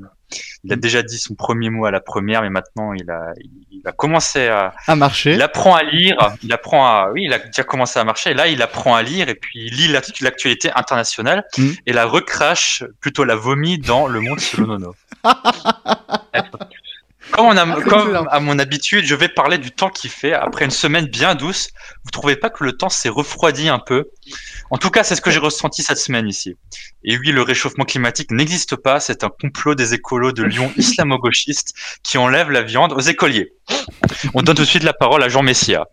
il 0.63 0.73
a 0.73 0.75
déjà 0.75 1.01
dit 1.03 1.17
son 1.17 1.35
premier 1.35 1.69
mot 1.69 1.85
à 1.85 1.91
la 1.91 2.01
première, 2.01 2.41
mais 2.41 2.49
maintenant, 2.49 2.93
il 2.93 3.09
a, 3.09 3.31
il 3.71 3.81
a 3.87 3.91
commencé 3.93 4.47
à, 4.47 4.73
À 4.87 4.95
marcher. 4.95 5.33
il 5.33 5.41
apprend 5.41 5.73
à 5.75 5.83
lire, 5.83 6.17
il 6.43 6.51
apprend 6.51 6.85
à, 6.85 7.09
oui, 7.13 7.23
il 7.23 7.33
a 7.33 7.39
déjà 7.39 7.63
commencé 7.63 7.97
à 7.97 8.03
marcher. 8.03 8.31
Et 8.31 8.33
là, 8.33 8.47
il 8.47 8.61
apprend 8.61 8.93
à 8.95 9.01
lire 9.01 9.29
et 9.29 9.35
puis 9.35 9.67
il 9.67 9.75
lit 9.75 9.87
la- 9.87 10.01
l'actualité 10.21 10.69
internationale 10.75 11.45
Mhm. 11.57 11.75
et 11.85 11.93
la 11.93 12.05
recrache, 12.05 12.83
plutôt 12.99 13.23
la 13.23 13.35
vomit 13.35 13.77
dans 13.79 14.07
le 14.07 14.19
monde 14.19 14.39
selon 14.39 14.67
Nono. 14.67 14.95
Comme, 17.31 17.45
on 17.45 17.57
a, 17.57 17.75
c'est 17.75 17.83
comme 17.83 18.11
là. 18.11 18.25
à 18.29 18.39
mon 18.39 18.59
habitude, 18.59 19.05
je 19.05 19.15
vais 19.15 19.29
parler 19.29 19.57
du 19.57 19.71
temps 19.71 19.89
qu'il 19.89 20.09
fait 20.09 20.33
après 20.33 20.65
une 20.65 20.71
semaine 20.71 21.05
bien 21.05 21.35
douce. 21.35 21.69
Vous 22.03 22.11
trouvez 22.11 22.35
pas 22.35 22.49
que 22.49 22.63
le 22.63 22.73
temps 22.73 22.89
s'est 22.89 23.09
refroidi 23.09 23.69
un 23.69 23.79
peu? 23.79 24.05
En 24.71 24.77
tout 24.77 24.89
cas, 24.89 25.03
c'est 25.03 25.15
ce 25.15 25.21
que 25.21 25.31
j'ai 25.31 25.39
ressenti 25.39 25.83
cette 25.83 25.97
semaine 25.97 26.27
ici. 26.27 26.55
Et 27.03 27.17
oui, 27.17 27.31
le 27.31 27.41
réchauffement 27.41 27.85
climatique 27.85 28.31
n'existe 28.31 28.75
pas. 28.75 28.99
C'est 28.99 29.23
un 29.23 29.29
complot 29.29 29.75
des 29.75 29.93
écolos 29.93 30.31
de 30.31 30.43
Lyon 30.43 30.71
islamo-gauchistes 30.77 31.73
qui 32.03 32.17
enlèvent 32.17 32.51
la 32.51 32.61
viande 32.61 32.93
aux 32.93 32.99
écoliers. 32.99 33.53
On 34.33 34.41
donne 34.41 34.55
tout 34.55 34.63
de 34.63 34.67
suite 34.67 34.83
la 34.83 34.93
parole 34.93 35.23
à 35.23 35.29
Jean 35.29 35.43
Messia. 35.43 35.87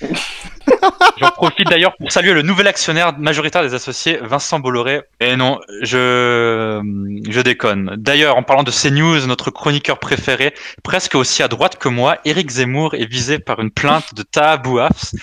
J'en 1.18 1.30
profite 1.30 1.68
d'ailleurs 1.68 1.96
pour 1.96 2.10
saluer 2.10 2.32
le 2.32 2.42
nouvel 2.42 2.66
actionnaire 2.66 3.16
majoritaire 3.18 3.62
des 3.62 3.74
associés, 3.74 4.18
Vincent 4.22 4.58
Bolloré. 4.58 5.02
Et 5.20 5.36
non, 5.36 5.60
je, 5.82 6.80
je 7.28 7.40
déconne. 7.40 7.94
D'ailleurs, 7.96 8.36
en 8.36 8.42
parlant 8.42 8.62
de 8.62 8.70
CNews, 8.70 9.26
notre 9.26 9.50
chroniqueur 9.50 9.98
préféré, 9.98 10.54
presque 10.82 11.14
aussi 11.14 11.42
à 11.42 11.48
droite 11.48 11.76
que 11.76 11.88
moi, 11.88 12.18
Éric 12.24 12.50
Zemmour 12.50 12.94
est 12.94 13.06
visé 13.06 13.38
par 13.38 13.60
une 13.60 13.70
plainte 13.70 14.14
de 14.14 14.22
Taha 14.22 14.56
Bouafs 14.58 15.14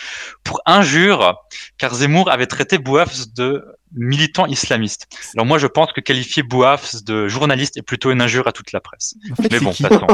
pour 0.43 0.61
injure, 0.65 1.35
car 1.77 1.93
Zemmour 1.93 2.29
avait 2.31 2.47
traité 2.47 2.77
Bouafs 2.77 3.33
de 3.35 3.63
militant 3.95 4.45
islamiste. 4.45 5.07
Alors 5.35 5.45
moi, 5.45 5.57
je 5.57 5.67
pense 5.67 5.91
que 5.93 6.01
qualifier 6.01 6.43
Bouafs 6.43 7.03
de 7.03 7.27
journaliste 7.27 7.77
est 7.77 7.81
plutôt 7.81 8.11
une 8.11 8.21
injure 8.21 8.47
à 8.47 8.51
toute 8.51 8.71
la 8.71 8.79
presse. 8.79 9.15
En 9.31 9.35
fait, 9.35 9.51
Mais 9.51 9.71
c'est 9.73 9.89
bon. 9.89 10.07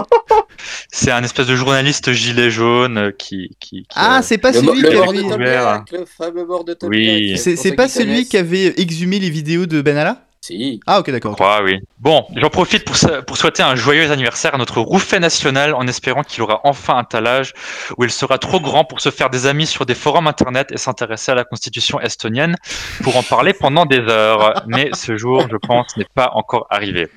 C'est 0.91 1.11
un 1.11 1.23
espèce 1.23 1.47
de 1.47 1.55
journaliste 1.55 2.11
gilet 2.13 2.49
jaune 2.49 2.97
euh, 2.97 3.11
qui... 3.11 3.55
qui, 3.59 3.83
qui, 3.83 3.87
Ah, 3.95 4.19
euh, 4.19 4.21
c'est 4.23 4.37
pas 4.37 4.51
Le, 4.51 4.59
celui 4.59 4.81
qui 4.81 4.87
avait. 4.87 5.79
le 5.91 6.05
fameux 6.05 6.45
mort 6.45 6.63
de 6.63 6.73
Tom 6.73 6.89
Oui. 6.89 7.37
C'est 7.37 7.73
pas 7.73 7.87
qui 7.87 7.93
celui 7.93 8.25
qui 8.25 8.37
avait 8.37 8.73
exhumé 8.79 9.19
les 9.19 9.29
vidéos 9.29 9.65
de 9.65 9.81
Benalla 9.81 10.26
Si. 10.47 10.79
Ah 10.87 10.99
ok 10.99 11.11
d'accord. 11.11 11.35
oui. 11.65 11.81
Bon, 11.99 12.25
j'en 12.33 12.49
profite 12.49 12.85
pour, 12.85 12.95
pour 13.25 13.35
souhaiter 13.35 13.63
un 13.63 13.75
joyeux 13.75 14.09
anniversaire 14.11 14.55
à 14.55 14.57
notre 14.57 14.79
Rouffet 14.79 15.19
national 15.19 15.73
en 15.73 15.85
espérant 15.87 16.23
qu'il 16.23 16.41
aura 16.41 16.61
enfin 16.63 16.95
un 16.97 17.03
tel 17.03 17.27
âge 17.27 17.53
où 17.97 18.05
il 18.05 18.11
sera 18.11 18.37
trop 18.37 18.61
grand 18.61 18.85
pour 18.85 19.01
se 19.01 19.09
faire 19.09 19.29
des 19.29 19.45
amis 19.45 19.67
sur 19.67 19.85
des 19.85 19.93
forums 19.93 20.25
internet 20.25 20.71
et 20.71 20.77
s'intéresser 20.77 21.33
à 21.33 21.35
la 21.35 21.43
constitution 21.43 21.99
estonienne 21.99 22.55
pour 23.03 23.17
en 23.17 23.23
parler 23.23 23.51
pendant 23.51 23.85
des 23.85 23.99
heures. 23.99 24.63
Mais 24.67 24.89
ce 24.93 25.17
jour, 25.17 25.45
je 25.51 25.57
pense, 25.57 25.97
n'est 25.97 26.07
pas 26.15 26.31
encore 26.33 26.67
arrivé. 26.69 27.09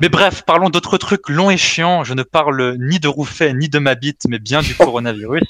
Mais 0.00 0.08
bref, 0.08 0.42
parlons 0.44 0.68
d'autres 0.68 0.98
trucs 0.98 1.28
longs 1.28 1.50
et 1.50 1.56
chiants. 1.56 2.02
Je 2.02 2.14
ne 2.14 2.24
parle 2.24 2.76
ni 2.80 2.98
de 2.98 3.06
Rouffet 3.06 3.52
ni 3.54 3.68
de 3.68 3.78
ma 3.78 3.94
bite, 3.94 4.22
mais 4.28 4.40
bien 4.40 4.62
du 4.62 4.74
coronavirus 4.74 5.44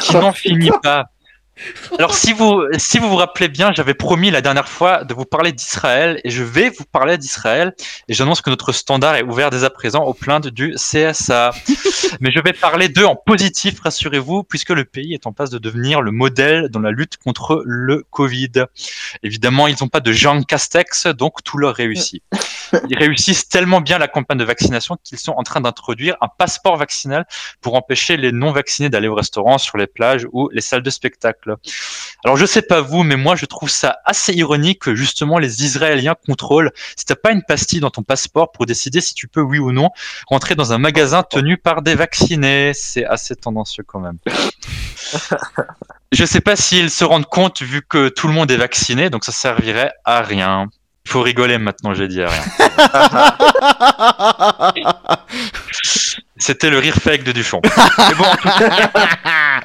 qui 0.00 0.16
n'en 0.16 0.32
finit 0.32 0.72
pas. 0.82 1.06
Alors, 1.98 2.14
si 2.14 2.32
vous, 2.32 2.62
si 2.78 2.98
vous 2.98 3.08
vous 3.08 3.16
rappelez 3.16 3.48
bien, 3.48 3.72
j'avais 3.72 3.94
promis 3.94 4.30
la 4.30 4.40
dernière 4.40 4.68
fois 4.68 5.04
de 5.04 5.14
vous 5.14 5.24
parler 5.24 5.52
d'Israël 5.52 6.20
et 6.24 6.30
je 6.30 6.42
vais 6.42 6.70
vous 6.70 6.84
parler 6.84 7.18
d'Israël 7.18 7.74
et 8.08 8.14
j'annonce 8.14 8.40
que 8.40 8.50
notre 8.50 8.72
standard 8.72 9.16
est 9.16 9.22
ouvert 9.22 9.50
dès 9.50 9.64
à 9.64 9.70
présent 9.70 10.04
aux 10.04 10.14
plaintes 10.14 10.46
du 10.46 10.74
CSA. 10.74 11.52
Mais 12.20 12.30
je 12.30 12.40
vais 12.40 12.52
parler 12.52 12.88
d'eux 12.88 13.04
en 13.04 13.16
positif, 13.16 13.80
rassurez-vous, 13.80 14.44
puisque 14.44 14.70
le 14.70 14.84
pays 14.84 15.14
est 15.14 15.26
en 15.26 15.32
passe 15.32 15.50
de 15.50 15.58
devenir 15.58 16.00
le 16.00 16.10
modèle 16.10 16.68
dans 16.68 16.80
la 16.80 16.90
lutte 16.90 17.16
contre 17.16 17.62
le 17.64 18.04
Covid. 18.10 18.64
Évidemment, 19.22 19.66
ils 19.66 19.76
n'ont 19.80 19.88
pas 19.88 20.00
de 20.00 20.12
Jean 20.12 20.42
Castex, 20.42 21.06
donc 21.06 21.42
tout 21.44 21.58
leur 21.58 21.74
réussit. 21.74 22.22
Ils 22.88 22.98
réussissent 22.98 23.48
tellement 23.48 23.80
bien 23.80 23.98
la 23.98 24.08
campagne 24.08 24.38
de 24.38 24.44
vaccination 24.44 24.96
qu'ils 25.02 25.18
sont 25.18 25.32
en 25.32 25.42
train 25.42 25.60
d'introduire 25.60 26.16
un 26.20 26.28
passeport 26.28 26.76
vaccinal 26.76 27.26
pour 27.60 27.74
empêcher 27.74 28.16
les 28.16 28.32
non-vaccinés 28.32 28.90
d'aller 28.90 29.08
au 29.08 29.14
restaurant, 29.14 29.58
sur 29.58 29.76
les 29.76 29.86
plages 29.86 30.26
ou 30.32 30.48
les 30.50 30.60
salles 30.60 30.82
de 30.82 30.90
spectacle. 30.90 31.49
Alors 32.24 32.36
je 32.36 32.46
sais 32.46 32.62
pas 32.62 32.80
vous, 32.80 33.02
mais 33.02 33.16
moi 33.16 33.36
je 33.36 33.46
trouve 33.46 33.70
ça 33.70 33.98
assez 34.04 34.32
ironique 34.34 34.80
que 34.80 34.94
justement 34.94 35.38
les 35.38 35.64
Israéliens 35.64 36.14
contrôlent 36.26 36.70
si 36.96 37.04
t'as 37.04 37.16
pas 37.16 37.32
une 37.32 37.42
pastille 37.42 37.80
dans 37.80 37.90
ton 37.90 38.02
passeport 38.02 38.52
pour 38.52 38.66
décider 38.66 39.00
si 39.00 39.14
tu 39.14 39.28
peux 39.28 39.40
oui 39.40 39.58
ou 39.58 39.72
non 39.72 39.90
rentrer 40.26 40.54
dans 40.54 40.72
un 40.72 40.78
magasin 40.78 41.22
tenu 41.22 41.56
par 41.56 41.82
des 41.82 41.94
vaccinés. 41.94 42.72
C'est 42.74 43.04
assez 43.04 43.36
tendancieux 43.36 43.84
quand 43.86 44.00
même. 44.00 44.18
Je 46.12 46.24
sais 46.24 46.40
pas 46.40 46.56
s'ils 46.56 46.90
se 46.90 47.04
rendent 47.04 47.26
compte 47.26 47.62
vu 47.62 47.82
que 47.82 48.08
tout 48.08 48.26
le 48.26 48.34
monde 48.34 48.50
est 48.50 48.56
vacciné, 48.56 49.10
donc 49.10 49.24
ça 49.24 49.32
servirait 49.32 49.92
à 50.04 50.22
rien. 50.22 50.68
Il 51.06 51.10
faut 51.10 51.22
rigoler 51.22 51.58
maintenant, 51.58 51.94
j'ai 51.94 52.08
dit 52.08 52.20
à 52.22 52.28
rien. 52.28 52.42
C'était 56.36 56.70
le 56.70 56.78
rire 56.78 56.96
fake 56.96 57.22
de 57.22 57.32
Duchon. 57.32 57.60
Mais 57.98 58.14
bon, 58.14 58.24
en 58.24 58.36
tout 58.36 58.48
cas, 58.48 59.60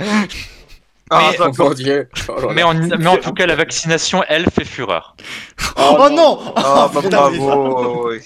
Ah, 1.11 1.31
Mais- 1.39 1.47
mon 1.57 1.69
Dieu. 1.71 2.09
Oh 2.27 2.41
là. 2.41 2.47
mais 2.53 2.63
en, 2.63 2.73
mais 2.73 3.07
en 3.07 3.17
tout 3.17 3.31
cas, 3.33 3.45
la 3.45 3.55
vaccination, 3.55 4.23
elle, 4.27 4.45
fait 4.49 4.65
fureur. 4.65 5.15
Oh, 5.77 6.07
non 6.11 6.53
Ah, 6.55 6.89
bah, 6.93 7.01
bravo. 7.03 8.09
oui. 8.09 8.19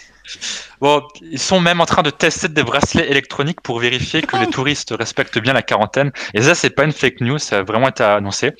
Bon, 0.79 1.01
ils 1.21 1.39
sont 1.39 1.59
même 1.59 1.81
en 1.81 1.85
train 1.85 2.03
de 2.03 2.09
tester 2.11 2.47
des 2.47 2.63
bracelets 2.63 3.09
électroniques 3.09 3.61
pour 3.61 3.79
vérifier 3.79 4.21
que 4.21 4.37
les 4.37 4.47
touristes 4.47 4.93
respectent 4.97 5.39
bien 5.39 5.53
la 5.53 5.63
quarantaine. 5.63 6.11
Et 6.33 6.41
ça, 6.43 6.55
c'est 6.55 6.69
pas 6.69 6.83
une 6.83 6.91
fake 6.91 7.21
news, 7.21 7.39
ça 7.39 7.57
a 7.57 7.63
vraiment 7.63 7.89
été 7.89 8.03
annoncé. 8.03 8.51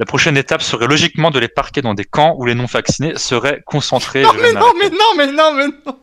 La 0.00 0.04
prochaine 0.04 0.36
étape 0.36 0.62
serait 0.62 0.88
logiquement 0.88 1.30
de 1.30 1.38
les 1.38 1.48
parquer 1.48 1.80
dans 1.80 1.94
des 1.94 2.04
camps 2.04 2.34
où 2.38 2.44
les 2.44 2.54
non-vaccinés 2.56 3.16
seraient 3.16 3.62
concentrés. 3.64 4.22
Non 4.22 4.32
mais 4.34 4.52
non 4.52 4.72
mais 4.78 4.90
non 4.90 4.98
mais 5.16 5.26
non 5.32 5.52
mais 5.54 5.66
non 5.86 5.98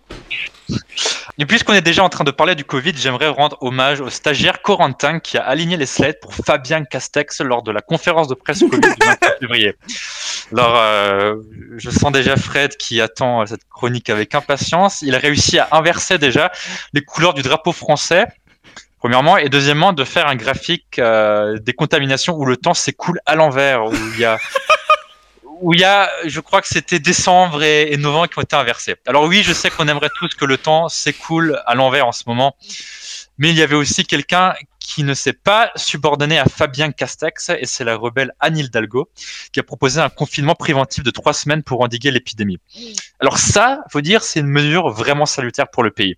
Et 1.37 1.45
puisqu'on 1.45 1.73
est 1.73 1.81
déjà 1.81 2.03
en 2.03 2.09
train 2.09 2.25
de 2.25 2.31
parler 2.31 2.53
du 2.55 2.65
Covid, 2.65 2.93
j'aimerais 2.95 3.29
rendre 3.29 3.57
hommage 3.61 4.01
au 4.01 4.09
stagiaire 4.09 4.61
Corentin 4.61 5.19
qui 5.19 5.37
a 5.37 5.43
aligné 5.43 5.77
les 5.77 5.85
slides 5.85 6.19
pour 6.19 6.33
Fabien 6.33 6.83
Castex 6.83 7.39
lors 7.41 7.63
de 7.63 7.71
la 7.71 7.81
conférence 7.81 8.27
de 8.27 8.33
presse 8.33 8.59
Covid 8.59 8.79
du 8.79 9.05
24 9.05 9.37
février. 9.39 9.75
Alors, 10.51 10.75
euh, 10.75 11.35
je 11.77 11.89
sens 11.89 12.11
déjà 12.11 12.35
Fred 12.35 12.75
qui 12.75 12.99
attend 12.99 13.45
cette 13.45 13.63
chronique 13.69 14.09
avec 14.09 14.35
impatience. 14.35 15.01
Il 15.01 15.15
a 15.15 15.19
réussi 15.19 15.59
à 15.59 15.69
inverser 15.71 16.17
déjà 16.17 16.51
les 16.93 17.01
couleurs 17.01 17.33
du 17.33 17.41
drapeau 17.41 17.71
français. 17.71 18.25
Premièrement, 18.99 19.37
et 19.37 19.47
deuxièmement, 19.47 19.93
de 19.93 20.03
faire 20.03 20.27
un 20.27 20.35
graphique 20.35 20.99
euh, 20.99 21.57
des 21.59 21.71
contaminations 21.71 22.35
où 22.35 22.45
le 22.45 22.57
temps 22.57 22.73
s'écoule 22.73 23.21
à 23.25 23.35
l'envers, 23.35 23.85
où 23.85 23.93
il 23.93 24.19
y 24.19 24.25
a 24.25 24.37
où 25.61 25.73
il 25.73 25.79
y 25.79 25.83
a, 25.83 26.09
je 26.25 26.39
crois 26.39 26.61
que 26.61 26.67
c'était 26.67 26.99
décembre 26.99 27.63
et, 27.63 27.95
novembre 27.97 28.27
qui 28.27 28.39
ont 28.39 28.41
été 28.41 28.55
inversés. 28.55 28.95
Alors 29.07 29.25
oui, 29.25 29.43
je 29.43 29.53
sais 29.53 29.69
qu'on 29.69 29.87
aimerait 29.87 30.09
tous 30.17 30.29
que 30.35 30.45
le 30.45 30.57
temps 30.57 30.89
s'écoule 30.89 31.61
à 31.65 31.75
l'envers 31.75 32.07
en 32.07 32.11
ce 32.11 32.23
moment, 32.27 32.55
mais 33.37 33.49
il 33.49 33.55
y 33.55 33.61
avait 33.61 33.75
aussi 33.75 34.05
quelqu'un 34.05 34.53
qui 34.79 35.03
ne 35.03 35.13
s'est 35.13 35.33
pas 35.33 35.71
subordonné 35.75 36.39
à 36.39 36.45
Fabien 36.45 36.91
Castex, 36.91 37.49
et 37.49 37.65
c'est 37.65 37.83
la 37.83 37.95
rebelle 37.95 38.31
Anne 38.39 38.57
Hidalgo, 38.57 39.09
qui 39.53 39.59
a 39.59 39.63
proposé 39.63 40.01
un 40.01 40.09
confinement 40.09 40.55
préventif 40.55 41.03
de 41.03 41.11
trois 41.11 41.33
semaines 41.33 41.61
pour 41.61 41.81
endiguer 41.81 42.09
l'épidémie. 42.09 42.57
Alors 43.19 43.37
ça, 43.37 43.81
faut 43.91 44.01
dire, 44.01 44.23
c'est 44.23 44.39
une 44.39 44.47
mesure 44.47 44.89
vraiment 44.89 45.27
salutaire 45.27 45.69
pour 45.69 45.83
le 45.83 45.91
pays. 45.91 46.15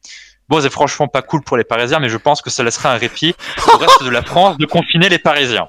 Bon, 0.48 0.62
c'est 0.62 0.70
franchement 0.70 1.08
pas 1.08 1.22
cool 1.22 1.44
pour 1.44 1.58
les 1.58 1.64
Parisiens, 1.64 2.00
mais 2.00 2.10
je 2.10 2.18
pense 2.18 2.42
que 2.42 2.50
ça 2.50 2.64
laissera 2.64 2.94
un 2.94 2.98
répit 2.98 3.36
au 3.74 3.78
reste 3.78 4.04
de 4.04 4.10
la 4.10 4.22
France 4.22 4.58
de 4.58 4.66
confiner 4.66 5.10
les 5.10 5.20
Parisiens. 5.20 5.68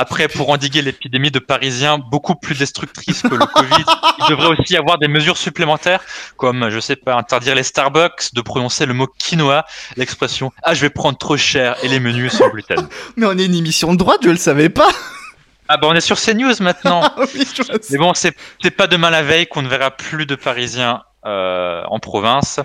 Après, 0.00 0.28
pour 0.28 0.48
endiguer 0.48 0.80
l'épidémie 0.80 1.30
de 1.30 1.38
Parisiens 1.38 1.98
beaucoup 1.98 2.34
plus 2.34 2.58
destructrice 2.58 3.20
que 3.20 3.34
le 3.34 3.44
Covid, 3.44 3.84
il 4.18 4.30
devrait 4.30 4.46
aussi 4.46 4.72
y 4.72 4.76
avoir 4.78 4.96
des 4.96 5.08
mesures 5.08 5.36
supplémentaires, 5.36 6.02
comme, 6.38 6.70
je 6.70 6.80
sais 6.80 6.96
pas, 6.96 7.16
interdire 7.16 7.54
les 7.54 7.62
Starbucks 7.62 8.32
de 8.32 8.40
prononcer 8.40 8.86
le 8.86 8.94
mot 8.94 9.06
quinoa, 9.06 9.66
l'expression 9.98 10.52
«Ah, 10.62 10.72
je 10.72 10.80
vais 10.80 10.88
prendre 10.88 11.18
trop 11.18 11.36
cher» 11.36 11.76
et 11.82 11.88
les 11.88 12.00
menus 12.00 12.32
sans 12.32 12.48
gluten. 12.48 12.88
Mais 13.16 13.26
on 13.26 13.36
est 13.36 13.44
une 13.44 13.54
émission 13.54 13.92
de 13.92 13.98
droite, 13.98 14.20
je 14.24 14.30
le 14.30 14.36
savais 14.36 14.70
pas 14.70 14.88
Ah 15.68 15.76
bah 15.76 15.86
on 15.88 15.94
est 15.94 16.00
sur 16.00 16.18
CNews 16.18 16.54
maintenant 16.60 17.12
oui. 17.18 17.46
Mais 17.90 17.98
bon, 17.98 18.12
c'est 18.12 18.34
c'est 18.60 18.72
pas 18.72 18.88
demain 18.88 19.10
la 19.10 19.22
veille 19.22 19.46
qu'on 19.46 19.62
ne 19.62 19.68
verra 19.68 19.92
plus 19.92 20.26
de 20.26 20.34
Parisiens 20.34 21.02
euh, 21.26 21.84
en 21.86 22.00
province. 22.00 22.58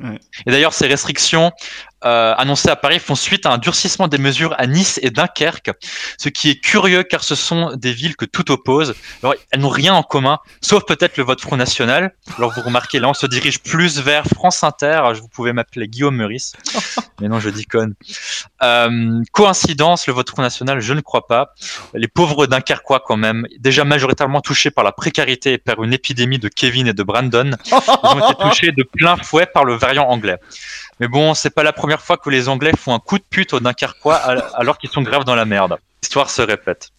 Ouais. 0.00 0.18
Et 0.46 0.50
d'ailleurs, 0.50 0.72
ces 0.72 0.88
restrictions 0.88 1.52
euh, 2.04 2.34
annoncées 2.36 2.68
à 2.68 2.76
Paris 2.76 2.98
font 2.98 3.14
suite 3.14 3.46
à 3.46 3.52
un 3.52 3.58
durcissement 3.58 4.08
des 4.08 4.18
mesures 4.18 4.54
à 4.58 4.66
Nice 4.66 4.98
et 5.02 5.10
Dunkerque, 5.10 5.70
ce 6.18 6.28
qui 6.28 6.50
est 6.50 6.60
curieux 6.60 7.02
car 7.02 7.24
ce 7.24 7.34
sont 7.34 7.74
des 7.76 7.92
villes 7.92 8.16
que 8.16 8.24
tout 8.24 8.50
oppose. 8.50 8.94
Alors, 9.22 9.34
elles 9.50 9.60
n'ont 9.60 9.68
rien 9.68 9.94
en 9.94 10.02
commun, 10.02 10.38
sauf 10.60 10.84
peut-être 10.84 11.16
le 11.16 11.24
vote 11.24 11.40
Front 11.40 11.56
National. 11.56 12.14
Alors, 12.36 12.52
vous 12.52 12.62
remarquez, 12.62 12.98
là, 12.98 13.08
on 13.08 13.14
se 13.14 13.26
dirige 13.26 13.60
plus 13.60 14.00
vers 14.00 14.24
France 14.26 14.62
Inter. 14.62 15.02
Vous 15.20 15.28
pouvez 15.28 15.52
m'appeler 15.52 15.88
Guillaume 15.88 16.16
Meurice. 16.16 16.54
Mais 17.20 17.28
non, 17.28 17.40
je 17.40 17.50
déconne. 17.50 17.94
Euh, 18.62 19.22
coïncidence, 19.32 20.06
le 20.06 20.12
vote 20.12 20.28
Front 20.28 20.42
National, 20.42 20.80
je 20.80 20.92
ne 20.94 21.00
crois 21.00 21.26
pas. 21.26 21.54
Les 21.94 22.08
pauvres 22.08 22.46
Dunkerquois, 22.46 23.02
quand 23.04 23.16
même, 23.16 23.46
déjà 23.58 23.84
majoritairement 23.84 24.40
touchés 24.40 24.70
par 24.70 24.84
la 24.84 24.92
précarité 24.92 25.54
et 25.54 25.58
par 25.58 25.82
une 25.82 25.92
épidémie 25.92 26.38
de 26.38 26.48
Kevin 26.48 26.86
et 26.86 26.92
de 26.92 27.02
Brandon, 27.02 27.50
ils 27.66 27.74
ont 28.02 28.30
été 28.30 28.42
touchés 28.42 28.72
de 28.72 28.82
plein 28.82 29.16
fouet 29.16 29.46
par 29.46 29.64
le 29.64 29.74
variant 29.74 30.08
anglais. 30.08 30.38
Mais 31.00 31.08
bon, 31.08 31.34
c'est 31.34 31.50
pas 31.50 31.62
la 31.62 31.72
première 31.72 32.00
fois 32.00 32.16
que 32.16 32.30
les 32.30 32.48
Anglais 32.48 32.72
font 32.78 32.94
un 32.94 32.98
coup 33.00 33.18
de 33.18 33.24
pute 33.28 33.52
aux 33.52 33.60
Dunkerquois 33.60 34.16
al- 34.16 34.44
alors 34.54 34.78
qu'ils 34.78 34.90
sont 34.90 35.02
grave 35.02 35.24
dans 35.24 35.34
la 35.34 35.44
merde. 35.44 35.76
L'histoire 36.02 36.30
se 36.30 36.42
répète. 36.42 36.90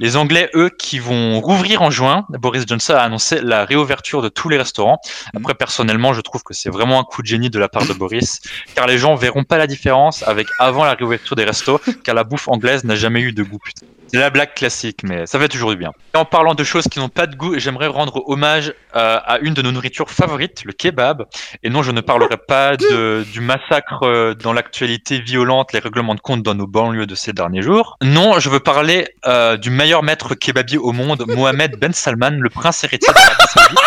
Les 0.00 0.16
Anglais, 0.16 0.50
eux, 0.54 0.70
qui 0.76 0.98
vont 0.98 1.40
rouvrir 1.40 1.82
en 1.82 1.90
juin, 1.90 2.26
Boris 2.30 2.64
Johnson 2.66 2.94
a 2.94 3.00
annoncé 3.02 3.40
la 3.40 3.64
réouverture 3.64 4.22
de 4.22 4.28
tous 4.28 4.48
les 4.48 4.58
restaurants. 4.58 5.00
Après, 5.36 5.54
personnellement, 5.54 6.12
je 6.12 6.20
trouve 6.20 6.42
que 6.42 6.52
c'est 6.52 6.68
vraiment 6.70 6.98
un 6.98 7.04
coup 7.04 7.22
de 7.22 7.26
génie 7.26 7.48
de 7.50 7.58
la 7.58 7.68
part 7.68 7.86
de 7.86 7.92
Boris, 7.92 8.40
car 8.74 8.86
les 8.86 8.98
gens 8.98 9.14
verront 9.14 9.44
pas 9.44 9.56
la 9.56 9.66
différence 9.66 10.22
avec 10.24 10.48
avant 10.58 10.84
la 10.84 10.94
réouverture 10.94 11.36
des 11.36 11.44
restos, 11.44 11.80
car 12.02 12.14
la 12.14 12.24
bouffe 12.24 12.48
anglaise 12.48 12.84
n'a 12.84 12.96
jamais 12.96 13.20
eu 13.20 13.32
de 13.32 13.42
goût. 13.42 13.58
putain. 13.64 13.86
C'est 14.08 14.18
la 14.18 14.30
blague 14.30 14.54
classique, 14.54 15.00
mais 15.02 15.26
ça 15.26 15.38
fait 15.38 15.48
toujours 15.48 15.70
du 15.70 15.76
bien. 15.76 15.92
Et 16.14 16.18
en 16.18 16.24
parlant 16.24 16.54
de 16.54 16.64
choses 16.64 16.84
qui 16.84 16.98
n'ont 16.98 17.08
pas 17.08 17.26
de 17.26 17.34
goût, 17.34 17.58
j'aimerais 17.58 17.86
rendre 17.86 18.22
hommage 18.28 18.72
euh, 18.94 19.18
à 19.24 19.38
une 19.40 19.54
de 19.54 19.62
nos 19.62 19.72
nourritures 19.72 20.10
favorites, 20.10 20.64
le 20.64 20.72
kebab. 20.72 21.24
Et 21.62 21.70
non, 21.70 21.82
je 21.82 21.90
ne 21.90 22.00
parlerai 22.00 22.36
pas 22.36 22.76
de, 22.76 23.24
du 23.32 23.40
massacre 23.40 24.04
euh, 24.04 24.34
dans 24.34 24.52
l'actualité 24.52 25.20
violente, 25.20 25.72
les 25.72 25.80
règlements 25.80 26.14
de 26.14 26.20
compte 26.20 26.42
dans 26.42 26.54
nos 26.54 26.66
banlieues 26.66 27.06
de 27.06 27.14
ces 27.14 27.32
derniers 27.32 27.62
jours. 27.62 27.96
Non, 28.02 28.38
je 28.38 28.48
veux 28.50 28.60
parler 28.60 29.08
euh, 29.26 29.56
du 29.56 29.70
meilleur 29.70 30.02
maître 30.02 30.34
kebabier 30.34 30.78
au 30.78 30.92
monde, 30.92 31.24
Mohamed 31.28 31.76
Ben 31.78 31.92
Salman, 31.92 32.30
le 32.38 32.50
prince 32.50 32.84
héritier 32.84 33.12
d'Arabie 33.12 33.52
Saoudite. 33.52 33.78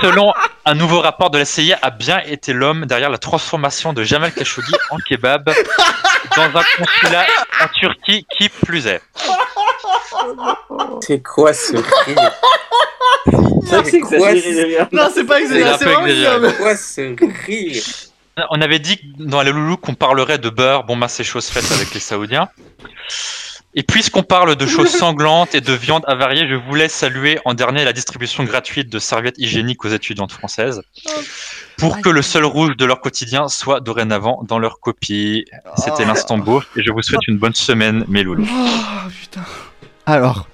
Selon 0.00 0.32
un 0.64 0.74
nouveau 0.74 1.00
rapport 1.00 1.30
de 1.30 1.38
la 1.38 1.44
CIA, 1.44 1.78
a 1.82 1.90
bien 1.90 2.20
été 2.20 2.52
l'homme 2.52 2.86
derrière 2.86 3.10
la 3.10 3.18
transformation 3.18 3.92
de 3.92 4.02
Jamal 4.04 4.32
Khashoggi 4.32 4.72
en 4.90 4.98
kebab 4.98 5.50
dans 6.36 6.58
un 6.58 6.62
consulat 6.78 7.26
en 7.62 7.68
Turquie 7.78 8.26
qui 8.38 8.48
plus 8.48 8.86
est. 8.86 9.02
C'est 11.00 11.22
quoi 11.22 11.52
ce 11.52 11.76
rire 11.76 12.32
C'est 13.74 14.64
rire. 14.64 14.88
Non, 14.92 15.08
c'est 15.12 15.24
pas 15.24 15.40
exagéré, 15.40 15.76
c'est 15.78 15.84
vraiment. 15.84 16.48
C'est 16.48 16.56
quoi 16.56 16.76
ce 16.76 17.46
rire 17.46 17.82
On 18.50 18.60
avait 18.60 18.78
dit 18.78 19.00
dans 19.18 19.42
les 19.42 19.52
loulous 19.52 19.76
qu'on 19.76 19.94
parlerait 19.94 20.38
de 20.38 20.48
beurre. 20.48 20.84
Bon, 20.84 20.96
bah, 20.96 21.08
c'est 21.08 21.24
chose 21.24 21.48
faite 21.48 21.70
avec 21.72 21.92
les 21.92 22.00
Saoudiens. 22.00 22.48
Et 23.74 23.82
puisqu'on 23.82 24.22
parle 24.22 24.54
de 24.56 24.66
choses 24.66 24.90
sanglantes 24.98 25.54
et 25.54 25.60
de 25.60 25.72
viande 25.72 26.04
avariée, 26.06 26.46
je 26.48 26.54
voulais 26.54 26.88
saluer 26.88 27.38
en 27.44 27.54
dernier 27.54 27.84
la 27.84 27.92
distribution 27.92 28.44
gratuite 28.44 28.90
de 28.90 28.98
serviettes 28.98 29.38
hygiéniques 29.38 29.84
aux 29.84 29.88
étudiantes 29.88 30.32
françaises 30.32 30.82
pour 31.78 32.00
que 32.00 32.10
le 32.10 32.22
seul 32.22 32.44
rouge 32.44 32.76
de 32.76 32.84
leur 32.84 33.00
quotidien 33.00 33.48
soit 33.48 33.80
dorénavant 33.80 34.44
dans 34.46 34.58
leur 34.58 34.78
copie. 34.80 35.46
C'était 35.76 36.04
l'instant 36.04 36.38
beau 36.38 36.62
et 36.76 36.82
je 36.82 36.92
vous 36.92 37.02
souhaite 37.02 37.26
une 37.28 37.38
bonne 37.38 37.54
semaine, 37.54 38.04
mes 38.08 38.22
loulous. 38.22 38.46
Oh 38.50 39.08
putain. 39.20 39.42
Alors, 40.04 40.48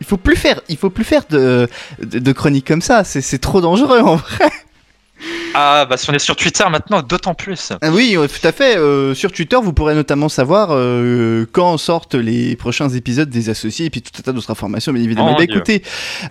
il 0.00 0.06
faut 0.06 0.16
plus 0.16 0.36
faire, 0.36 0.60
il 0.68 0.76
faut 0.76 0.90
plus 0.90 1.04
faire 1.04 1.22
de, 1.28 1.68
de, 2.00 2.18
de 2.18 2.32
chroniques 2.32 2.66
comme 2.66 2.82
ça. 2.82 3.04
C'est 3.04 3.20
c'est 3.20 3.38
trop 3.38 3.60
dangereux 3.60 4.00
en 4.00 4.16
vrai. 4.16 4.50
Ah, 5.54 5.86
bah, 5.88 5.96
si 5.96 6.08
on 6.10 6.12
est 6.12 6.18
sur 6.18 6.36
Twitter 6.36 6.64
maintenant, 6.70 7.02
d'autant 7.02 7.34
plus. 7.34 7.72
Ah 7.80 7.90
oui, 7.90 8.16
tout 8.16 8.46
à 8.46 8.52
fait. 8.52 8.76
euh, 8.76 9.14
sur 9.14 9.32
Twitter, 9.32 9.56
vous 9.62 9.72
pourrez 9.72 9.94
notamment 9.94 10.28
savoir 10.28 10.68
euh, 10.70 11.46
quand 11.52 11.76
sortent 11.78 12.14
les 12.14 12.56
prochains 12.56 12.88
épisodes 12.88 13.28
des 13.28 13.48
associés 13.50 13.86
et 13.86 13.90
puis 13.90 14.02
tout 14.02 14.10
un 14.18 14.22
tas 14.22 14.32
d'autres 14.32 14.50
informations, 14.50 14.92
bien 14.92 15.02
évidemment. 15.02 15.32
Oh, 15.34 15.36
Bah, 15.38 15.44
écoutez, 15.44 15.82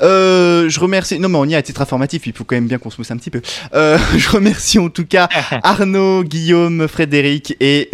euh, 0.02 0.70
je 0.70 0.80
remercie. 0.80 1.20
Non, 1.20 1.30
mais 1.30 1.38
on 1.38 1.46
y 1.46 1.54
est 1.54 1.58
à 1.58 1.62
titre 1.62 1.82
informatif. 1.82 2.26
Il 2.26 2.34
faut 2.34 2.44
quand 2.44 2.56
même 2.56 2.68
bien 2.68 2.78
qu'on 2.78 2.90
se 2.90 2.98
mousse 2.98 3.12
un 3.12 3.18
petit 3.18 3.30
peu. 3.30 3.42
Je 3.74 4.30
remercie 4.30 4.80
en 4.80 4.90
tout 4.90 5.06
cas 5.06 5.28
Arnaud, 5.64 6.24
Guillaume, 6.24 6.88
Frédéric 6.88 7.56
et 7.60 7.90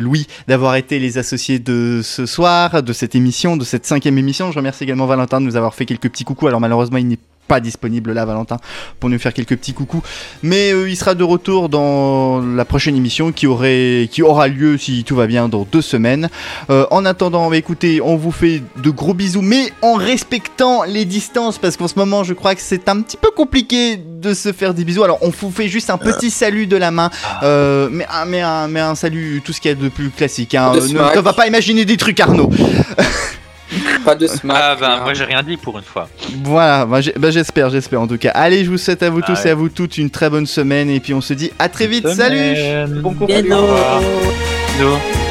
Louis 0.00 0.26
d'avoir 0.48 0.76
été 0.76 0.98
les 0.98 1.18
associés 1.18 1.58
de 1.58 2.00
ce 2.02 2.26
soir, 2.26 2.82
de 2.82 2.92
cette 2.92 3.14
émission, 3.14 3.56
de 3.56 3.64
cette 3.64 3.86
cinquième 3.86 4.18
émission. 4.18 4.50
Je 4.52 4.56
remercie 4.56 4.84
également 4.84 5.06
Valentin 5.06 5.40
de 5.40 5.46
nous 5.46 5.56
avoir 5.56 5.74
fait 5.74 5.86
quelques 5.86 6.08
petits 6.08 6.24
coucous. 6.24 6.48
Alors 6.48 6.60
malheureusement, 6.60 6.98
il 6.98 7.08
n'est 7.08 7.18
pas 7.48 7.60
disponible 7.60 8.12
là, 8.12 8.24
Valentin, 8.24 8.56
pour 9.00 9.10
nous 9.10 9.18
faire 9.18 9.34
quelques 9.34 9.56
petits 9.56 9.74
coucous. 9.74 10.02
Mais 10.42 10.72
euh, 10.72 10.88
il 10.88 10.96
sera 10.96 11.14
de 11.14 11.24
retour 11.24 11.68
dans 11.68 12.40
la 12.40 12.64
prochaine 12.64 12.96
émission 12.96 13.32
qui, 13.32 13.46
aurait, 13.46 14.08
qui 14.10 14.22
aura 14.22 14.48
lieu, 14.48 14.78
si 14.78 15.04
tout 15.04 15.16
va 15.16 15.26
bien, 15.26 15.48
dans 15.48 15.66
deux 15.70 15.82
semaines. 15.82 16.28
Euh, 16.70 16.86
en 16.90 17.04
attendant, 17.04 17.50
bah, 17.50 17.56
écoutez, 17.56 18.00
on 18.00 18.16
vous 18.16 18.32
fait 18.32 18.62
de 18.82 18.90
gros 18.90 19.12
bisous, 19.14 19.42
mais 19.42 19.72
en 19.82 19.94
respectant 19.94 20.84
les 20.84 21.04
distances, 21.04 21.58
parce 21.58 21.76
qu'en 21.76 21.88
ce 21.88 21.98
moment, 21.98 22.24
je 22.24 22.32
crois 22.32 22.54
que 22.54 22.62
c'est 22.62 22.88
un 22.88 23.00
petit 23.02 23.16
peu 23.16 23.30
compliqué 23.30 23.96
de 23.96 24.34
se 24.34 24.52
faire 24.52 24.72
des 24.72 24.84
bisous. 24.84 25.02
Alors, 25.04 25.18
on 25.22 25.30
vous 25.30 25.50
fait 25.50 25.68
juste 25.68 25.90
un 25.90 25.98
petit 25.98 26.30
salut 26.30 26.66
de 26.66 26.76
la 26.76 26.90
main, 26.90 27.10
euh, 27.42 27.88
mais, 27.90 28.06
un- 28.10 28.24
mais, 28.24 28.40
un, 28.40 28.68
mais 28.68 28.80
un 28.80 28.94
salut, 28.94 29.42
tout 29.44 29.52
ce 29.52 29.60
qu'il 29.60 29.70
y 29.70 29.72
a 29.72 29.76
de 29.76 29.88
plus 29.88 30.10
classique. 30.10 30.54
Hein. 30.54 30.72
Euh, 30.76 30.88
ne 31.16 31.20
va 31.20 31.32
pas 31.32 31.46
imaginer 31.46 31.84
des 31.84 31.96
trucs, 31.96 32.18
Arnaud. 32.20 32.50
Pas 34.04 34.14
de 34.14 34.26
smack. 34.26 34.56
Ah 34.60 34.76
ben, 34.78 34.88
rien. 34.94 35.02
moi 35.02 35.14
j'ai 35.14 35.24
rien 35.24 35.42
dit 35.42 35.56
pour 35.56 35.78
une 35.78 35.84
fois. 35.84 36.08
Voilà, 36.44 36.84
bah, 36.86 37.00
bah, 37.18 37.30
j'espère, 37.30 37.70
j'espère 37.70 38.00
en 38.00 38.06
tout 38.06 38.18
cas. 38.18 38.30
Allez, 38.34 38.64
je 38.64 38.70
vous 38.70 38.78
souhaite 38.78 39.02
à 39.02 39.10
vous 39.10 39.20
tous 39.20 39.32
Ouais. 39.32 39.48
et 39.48 39.50
à 39.50 39.54
vous 39.54 39.68
toutes 39.68 39.98
une 39.98 40.10
très 40.10 40.28
bonne 40.30 40.46
semaine 40.46 40.90
et 40.90 41.00
puis 41.00 41.14
on 41.14 41.20
se 41.20 41.34
dit 41.34 41.50
à 41.58 41.68
très 41.68 41.86
vite. 41.86 42.08
Salut. 42.08 42.54
Bon. 43.02 43.12
Bisous. 43.26 45.21